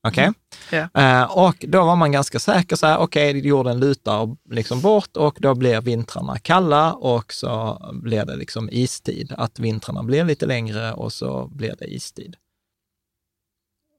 Okej? 0.08 0.32
Ja. 0.70 0.88
Eh, 0.94 1.38
och 1.38 1.64
då 1.68 1.84
var 1.84 1.96
man 1.96 2.12
ganska 2.12 2.38
säker 2.38 2.76
så 2.76 2.86
här, 2.86 2.98
okej, 2.98 3.46
jorden 3.46 3.80
lutar 3.80 4.36
liksom 4.50 4.80
bort 4.80 5.16
och 5.16 5.36
då 5.40 5.54
blir 5.54 5.80
vintrarna 5.80 6.38
kalla 6.38 6.92
och 6.94 7.32
så 7.32 7.80
blir 8.02 8.24
det 8.24 8.36
liksom 8.36 8.68
istid. 8.72 9.34
Att 9.38 9.58
vintrarna 9.58 10.02
blir 10.02 10.24
lite 10.24 10.46
längre 10.46 10.92
och 10.92 11.12
så 11.12 11.48
blir 11.48 11.74
det 11.78 11.94
istid. 11.94 12.36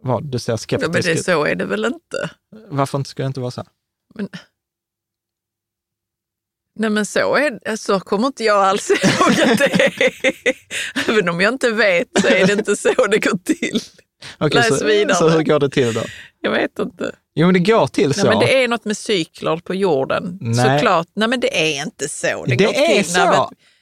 Vad, 0.03 0.23
du 0.31 0.39
ser 0.39 0.53
Ja, 0.53 0.57
skeptisk 0.57 0.93
men 0.93 1.01
det, 1.01 1.11
ut. 1.11 1.25
så 1.25 1.45
är 1.45 1.55
det 1.55 1.65
väl 1.65 1.85
inte? 1.85 2.29
Varför 2.69 3.03
skulle 3.03 3.25
det 3.25 3.27
inte 3.27 3.39
vara 3.39 3.51
så? 3.51 3.61
här? 4.15 4.27
Nej 6.79 6.89
men 6.89 7.05
så, 7.05 7.35
är, 7.35 7.75
så 7.75 7.99
kommer 7.99 8.27
inte 8.27 8.43
jag 8.43 8.63
alls 8.63 8.89
ihåg 9.03 9.49
att 9.51 9.57
det 9.57 9.85
är. 9.85 10.11
Även 11.09 11.29
om 11.29 11.41
jag 11.41 11.53
inte 11.53 11.71
vet 11.71 12.07
så 12.21 12.27
är 12.27 12.47
det 12.47 12.53
inte 12.53 12.75
så 12.75 13.07
det 13.07 13.19
går 13.19 13.37
till. 13.37 13.79
Okej, 14.37 14.55
Läs 14.69 14.79
så, 14.79 14.85
vidare. 14.85 15.15
så 15.17 15.29
hur 15.29 15.43
går 15.43 15.59
det 15.59 15.69
till 15.69 15.93
då? 15.93 16.01
Jag 16.41 16.51
vet 16.51 16.79
inte. 16.79 17.15
Jo, 17.35 17.47
men 17.47 17.53
det 17.53 17.59
går 17.59 17.87
till 17.87 18.13
så. 18.13 18.21
Nej, 18.23 18.29
men 18.29 18.39
det 18.39 18.63
är 18.63 18.67
något 18.67 18.85
med 18.85 18.97
cykler 18.97 19.57
på 19.57 19.75
jorden. 19.75 20.37
Nej. 20.41 20.79
Såklart. 20.79 21.07
Nej 21.15 21.27
men 21.27 21.39
det 21.39 21.77
är 21.77 21.83
inte 21.85 22.09
så 22.09 22.45
det, 22.47 22.55
Det 22.55 22.63
är 22.65 23.03
till. 23.03 23.13
Så. 23.13 23.19
men, 23.19 23.33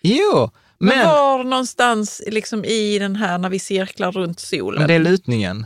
Jo, 0.02 0.50
men, 0.80 0.98
men, 0.98 1.08
var 1.08 1.44
någonstans 1.44 2.22
liksom 2.28 2.66
i 2.66 3.00
den 3.00 3.16
här 3.16 3.38
när 3.38 3.50
vi 3.50 3.60
cirklar 3.60 4.12
runt 4.12 4.40
solen? 4.40 4.80
men 4.80 4.88
det 4.88 4.94
är 4.94 5.00
lutningen. 5.00 5.66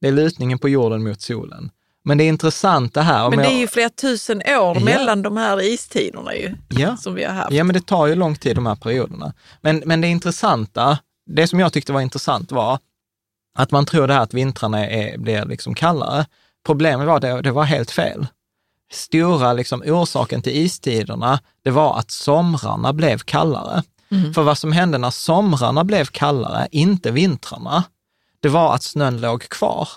Det 0.00 0.08
är 0.08 0.12
lutningen 0.12 0.58
på 0.58 0.68
jorden 0.68 1.02
mot 1.04 1.20
solen. 1.20 1.70
Men 2.04 2.18
det 2.18 2.24
är 2.24 2.28
intressant 2.28 2.94
det 2.94 3.02
här. 3.02 3.30
Men 3.30 3.38
det 3.38 3.46
är 3.46 3.58
ju 3.58 3.66
flera 3.66 3.88
tusen 3.90 4.42
år 4.46 4.80
mellan 4.80 5.22
de 5.22 5.36
här 5.36 5.62
istiderna 5.62 6.34
ju, 6.34 6.54
Ja. 6.68 6.96
som 6.96 7.14
vi 7.14 7.24
har 7.24 7.32
haft. 7.34 7.52
Ja, 7.52 7.64
men 7.64 7.74
det 7.74 7.86
tar 7.86 8.06
ju 8.06 8.14
lång 8.14 8.36
tid 8.36 8.54
de 8.54 8.66
här 8.66 8.74
perioderna. 8.74 9.32
Men, 9.60 9.82
men 9.86 10.00
det 10.00 10.08
intressanta, 10.08 10.98
det 11.30 11.46
som 11.46 11.60
jag 11.60 11.72
tyckte 11.72 11.92
var 11.92 12.00
intressant 12.00 12.52
var 12.52 12.78
att 13.58 13.70
man 13.70 13.86
tror 13.86 14.06
det 14.06 14.14
här 14.14 14.20
att 14.20 14.34
vintrarna 14.34 14.86
är, 14.86 15.18
blir 15.18 15.44
liksom 15.44 15.74
kallare. 15.74 16.26
Problemet 16.66 17.06
var 17.06 17.16
att 17.16 17.22
det, 17.22 17.42
det 17.42 17.50
var 17.50 17.64
helt 17.64 17.90
fel. 17.90 18.26
Stora 18.92 19.52
liksom, 19.52 19.82
orsaken 19.86 20.42
till 20.42 20.56
istiderna, 20.56 21.40
det 21.64 21.70
var 21.70 21.98
att 21.98 22.10
somrarna 22.10 22.92
blev 22.92 23.18
kallare. 23.18 23.82
För 24.34 24.42
vad 24.42 24.58
som 24.58 24.72
hände 24.72 24.98
när 24.98 25.10
somrarna 25.10 25.84
blev 25.84 26.04
kallare, 26.04 26.68
inte 26.70 27.10
vintrarna, 27.10 27.84
det 28.40 28.48
var 28.48 28.74
att 28.74 28.82
snön 28.82 29.20
låg 29.20 29.42
kvar. 29.48 29.88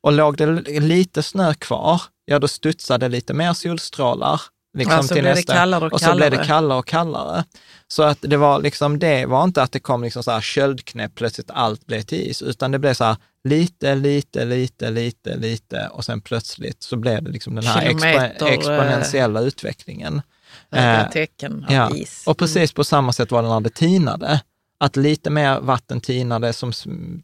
Och 0.00 0.12
låg 0.12 0.36
det 0.36 0.46
lite 0.80 1.22
snö 1.22 1.54
kvar, 1.54 2.02
ja 2.24 2.38
då 2.38 2.48
studsade 2.48 3.08
lite 3.08 3.34
mer 3.34 3.52
solstrålar. 3.52 4.40
Liksom 4.74 4.96
Ja, 4.96 5.02
så 5.02 5.14
till 5.14 5.24
nästa, 5.24 5.52
kallare 5.52 5.86
och 5.86 5.92
och 5.92 6.00
så 6.00 6.14
blev 6.14 6.30
det 6.30 6.44
kallare. 6.44 6.78
och 6.78 6.86
kallare. 6.86 7.44
Så 7.88 8.02
att 8.02 8.18
det 8.20 8.36
var 8.36 8.62
liksom, 8.62 8.98
det 8.98 9.26
var 9.26 9.44
inte 9.44 9.62
att 9.62 9.72
det 9.72 9.80
kom 9.80 10.02
liksom 10.02 10.22
så 10.22 10.30
här 10.30 10.40
köldknäpp, 10.40 11.14
plötsligt 11.14 11.50
allt 11.50 11.86
blev 11.86 12.02
till 12.02 12.30
is, 12.30 12.42
utan 12.42 12.70
det 12.70 12.78
blev 12.78 12.94
så 12.94 13.04
här 13.04 13.16
lite, 13.48 13.94
lite, 13.94 14.44
lite, 14.44 14.90
lite, 14.90 15.36
lite 15.36 15.88
och 15.92 16.04
sen 16.04 16.20
plötsligt 16.20 16.82
så 16.82 16.96
blev 16.96 17.22
det 17.22 17.30
liksom 17.30 17.54
den 17.54 17.64
här 17.64 17.80
Kilometer, 17.80 18.46
eh, 18.46 18.52
exponentiella 18.52 19.40
utvecklingen. 19.40 20.22
Eh, 20.70 21.10
tecken 21.10 21.64
av 21.68 21.72
Ja, 21.72 21.96
is. 21.96 22.24
och 22.26 22.38
precis 22.38 22.72
på 22.72 22.84
samma 22.84 23.12
sätt 23.12 23.30
var 23.30 23.42
det 23.42 23.48
när 23.48 23.60
det 23.60 23.74
tinade. 23.74 24.40
Att 24.80 24.96
lite 24.96 25.30
mer 25.30 25.60
vatten 25.60 26.00
tinade 26.00 26.52
som 26.52 26.72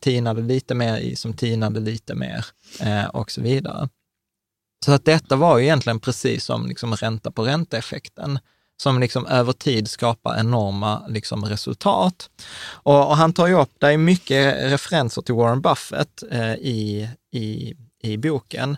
tinade 0.01 0.43
lite 0.43 0.75
mer 0.75 0.97
i 0.99 1.17
som 1.17 1.33
tinade 1.33 1.81
lite 1.81 2.15
mer 2.15 2.45
eh, 2.81 3.05
och 3.05 3.31
så 3.31 3.41
vidare. 3.41 3.89
Så 4.85 4.93
att 4.93 5.05
detta 5.05 5.37
var 5.37 5.59
ju 5.59 5.65
egentligen 5.65 6.01
precis 6.01 6.45
som 6.45 6.67
liksom 6.67 6.97
ränta 6.97 7.31
på 7.31 7.43
ränta-effekten 7.43 8.39
som 8.83 9.01
liksom 9.01 9.27
över 9.27 9.53
tid 9.53 9.89
skapar 9.89 10.41
enorma 10.41 11.07
liksom 11.09 11.45
resultat. 11.45 12.31
Och, 12.71 13.09
och 13.09 13.17
han 13.17 13.33
tar 13.33 13.47
ju 13.47 13.61
upp, 13.61 13.71
det 13.79 13.87
är 13.87 13.97
mycket 13.97 14.73
referenser 14.73 15.23
till 15.23 15.35
Warren 15.35 15.61
Buffett 15.61 16.23
eh, 16.31 16.55
i, 16.55 17.09
i, 17.33 17.75
i 18.03 18.17
boken. 18.17 18.77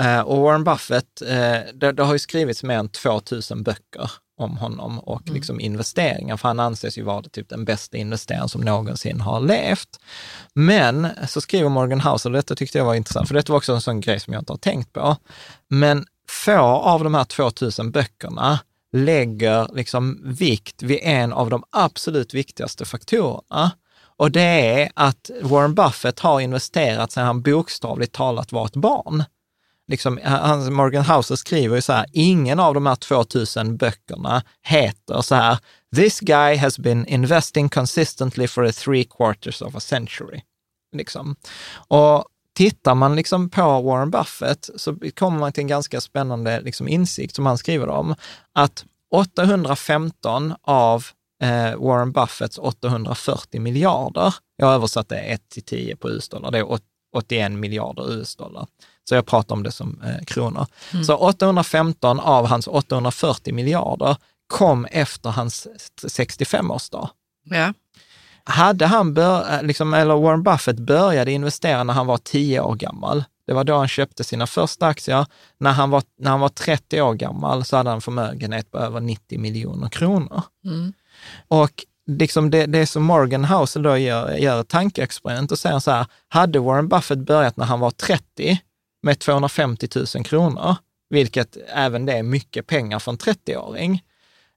Eh, 0.00 0.20
och 0.20 0.42
Warren 0.42 0.64
Buffett, 0.64 1.22
eh, 1.22 1.58
det, 1.74 1.92
det 1.92 2.02
har 2.02 2.12
ju 2.12 2.18
skrivits 2.18 2.62
mer 2.62 2.78
än 2.78 2.88
2000 2.88 3.62
böcker 3.62 4.10
om 4.38 4.56
honom 4.56 4.98
och 4.98 5.22
liksom 5.24 5.60
investeringar, 5.60 6.36
för 6.36 6.48
han 6.48 6.60
anses 6.60 6.98
ju 6.98 7.02
vara 7.02 7.22
typ 7.22 7.48
den 7.48 7.64
bästa 7.64 7.96
investeraren 7.96 8.48
som 8.48 8.60
någonsin 8.60 9.20
har 9.20 9.40
levt. 9.40 10.00
Men 10.54 11.08
så 11.28 11.40
skriver 11.40 11.68
Morgan 11.68 12.00
Housel, 12.00 12.32
och 12.32 12.36
detta 12.36 12.54
tyckte 12.54 12.78
jag 12.78 12.84
var 12.84 12.94
intressant, 12.94 13.28
för 13.28 13.34
detta 13.34 13.52
var 13.52 13.56
också 13.58 13.72
en 13.72 13.80
sån 13.80 14.00
grej 14.00 14.20
som 14.20 14.32
jag 14.32 14.40
inte 14.40 14.52
har 14.52 14.58
tänkt 14.58 14.92
på, 14.92 15.16
men 15.68 16.06
få 16.30 16.60
av 16.62 17.04
de 17.04 17.14
här 17.14 17.24
2000 17.24 17.90
böckerna 17.90 18.58
lägger 18.92 19.74
liksom 19.74 20.20
vikt 20.24 20.82
vid 20.82 20.98
en 21.02 21.32
av 21.32 21.50
de 21.50 21.64
absolut 21.70 22.34
viktigaste 22.34 22.84
faktorerna. 22.84 23.70
Och 24.16 24.30
det 24.30 24.80
är 24.80 24.90
att 24.94 25.30
Warren 25.42 25.74
Buffett 25.74 26.20
har 26.20 26.40
investerat 26.40 27.12
sedan 27.12 27.26
han 27.26 27.42
bokstavligt 27.42 28.12
talat 28.12 28.52
var 28.52 28.66
ett 28.66 28.76
barn. 28.76 29.24
Liksom, 29.88 30.18
eh, 30.18 30.30
han, 30.30 30.74
Morgan 30.74 31.04
Housel 31.04 31.36
skriver 31.36 31.76
ju 31.76 31.82
så 31.82 31.92
här, 31.92 32.06
ingen 32.12 32.60
av 32.60 32.74
de 32.74 32.86
här 32.86 32.96
2000 32.96 33.76
böckerna 33.76 34.42
heter 34.62 35.20
så 35.20 35.34
här, 35.34 35.58
this 35.96 36.20
guy 36.20 36.56
has 36.56 36.78
been 36.78 37.06
investing 37.06 37.68
consistently 37.68 38.48
for 38.48 38.64
a 38.64 38.72
three 38.72 39.04
quarters 39.04 39.62
of 39.62 39.74
a 39.74 39.80
century. 39.80 40.40
Liksom. 40.96 41.36
Och 41.88 42.24
tittar 42.54 42.94
man 42.94 43.16
liksom 43.16 43.50
på 43.50 43.80
Warren 43.82 44.10
Buffett 44.10 44.70
så 44.76 44.96
kommer 45.14 45.38
man 45.38 45.52
till 45.52 45.62
en 45.62 45.68
ganska 45.68 46.00
spännande 46.00 46.60
liksom 46.60 46.88
insikt 46.88 47.34
som 47.34 47.46
han 47.46 47.58
skriver 47.58 47.88
om, 47.88 48.14
att 48.52 48.84
815 49.10 50.54
av 50.62 51.06
eh, 51.42 51.76
Warren 51.76 52.12
Buffetts 52.12 52.58
840 52.58 53.60
miljarder, 53.60 54.34
jag 54.56 54.74
översatte 54.74 55.16
1 55.16 55.48
till 55.48 55.62
10 55.62 55.96
på 55.96 56.10
US-dollar, 56.10 56.50
det 56.50 56.58
är 56.58 56.78
81 57.16 57.52
miljarder 57.52 58.12
US-dollar. 58.12 58.66
Så 59.08 59.14
jag 59.14 59.26
pratar 59.26 59.54
om 59.54 59.62
det 59.62 59.72
som 59.72 60.02
eh, 60.04 60.24
kronor. 60.24 60.66
Mm. 60.92 61.04
Så 61.04 61.16
815 61.16 62.20
av 62.20 62.46
hans 62.46 62.66
840 62.66 63.54
miljarder 63.54 64.16
kom 64.46 64.84
efter 64.84 65.30
hans 65.30 65.66
65-årsdag. 66.02 67.08
Ja. 67.44 67.72
Hade 68.44 68.86
han, 68.86 69.14
bör, 69.14 69.54
eh, 69.54 69.62
liksom, 69.62 69.94
eller 69.94 70.14
Warren 70.14 70.42
Buffett 70.42 70.78
började 70.78 71.32
investera 71.32 71.84
när 71.84 71.94
han 71.94 72.06
var 72.06 72.18
10 72.18 72.60
år 72.60 72.74
gammal. 72.74 73.24
Det 73.46 73.52
var 73.52 73.64
då 73.64 73.76
han 73.76 73.88
köpte 73.88 74.24
sina 74.24 74.46
första 74.46 74.86
aktier. 74.86 75.26
När 75.58 75.72
han 75.72 75.90
var, 75.90 76.02
när 76.18 76.30
han 76.30 76.40
var 76.40 76.48
30 76.48 77.00
år 77.00 77.14
gammal 77.14 77.64
så 77.64 77.76
hade 77.76 77.90
han 77.90 78.00
förmögenhet 78.00 78.70
på 78.70 78.78
över 78.78 79.00
90 79.00 79.40
miljoner 79.40 79.88
kronor. 79.88 80.42
Mm. 80.64 80.92
Och 81.48 81.84
liksom 82.06 82.50
det, 82.50 82.66
det 82.66 82.86
som 82.86 83.02
Morgan 83.02 83.44
Housel 83.44 83.82
då 83.82 83.96
gör, 83.96 84.36
gör 84.36 84.60
ett 84.60 84.68
tankeexperiment 84.68 85.52
och 85.52 85.58
säger 85.58 85.78
så 85.78 85.90
här, 85.90 86.06
hade 86.28 86.58
Warren 86.58 86.88
Buffett 86.88 87.18
börjat 87.18 87.56
när 87.56 87.64
han 87.64 87.80
var 87.80 87.90
30 87.90 88.60
med 89.02 89.18
250 89.18 89.88
000 90.14 90.24
kronor, 90.24 90.76
vilket 91.10 91.56
även 91.74 92.06
det 92.06 92.12
är 92.12 92.22
mycket 92.22 92.66
pengar 92.66 92.98
för 92.98 93.12
en 93.12 93.18
30-åring, 93.18 94.02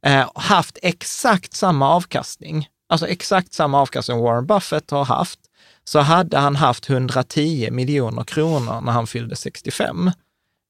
eh, 0.05 0.29
haft 0.35 0.77
exakt 0.81 1.53
samma 1.53 1.89
avkastning, 1.89 2.69
alltså 2.89 3.07
exakt 3.07 3.53
samma 3.53 3.81
avkastning 3.81 4.19
Warren 4.19 4.45
Buffett 4.45 4.91
har 4.91 5.05
haft, 5.05 5.39
så 5.83 5.99
hade 5.99 6.37
han 6.37 6.55
haft 6.55 6.89
110 6.89 7.71
miljoner 7.71 8.23
kronor 8.23 8.81
när 8.81 8.91
han 8.91 9.07
fyllde 9.07 9.35
65. 9.35 10.11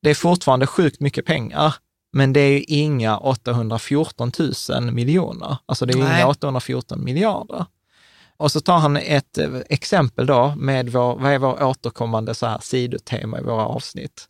Det 0.01 0.09
är 0.09 0.15
fortfarande 0.15 0.67
sjukt 0.67 0.99
mycket 0.99 1.25
pengar, 1.25 1.75
men 2.13 2.33
det 2.33 2.39
är 2.39 2.51
ju 2.51 2.63
inga 2.67 3.17
814 3.17 4.31
000 4.69 4.91
miljoner. 4.91 5.57
Alltså 5.65 5.85
det 5.85 5.93
är 5.93 5.97
Nej. 5.97 6.17
inga 6.17 6.27
814 6.27 7.03
miljarder. 7.03 7.65
Och 8.41 8.51
så 8.51 8.61
tar 8.61 8.77
han 8.77 8.97
ett 8.97 9.37
eh, 9.37 9.49
exempel 9.69 10.25
då 10.25 10.53
med 10.57 10.89
vår, 10.89 11.15
vad 11.15 11.31
är 11.31 11.37
vår 11.37 11.63
återkommande 11.63 12.35
så 12.35 12.45
här 12.45 12.59
sidotema 12.61 13.39
i 13.39 13.43
våra 13.43 13.65
avsnitt? 13.65 14.27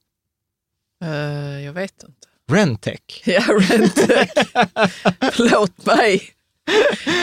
Uh, 1.04 1.66
jag 1.66 1.74
vet 1.74 2.04
inte. 2.04 2.28
Rentec. 2.52 3.00
Ja, 3.26 3.42
Rentec. 3.42 4.30
Förlåt 5.32 5.86
mig. 5.86 6.22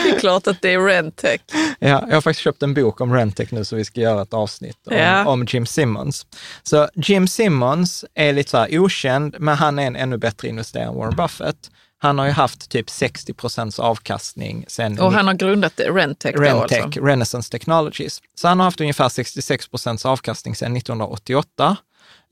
Det 0.03 0.09
är 0.09 0.19
klart 0.19 0.47
att 0.47 0.61
det 0.61 0.73
är 0.73 0.79
Rentec. 0.79 1.41
Ja, 1.79 2.05
jag 2.07 2.13
har 2.13 2.21
faktiskt 2.21 2.43
köpt 2.43 2.63
en 2.63 2.73
bok 2.73 3.01
om 3.01 3.13
Rentec 3.13 3.51
nu 3.51 3.65
så 3.65 3.75
vi 3.75 3.85
ska 3.85 4.01
göra 4.01 4.21
ett 4.21 4.33
avsnitt 4.33 4.87
om, 4.87 4.97
ja. 4.97 5.25
om 5.25 5.45
Jim 5.49 5.65
Simmons. 5.65 6.27
Så 6.63 6.89
Jim 6.95 7.27
Simmons 7.27 8.05
är 8.13 8.33
lite 8.33 8.49
så 8.49 8.57
här 8.57 8.79
okänd, 8.79 9.35
men 9.39 9.55
han 9.55 9.79
är 9.79 9.87
en 9.87 9.95
ännu 9.95 10.17
bättre 10.17 10.47
investerare 10.47 10.87
än 10.87 10.95
Warren 10.95 11.15
Buffett. 11.15 11.71
Han 12.01 12.19
har 12.19 12.25
ju 12.25 12.31
haft 12.31 12.69
typ 12.69 12.89
60 12.89 13.33
procents 13.33 13.79
avkastning 13.79 14.65
sen... 14.67 14.99
Och 14.99 15.13
han 15.13 15.27
har 15.27 15.33
grundat 15.33 15.79
Rentec 15.79 16.35
då 16.35 16.41
Rentec, 16.41 16.79
alltså? 16.79 17.01
Renaissance 17.01 17.51
Technologies. 17.51 18.21
Så 18.35 18.47
han 18.47 18.59
har 18.59 18.65
haft 18.65 18.81
ungefär 18.81 19.09
66 19.09 19.67
procents 19.67 20.05
avkastning 20.05 20.55
sedan 20.55 20.77
1988, 20.77 21.77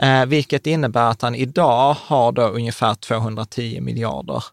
eh, 0.02 0.26
vilket 0.26 0.68
innebär 0.68 1.10
att 1.10 1.22
han 1.22 1.35
idag 1.35 1.98
har 1.99 2.31
då 2.31 2.41
ungefär 2.41 2.95
210 2.95 3.81
miljarder 3.81 4.44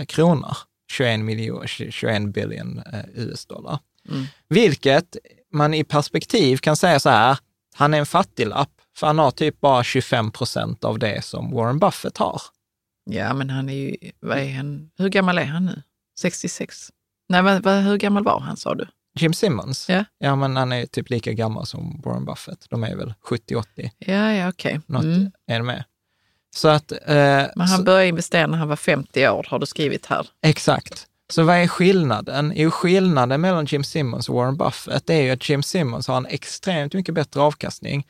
eh, 0.00 0.06
kronor. 0.06 0.56
21, 0.92 1.20
miljoner, 1.20 1.66
21 1.66 2.22
billion 2.22 2.78
eh, 2.78 3.00
US-dollar. 3.14 3.78
Mm. 4.10 4.26
Vilket 4.48 5.16
man 5.52 5.74
i 5.74 5.84
perspektiv 5.84 6.56
kan 6.56 6.76
säga 6.76 7.00
så 7.00 7.10
här, 7.10 7.38
han 7.74 7.94
är 7.94 7.98
en 7.98 8.06
fattiglapp, 8.06 8.70
för 8.96 9.06
han 9.06 9.18
har 9.18 9.30
typ 9.30 9.60
bara 9.60 9.84
25 9.84 10.30
procent 10.30 10.84
av 10.84 10.98
det 10.98 11.24
som 11.24 11.50
Warren 11.50 11.78
Buffett 11.78 12.18
har. 12.18 12.42
Ja, 13.04 13.34
men 13.34 13.50
han 13.50 13.68
är 13.68 13.74
ju, 13.74 13.96
vad 14.20 14.38
är 14.38 14.52
han, 14.52 14.90
hur 14.98 15.08
gammal 15.08 15.38
är 15.38 15.44
han 15.44 15.66
nu? 15.66 15.82
66? 16.18 16.90
Nej, 17.28 17.42
vad, 17.42 17.62
vad, 17.62 17.82
hur 17.82 17.96
gammal 17.96 18.24
var 18.24 18.40
han 18.40 18.56
sa 18.56 18.74
du? 18.74 18.86
Jim 19.18 19.32
Simmons? 19.32 19.88
Ja. 19.88 20.04
ja, 20.18 20.36
men 20.36 20.56
han 20.56 20.72
är 20.72 20.86
typ 20.86 21.10
lika 21.10 21.32
gammal 21.32 21.66
som 21.66 22.00
Warren 22.04 22.24
Buffett. 22.24 22.66
De 22.70 22.84
är 22.84 22.96
väl 22.96 23.14
70-80. 23.24 23.64
Ja, 23.98 24.32
ja, 24.32 24.48
okej. 24.48 24.80
Okay. 24.88 25.10
mm. 25.10 25.30
är 25.46 25.58
det 25.58 25.64
med. 25.64 25.84
Så 26.54 26.68
att, 26.68 26.92
eh, 26.92 26.98
men 27.06 27.50
han 27.56 27.78
så, 27.78 27.82
började 27.82 28.06
investera 28.06 28.46
när 28.46 28.58
han 28.58 28.68
var 28.68 28.76
50 28.76 29.28
år, 29.28 29.46
har 29.48 29.58
du 29.58 29.66
skrivit 29.66 30.06
här. 30.06 30.28
Exakt. 30.42 31.06
Så 31.30 31.42
vad 31.42 31.56
är 31.56 31.66
skillnaden? 31.66 32.52
Jo, 32.56 32.70
skillnaden 32.70 33.40
mellan 33.40 33.64
Jim 33.64 33.84
Simmons 33.84 34.28
och 34.28 34.34
Warren 34.34 34.56
Buffett 34.56 35.10
är 35.10 35.22
ju 35.22 35.30
att 35.30 35.48
Jim 35.48 35.62
Simmons 35.62 36.08
har 36.08 36.16
en 36.16 36.26
extremt 36.26 36.94
mycket 36.94 37.14
bättre 37.14 37.40
avkastning 37.40 38.06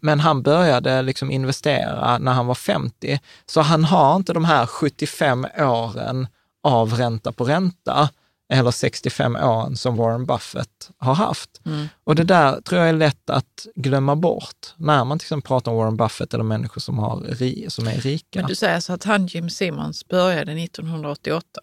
men 0.00 0.20
han 0.20 0.42
började 0.42 1.02
liksom 1.02 1.30
investera 1.30 2.18
när 2.18 2.32
han 2.32 2.46
var 2.46 2.54
50, 2.54 3.20
så 3.46 3.60
han 3.60 3.84
har 3.84 4.16
inte 4.16 4.32
de 4.32 4.44
här 4.44 4.66
75 4.66 5.46
åren 5.58 6.26
av 6.62 6.94
ränta 6.94 7.32
på 7.32 7.44
ränta 7.44 8.10
eller 8.52 8.70
65 8.70 9.36
åren 9.36 9.76
som 9.76 9.96
Warren 9.96 10.26
Buffett 10.26 10.90
har 10.98 11.14
haft. 11.14 11.60
Mm. 11.66 11.88
Och 12.04 12.14
det 12.14 12.24
där 12.24 12.60
tror 12.60 12.80
jag 12.80 12.88
är 12.88 12.92
lätt 12.92 13.30
att 13.30 13.66
glömma 13.74 14.16
bort 14.16 14.74
när 14.76 15.04
man 15.04 15.18
till 15.18 15.24
exempel 15.24 15.48
pratar 15.48 15.72
om 15.72 15.78
Warren 15.78 15.96
Buffett 15.96 16.34
eller 16.34 16.44
människor 16.44 16.80
som, 16.80 16.98
har, 16.98 17.68
som 17.68 17.86
är 17.86 18.00
rika. 18.00 18.40
Men 18.40 18.48
du 18.48 18.54
säger 18.54 18.80
så 18.80 18.92
att 18.92 19.04
han 19.04 19.26
Jim 19.26 19.50
Simmons 19.50 20.08
började 20.08 20.52
1988? 20.52 21.60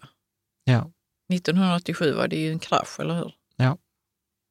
Ja. 0.64 0.90
1987 1.32 2.12
var 2.12 2.28
det 2.28 2.36
ju 2.36 2.52
en 2.52 2.58
krasch, 2.58 3.00
eller 3.00 3.14
hur? 3.14 3.32
Ja. 3.56 3.76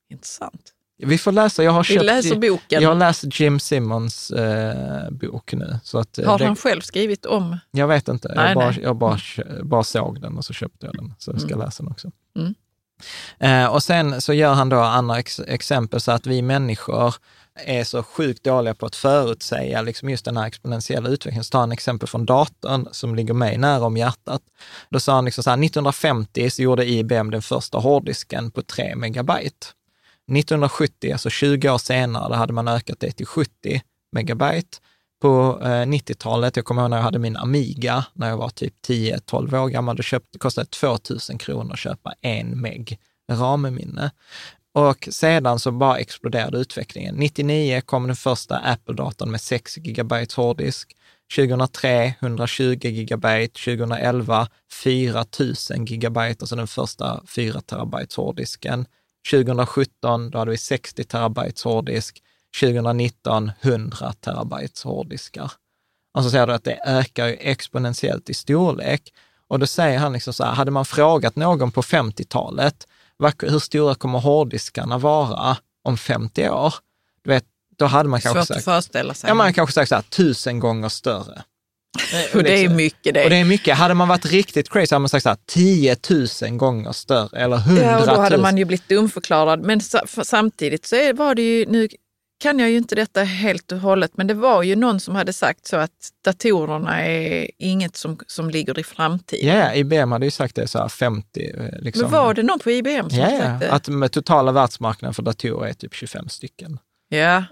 Intressant. 0.10 0.74
Vi 0.98 1.18
får 1.18 1.32
läsa. 1.32 1.64
Jag 1.64 1.72
har, 1.72 1.84
köpt, 1.84 2.06
läser 2.06 2.36
boken. 2.36 2.84
jag 2.84 2.98
läst 2.98 3.40
Jim 3.40 3.60
Simmons 3.60 4.32
eh, 4.32 5.10
bok 5.12 5.54
nu. 5.54 5.80
Så 5.84 5.98
att, 5.98 6.18
eh, 6.18 6.26
har 6.26 6.40
det, 6.40 6.46
han 6.46 6.56
själv 6.56 6.82
skrivit 6.82 7.26
om? 7.26 7.58
Jag 7.72 7.88
vet 7.88 8.08
inte. 8.08 8.34
Nej, 8.36 8.48
jag, 8.48 8.56
bara, 8.56 8.74
jag 8.74 8.96
bara, 8.96 9.20
bara 9.64 9.84
såg 9.84 10.22
den 10.22 10.38
och 10.38 10.46
så 10.46 10.54
köpte 10.54 10.86
jag 10.86 10.96
den. 10.96 11.14
Så 11.18 11.32
jag 11.32 11.42
ska 11.42 11.54
mm. 11.54 11.66
läsa 11.66 11.84
den 11.84 11.92
också. 11.92 12.12
Mm. 12.36 12.56
Eh, 13.40 13.74
och 13.74 13.84
sen 13.84 14.22
så 14.22 14.34
gör 14.34 14.54
han 14.54 14.70
då 14.70 14.80
andra 14.80 15.20
ex 15.20 15.40
exempel 15.40 16.02
så 16.02 16.12
att 16.12 16.28
vi 16.28 16.42
människor 16.42 17.16
är 17.66 17.84
så 17.84 18.04
sjukt 18.04 18.44
dåliga 18.44 18.74
på 18.74 18.86
att 18.86 18.96
förutsäga 18.96 19.82
liksom 19.82 20.10
just 20.10 20.26
den 20.26 20.38
här 20.38 20.48
exponentiella 20.48 21.10
utvecklingen. 21.10 21.44
Så 21.44 21.52
tar 21.52 21.60
han 21.60 21.72
exempel 21.72 22.08
från 22.08 22.26
datorn 22.26 22.88
som 22.92 23.16
ligger 23.16 23.34
mig 23.34 23.58
nära 23.58 23.86
om 23.86 23.98
hjärtat. 23.98 24.42
Då 24.90 25.00
sa 25.00 25.14
han 25.14 25.26
liksom 25.26 25.44
så 25.44 25.50
här, 25.50 25.58
1950 25.58 26.50
så 26.50 26.62
gjorde 26.62 26.86
IBM 26.90 27.32
den 27.32 27.42
första 27.42 27.78
hårddisken 27.78 28.52
på 28.52 28.62
3 28.62 28.96
megabyte. 28.96 29.68
1970, 30.32 31.12
alltså 31.12 31.30
20 31.30 31.70
år 31.70 31.78
senare, 31.78 32.36
hade 32.36 32.54
man 32.54 32.68
ökat 32.68 33.00
det 33.00 33.12
till 33.12 33.26
70 33.26 33.82
megabyte. 34.12 34.78
På 35.22 35.60
eh, 35.62 35.68
90-talet, 35.68 36.56
jag 36.56 36.66
kommer 36.66 36.82
ihåg 36.82 36.90
när 36.90 36.98
jag 36.98 37.04
hade 37.04 37.20
min 37.20 37.38
Amiga, 37.38 38.06
när 38.14 38.30
jag 38.30 38.38
var 38.38 38.50
typ 38.50 38.74
10-12 38.88 39.58
år 39.58 39.68
gammal, 39.70 39.96
då 39.96 40.04
köpte, 40.04 40.40
kostade 40.40 40.66
det 40.66 40.78
2000 40.78 41.38
kronor 41.38 41.74
att 41.74 41.80
köpa 41.80 42.14
en 42.22 42.62
meg 42.62 43.00
RAM-minne. 43.32 44.12
Och 44.74 45.08
sedan 45.12 45.60
så 45.60 45.72
bara 45.72 45.98
exploderade 45.98 46.58
utvecklingen. 46.58 47.16
99 47.16 47.82
kom 47.82 48.08
den 48.08 48.16
första 48.16 48.58
Apple-datorn 48.58 49.32
med 49.32 49.42
6 49.42 49.78
gigabyte 49.78 50.36
hårddisk. 50.36 50.96
2003 51.36 52.14
120 52.20 52.80
gigabyte, 52.82 53.64
2011 53.66 54.48
4000 54.72 55.86
gigabyte, 55.86 56.44
alltså 56.44 56.56
den 56.56 56.68
första 56.68 57.22
4 57.28 57.62
terabyte 57.62 58.22
hårddisken. 58.22 58.86
2017, 59.32 60.30
då 60.30 60.38
hade 60.38 60.52
vi 60.52 60.58
60 60.58 61.04
terabytes 61.04 61.64
hårddisk. 61.64 62.24
2019, 62.60 63.52
100 63.62 64.14
terabytes 64.14 64.84
hårddiskar. 64.84 65.52
Och 66.14 66.24
så 66.24 66.30
ser 66.30 66.48
du 66.48 66.54
att 66.54 66.64
det 66.64 66.80
ökar 66.86 67.28
ju 67.28 67.34
exponentiellt 67.34 68.30
i 68.30 68.34
storlek. 68.34 69.14
Och 69.48 69.60
då 69.60 69.68
säger 69.68 70.00
han 70.00 70.14
liksom 70.14 70.34
så 70.34 70.44
här, 70.44 70.54
hade 70.54 70.72
man 70.72 70.86
frågat 70.86 71.36
någon 71.36 71.72
på 71.72 71.82
50-talet, 71.82 72.88
hur 73.40 73.60
stora 73.60 73.96
kommer 73.96 74.20
hårddiskarna 74.20 74.98
vara 74.98 75.58
om 75.84 75.98
50 75.98 76.50
år? 76.50 76.74
Du 77.24 77.30
vet, 77.30 77.46
då 77.78 77.86
hade 77.86 78.10
man 78.10 78.22
kanske 78.22 78.40
Svårt 78.40 78.48
sagt, 78.48 78.58
att 78.58 78.64
föreställa 78.64 79.14
sig. 79.14 79.28
Ja, 79.28 79.34
man 79.34 79.54
kanske 79.54 79.74
sagt 79.74 79.90
så 79.90 79.96
här, 79.96 80.02
tusen 80.02 80.60
gånger 80.60 80.90
större. 80.90 81.44
Och 82.36 82.44
det 82.44 82.64
är 82.64 82.70
mycket 82.70 83.14
det. 83.14 83.24
Och 83.24 83.30
det 83.30 83.36
är 83.36 83.46
mycket. 83.46 83.78
Hade 83.78 83.94
man 83.94 84.08
varit 84.08 84.26
riktigt 84.26 84.70
crazy 84.70 84.96
hade 84.96 85.00
man 85.00 85.10
sagt 85.10 85.24
så 85.24 85.30
här, 85.30 85.38
10 85.46 85.96
000 86.42 86.58
gånger 86.58 86.92
större 86.92 87.40
eller 87.40 87.58
100 87.58 87.84
000. 87.84 87.92
Ja, 87.92 88.00
och 88.00 88.08
då 88.08 88.22
hade 88.22 88.38
man 88.38 88.58
ju 88.58 88.66
blivit 88.66 88.90
dumförklarad. 88.90 89.62
Men 89.64 89.82
samtidigt 90.24 90.86
så 90.86 91.14
var 91.14 91.36
det 91.36 91.42
ju, 91.42 91.66
nu 91.66 91.88
kan 92.40 92.60
jag 92.60 92.70
ju 92.70 92.78
inte 92.78 92.96
detta 92.96 93.24
helt 93.24 93.72
och 93.72 93.80
hållet, 93.80 94.12
men 94.16 94.28
det 94.28 94.34
var 94.34 94.64
ju 94.64 94.76
någon 94.76 95.00
som 95.00 95.16
hade 95.16 95.34
sagt 95.34 95.68
så 95.68 95.78
att 95.78 95.92
datorerna 96.26 97.06
är 97.06 97.52
inget 97.58 97.96
som, 97.96 98.20
som 98.28 98.50
ligger 98.50 98.80
i 98.80 98.84
framtiden. 98.84 99.58
Ja, 99.58 99.74
IBM 99.74 100.12
hade 100.12 100.26
ju 100.26 100.32
sagt 100.32 100.56
det 100.56 100.68
så 100.68 100.80
här 100.80 100.90
50. 100.90 101.52
eh, 101.58 101.80
Liksom. 101.80 102.02
Men 102.02 102.12
var 102.12 102.34
det 102.34 102.44
någon 102.44 102.60
på 102.60 102.72
IBM 102.72 103.10
som 103.10 103.20
ja, 103.20 103.40
sagt 103.40 103.60
det? 103.60 103.72
att 103.72 103.88
med 103.88 104.12
totala 104.12 104.52
världsmarknaden 104.52 105.14
för 105.14 105.24
datorer 105.24 105.70
är 105.70 105.74
typ 105.74 105.94
25 105.94 106.30
stycken. 106.30 106.80
Ja, 107.10 107.44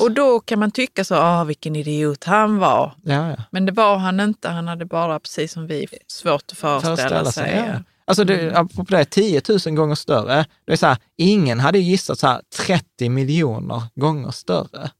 och 0.00 0.12
då 0.12 0.40
kan 0.40 0.58
man 0.58 0.70
tycka 0.70 1.04
så, 1.04 1.14
ah, 1.16 1.44
vilken 1.44 1.76
idiot 1.76 2.24
han 2.24 2.58
var. 2.58 2.94
ja, 3.04 3.30
ja. 3.30 3.36
Men 3.50 3.66
det 3.66 3.72
var 3.72 3.96
han 3.96 4.20
inte, 4.20 4.48
han 4.48 4.68
hade 4.68 4.84
bara 4.84 5.20
precis 5.20 5.52
som 5.52 5.66
vi 5.66 5.86
svårt 6.06 6.42
att 6.52 6.58
föreställa, 6.58 7.32
sig. 7.32 7.64
ja. 7.66 7.82
Alltså 8.04 8.24
det, 8.24 8.58
apropå 8.58 8.94
det, 8.94 9.04
10 9.04 9.42
000 9.66 9.74
gånger 9.74 9.94
större. 9.94 10.46
Det 10.64 10.72
är 10.72 10.76
så 10.76 10.86
här, 10.86 10.96
ingen 11.16 11.60
hade 11.60 11.78
gissat 11.78 12.18
så 12.18 12.26
här 12.26 12.42
30 12.66 13.08
miljoner 13.08 13.82
gånger 13.94 14.30
större. 14.30 14.90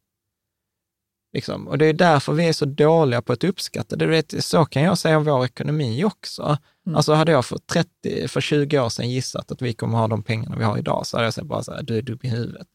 Liksom. 1.33 1.69
Och 1.69 1.79
det 1.79 1.87
är 1.87 1.93
därför 1.93 2.33
vi 2.33 2.49
är 2.49 2.53
så 2.53 2.65
dåliga 2.65 3.23
på 3.23 3.33
att 3.33 3.45
uppskatta 3.45 3.97
det. 3.97 4.07
Vet, 4.07 4.45
så 4.45 4.65
kan 4.65 4.83
jag 4.83 4.99
säga 4.99 5.17
om 5.17 5.25
vår 5.25 5.45
ekonomi 5.45 6.05
också. 6.05 6.59
Mm. 6.87 6.97
Alltså 6.97 7.13
hade 7.13 7.33
jag 7.33 7.45
för, 7.45 7.59
30, 7.59 8.29
för 8.29 8.41
20 8.41 8.79
år 8.79 8.89
sedan 8.89 9.11
gissat 9.11 9.53
att 9.53 9.63
vi 9.63 9.73
kommer 9.73 9.99
ha 9.99 10.09
de 10.09 10.23
pengarna 10.23 10.57
vi 10.57 10.65
har 10.65 10.79
idag, 10.79 11.07
så 11.07 11.17
hade 11.17 11.27
jag 11.27 11.35
sagt 11.35 11.47
bara 11.47 11.63
så 11.63 11.73
här, 11.73 11.83
du 11.83 11.99
är 11.99 12.03
dum 12.03 12.19
i 12.23 12.29
huvudet. 12.29 12.69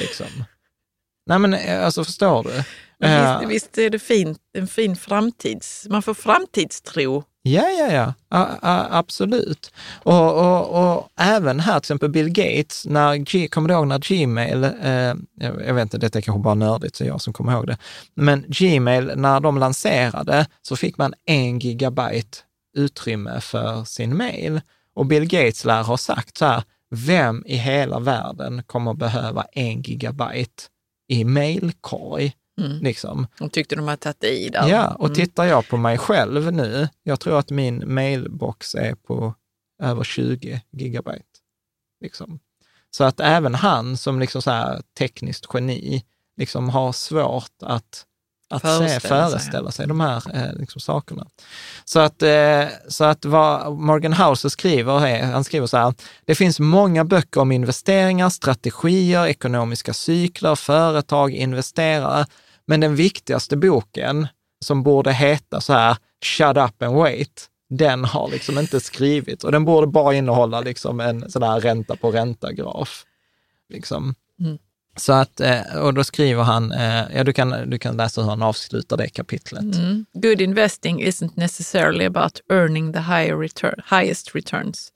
Liksom. 0.00 0.26
Nej 1.26 1.38
men 1.38 1.54
eh, 1.54 1.84
alltså 1.84 2.04
förstår 2.04 2.42
du? 2.42 2.50
Men 2.50 2.64
Eh, 3.04 3.38
visst, 3.38 3.50
visst 3.50 3.78
är 3.78 3.90
det 3.90 3.98
fint, 3.98 4.38
en 4.52 4.66
fin 4.66 4.96
framtids... 4.96 5.86
Man 5.90 6.02
får 6.02 6.14
framtidstro. 6.14 7.24
Ja, 7.42 7.62
ja, 7.62 7.92
ja, 7.92 8.14
a, 8.28 8.46
a, 8.62 8.86
absolut. 8.90 9.72
Och, 10.02 10.34
och, 10.38 10.94
och 10.94 11.08
även 11.20 11.60
här, 11.60 11.72
till 11.72 11.78
exempel 11.78 12.08
Bill 12.08 12.28
Gates, 12.28 12.86
när, 12.86 13.48
kommer 13.48 13.68
du 13.68 13.74
ihåg 13.74 13.86
när 13.86 13.98
Gmail, 13.98 14.64
eh, 14.64 15.14
jag 15.34 15.66
jag 15.66 15.74
vet 15.74 15.82
inte, 15.82 15.98
detta 15.98 16.18
är 16.18 16.22
kanske 16.22 16.42
bara 16.42 16.54
nördigt, 16.54 16.96
så 16.96 17.04
jag 17.04 17.20
som 17.20 17.32
kommer 17.32 17.52
ihåg 17.52 17.66
det, 17.66 17.78
men 18.14 18.44
Gmail, 18.48 19.12
när 19.16 19.40
de 19.40 19.58
lanserade 19.58 20.46
så 20.62 20.76
fick 20.76 20.98
man 20.98 21.14
en 21.26 21.58
gigabyte 21.58 22.38
utrymme 22.76 23.40
för 23.40 23.84
sin 23.84 24.16
mail. 24.16 24.60
Och 24.94 25.06
Bill 25.06 25.24
Gates 25.24 25.64
lär 25.64 25.82
ha 25.82 25.96
sagt 25.96 26.36
så 26.36 26.46
här, 26.46 26.62
vem 26.90 27.42
i 27.46 27.56
hela 27.56 27.98
världen 27.98 28.62
kommer 28.66 28.94
behöva 28.94 29.44
en 29.52 29.82
gigabyte 29.82 30.62
i 31.14 31.24
mailkorg? 31.24 32.32
Liksom. 32.56 33.26
De 33.38 33.50
tyckte 33.50 33.76
de 33.76 33.88
hade 33.88 33.96
tagit 33.96 34.24
i 34.24 34.48
där. 34.48 34.68
Ja, 34.68 34.94
och 34.94 35.14
tittar 35.14 35.44
jag 35.44 35.68
på 35.68 35.76
mig 35.76 35.98
själv 35.98 36.52
nu, 36.52 36.88
jag 37.02 37.20
tror 37.20 37.38
att 37.38 37.50
min 37.50 37.94
mailbox 37.94 38.74
är 38.74 38.94
på 38.94 39.34
över 39.82 40.04
20 40.04 40.62
gigabyte. 40.70 41.24
Liksom. 42.00 42.38
Så 42.90 43.04
att 43.04 43.20
även 43.20 43.54
han 43.54 43.96
som 43.96 44.20
liksom 44.20 44.42
så 44.42 44.82
tekniskt 44.98 45.46
geni 45.54 46.04
liksom 46.36 46.68
har 46.68 46.92
svårt 46.92 47.62
att, 47.62 48.06
att 48.54 48.62
Föreställa 48.62 48.88
se, 48.88 49.00
sig, 49.00 49.08
föreställa 49.08 49.70
sig 49.70 49.86
de 49.86 50.00
här 50.00 50.22
eh, 50.34 50.54
liksom, 50.54 50.80
sakerna. 50.80 51.26
Så 51.84 52.00
att, 52.00 52.22
eh, 52.22 52.64
så 52.88 53.04
att 53.04 53.24
vad 53.24 53.72
Morgan 53.72 54.12
Housel 54.12 54.50
skriver, 54.50 55.06
är, 55.06 55.22
han 55.22 55.44
skriver 55.44 55.66
så 55.66 55.76
här, 55.76 55.94
det 56.24 56.34
finns 56.34 56.60
många 56.60 57.04
böcker 57.04 57.40
om 57.40 57.52
investeringar, 57.52 58.28
strategier, 58.28 59.26
ekonomiska 59.26 59.92
cykler, 59.94 60.54
företag, 60.54 61.32
investerare, 61.32 62.26
men 62.66 62.80
den 62.80 62.96
viktigaste 62.96 63.56
boken 63.56 64.28
som 64.64 64.82
borde 64.82 65.12
heta 65.12 65.60
så 65.60 65.72
här, 65.72 65.96
Shut 66.24 66.56
up 66.56 66.82
and 66.82 66.96
wait, 66.96 67.48
den 67.70 68.04
har 68.04 68.28
liksom 68.28 68.58
inte 68.58 68.80
skrivit 68.80 69.44
och 69.44 69.52
den 69.52 69.64
borde 69.64 69.86
bara 69.86 70.14
innehålla 70.14 70.60
liksom 70.60 71.00
en 71.00 71.30
sån 71.30 71.42
här 71.42 71.60
ränta 71.60 71.96
på 71.96 72.10
ränta-graf. 72.10 73.04
Liksom. 73.68 74.14
Så 74.96 75.12
att, 75.12 75.40
eh, 75.40 75.76
och 75.76 75.94
då 75.94 76.04
skriver 76.04 76.42
han, 76.42 76.72
eh, 76.72 77.04
ja 77.14 77.24
du 77.24 77.32
kan, 77.32 77.70
du 77.70 77.78
kan 77.78 77.96
läsa 77.96 78.22
hur 78.22 78.28
han 78.28 78.42
avslutar 78.42 78.96
det 78.96 79.08
kapitlet. 79.08 79.74
Mm. 79.74 80.06
Good 80.12 80.40
investing 80.40 81.02
isn't 81.02 81.36
necessarily 81.36 82.04
about 82.04 82.40
earning 82.52 82.92
the 82.92 83.00
higher 83.00 83.36
return, 83.36 83.82
highest 83.90 84.34
returns. 84.34 84.92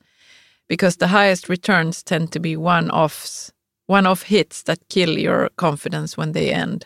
Because 0.69 0.99
the 0.99 1.07
highest 1.07 1.49
returns 1.51 2.05
tend 2.05 2.33
to 2.33 2.41
be 2.41 2.57
one-offs, 2.57 3.51
one-off 3.87 4.23
hits 4.23 4.63
that 4.65 4.79
kill 4.89 5.19
your 5.19 5.49
confidence 5.55 6.21
when 6.21 6.33
they 6.33 6.53
end. 6.53 6.85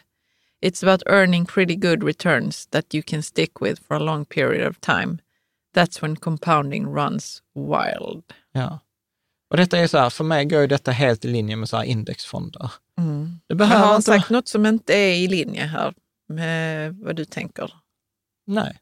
It's 0.61 0.83
about 0.83 1.03
earning 1.07 1.47
pretty 1.47 1.75
good 1.77 2.05
returns 2.05 2.67
that 2.71 2.95
you 2.95 3.03
can 3.03 3.23
stick 3.23 3.61
with 3.61 3.81
for 3.89 3.97
a 3.97 4.01
long 4.01 4.25
period 4.25 4.67
of 4.67 4.81
time. 4.81 5.19
That's 5.75 6.03
when 6.03 6.17
compounding 6.17 6.87
runs 6.87 7.43
wild. 7.55 8.25
Ja. 8.53 8.79
Och 9.51 9.57
detta 9.57 9.79
är 9.79 9.87
så 9.87 9.99
här, 9.99 10.11
för 10.11 10.25
mig 10.25 10.45
går 10.45 10.67
detta 10.67 10.91
helt 10.91 11.25
i 11.25 11.29
linje 11.29 11.57
med 11.57 11.69
så 11.69 11.77
här 11.77 11.85
indexfonder. 11.85 12.73
Det 12.97 13.39
Jag 13.47 13.59
behöver 13.59 13.87
har 13.87 13.97
inte... 13.97 14.05
sagt 14.05 14.31
något 14.31 14.49
som 14.49 14.67
inte 14.67 14.95
är 14.95 15.15
i 15.15 15.29
linje 15.29 15.65
här 15.65 15.95
med 16.29 16.95
vad 16.97 17.17
du 17.17 17.25
tänker. 17.25 17.73
Nej, 18.47 18.79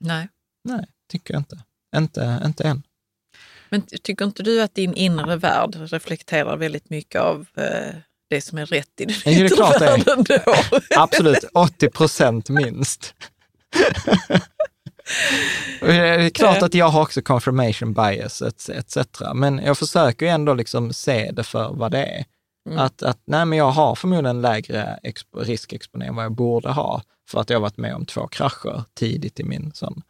Nej. 0.00 0.28
nej, 0.64 0.86
tycker 1.10 1.34
jag 1.34 1.40
inte. 1.40 1.58
Inte, 1.96 2.42
inte 2.44 2.64
än. 2.64 2.82
Men 3.68 3.82
tycker 3.82 4.24
inte 4.24 4.42
du 4.42 4.62
att 4.62 4.74
din 4.74 4.94
inre 4.94 5.36
värld 5.36 5.74
reflekterar 5.74 6.56
väldigt 6.56 6.90
mycket 6.90 7.20
av 7.20 7.46
eh, 7.56 7.94
det 8.30 8.40
som 8.40 8.58
är 8.58 8.66
rätt 8.66 9.00
i 9.00 9.04
den 9.04 9.14
Ja, 9.24 9.30
det 9.30 9.40
är 9.40 9.44
yttre 9.44 9.56
klart 9.56 9.78
det 9.78 9.86
är. 9.86 10.44
då? 10.70 10.80
Absolut, 10.96 11.44
80 11.54 11.88
procent 11.90 12.48
minst. 12.48 13.14
Och 15.80 15.86
det 15.88 15.94
är 15.96 16.30
klart 16.30 16.62
att 16.62 16.74
jag 16.74 16.88
har 16.88 17.02
också 17.02 17.22
confirmation 17.22 17.94
bias 17.94 18.42
etc. 18.68 18.96
Men 19.34 19.58
jag 19.58 19.78
försöker 19.78 20.26
ändå 20.26 20.54
liksom 20.54 20.92
se 20.92 21.30
det 21.32 21.44
för 21.44 21.72
vad 21.72 21.90
det 21.92 22.04
är. 22.04 22.24
Att, 22.76 23.02
att 23.02 23.18
nej, 23.24 23.44
men 23.44 23.58
jag 23.58 23.70
har 23.70 23.94
förmodligen 23.94 24.40
lägre 24.40 24.98
expo- 25.02 25.44
riskexponering 25.44 26.08
än 26.08 26.16
vad 26.16 26.24
jag 26.24 26.32
borde 26.32 26.68
ha 26.68 27.02
för 27.28 27.40
att 27.40 27.50
jag 27.50 27.56
har 27.56 27.62
varit 27.62 27.76
med 27.76 27.94
om 27.94 28.06
två 28.06 28.26
krascher 28.26 28.84
tidigt 28.94 29.40
i 29.40 29.44
min 29.44 29.72
sån. 29.74 30.02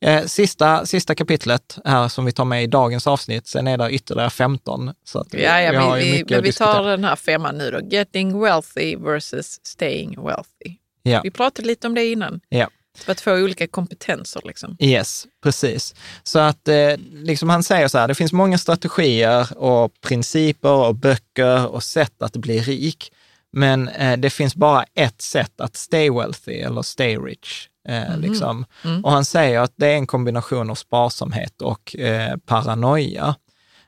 Eh, 0.00 0.24
sista, 0.24 0.86
sista 0.86 1.14
kapitlet 1.14 1.78
här 1.84 2.08
som 2.08 2.24
vi 2.24 2.32
tar 2.32 2.44
med 2.44 2.62
i 2.64 2.66
dagens 2.66 3.06
avsnitt, 3.06 3.46
sen 3.46 3.66
är 3.66 3.78
det 3.78 3.90
ytterligare 3.90 4.30
15. 4.30 4.92
Så 5.04 5.18
att 5.18 5.34
Ja, 5.34 5.60
ja, 5.60 5.80
har 5.80 5.96
ju 5.96 6.02
vi, 6.02 6.10
vi, 6.10 6.18
mycket 6.18 6.30
men 6.30 6.42
vi 6.42 6.52
tar 6.52 6.84
den 6.84 7.04
här 7.04 7.16
femman 7.16 7.58
nu 7.58 7.70
då. 7.70 7.80
Getting 7.80 8.40
wealthy 8.40 8.96
versus 8.96 9.60
staying 9.62 10.24
wealthy. 10.24 10.76
Ja. 11.02 11.20
Vi 11.24 11.30
pratade 11.30 11.68
lite 11.68 11.86
om 11.86 11.94
det 11.94 12.06
innan. 12.06 12.40
Ja. 12.48 12.68
Det 12.98 13.08
var 13.08 13.14
två 13.14 13.32
olika 13.32 13.66
kompetenser. 13.66 14.40
Liksom. 14.44 14.76
Yes, 14.80 15.26
precis. 15.42 15.94
Så 16.22 16.38
att 16.38 16.68
eh, 16.68 16.96
liksom 17.12 17.48
han 17.48 17.62
säger 17.62 17.88
så 17.88 17.98
här, 17.98 18.08
det 18.08 18.14
finns 18.14 18.32
många 18.32 18.58
strategier 18.58 19.58
och 19.58 19.92
principer 20.00 20.72
och 20.72 20.94
böcker 20.94 21.66
och 21.66 21.82
sätt 21.82 22.22
att 22.22 22.36
bli 22.36 22.60
rik. 22.60 23.12
Men 23.52 23.88
eh, 23.88 24.16
det 24.16 24.30
finns 24.30 24.54
bara 24.54 24.84
ett 24.94 25.22
sätt 25.22 25.60
att 25.60 25.76
stay 25.76 26.10
wealthy 26.10 26.52
eller 26.52 26.82
stay 26.82 27.16
rich. 27.16 27.68
Eh, 27.88 28.18
liksom. 28.18 28.64
Och 29.02 29.12
han 29.12 29.24
säger 29.24 29.60
att 29.60 29.72
det 29.76 29.86
är 29.86 29.94
en 29.94 30.06
kombination 30.06 30.70
av 30.70 30.74
sparsamhet 30.74 31.62
och 31.62 31.96
eh, 31.96 32.36
paranoia. 32.36 33.34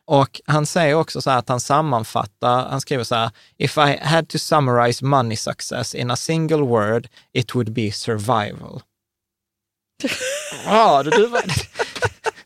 Och 0.05 0.41
han 0.47 0.67
säger 0.67 0.95
också 0.95 1.23
så 1.23 1.31
här 1.31 1.39
att 1.39 1.49
han 1.49 1.61
sammanfattar, 1.61 2.69
han 2.69 2.81
skriver 2.81 3.05
så 3.05 3.15
här, 3.15 3.31
if 3.59 3.79
I 3.79 3.99
had 4.03 4.29
to 4.29 4.39
summarize 4.39 5.05
money 5.05 5.37
success 5.37 5.95
in 5.95 6.11
a 6.11 6.17
single 6.17 6.63
word, 6.63 7.09
it 7.33 7.55
would 7.55 7.73
be 7.73 7.93
survival. 7.93 8.81
Ja, 10.66 11.03
du, 11.03 11.31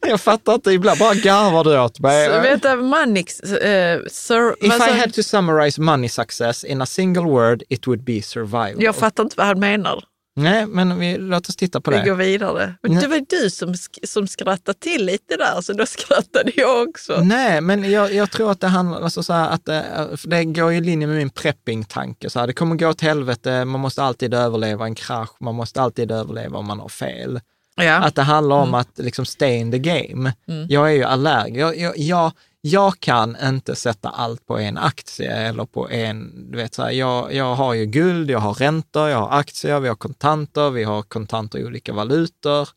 jag 0.09 0.21
fattar 0.21 0.55
inte, 0.55 0.71
ibland 0.71 0.99
bara 0.99 1.15
garvar 1.15 1.65
du 1.65 1.79
åt 1.81 2.01
mig. 2.01 2.27
Så, 2.27 2.33
vänta, 2.33 2.77
Mannix... 2.77 3.41
Eh, 3.41 4.01
sir, 4.11 4.57
If 4.61 4.89
I 4.89 4.99
had 4.99 5.15
to 5.15 5.23
summarize 5.23 5.81
money 5.81 6.09
success 6.09 6.65
in 6.65 6.83
a 6.83 6.87
single 6.87 7.25
word, 7.25 7.63
it 7.69 7.87
would 7.87 8.05
be 8.05 8.23
survival. 8.23 8.83
Jag 8.83 8.97
fattar 8.97 9.23
inte 9.23 9.35
vad 9.37 9.47
han 9.47 9.61
menar. 9.61 10.05
Nej, 10.35 10.67
men 10.67 10.99
vi, 10.99 11.19
låt 11.19 11.49
oss 11.49 11.57
titta 11.57 11.81
på 11.81 11.91
Vi 11.91 11.97
det. 11.97 12.05
går 12.05 12.15
vidare. 12.15 12.75
Men 12.83 12.93
Nej. 12.93 13.01
det 13.03 13.09
var 13.09 13.27
du 13.29 13.51
som, 13.51 13.75
som 14.07 14.27
skrattade 14.27 14.79
till 14.79 15.05
lite 15.05 15.37
där, 15.37 15.61
så 15.61 15.73
då 15.73 15.87
skrattade 15.97 16.53
jag 16.55 16.89
också. 16.89 17.21
Nej, 17.23 17.61
men 17.61 17.91
jag, 17.91 18.13
jag 18.15 18.31
tror 18.31 18.51
att 18.51 18.61
det 18.61 18.67
handlar, 18.67 19.01
alltså 19.01 19.23
så 19.23 19.33
att 19.33 19.65
det, 19.65 19.85
för 20.17 20.29
det 20.29 20.45
går 20.45 20.73
i 20.73 20.81
linje 20.81 21.07
med 21.07 21.17
min 21.17 21.31
prepping-tanke. 21.31 22.31
Så 22.31 22.41
här, 22.41 22.47
det 22.47 22.53
kommer 22.53 22.77
gå 22.77 22.89
åt 22.89 23.01
helvete, 23.01 23.65
man 23.65 23.81
måste 23.81 24.03
alltid 24.03 24.35
överleva 24.35 24.85
en 24.85 24.95
krasch, 24.95 25.31
man 25.41 25.55
måste 25.55 25.81
alltid 25.83 26.11
överleva 26.13 26.59
om 26.59 26.67
man 26.67 26.81
har 26.81 26.89
fel. 26.89 27.41
Ja. 27.77 27.95
Att 27.97 28.15
det 28.15 28.23
handlar 28.23 28.57
om 28.57 28.75
att 28.75 28.99
liksom 28.99 29.25
stay 29.25 29.53
in 29.57 29.73
the 29.73 29.79
game. 29.79 30.33
Jag 30.69 30.89
är 30.89 30.93
ju 30.95 31.05
allergiker. 31.05 31.61
Jag, 31.61 31.79
jag, 31.79 31.99
jag, 31.99 32.33
jag 32.65 33.01
kan 33.01 33.37
inte 33.43 33.77
sätta 33.77 34.09
allt 34.09 34.47
på 34.47 34.59
en 34.59 34.79
aktie 34.79 35.37
eller 35.37 35.65
på 35.65 35.91
en, 35.91 36.51
du 36.51 36.59
vet 36.59 36.75
så 36.75 36.83
här, 36.83 36.91
jag, 36.91 37.35
jag 37.35 37.55
har 37.55 37.75
ju 37.75 37.87
guld, 37.87 38.31
jag 38.31 38.39
har 38.39 38.55
räntor, 38.55 39.09
jag 39.09 39.19
har 39.19 39.39
aktier, 39.39 39.81
vi 39.81 39.89
har 39.89 39.95
kontanter, 39.95 40.71
vi 40.71 40.85
har 40.85 41.03
kontanter 41.03 41.59
i 41.59 41.65
olika 41.65 41.93
valutor. 41.93 42.69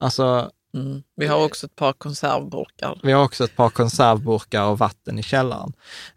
Alltså, 0.00 0.50
Mm. 0.74 1.02
Vi 1.16 1.26
har 1.26 1.44
också 1.44 1.66
ett 1.66 1.76
par 1.76 1.92
konservburkar. 1.92 3.00
vi 3.02 3.12
har 3.12 3.24
också 3.24 3.44
ett 3.44 3.56
par 3.56 3.70
konservburkar 3.70 4.64
och 4.64 4.78
vatten 4.78 5.18
i 5.18 5.22
källaren. 5.22 5.72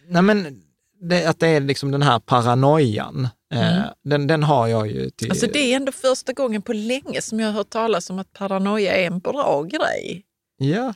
Nej 0.07 0.22
men, 0.22 0.61
det, 1.02 1.26
att 1.26 1.39
det 1.39 1.48
är 1.48 1.60
liksom 1.60 1.91
den 1.91 2.02
här 2.02 2.19
paranoian 2.19 3.30
Eh, 3.53 3.84
den, 4.03 4.27
den 4.27 4.43
har 4.43 4.68
jag 4.68 4.88
ju 4.88 5.10
till... 5.10 5.31
Alltså 5.31 5.48
det 5.48 5.60
är 5.60 5.76
ändå 5.76 5.91
första 5.91 6.34
gången 6.34 6.61
på 6.61 6.73
länge 6.73 7.22
som 7.22 7.39
jag 7.39 7.48
har 7.48 7.53
hört 7.53 7.69
talas 7.69 8.10
om 8.10 8.19
att 8.19 8.34
paranoia 8.34 8.93
är 8.93 9.07
en 9.07 9.19
bra 9.19 9.64
grej. 9.64 10.23
Ja, 10.57 10.93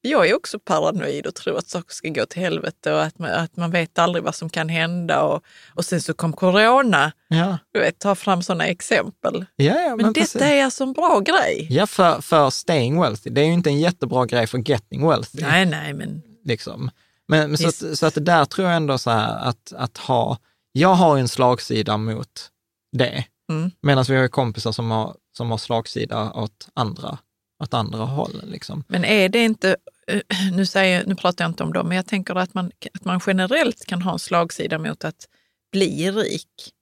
Jag 0.00 0.28
är 0.28 0.36
också 0.36 0.58
paranoid 0.58 1.26
och 1.26 1.34
tror 1.34 1.58
att 1.58 1.68
saker 1.68 1.94
ska 1.94 2.08
gå 2.08 2.26
till 2.26 2.42
helvete 2.42 2.92
och 2.92 3.02
att 3.02 3.18
man, 3.18 3.30
att 3.30 3.56
man 3.56 3.70
vet 3.70 3.98
aldrig 3.98 4.24
vad 4.24 4.34
som 4.34 4.50
kan 4.50 4.68
hända. 4.68 5.22
Och, 5.22 5.42
och 5.74 5.84
sen 5.84 6.00
så 6.00 6.14
kom 6.14 6.32
corona. 6.32 7.12
ja, 7.28 7.58
Du 7.72 7.80
vet, 7.80 7.98
ta 7.98 8.14
fram 8.14 8.42
sådana 8.42 8.66
exempel. 8.66 9.44
ja, 9.56 9.64
ja 9.64 9.88
Men, 9.88 9.96
men 9.96 10.06
detta 10.06 10.20
precis. 10.20 10.42
är 10.42 10.64
alltså 10.64 10.84
en 10.84 10.92
bra 10.92 11.20
grej. 11.20 11.66
Ja, 11.70 11.86
för, 11.86 12.20
för 12.20 12.50
staying 12.50 13.00
wealthy. 13.00 13.30
Det 13.30 13.40
är 13.40 13.44
ju 13.44 13.52
inte 13.52 13.70
en 13.70 13.80
jättebra 13.80 14.26
grej 14.26 14.46
för 14.46 14.70
getting 14.70 15.08
wealthy. 15.08 15.42
Nej, 15.42 15.66
nej, 15.66 15.92
men 15.92 16.22
Liksom. 16.44 16.90
Men, 17.28 17.50
men 17.50 17.58
så, 17.58 17.68
att, 17.68 17.98
så 17.98 18.06
att 18.06 18.14
det 18.14 18.20
där 18.20 18.44
tror 18.44 18.66
jag 18.68 18.76
ändå 18.76 18.98
så 18.98 19.10
här 19.10 19.48
att, 19.48 19.72
att 19.76 19.98
ha, 19.98 20.38
jag 20.72 20.94
har 20.94 21.18
en 21.18 21.28
slagsida 21.28 21.96
mot 21.96 22.48
det, 22.92 23.24
Mm. 23.50 23.70
medan 23.82 24.04
vi 24.08 24.16
har 24.16 24.28
kompisar 24.28 24.72
som 24.72 24.90
har, 24.90 25.14
som 25.36 25.50
har 25.50 25.58
slagsida 25.58 26.32
åt 26.32 26.68
andra, 26.74 27.18
åt 27.60 27.74
andra 27.74 28.04
håll. 28.04 28.42
Liksom. 28.44 28.84
Men 28.88 29.04
är 29.04 29.28
det 29.28 29.44
inte, 29.44 29.76
eh, 30.06 30.20
nu, 30.52 30.66
säger, 30.66 31.04
nu 31.06 31.14
pratar 31.14 31.44
jag 31.44 31.50
inte 31.50 31.62
om 31.62 31.72
dem, 31.72 31.88
men 31.88 31.96
jag 31.96 32.06
tänker 32.06 32.34
att 32.34 32.54
man, 32.54 32.70
att 32.94 33.04
man 33.04 33.20
generellt 33.26 33.86
kan 33.86 34.02
ha 34.02 34.12
en 34.12 34.18
slagsida 34.18 34.78
mot 34.78 35.04
att 35.04 35.28
bli 35.72 36.10
rik. 36.10 36.72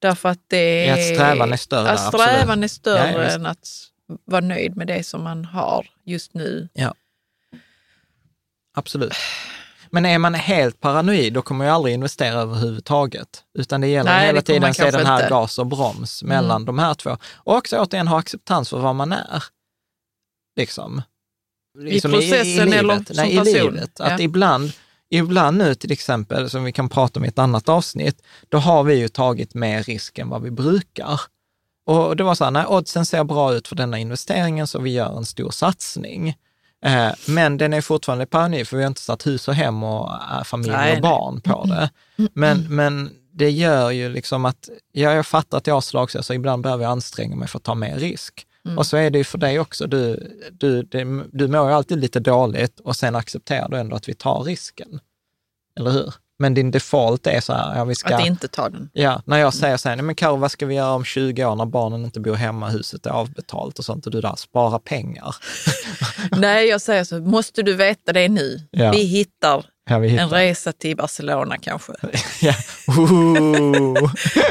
Därför 0.00 0.28
att 0.28 0.40
det 0.46 0.84
Ja, 0.84 0.94
att 0.94 1.14
strävan 1.14 1.52
är 1.52 1.56
större, 1.56 1.90
Att 1.90 2.08
strävan 2.08 2.40
absolut. 2.40 2.64
är 2.64 2.68
större 2.68 3.12
Ja, 3.12 3.22
ja, 3.22 3.30
än 3.30 3.46
att 3.46 3.68
vara 4.24 4.40
nöjd 4.40 4.76
med 4.76 4.86
det 4.86 5.06
som 5.06 5.22
man 5.22 5.44
har 5.44 5.86
just 6.04 6.34
nu. 6.34 6.68
Absolut. 8.76 9.12
Men 9.90 10.06
är 10.06 10.18
man 10.18 10.34
helt 10.34 10.80
paranoid, 10.80 11.32
då 11.32 11.42
kommer 11.42 11.58
man 11.58 11.66
ju 11.66 11.72
aldrig 11.72 11.94
investera 11.94 12.40
överhuvudtaget. 12.40 13.28
Utan 13.58 13.80
det 13.80 13.86
gäller 13.86 14.10
Nej, 14.10 14.26
hela 14.26 14.42
tiden 14.42 14.64
att 14.64 14.76
se 14.76 14.90
den 14.90 15.06
här 15.06 15.14
inte. 15.14 15.26
Mm. 15.26 15.38
gas 15.40 15.58
och 15.58 15.66
broms 15.66 16.22
mellan 16.22 16.64
de 16.64 16.78
här 16.78 16.94
två. 16.94 17.16
Och 17.34 17.56
också 17.56 17.78
återigen 17.78 18.08
ha 18.08 18.18
acceptans 18.18 18.70
för 18.70 18.78
vad 18.78 18.94
man 18.94 19.12
är. 19.12 19.44
Liksom. 20.58 21.02
Liksom 21.78 22.10
processen 22.12 22.72
eller 22.72 22.82
livet. 22.82 23.06
som 23.06 23.16
Nej, 23.16 23.32
i 23.34 23.38
person. 23.38 23.52
livet. 23.52 24.00
Att 24.00 24.10
Ja. 24.10 24.24
ibland, 24.24 24.72
ibland 25.10 25.58
nu 25.58 25.74
till 25.74 25.92
exempel, 25.92 26.50
som 26.50 26.64
vi 26.64 26.72
kan 26.72 26.88
prata 26.88 27.20
om 27.20 27.24
i 27.24 27.28
ett 27.28 27.38
annat 27.38 27.68
avsnitt, 27.68 28.22
då 28.48 28.58
har 28.58 28.82
vi 28.84 28.94
ju 28.94 29.08
tagit 29.08 29.54
mer 29.54 29.82
risk 29.82 30.18
än 30.18 30.28
vad 30.28 30.42
vi 30.42 30.50
brukar. 30.50 31.20
Och 31.86 32.16
det 32.16 32.24
var 32.24 32.34
så 32.34 32.44
här, 32.44 32.50
när 32.50 32.72
oddsen 32.72 33.06
ser 33.06 33.24
bra 33.24 33.54
ut 33.54 33.68
för 33.68 33.76
denna 33.76 33.98
investeringen 33.98 34.66
så 34.66 34.78
vi 34.78 34.90
gör 34.90 35.16
en 35.18 35.24
stor 35.26 35.50
satsning. 35.50 36.28
Eh, 36.84 37.10
men 37.26 37.56
den 37.58 37.72
är 37.72 37.80
fortfarande 37.80 38.26
paranoid 38.26 38.68
för 38.68 38.76
vi 38.76 38.82
har 38.82 38.88
inte 38.88 39.00
satt 39.00 39.26
hus 39.26 39.48
och 39.48 39.54
hem 39.54 39.82
och 39.82 40.10
äh, 40.38 40.44
familj 40.44 40.70
Nej, 40.72 40.88
och 40.96 41.02
nej. 41.02 41.02
barn 41.02 41.40
på 41.40 41.64
det. 41.64 41.90
Men, 42.32 42.66
men 42.76 43.10
det 43.32 43.50
gör 43.50 43.90
ju 43.90 44.08
liksom 44.08 44.44
att, 44.44 44.68
ja, 44.92 45.12
jag 45.12 45.26
fattar 45.26 45.58
att 45.58 45.66
jag 45.66 45.74
har 45.74 45.80
slagsida, 45.80 46.22
så 46.22 46.34
ibland 46.34 46.62
behöver 46.62 46.84
jag 46.84 46.90
anstränga 46.90 47.36
mig 47.36 47.48
för 47.48 47.58
att 47.58 47.64
ta 47.64 47.74
mer 47.74 47.96
risk. 47.98 48.46
Och 48.76 48.86
så 48.86 48.96
är 48.96 49.10
det 49.10 49.18
ju 49.18 49.24
för 49.24 49.38
dig 49.38 49.60
också. 49.60 49.86
Du, 49.86 50.32
du, 50.52 50.82
det, 50.82 51.24
du 51.32 51.48
mår 51.48 51.68
ju 51.68 51.74
alltid 51.74 51.98
lite 51.98 52.20
dåligt 52.20 52.80
och 52.80 52.96
sen 52.96 53.16
accepterar 53.16 53.68
du 53.68 53.76
ändå 53.76 53.96
att 53.96 54.08
vi 54.08 54.14
tar 54.14 54.42
risken. 54.42 55.00
Eller 55.78 55.90
hur? 55.90 56.14
Men 56.38 56.54
din 56.54 56.70
default 56.70 57.26
är 57.26 57.40
så 57.40 57.52
här, 57.52 57.78
ja, 57.78 57.84
vi 57.84 57.94
ska... 57.94 58.16
Att 58.16 58.26
inte 58.26 58.48
ta 58.48 58.68
den. 58.68 58.90
Ja, 58.92 59.22
när 59.24 59.38
jag 59.38 59.54
säger 59.54 59.76
så 59.76 59.88
här, 59.88 59.96
nej 59.96 60.04
men 60.04 60.14
Karo, 60.14 60.36
vad 60.36 60.50
ska 60.50 60.66
vi 60.66 60.74
göra 60.74 60.92
om 60.92 61.04
20 61.04 61.44
år 61.44 61.54
när 61.54 61.64
barnen 61.64 62.04
inte 62.04 62.20
bor 62.20 62.34
hemma, 62.34 62.68
huset 62.68 63.06
är 63.06 63.10
avbetalt 63.10 63.78
och 63.78 63.84
sånt 63.84 64.06
och 64.06 64.12
du 64.12 64.20
där, 64.20 64.36
spara 64.36 64.78
pengar. 64.78 65.36
Nej, 66.30 66.68
jag 66.68 66.80
säger 66.80 67.04
så, 67.04 67.18
måste 67.18 67.62
du 67.62 67.74
veta 67.74 68.12
det 68.12 68.28
nu? 68.28 68.60
Ja. 68.70 68.90
Vi 68.90 69.02
hittar 69.02 69.64
Ja, 69.90 70.04
en 70.04 70.28
resa 70.28 70.72
till 70.72 70.96
Barcelona 70.96 71.56
kanske. 71.58 71.92
Ja. 72.40 72.54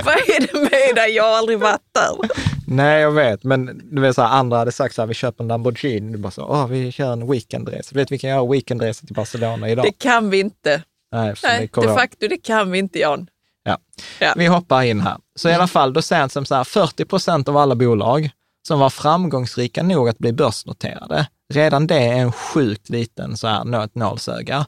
Vad 0.03 0.15
är 0.15 0.39
det 0.39 0.59
med 0.59 0.95
dig? 0.95 1.11
Jag 1.15 1.23
har 1.23 1.37
aldrig 1.37 1.59
varit 1.59 1.81
där. 1.93 2.29
Nej, 2.69 3.01
jag 3.01 3.11
vet, 3.11 3.43
men 3.43 3.81
du 3.91 4.01
vet 4.01 4.15
så 4.15 4.21
här, 4.21 4.29
andra 4.29 4.57
hade 4.57 4.71
sagt 4.71 4.95
så 4.95 5.01
här, 5.01 5.07
vi 5.07 5.13
köper 5.13 5.43
en 5.43 5.47
Lamborghini, 5.47 6.11
du 6.11 6.17
bara 6.17 6.31
så, 6.31 6.45
åh, 6.45 6.67
vi 6.67 6.91
kör 6.91 7.13
en 7.13 7.31
weekendresa. 7.31 7.89
Du 7.93 7.99
vet, 7.99 8.11
vi 8.11 8.19
kan 8.19 8.29
göra 8.29 8.45
weekendresa 8.45 9.05
till 9.05 9.15
Barcelona 9.15 9.69
idag. 9.69 9.85
Det 9.85 9.91
kan 9.91 10.29
vi 10.29 10.39
inte. 10.39 10.83
Nej, 11.11 11.33
det 11.41 11.47
Nej, 11.47 11.67
kommer 11.67 11.87
de 11.87 11.95
facto 11.95 12.27
det 12.27 12.37
kan 12.37 12.71
vi 12.71 12.79
inte 12.79 12.99
Jan. 12.99 13.29
Ja. 13.63 13.77
Ja. 14.19 14.33
Vi 14.37 14.45
hoppar 14.45 14.83
in 14.83 14.99
här. 14.99 15.17
Så 15.35 15.49
i 15.49 15.53
alla 15.53 15.67
fall, 15.67 15.93
då 15.93 16.01
säger 16.01 16.19
han 16.19 16.29
som 16.29 16.45
så 16.45 16.55
här, 16.55 16.63
40 16.63 17.05
procent 17.05 17.49
av 17.49 17.57
alla 17.57 17.75
bolag 17.75 18.29
som 18.67 18.79
var 18.79 18.89
framgångsrika 18.89 19.83
nog 19.83 20.09
att 20.09 20.17
bli 20.17 20.33
börsnoterade, 20.33 21.27
redan 21.53 21.87
det 21.87 21.95
är 21.95 22.15
en 22.15 22.31
sjukt 22.31 22.89
liten 22.89 23.37
så 23.37 23.47
här, 23.47 23.89
nålsöga. 23.99 24.65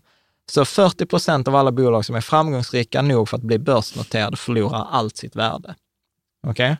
Så 0.51 0.65
40 0.65 1.05
procent 1.05 1.47
av 1.47 1.55
alla 1.55 1.71
bolag 1.71 2.05
som 2.05 2.15
är 2.15 2.21
framgångsrika 2.21 3.01
nog 3.01 3.29
för 3.29 3.37
att 3.37 3.43
bli 3.43 3.59
börsnoterade 3.59 4.37
förlorar 4.37 4.87
allt 4.91 5.17
sitt 5.17 5.35
värde. 5.35 5.75
Okej? 6.47 6.77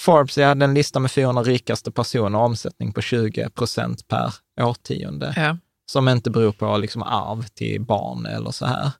Forbes 0.00 0.36
hade 0.36 0.64
en 0.64 0.74
lista 0.74 1.00
med 1.00 1.10
400 1.10 1.42
rikaste 1.42 1.90
personer, 1.90 2.38
omsättning 2.38 2.92
på 2.92 3.00
20 3.00 3.50
procent 3.50 4.08
per 4.08 4.34
årtionde 4.60 5.32
Ja. 5.36 5.56
som 5.90 6.08
inte 6.08 6.30
beror 6.30 6.52
på 6.52 6.76
liksom 6.76 7.02
arv 7.02 7.42
till 7.46 7.80
barn 7.80 8.26
eller 8.26 8.50
så 8.50 8.66
här. 8.66 8.90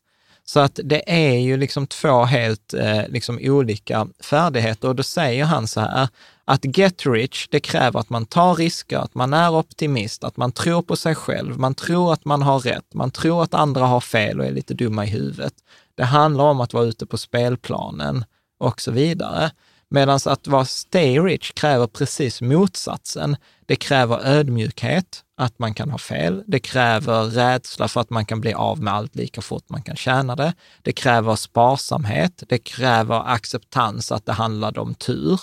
Så 0.44 0.60
att 0.60 0.81
det 0.85 1.12
är 1.31 1.39
ju 1.39 1.56
liksom 1.56 1.86
två 1.86 2.24
helt 2.24 2.74
eh, 2.74 3.09
liksom 3.09 3.39
olika 3.43 4.06
färdigheter 4.20 4.89
och 4.89 4.97
då 4.97 5.02
säger 5.02 5.44
han 5.44 5.68
så 5.68 5.81
här 5.81 6.09
att 6.44 6.78
get 6.78 7.06
rich, 7.06 7.48
det 7.51 7.60
kräver 7.60 8.01
att 8.01 8.10
man 8.10 8.27
tar 8.27 8.55
risker, 8.55 8.98
att 8.98 9.14
man 9.14 9.32
är 9.35 9.55
optimist, 9.55 10.24
att 10.24 10.36
man 10.36 10.52
tror 10.52 10.82
på 10.82 10.97
sig 10.97 11.14
själv, 11.14 11.59
man 11.59 11.74
tror 11.74 12.12
att 12.12 12.24
man 12.24 12.43
har 12.43 12.59
rätt, 12.60 12.94
man 12.94 13.10
tror 13.10 13.43
att 13.43 13.55
andra 13.55 13.86
har 13.86 14.01
fel 14.01 14.40
och 14.40 14.47
är 14.47 14.51
lite 14.52 14.74
dumma 14.74 15.05
i 15.05 15.09
huvudet. 15.09 15.55
Det 15.94 16.05
handlar 16.05 16.44
om 16.44 16.60
att 16.60 16.73
vara 16.73 16.85
ute 16.85 17.06
på 17.06 17.18
spelplanen 17.18 18.24
och 18.59 18.81
så 18.81 18.90
vidare. 18.90 19.51
Medan 19.90 20.18
att 20.26 20.46
vara 20.46 20.64
stay 20.64 21.18
rich 21.18 21.52
kräver 21.52 21.86
precis 21.86 22.42
motsatsen. 22.42 23.36
Det 23.66 23.76
kräver 23.76 24.26
ödmjukhet, 24.26 25.22
att 25.36 25.58
man 25.58 25.74
kan 25.74 25.90
ha 25.90 25.98
fel. 25.98 26.44
Det 26.46 26.58
kräver 26.58 27.22
rädsla 27.24 27.88
för 27.88 28.00
att 28.00 28.10
man 28.10 28.24
kan 28.26 28.40
bli 28.40 28.52
av 28.54 28.82
med 28.82 28.94
allt 28.94 29.14
lika 29.16 29.40
fort 29.40 29.64
man 29.68 29.82
kan 29.82 29.96
tjäna 29.96 30.36
det. 30.36 30.54
Det 30.82 30.92
kräver 30.92 31.36
sparsamhet. 31.36 32.42
Det 32.48 32.58
kräver 32.58 33.28
acceptans 33.28 34.12
att 34.12 34.26
det 34.26 34.32
handlade 34.32 34.80
om 34.80 34.94
tur. 34.94 35.40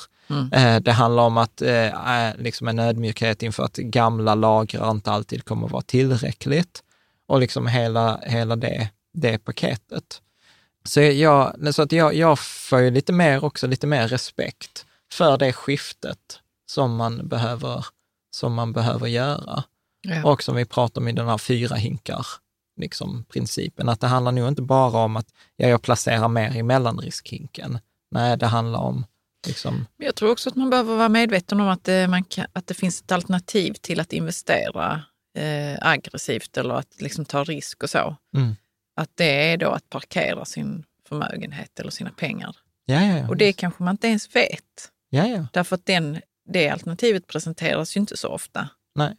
Eh, 0.53 0.79
Det 0.79 0.91
handlar 0.91 1.23
om 1.23 1.37
att 1.37 1.61
eh, 1.61 2.27
eh, 2.27 2.35
liksom 2.37 2.67
en 2.67 2.79
ödmjukhet 2.79 3.43
inför 3.43 3.63
att 3.63 3.75
gamla 3.75 4.35
lagrar 4.35 4.91
inte 4.91 5.11
alltid 5.11 5.45
kommer 5.45 5.65
att 5.65 5.71
vara 5.71 5.81
tillräckligt. 5.81 6.83
Och 7.27 7.39
liksom 7.39 7.67
hela, 7.67 8.19
hela 8.23 8.55
det, 8.55 8.89
det 9.13 9.37
paketet. 9.37 10.21
Så, 10.89 11.01
jag, 11.01 11.73
så 11.75 11.81
att 11.81 11.91
jag, 11.91 12.15
jag 12.15 12.39
får 12.39 12.79
ju 12.79 12.91
lite 12.91 13.13
mer, 13.13 13.43
också 13.43 13.67
lite 13.67 13.87
mer 13.87 14.07
respekt 14.07 14.85
för 15.13 15.37
det 15.37 15.53
skiftet 15.53 16.39
som 16.65 16.95
man 16.95 17.27
behöver, 17.27 17.85
som 18.35 18.53
man 18.53 18.73
behöver 18.73 19.07
göra. 19.07 19.63
Ja. 20.01 20.31
Och 20.31 20.43
som 20.43 20.55
vi 20.55 20.65
pratar 20.65 21.01
om 21.01 21.07
i 21.07 21.11
den 21.11 21.27
här 21.27 21.37
fyra 21.37 21.75
hinkar 21.75 22.27
liksom, 22.77 23.25
principen, 23.29 23.89
att 23.89 23.99
det 23.99 24.07
handlar 24.07 24.31
nog 24.31 24.47
inte 24.47 24.61
bara 24.61 24.97
om 24.97 25.15
att 25.15 25.27
ja, 25.55 25.67
jag 25.67 25.81
placerar 25.81 26.27
mer 26.27 26.55
i 26.55 26.63
mellanriskhinken. 26.63 27.79
Nej, 28.11 28.37
det 28.37 28.45
handlar 28.45 28.79
om 28.79 29.05
liksom, 29.47 29.85
Men 29.97 30.05
Jag 30.05 30.15
tror 30.15 30.31
också 30.31 30.49
att 30.49 30.55
man 30.55 30.69
behöver 30.69 30.95
vara 30.95 31.09
medveten 31.09 31.59
om 31.59 31.67
att 31.67 31.83
det, 31.83 32.07
man 32.07 32.23
kan, 32.23 32.45
att 32.53 32.67
det 32.67 32.73
finns 32.73 33.01
ett 33.01 33.11
alternativ 33.11 33.73
till 33.73 33.99
att 33.99 34.13
investera 34.13 35.01
eh, 35.37 35.87
aggressivt 35.87 36.57
eller 36.57 36.75
att 36.75 37.01
liksom 37.01 37.25
ta 37.25 37.43
risk 37.43 37.83
och 37.83 37.89
så. 37.89 38.15
Mm. 38.35 38.55
Att 38.95 39.11
det 39.15 39.51
är 39.51 39.57
då 39.57 39.69
att 39.71 39.89
parkera 39.89 40.45
sin 40.45 40.85
förmögenhet 41.07 41.79
eller 41.79 41.89
sina 41.91 42.09
pengar. 42.11 42.55
ja, 42.85 43.01
ja, 43.05 43.17
ja. 43.17 43.27
Och 43.29 43.37
det 43.37 43.53
kanske 43.53 43.83
man 43.83 43.93
inte 43.93 44.07
ens 44.07 44.35
vet. 44.35 44.91
ja, 45.09 45.27
ja. 45.27 45.47
Därför 45.53 45.75
att 45.75 45.85
den, 45.85 46.21
det 46.49 46.69
alternativet 46.69 47.27
presenteras 47.27 47.95
ju 47.97 47.99
inte 47.99 48.17
så 48.17 48.27
ofta. 48.29 48.69
Nej. 48.95 49.15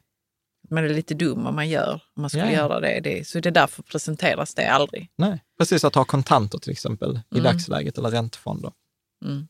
Man 0.71 0.85
är 0.85 0.89
lite 0.89 1.15
dum 1.15 1.47
om 1.47 1.55
man 1.55 1.69
gör, 1.69 1.93
om 2.17 2.21
man 2.23 2.31
skulle 2.31 2.45
Ja, 2.45 2.51
ja. 2.51 2.57
göra 2.57 2.81
det. 2.81 3.01
det. 3.01 3.27
Så 3.27 3.41
det 3.41 3.49
är 3.49 3.51
därför 3.51 3.83
presenteras 3.83 4.55
det 4.55 4.67
aldrig. 4.67 5.11
Nej, 5.19 5.43
precis 5.59 5.85
att 5.85 5.95
ha 5.95 6.05
kontanter 6.05 6.59
till 6.59 6.73
exempel 6.73 7.21
i 7.35 7.39
Mm. 7.39 7.45
dagsläget 7.53 7.99
eller 7.99 8.11
räntefonder. 8.11 8.73
Mm. 9.25 9.49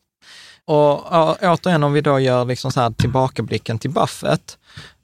Och 0.67 1.11
återigen, 1.41 1.83
om 1.83 1.93
vi 1.93 2.01
då 2.01 2.19
gör 2.19 2.45
liksom 2.45 2.71
så 2.71 2.79
här 2.79 2.89
tillbakablicken 2.89 3.79
till 3.79 3.89
Buffett, 3.91 4.57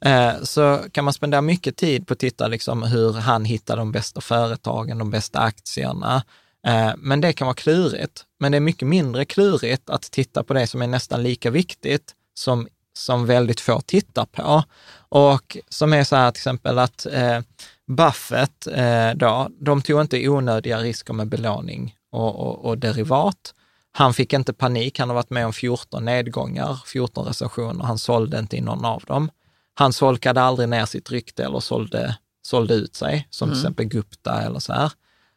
eh, 0.06 0.32
så 0.44 0.80
kan 0.92 1.06
man 1.06 1.14
spendera 1.14 1.42
mycket 1.42 1.78
tid 1.78 2.08
på 2.08 2.14
att 2.14 2.20
titta 2.20 2.48
liksom 2.48 2.84
hur 2.84 3.14
han 3.14 3.46
hittar 3.46 3.78
de 3.78 3.92
bästa 3.92 4.22
företagen, 4.22 4.98
de 4.98 5.10
bästa 5.10 5.40
aktierna. 5.40 6.24
Eh, 6.68 6.92
men 6.98 7.22
det 7.22 7.34
kan 7.34 7.46
vara 7.46 7.56
klurigt. 7.56 8.26
Men 8.40 8.52
det 8.52 8.58
är 8.58 8.60
mycket 8.60 8.88
mindre 8.88 9.26
klurigt 9.26 9.90
att 9.90 10.02
titta 10.02 10.44
på 10.44 10.54
det 10.54 10.68
som 10.68 10.82
är 10.82 10.88
nästan 10.88 11.24
lika 11.24 11.50
viktigt, 11.50 12.12
som, 12.34 12.68
som 12.94 13.26
väldigt 13.26 13.60
få 13.60 13.82
tittar 13.82 14.26
på. 14.26 14.64
Och 15.10 15.58
som 15.70 15.94
är 15.94 16.04
så 16.04 16.16
här 16.16 16.32
till 16.32 16.40
exempel 16.40 16.80
att 16.80 17.06
eh, 17.06 17.40
Buffett, 17.88 18.68
eh, 18.68 19.10
då, 19.16 19.50
de 19.60 19.82
tog 19.82 20.02
inte 20.02 20.30
onödiga 20.30 20.80
risker 20.80 21.14
med 21.14 21.28
belåning 21.28 21.96
och, 22.12 22.36
och, 22.36 22.66
och 22.66 22.78
derivat. 22.78 23.54
Han 23.92 24.14
fick 24.14 24.34
inte 24.34 24.54
panik, 24.54 25.00
han 25.00 25.10
har 25.10 25.16
varit 25.16 25.30
med 25.30 25.46
om 25.46 25.54
14 25.54 26.06
nedgångar, 26.06 26.80
14 26.86 27.26
recessioner, 27.26 27.86
han 27.86 27.98
sålde 27.98 28.40
inte 28.40 28.58
i 28.58 28.62
någon 28.62 28.86
av 28.86 29.04
dem. 29.08 29.32
Han 29.74 29.94
solkade 29.94 30.42
aldrig 30.42 30.70
ner 30.70 30.86
sitt 30.86 31.12
rykte 31.12 31.44
eller 31.44 31.60
sålde, 31.60 32.18
sålde 32.42 32.74
ut 32.74 32.96
sig, 32.96 33.28
som 33.30 33.50
till 33.50 33.60
exempel 33.60 33.86
Gupta 33.86 34.42
eller 34.42 34.60
så 34.60 34.74
här. 34.74 34.92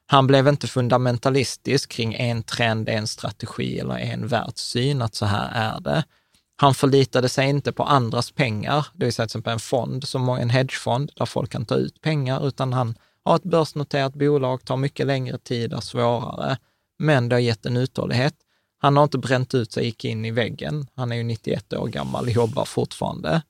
Han 0.07 0.27
blev 0.27 0.49
inte 0.49 0.67
fundamentalistisk 0.67 1.91
kring 1.91 2.15
en 2.15 2.43
trend, 2.43 2.89
en 2.89 3.07
strategi 3.07 3.79
eller 3.79 3.99
en 3.99 4.27
världssyn, 4.27 5.03
att 5.03 5.15
så 5.15 5.27
här 5.27 5.75
är 5.77 5.81
det. 5.81 6.05
Han 6.57 6.75
förlitade 6.75 7.29
sig 7.29 7.49
inte 7.49 7.73
på 7.73 7.83
andras 7.83 8.31
pengar, 8.31 8.87
det 8.93 9.05
vill 9.05 9.15
säga 9.15 9.27
till 9.27 9.31
exempel 9.31 9.53
en 9.53 9.61
fond, 9.61 10.09
som 10.09 10.29
en 10.29 10.51
hedgefond, 10.51 11.11
där 11.17 11.27
folk 11.27 11.51
kan 11.51 11.65
ta 11.65 11.75
ut 11.75 12.01
pengar, 12.01 12.49
utan 12.49 12.73
han 12.73 12.99
har 13.25 13.37
ett 13.37 13.43
börsnoterat 13.43 14.15
bolag, 14.15 14.65
tar 14.65 14.77
mycket 14.77 15.07
längre 15.07 15.39
tid, 15.39 15.73
är 15.73 15.81
svårare, 15.81 16.59
men 16.99 17.29
det 17.29 17.37
har 17.37 17.41
gett 17.41 17.67
en 17.67 17.77
uthållighet. 17.77 18.35
Han 18.85 18.97
har 18.97 19.05
inte 19.05 19.19
bränt 19.19 19.55
ut 19.55 19.73
sig, 19.73 19.85
gick 19.85 20.05
in 20.05 20.25
i 20.25 20.31
väggen. 20.31 20.87
Han 20.95 21.13
är 21.13 21.17
ju 21.17 21.23
91 21.23 21.73
år 21.73 21.87
gammal, 21.87 22.31
jobbar 22.31 22.65
fortfarande. 22.65 23.43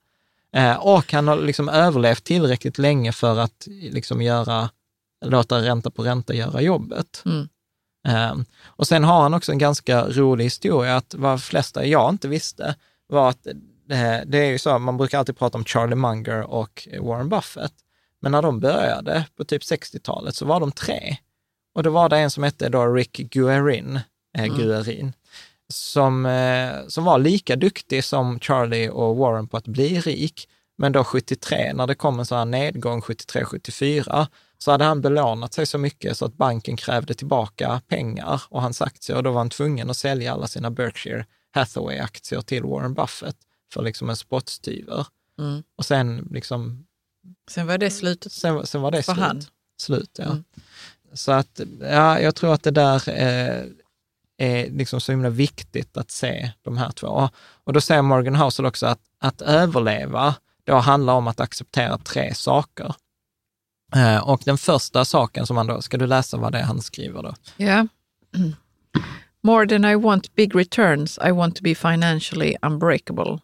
Eh, 0.53 0.77
och 0.77 1.13
han 1.13 1.29
har 1.29 1.37
liksom 1.37 1.69
överlevt 1.69 2.25
tillräckligt 2.25 2.79
länge 2.79 3.13
för 3.13 3.39
att 3.39 3.67
liksom 3.69 4.23
göra, 4.23 4.71
låta 5.25 5.63
ränta 5.63 5.91
på 5.91 6.03
ränta 6.03 6.35
göra 6.35 6.61
jobbet. 6.61 7.23
Mm. 7.25 7.49
Eh, 8.09 8.45
och 8.65 8.87
sen 8.87 9.05
har 9.05 9.23
han 9.23 9.35
också 9.35 9.53
en 9.53 9.59
ganska 9.59 10.05
rolig 10.09 10.45
historia, 10.45 10.97
att 10.97 11.15
vad 11.15 11.43
flesta 11.43 11.87
jag 11.87 12.11
inte 12.11 12.29
visste 12.29 12.75
var 13.07 13.31
att 13.31 13.47
det, 13.89 14.25
det 14.27 14.39
är 14.39 14.51
ju 14.51 14.59
så, 14.59 14.79
man 14.79 14.97
brukar 14.97 15.19
alltid 15.19 15.39
prata 15.39 15.59
om 15.59 15.65
Charlie 15.65 15.95
Munger 15.97 16.41
och 16.41 16.89
Warren 17.01 17.29
Buffett. 17.29 17.75
Men 18.21 18.33
när 18.33 18.43
de 18.43 18.61
började 18.61 19.27
på 19.37 19.45
typ 19.45 19.63
60-talet 19.63 20.35
så 20.35 20.47
var 20.47 20.61
de 20.61 20.73
tre. 20.73 21.17
Och 21.75 21.83
då 21.83 21.91
var 21.91 22.09
det 22.09 22.19
en 22.19 22.31
som 22.31 22.43
hette 22.43 22.69
då 22.69 22.87
Rick 22.87 23.17
Guerin, 23.17 24.01
eh, 24.37 24.45
Mm. 24.45 24.57
Guerin 24.57 25.13
som, 25.75 26.27
eh, 26.27 26.87
som 26.89 27.05
var 27.05 27.19
lika 27.19 27.57
duktig 27.57 28.05
som 28.05 28.41
Charlie 28.41 28.89
och 28.89 29.17
Warren 29.17 29.49
på 29.49 29.57
att 29.57 29.67
bli 29.67 30.01
rik. 30.01 30.49
Men 30.77 30.93
då 30.93 31.05
73, 31.05 31.73
när 31.73 31.87
det 31.87 31.95
kom 31.95 32.19
en 32.19 32.27
sån 32.27 32.39
här 32.39 32.45
nedgång 32.45 33.01
73-74, 33.01 34.27
så 34.59 34.71
hade 34.71 34.85
han 34.85 35.01
belånat 35.01 35.55
sig 35.55 35.67
så 35.67 35.79
mycket 35.79 36.19
så 36.19 36.25
att 36.25 36.35
banken 36.35 36.77
krävde 36.77 37.15
tillbaka 37.15 37.81
pengar 37.89 38.43
och 38.49 38.63
hans 38.63 38.83
aktier 38.83 39.17
och 39.17 39.23
då 39.23 39.31
var 39.31 39.41
han 39.41 39.51
tvungen 39.51 39.91
att 39.91 39.97
sälja 39.97 40.33
alla 40.33 40.47
sina 40.47 40.71
Berkshire 40.71 41.27
Hathaway-aktier 41.55 42.41
till 42.41 42.63
Warren 42.63 42.95
Buffett 42.95 43.37
för 43.73 43.83
liksom 43.83 44.11
en 44.11 44.17
spottstyver. 44.17 45.07
Mm. 45.39 45.63
Och 45.77 45.85
sen 45.85 46.29
liksom 46.31 46.87
Sen 47.51 47.67
var 47.67 47.79
det 47.79 47.91
slutet. 47.91 48.33
Sen, 48.33 48.67
sen 48.67 48.83
var 48.83 48.91
det 48.91 49.03
För 49.03 49.13
slut. 49.13 49.25
han. 49.25 49.43
Slut, 49.79 50.11
ja. 50.19 50.25
Mm. 50.25 50.45
Så 51.13 51.33
att, 51.33 51.61
ja, 51.81 52.21
jag 52.21 52.35
tror 52.35 52.55
att 52.55 52.63
det 52.63 52.71
där 52.71 53.09
eh, 53.09 53.65
är 54.39 54.71
liksom 54.71 55.01
så 55.01 55.13
himla 55.13 55.31
viktigt 55.31 55.97
att 55.97 56.11
se 56.11 56.51
de 56.63 56.77
här 56.77 56.91
två. 56.91 57.29
Och 57.65 57.73
då 57.73 57.81
säger 57.81 58.03
Morgan 58.03 58.35
Housel 58.35 58.67
också 58.67 58.87
att, 58.87 59.01
att 59.19 59.43
överleva, 59.43 60.35
då 60.65 60.75
handlar 60.75 61.15
om 61.15 61.27
att 61.27 61.41
acceptera 61.41 61.99
tre 61.99 62.35
saker. 62.35 62.95
Eh, 63.97 64.29
och 64.29 64.43
den 64.45 64.59
första 64.59 65.05
saken 65.05 65.47
som 65.47 65.57
han 65.57 65.67
då, 65.67 65.83
ska 65.83 65.97
du 65.97 66.07
läsa 66.07 66.37
vad 66.37 66.53
det 66.53 66.59
är 66.59 66.63
han 66.63 66.83
skriver 66.83 67.23
då? 67.23 67.35
Yeah. 67.59 67.87
More 69.43 69.69
than 69.69 69.85
I 69.85 69.95
want 69.95 70.35
big 70.35 70.55
returns, 70.55 71.19
I 71.29 71.31
want 71.31 71.57
to 71.57 71.63
be 71.63 71.75
financially 71.75 72.57
unbreakable. 72.63 73.41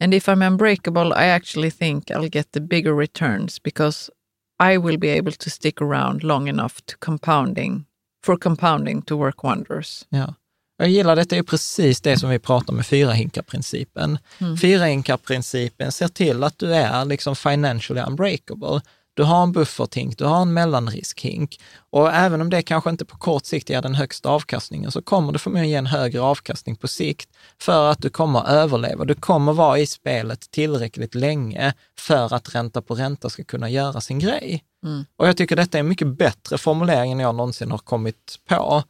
And 0.00 0.14
if 0.14 0.28
I'm 0.28 0.42
unbreakable, 0.42 1.12
I 1.12 1.26
actually 1.26 1.70
think 1.70 2.10
I'll 2.10 2.28
get 2.28 2.52
the 2.52 2.60
bigger 2.60 2.94
returns 2.94 3.62
because 3.62 4.10
I 4.58 4.78
will 4.78 4.98
be 4.98 5.08
able 5.08 5.32
to 5.32 5.50
stick 5.50 5.82
around 5.82 6.22
long 6.22 6.48
enough 6.48 6.80
to 6.86 6.96
compounding 6.96 7.86
for 8.26 8.36
compounding 8.36 9.02
to 9.02 9.16
work 9.16 9.42
wonders. 9.42 10.06
Ja. 10.08 10.34
Jag 10.78 10.88
gillar 10.88 11.16
detta 11.16 11.36
är 11.36 11.42
precis 11.42 12.00
det 12.00 12.18
som 12.18 12.30
vi 12.30 12.38
pratar 12.38 12.72
med 12.72 12.86
fyra 12.86 13.12
hinkar-principen. 13.12 14.18
Mm. 14.38 14.56
Fyra 14.56 14.84
hinkar-principen 14.84 15.92
ser 15.92 16.08
till 16.08 16.44
att 16.44 16.58
du 16.58 16.74
är 16.74 17.04
liksom 17.04 17.36
financially 17.36 18.00
unbreakable. 18.00 18.80
Du 19.16 19.22
har 19.22 19.42
en 19.42 19.52
bufferthink, 19.52 20.18
du 20.18 20.24
har 20.24 20.42
en 20.42 20.52
mellanriskhink 20.52 21.60
och 21.90 22.12
även 22.12 22.40
om 22.40 22.50
det 22.50 22.62
kanske 22.62 22.90
inte 22.90 23.04
på 23.04 23.16
kort 23.16 23.46
sikt 23.46 23.70
ger 23.70 23.82
den 23.82 23.94
högsta 23.94 24.28
avkastningen 24.28 24.90
så 24.90 25.02
kommer 25.02 25.32
det 25.32 25.38
förmodligen 25.38 25.68
ge 25.68 25.76
en 25.76 25.86
högre 25.86 26.20
avkastning 26.20 26.76
på 26.76 26.88
sikt 26.88 27.30
för 27.60 27.90
att 27.90 28.02
du 28.02 28.10
kommer 28.10 28.48
överleva. 28.48 29.04
Du 29.04 29.14
kommer 29.14 29.52
vara 29.52 29.78
i 29.78 29.86
spelet 29.86 30.50
tillräckligt 30.50 31.14
länge 31.14 31.74
för 31.98 32.34
att 32.34 32.54
ränta 32.54 32.82
på 32.82 32.94
ränta 32.94 33.30
ska 33.30 33.44
kunna 33.44 33.70
göra 33.70 34.00
sin 34.00 34.18
grej. 34.18 34.64
Mm. 34.84 35.04
Och 35.16 35.28
jag 35.28 35.36
tycker 35.36 35.56
detta 35.56 35.78
är 35.78 35.80
en 35.80 35.88
mycket 35.88 36.08
bättre 36.08 36.58
formulering 36.58 37.12
än 37.12 37.20
jag 37.20 37.34
någonsin 37.34 37.70
har 37.70 37.78
kommit 37.78 38.38
på. 38.48 38.82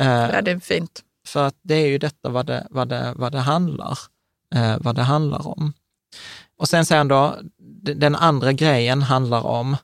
Eh, 0.00 0.06
Ja, 0.06 0.42
det 0.42 0.50
är 0.50 0.60
fint. 0.60 1.00
för 1.26 1.46
att 1.46 1.56
det 1.62 1.74
är 1.74 1.86
ju 1.86 1.98
detta 1.98 2.28
vad 2.28 2.46
det, 2.46 2.66
vad 2.70 2.88
det, 2.88 3.12
vad 3.16 3.32
det, 3.32 3.40
handlar, 3.40 3.98
eh, 4.54 4.76
vad 4.80 4.94
det 4.94 5.02
handlar 5.02 5.46
om. 5.48 5.72
Och 6.58 6.68
sen 6.68 6.86
säger 6.86 6.98
han 6.98 7.08
då, 7.08 7.36
den 7.82 8.14
andra 8.16 8.52
grejen 8.52 9.02
handlar 9.02 9.46
om, 9.46 9.76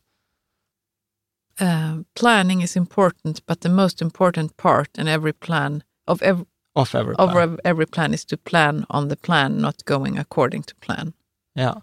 Uh, 1.60 2.00
planning 2.20 2.62
is 2.62 2.76
important, 2.76 3.46
but 3.46 3.60
the 3.60 3.68
most 3.68 4.00
important 4.02 4.56
part 4.56 4.98
in 4.98 5.08
every 5.08 5.32
plan 5.32 5.82
of 6.06 6.22
every, 6.22 6.44
off 6.74 6.94
every 6.94 7.14
of 7.14 7.30
plan. 7.30 7.36
ev- 7.42 7.60
every 7.64 7.86
plan 7.86 8.14
is 8.14 8.24
to 8.26 8.36
plan 8.36 8.86
on 8.88 9.08
the 9.08 9.16
plan 9.16 9.52
not 9.52 9.84
going 9.84 10.18
according 10.18 10.62
to 10.62 10.74
plan. 10.80 11.12
Ja. 11.54 11.82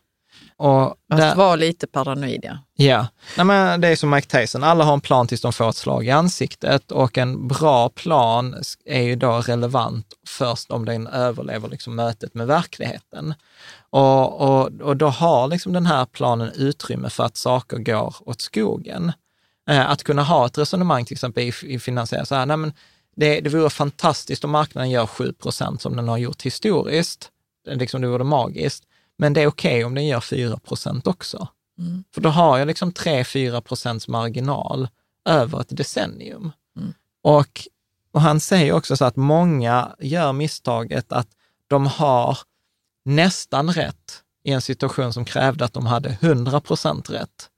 Och 0.58 0.88
Att 0.92 0.98
där, 1.18 1.36
vara 1.36 1.56
lite 1.56 1.88
paranoid, 1.88 2.40
ja. 2.44 2.58
ja. 2.74 3.08
Nej, 3.38 3.46
men 3.46 3.82
det 3.82 3.88
är 3.88 3.96
som 3.96 4.10
Mike 4.10 4.40
Tyson, 4.40 4.64
alla 4.64 4.84
har 4.84 4.94
en 4.94 5.02
plan 5.02 5.28
tills 5.28 5.42
de 5.42 5.54
får 5.54 5.70
ett 5.70 5.76
slag 5.76 6.06
i 6.06 6.12
ansiktet 6.12 6.92
och 6.92 7.18
en 7.18 7.48
bra 7.48 7.90
plan 7.90 8.56
är 8.86 9.02
ju 9.02 9.16
då 9.16 9.32
relevant 9.42 10.08
först 10.28 10.72
om 10.72 10.86
den 10.86 11.08
överlever 11.08 11.70
liksom 11.70 11.96
mötet 11.96 12.34
med 12.34 12.48
verkligheten. 12.48 13.34
Och, 13.96 14.42
och, 14.42 14.82
och 14.82 14.98
då 14.98 15.08
har 15.08 15.48
liksom 15.48 15.74
den 15.74 15.86
här 15.86 16.06
planen 16.06 16.52
utrymme 16.56 17.10
för 17.10 17.24
att 17.24 17.38
saker 17.38 17.78
går 17.78 18.16
åt 18.20 18.42
skogen. 18.42 19.12
Eh, 19.70 19.90
Att 19.90 20.04
kunna 20.04 20.24
ha 20.24 20.46
ett 20.46 20.58
resonemang 20.58 21.06
till 21.06 21.14
exempel 21.14 21.44
i, 21.44 21.54
i 21.62 21.80
finansiella, 21.80 22.26
så 22.26 22.36
här, 22.36 22.46
nej 22.46 22.58
men 22.58 22.74
det, 23.16 23.42
det 23.42 23.50
vore 23.50 23.70
fantastiskt 23.70 24.44
om 24.44 24.52
marknaden 24.52 24.90
gör 24.90 25.06
7% 25.06 25.78
som 25.78 25.96
den 25.96 26.08
har 26.08 26.18
gjort 26.18 26.42
historiskt. 26.42 27.30
Liksom, 27.68 28.02
det 28.02 28.08
vore 28.08 28.24
magiskt. 28.24 28.84
Men 29.18 29.34
det 29.34 29.42
är 29.42 29.48
okej 29.48 29.86
om 29.86 29.96
den 29.96 30.08
gör 30.08 30.20
4% 30.20 31.08
också. 31.08 31.48
Mm. 31.80 32.04
För 32.14 32.22
då 32.22 32.30
har 32.30 32.58
jag 32.58 32.68
liksom 32.68 32.92
3-4 32.92 33.62
procents 33.62 34.08
marginal 34.08 34.88
över 35.26 35.62
ett 35.62 35.78
decennium. 35.78 36.52
Mm. 36.78 36.94
Och, 37.24 37.62
och 38.12 38.22
han 38.22 38.40
säger 38.40 38.74
också 38.74 38.98
så 38.98 39.06
att 39.06 39.16
många 39.16 39.96
gör 40.00 40.34
misstaget 40.34 41.12
att 41.12 41.28
de 41.68 41.88
har 41.88 42.38
nästan 43.06 43.70
rätt 43.74 44.22
i 44.44 44.52
en 44.52 44.62
situation 44.62 45.14
som 45.14 45.26
krävde 45.26 45.66
att 45.66 45.74
de 45.74 45.86
hade 45.86 46.10
100 46.10 46.62
procent 46.62 47.10
rätt. 47.10 47.50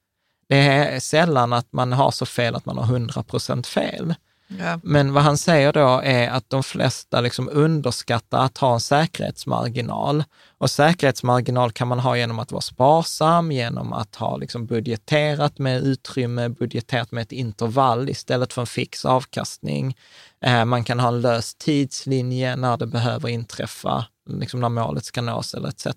Det 0.50 0.58
är 0.58 1.00
sällan 1.00 1.54
att 1.54 1.74
man 1.74 1.94
har 1.94 2.12
så 2.12 2.26
fel 2.26 2.56
att 2.56 2.66
man 2.66 2.78
har 2.78 2.86
100 2.86 3.24
procent 3.24 3.68
fel. 3.68 4.16
ja. 4.48 4.80
Men 4.84 5.14
vad 5.14 5.24
han 5.24 5.38
säger 5.38 5.74
då 5.74 6.02
är 6.04 6.30
att 6.30 6.50
de 6.50 6.64
flesta 6.64 7.22
liksom 7.22 7.50
underskattar 7.52 8.46
att 8.46 8.58
ha 8.58 8.74
en 8.74 8.80
säkerhetsmarginal. 8.80 10.24
Och 10.58 10.72
säkerhetsmarginal 10.72 11.72
kan 11.72 11.88
man 11.88 12.00
ha 12.00 12.18
genom 12.18 12.40
att 12.40 12.52
vara 12.52 12.62
sparsam, 12.62 13.52
genom 13.52 13.94
att 13.94 14.16
ha 14.16 14.38
liksom 14.38 14.66
budgeterat 14.66 15.60
med 15.60 15.82
utrymme, 15.82 16.50
budgeterat 16.50 17.12
med 17.12 17.22
ett 17.22 17.32
intervall 17.32 18.10
istället 18.10 18.54
för 18.54 18.62
en 18.62 18.68
fix 18.68 19.06
avkastning. 19.06 19.98
Eh, 20.42 20.66
man 20.66 20.84
kan 20.84 21.00
ha 21.00 21.08
en 21.08 21.22
lös 21.22 21.56
tidslinje 21.56 22.56
när 22.56 22.78
det 22.78 22.88
behöver 22.88 23.30
inträffa, 23.30 24.06
liksom 24.28 24.60
när 24.60 24.70
målet 24.70 25.06
ska 25.06 25.22
nås 25.22 25.54
eller 25.54 25.70
etc. 25.70 25.88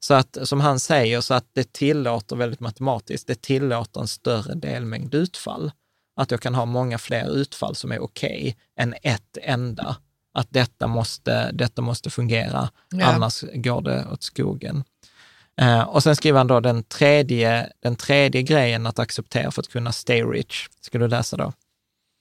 Så 0.00 0.14
att, 0.14 0.38
som 0.42 0.60
han 0.60 0.80
säger, 0.80 1.20
så 1.20 1.34
att 1.34 1.46
det 1.52 1.72
tillåter 1.72 2.36
väldigt 2.36 2.60
matematiskt, 2.60 3.26
det 3.26 3.42
tillåter 3.42 4.00
en 4.00 4.08
större 4.08 4.54
delmängd 4.54 5.14
utfall 5.14 5.70
att 6.16 6.30
jag 6.30 6.40
kan 6.40 6.54
ha 6.54 6.64
många 6.64 6.98
fler 6.98 7.30
utfall 7.30 7.76
som 7.76 7.92
är 7.92 7.98
okej 7.98 8.56
än 8.76 8.94
ett 9.02 9.38
enda. 9.42 9.96
Att 10.34 10.46
detta 10.50 10.86
måste, 10.86 11.52
detta 11.52 11.82
måste 11.82 12.10
fungera, 12.10 12.70
Ja. 12.90 13.06
annars 13.06 13.44
går 13.54 13.82
det 13.82 14.06
åt 14.12 14.22
skogen. 14.22 14.84
Eh, 15.60 15.82
och 15.82 16.02
sen 16.02 16.16
skriver 16.16 16.38
han 16.38 16.46
då 16.46 16.60
den 16.60 16.82
tredje, 16.82 17.72
den 17.80 17.96
tredje 17.96 18.42
grejen 18.42 18.86
att 18.86 18.98
acceptera 18.98 19.50
för 19.50 19.62
att 19.62 19.68
kunna 19.68 19.92
stay 19.92 20.22
rich. 20.22 20.68
Ska 20.80 20.98
du 20.98 21.08
läsa 21.08 21.36
då? 21.36 21.52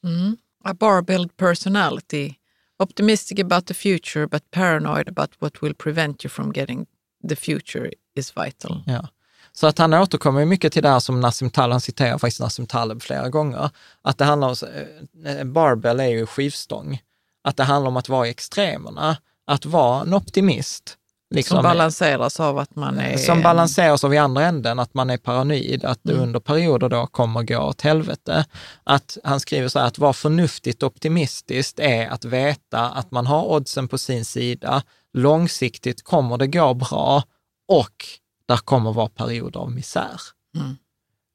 Mm. 0.04 0.38
A 0.64 0.74
barbelled 0.74 1.38
personality, 1.38 2.34
optimistic 2.80 3.40
about 3.40 3.66
the 3.66 3.74
future 3.74 4.28
but 4.28 4.52
paranoid 4.52 5.08
about 5.08 5.30
what 5.40 5.64
will 5.64 5.74
prevent 5.74 6.26
you 6.26 6.30
from 6.30 6.52
getting 6.52 6.86
the 7.30 7.36
future 7.36 7.92
is 8.16 8.38
vital. 8.38 8.72
Mm. 8.72 8.94
Ja. 8.96 9.08
Så 9.52 9.68
att 9.68 9.78
han 9.78 9.94
återkommer 9.94 10.40
ju 10.40 10.46
mycket 10.46 10.74
till 10.74 10.84
det 10.84 10.90
här 10.90 11.00
som 11.00 11.20
Nassim 11.20 11.50
Taleb, 11.50 11.72
han 11.72 11.82
citerar 11.82 12.18
faktiskt 12.18 12.40
Nassim 12.40 12.66
Taleb 12.66 13.02
flera 13.02 13.30
gånger, 13.30 13.70
att 14.02 14.18
det 14.18 14.26
handlar 14.26 14.48
om, 14.48 14.56
eh, 15.26 15.44
barbell 15.44 16.00
är 16.00 16.08
ju 16.08 16.26
skivstång, 16.26 17.02
att 17.44 17.58
det 17.58 17.64
handlar 17.64 17.90
om 17.90 17.98
att 17.98 18.10
vara 18.10 18.28
i 18.28 18.30
extremerna, 18.30 19.18
att 19.46 19.66
vara 19.66 20.02
en 20.02 20.14
optimist. 20.14 20.98
Liksom, 21.30 21.56
Som 21.56 21.64
balanseras 21.64 22.40
av 22.40 22.58
att 22.58 22.76
man 22.76 23.00
är... 23.00 23.18
som 23.18 23.42
balanseras 23.42 24.04
av 24.04 24.14
i 24.14 24.18
andra 24.18 24.46
änden, 24.46 24.80
att 24.80 24.94
man 24.94 25.10
är 25.10 25.18
paranoid, 25.18 25.86
att 25.86 26.00
det 26.04 26.12
Mm. 26.12 26.24
under 26.24 26.40
perioder 26.40 26.90
då 26.90 27.08
kommer 27.08 27.44
gå 27.44 27.58
åt 27.58 27.82
helvete. 27.82 28.46
Att 28.84 29.18
han 29.24 29.40
skriver 29.40 29.68
så 29.68 29.80
här, 29.80 29.88
att 29.88 29.98
vara 30.00 30.14
förnuftigt 30.14 30.84
optimistiskt 30.84 31.80
är 31.80 32.08
att 32.08 32.26
veta 32.26 32.90
att 32.90 33.12
man 33.12 33.28
har 33.28 33.44
oddsen 33.46 33.88
på 33.88 33.98
sin 33.98 34.26
sida, 34.26 34.84
långsiktigt 35.14 36.04
kommer 36.04 36.38
det 36.38 36.48
gå 36.48 36.74
bra 36.74 37.24
och 37.68 38.06
där 38.48 38.58
kommer 38.58 38.94
vara 38.94 39.10
perioder 39.10 39.60
av 39.60 39.72
misär. 39.72 40.22
Mm. 40.56 40.78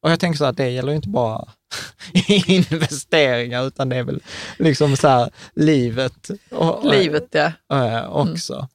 Och 0.03 0.11
jag 0.11 0.21
tänker 0.21 0.39
så 0.39 0.45
att 0.45 0.57
det 0.57 0.71
gäller 0.71 0.93
inte 0.93 1.09
bara 1.09 1.49
investeringar, 2.47 3.67
utan 3.67 3.89
det 3.89 3.97
är 3.97 4.03
väl 4.03 4.23
liksom 4.59 4.97
så 4.97 5.09
här 5.09 5.31
livet. 5.55 6.31
Och, 6.51 6.85
Livet, 6.85 7.29
ja. 7.31 7.53
eh, 7.73 8.05
också. 8.13 8.69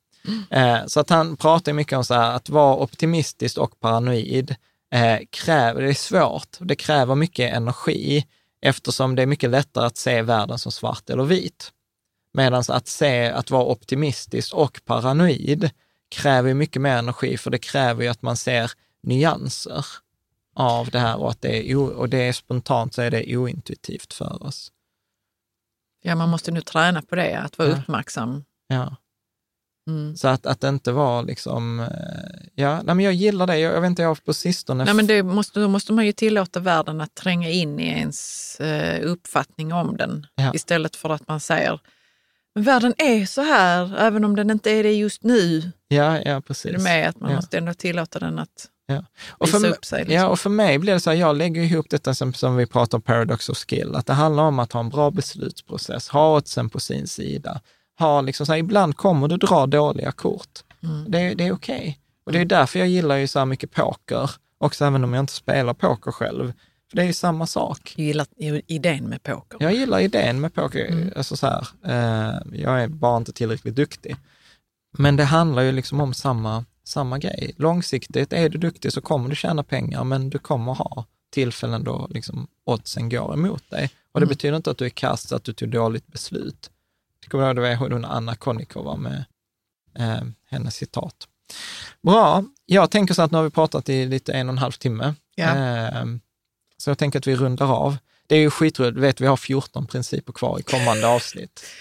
Eh, 0.50 0.86
så 0.88 1.00
att 1.00 1.10
han 1.10 1.38
pratar 1.38 1.74
mycket 1.74 1.98
om 1.98 2.04
så 2.06 2.14
här, 2.14 2.32
att 2.32 2.50
vara 2.50 2.76
optimistisk 2.76 3.58
och 3.58 3.80
paranoid 3.80 4.56
eh, 4.94 5.18
kräver, 5.30 5.82
det 5.82 5.90
är 5.90 5.94
svårt, 5.94 6.58
det 6.60 6.76
kräver 6.76 7.16
mycket 7.16 7.54
energi 7.54 8.26
eftersom 8.62 9.16
det 9.16 9.22
är 9.22 9.26
mycket 9.26 9.50
lättare 9.50 9.86
att 9.86 9.98
se 9.98 10.22
världen 10.22 10.60
som 10.60 10.72
svart 10.72 11.10
eller 11.10 11.24
vit. 11.24 11.72
Medan 12.34 12.64
att 12.68 12.88
se, 12.88 13.26
att 13.30 13.52
vara 13.52 13.64
optimistisk 13.66 14.54
och 14.54 14.82
paranoid 14.86 15.70
kräver 16.10 16.54
mycket 16.54 16.82
mer 16.82 16.98
energi, 16.98 17.38
för 17.38 17.52
det 17.52 17.58
kräver 17.58 18.04
ju 18.04 18.10
att 18.10 18.22
man 18.22 18.38
ser 18.38 18.72
nyanser 19.04 19.86
av 20.56 20.90
det 20.90 21.00
här 21.00 21.18
och 21.18 21.30
att 21.32 21.42
det 21.42 21.72
är, 21.72 21.78
och 21.78 22.10
det 22.10 22.18
är 22.18 22.34
spontant 22.34 22.94
så 22.94 23.02
är 23.02 23.12
det 23.12 23.38
ointuitivt 23.38 24.14
för 24.14 24.44
oss. 24.44 24.72
Ja, 26.02 26.16
man 26.16 26.30
måste 26.30 26.52
nu 26.52 26.62
träna 26.62 27.02
på 27.02 27.16
det, 27.16 27.40
att 27.40 27.58
vara 27.58 27.70
Ja. 27.70 27.76
uppmärksam. 27.78 28.44
Ja. 28.68 28.96
Mm. 29.88 30.18
Så 30.18 30.28
att, 30.28 30.46
att 30.46 30.62
det 30.62 30.70
inte 30.70 30.92
var 30.92 31.24
liksom, 31.24 31.80
eh, 31.80 32.48
ja, 32.56 32.82
nej 32.82 32.96
men 32.96 33.06
jag 33.06 33.14
gillar 33.14 33.48
det. 33.48 33.60
Jag, 33.60 33.74
jag 33.74 33.82
vet 33.82 33.90
inte, 33.90 34.02
jag 34.02 34.10
har 34.10 34.16
på 34.16 34.34
sistone... 34.34 34.86
Nej, 34.86 34.94
men 34.94 35.08
det 35.08 35.24
måste, 35.24 35.60
då 35.60 35.68
måste 35.68 35.94
man 35.94 36.06
ju 36.06 36.12
tillåta 36.12 36.60
världen 36.60 37.02
att 37.02 37.16
tränga 37.16 37.50
in 37.50 37.80
i 37.80 37.88
ens 37.88 38.60
eh, 38.60 39.12
uppfattning 39.12 39.74
om 39.74 39.98
den. 39.98 40.28
Ja. 40.36 40.52
Istället 40.54 40.96
för 40.96 41.10
att 41.10 41.28
man 41.28 41.40
säger, 41.40 41.80
men 42.56 42.64
världen 42.64 42.94
är 42.98 43.26
så 43.26 43.42
här, 43.42 43.98
även 44.00 44.24
om 44.24 44.36
den 44.36 44.50
inte 44.50 44.72
är 44.72 44.84
det 44.84 44.94
just 44.94 45.24
nu. 45.24 45.72
Ja, 45.88 46.22
ja 46.22 46.42
precis. 46.42 46.74
Är 46.74 46.80
med? 46.80 47.10
Att 47.10 47.20
man 47.20 47.30
ja. 47.30 47.36
måste 47.36 47.58
ändå 47.58 47.74
tillåta 47.74 48.20
den 48.20 48.40
att 48.40 48.70
Ja. 48.90 49.06
Och 49.30 49.50
för, 49.50 49.66
upp 49.66 49.86
sig. 49.86 50.00
Liksom. 50.00 50.16
ja, 50.16 50.28
och 50.28 50.40
för 50.40 50.50
mig 50.50 50.80
blir 50.80 50.94
det 50.94 51.00
så 51.00 51.10
här, 51.10 51.18
jag 51.18 51.38
lägger 51.38 51.62
ihop 51.62 51.90
detta 51.90 52.14
som, 52.14 52.34
som 52.34 52.56
vi 52.56 52.66
pratar 52.66 52.98
om 52.98 53.02
paradox 53.02 53.50
of 53.50 53.58
skill, 53.58 53.96
att 53.96 54.06
det 54.06 54.14
handlar 54.14 54.44
om 54.44 54.60
att 54.60 54.74
ha 54.74 54.80
en 54.80 54.90
bra 54.90 55.12
beslutsprocess, 55.12 56.10
ha 56.10 56.38
oddsen 56.38 56.70
på 56.70 56.80
sin 56.80 57.08
sida. 57.08 57.62
Ha 58.00 58.22
liksom 58.22 58.46
så 58.46 58.52
här, 58.52 58.60
ibland 58.60 58.98
kommer 58.98 59.28
du 59.28 59.38
dra 59.38 59.66
dåliga 59.66 60.12
kort. 60.12 60.64
Mm. 60.84 61.12
Det, 61.12 61.34
det 61.34 61.48
är 61.48 61.52
okej. 61.52 62.00
Och 62.26 62.32
det 62.32 62.40
är 62.40 62.46
därför 62.46 62.80
jag 62.80 62.88
gillar 62.88 63.16
ju 63.16 63.28
så 63.28 63.40
här 63.40 63.46
mycket 63.46 63.72
poker, 63.72 64.32
också 64.58 64.86
även 64.86 65.04
om 65.04 65.14
jag 65.14 65.20
inte 65.24 65.34
spelar 65.34 65.74
poker 65.74 66.12
själv. 66.12 66.54
För 66.90 66.96
det 66.96 67.02
är 67.02 67.06
ju 67.06 67.14
samma 67.14 67.48
sak. 67.48 67.94
Jag 67.98 68.06
gillar 68.06 68.28
idén 68.68 69.04
med 69.10 69.24
poker. 69.24 69.58
Jag 69.62 69.74
gillar 69.74 70.00
idén 70.00 70.40
med 70.42 70.54
poker. 70.54 70.86
Mm. 70.92 71.14
Alltså 71.16 71.38
så 71.38 71.48
här, 71.48 71.68
eh, 71.86 72.36
jag 72.54 72.84
är 72.84 72.88
bara 72.88 73.18
inte 73.18 73.34
tillräckligt 73.34 73.76
duktig. 73.76 74.16
Men 74.98 75.16
det 75.16 75.24
handlar 75.24 75.62
ju 75.62 75.72
liksom 75.72 76.02
om 76.02 76.14
samma, 76.14 76.66
samma 76.84 77.20
grej. 77.20 77.54
Långsiktigt, 77.58 78.34
är 78.34 78.50
du 78.50 78.58
duktig 78.58 78.94
så 78.94 79.02
kommer 79.02 79.30
du 79.30 79.36
tjäna 79.36 79.64
pengar, 79.64 80.04
men 80.04 80.30
du 80.30 80.40
kommer 80.40 80.74
ha 80.74 81.06
tillfällen 81.32 81.84
då 81.84 82.08
liksom 82.10 82.48
oddsen 82.66 83.10
går 83.10 83.34
emot 83.34 83.70
dig. 83.70 83.90
Och 84.12 84.20
det 84.20 84.26
Mm. 84.26 84.30
betyder 84.30 84.56
inte 84.58 84.72
att 84.72 84.78
du 84.78 84.86
är 84.86 84.90
kast, 84.90 85.32
att 85.32 85.44
du 85.44 85.54
tog 85.54 85.70
dåligt 85.70 86.08
beslut. 86.08 86.70
Kommer 87.28 87.46
ihåg 87.46 87.56
det 87.56 87.62
var 87.62 87.76
hon 87.76 88.06
Anna 88.06 88.36
Konnikova 88.36 88.96
med 88.96 89.26
eh, 90.00 90.22
hennes 90.50 90.76
citat. 90.76 91.16
Bra, 92.04 92.44
jag 92.66 92.92
tänker 92.92 93.14
så 93.14 93.22
att 93.22 93.32
nu 93.32 93.38
har 93.38 93.44
vi 93.44 93.50
pratat 93.50 93.90
i 93.90 94.06
lite 94.06 94.34
en 94.34 94.50
och 94.50 94.54
en 94.54 94.58
halv 94.58 94.72
timme. 94.72 95.14
Ja. 95.36 95.56
Eh, 95.56 96.06
så 96.78 96.90
jag 96.90 96.98
tänker 96.98 97.20
att 97.20 97.28
vi 97.28 97.36
rundar 97.36 97.74
av. 97.74 97.98
Det 98.28 98.36
är 98.36 98.40
ju 98.40 98.50
skitroligt, 98.50 98.98
vet 98.98 99.22
vi 99.22 99.28
har 99.28 99.38
14 99.38 99.88
principer 99.88 100.34
kvar 100.34 100.60
i 100.60 100.64
kommande 100.64 101.08
avsnitt. 101.08 101.66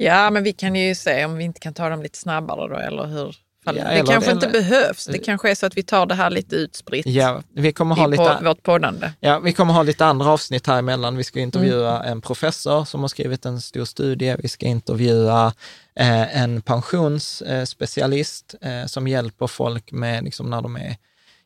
Ja, 0.00 0.30
men 0.30 0.42
vi 0.42 0.52
kan 0.52 0.74
ju 0.74 0.94
se 0.94 1.24
om 1.24 1.36
vi 1.36 1.44
inte 1.44 1.60
kan 1.60 1.74
ta 1.74 1.88
dem 1.88 2.02
lite 2.02 2.18
snabbare 2.18 2.68
då, 2.68 2.76
eller 2.76 3.06
hur? 3.06 3.36
Fall- 3.68 3.76
Ja, 3.76 3.84
det 3.84 3.90
eller- 3.90 4.12
kanske 4.12 4.30
inte 4.30 4.46
eller- 4.46 4.60
behövs. 4.60 5.04
Det 5.04 5.18
kanske 5.18 5.50
är 5.50 5.54
så 5.54 5.66
att 5.66 5.76
vi 5.76 5.82
tar 5.82 6.06
det 6.06 6.14
här 6.14 6.30
lite 6.30 6.56
utspritt 6.56 7.06
Ja, 7.06 7.42
vi 7.54 7.72
kommer 7.72 7.94
ha 7.94 8.08
i 8.08 8.10
lite... 8.10 8.36
på, 8.38 8.44
vårt 8.44 8.62
poddande. 8.62 9.12
Ja, 9.20 9.38
vi 9.38 9.52
kommer 9.52 9.74
ha 9.74 9.82
lite 9.82 10.06
andra 10.06 10.30
avsnitt 10.30 10.66
här 10.66 10.78
emellan. 10.78 11.16
Vi 11.16 11.24
ska 11.24 11.40
intervjua 11.40 11.96
Mm. 11.98 12.12
en 12.12 12.20
professor 12.20 12.84
som 12.84 13.00
har 13.00 13.08
skrivit 13.08 13.46
en 13.46 13.60
stor 13.60 13.84
studie. 13.84 14.36
Vi 14.38 14.48
ska 14.48 14.66
intervjua 14.66 15.52
eh, 16.00 16.42
en 16.42 16.62
pensionsspecialist 16.62 18.54
eh, 18.60 18.86
som 18.86 19.08
hjälper 19.08 19.46
folk 19.46 19.92
med, 19.92 20.24
liksom, 20.24 20.50
när 20.50 20.62
de 20.62 20.76
är 20.76 20.96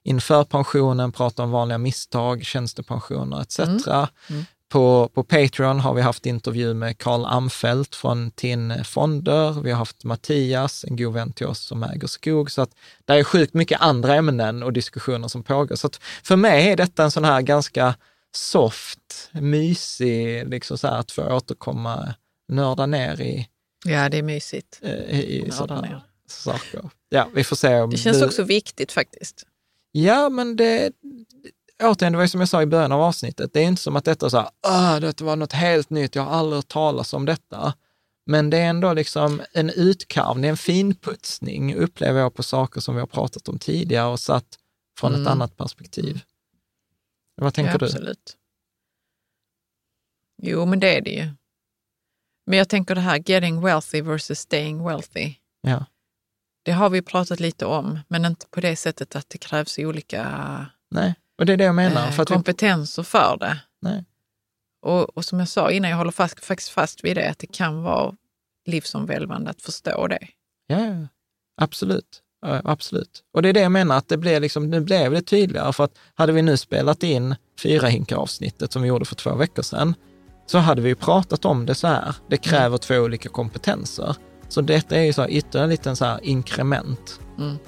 inför 0.04 0.44
pensionen, 0.44 1.12
pratar 1.12 1.44
om 1.44 1.50
vanliga 1.50 1.78
misstag, 1.78 2.44
tjänstepensioner 2.44 3.40
etc. 3.42 3.58
Mm. 3.58 4.44
På, 4.72 5.08
på 5.14 5.24
Patreon 5.24 5.80
har 5.80 5.94
vi 5.94 6.02
haft 6.02 6.26
intervju 6.26 6.74
med 6.74 6.98
Karl 6.98 7.24
Amfelt 7.24 7.94
från 7.94 8.30
TIN 8.30 8.84
Fonder. 8.84 9.60
Vi 9.62 9.70
har 9.70 9.78
haft 9.78 10.04
Mattias, 10.04 10.84
en 10.84 10.96
god 10.96 11.14
vän 11.14 11.32
till 11.32 11.46
oss 11.46 11.58
som 11.60 11.82
äger 11.82 12.06
skog. 12.06 12.50
Så 12.50 12.62
att 12.62 12.70
det 13.04 13.12
är 13.12 13.24
sjukt 13.24 13.54
mycket 13.54 13.80
andra 13.80 14.14
ämnen 14.14 14.62
och 14.62 14.72
diskussioner 14.72 15.28
som 15.28 15.42
pågår. 15.42 15.76
Så 15.76 15.86
att 15.86 16.00
för 16.22 16.36
mig 16.36 16.68
är 16.68 16.76
detta 16.76 17.04
en 17.04 17.10
sån 17.10 17.24
här 17.24 17.42
ganska 17.42 17.94
soft, 18.34 19.30
mysig, 19.32 20.48
liksom 20.48 20.78
så 20.78 20.86
här 20.88 20.98
att 20.98 21.10
få 21.12 21.22
återkomma, 21.36 22.14
nörda 22.48 22.86
ner 22.86 23.20
i, 23.20 23.48
Ja, 23.84 24.08
det 24.08 24.18
är 24.18 24.22
mysigt. 24.22 24.78
eh, 24.82 25.20
i 25.20 25.50
Nörda 25.60 25.80
ner. 25.80 26.02
saker. 26.28 26.90
Ja, 27.08 27.28
vi 27.34 27.44
får 27.44 27.56
se 27.56 27.80
om 27.80 27.90
Det 27.90 27.96
känns 27.96 28.18
du... 28.18 28.24
också 28.24 28.42
viktigt 28.42 28.92
faktiskt. 28.92 29.46
Ja, 29.92 30.28
men 30.28 30.56
det, 30.56 30.92
återigen, 31.84 32.12
det 32.12 32.16
var 32.16 32.24
ju 32.24 32.28
som 32.28 32.40
jag 32.40 32.48
sa 32.48 32.62
i 32.62 32.66
början 32.66 32.92
av 32.92 33.00
avsnittet, 33.00 33.52
det 33.52 33.60
är 33.60 33.64
inte 33.64 33.82
som 33.82 33.96
att 33.96 34.04
detta 34.04 34.30
så 34.30 34.36
här, 34.38 34.48
"Ah, 34.62 35.00
det 35.00 35.20
var 35.20 35.36
något 35.36 35.52
helt 35.52 35.90
nytt, 35.90 36.14
jag 36.14 36.22
har 36.22 36.32
aldrig 36.32 36.56
hört 36.56 36.68
talas 36.68 37.12
om 37.14 37.24
detta. 37.24 37.74
Men 38.26 38.50
det 38.50 38.58
är 38.58 38.68
ändå 38.70 38.92
liksom 38.92 39.42
en 39.52 39.70
utkarvning, 39.70 40.50
en 40.50 40.56
finputsning, 40.56 41.74
upplever 41.74 42.20
jag 42.20 42.34
på 42.34 42.42
saker 42.42 42.80
som 42.80 42.94
vi 42.94 43.00
har 43.00 43.06
pratat 43.06 43.48
om 43.48 43.58
tidigare 43.58 44.06
och 44.08 44.20
satt 44.20 44.58
från 44.98 45.12
ett 45.12 45.18
Mm. 45.18 45.32
annat 45.32 45.56
perspektiv. 45.56 46.20
Vad 47.36 47.54
tänker 47.54 47.72
ja, 47.72 47.78
du? 47.78 47.84
Absolut. 47.84 48.36
Jo, 50.42 50.66
men 50.66 50.80
det 50.80 50.96
är 50.96 51.00
det 51.00 51.10
ju. 51.10 51.28
Men 52.46 52.58
jag 52.58 52.68
tänker 52.68 52.94
det 52.94 53.00
här 53.00 53.22
getting 53.30 53.60
wealthy 53.60 54.02
versus 54.02 54.38
staying 54.38 54.84
wealthy. 54.84 55.34
Ja. 55.60 55.84
Det 56.62 56.72
har 56.72 56.90
vi 56.90 57.02
pratat 57.02 57.40
lite 57.40 57.66
om, 57.66 57.98
men 58.08 58.24
inte 58.24 58.46
på 58.50 58.60
det 58.60 58.76
sättet 58.76 59.16
att 59.16 59.28
det 59.28 59.38
krävs 59.38 59.78
olika 59.78 60.66
Nej, 60.90 61.14
och 61.38 61.46
det 61.46 61.52
är 61.52 61.56
det 61.56 61.64
jag 61.64 61.74
menar. 61.74 62.06
eh, 62.06 62.12
för 62.12 62.24
kompetenser 62.24 63.02
för 63.02 63.36
det. 63.40 63.58
nej. 63.82 64.04
Och, 64.86 65.16
och 65.16 65.24
som 65.24 65.38
jag 65.38 65.48
sa 65.48 65.70
innan, 65.70 65.90
jag 65.90 65.98
håller 65.98 66.10
fast, 66.10 66.44
faktiskt 66.44 66.70
fast 66.70 67.04
vid 67.04 67.16
det, 67.16 67.30
att 67.30 67.38
det 67.38 67.46
kan 67.46 67.82
vara 67.82 68.14
livsomvälvande 68.66 69.50
att 69.50 69.62
förstå 69.62 70.06
det. 70.06 70.28
Ja, 70.66 70.84
ja, 70.84 71.08
absolut. 71.60 72.22
Ja, 72.46 72.60
absolut. 72.64 73.22
Och 73.34 73.42
det 73.42 73.48
är 73.48 73.52
det 73.52 73.60
jag 73.60 73.72
menar, 73.72 73.96
att 73.96 74.08
det 74.08 74.16
blev 74.16 74.42
liksom, 74.42 74.70
nu 74.70 74.80
blev 74.80 75.12
det 75.12 75.22
tydligare, 75.22 75.72
för 75.72 75.84
att 75.84 75.98
hade 76.14 76.32
vi 76.32 76.42
nu 76.42 76.56
spelat 76.56 77.02
in 77.02 77.34
fyra 77.62 77.88
hinkar 77.88 78.16
avsnittet 78.16 78.72
som 78.72 78.82
vi 78.82 78.88
gjorde 78.88 79.04
för 79.04 79.14
två 79.14 79.34
veckor 79.34 79.62
sedan, 79.62 79.94
så 80.46 80.58
hade 80.58 80.82
vi 80.82 80.88
ju 80.88 80.94
pratat 80.94 81.44
om 81.44 81.66
det 81.66 81.74
så 81.74 81.86
här. 81.86 82.14
Det 82.28 82.36
kräver 82.36 82.78
två 82.78 82.94
olika 82.94 83.28
kompetenser. 83.28 84.16
Så 84.48 84.60
detta 84.60 84.96
är 84.96 85.02
ju 85.02 85.12
så 85.12 85.22
här 85.22 85.30
ytterligare 85.30 85.64
en 85.64 85.70
liten 85.70 85.96
så 85.96 86.04
här 86.04 86.24
inkrement 86.24 87.20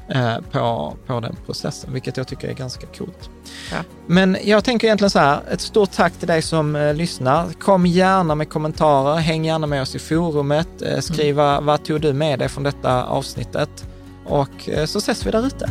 Mm. 0.08 0.44
på, 0.52 0.96
på 1.06 1.20
den 1.20 1.36
processen, 1.46 1.92
vilket 1.92 2.16
jag 2.16 2.26
tycker 2.28 2.48
är 2.48 2.52
ganska 2.52 2.86
coolt. 2.86 3.30
Ja. 3.72 3.76
Men 4.06 4.36
jag 4.44 4.64
tänker 4.64 4.86
egentligen 4.86 5.10
så 5.10 5.18
här, 5.18 5.40
ett 5.50 5.60
stort 5.60 5.90
tack 5.92 6.12
till 6.12 6.28
dig 6.28 6.42
som 6.42 6.76
eh, 6.76 6.94
lyssnar. 6.94 7.52
Kom 7.52 7.86
gärna 7.86 8.34
med 8.34 8.48
kommentarer, 8.48 9.16
häng 9.16 9.44
gärna 9.44 9.66
med 9.66 9.82
oss 9.82 9.94
i 9.94 9.98
forumet, 9.98 10.82
eh, 10.82 10.98
skriv 11.00 11.34
vad- 11.34 11.62
vad 11.64 11.84
tog 11.84 12.00
du 12.00 12.12
med 12.12 12.38
dig 12.38 12.48
från 12.48 12.64
detta 12.64 13.04
avsnittet? 13.04 13.84
Och 14.26 14.68
så 14.86 14.98
ses 14.98 15.26
vi 15.26 15.30
där 15.30 15.46
ute. 15.46 15.70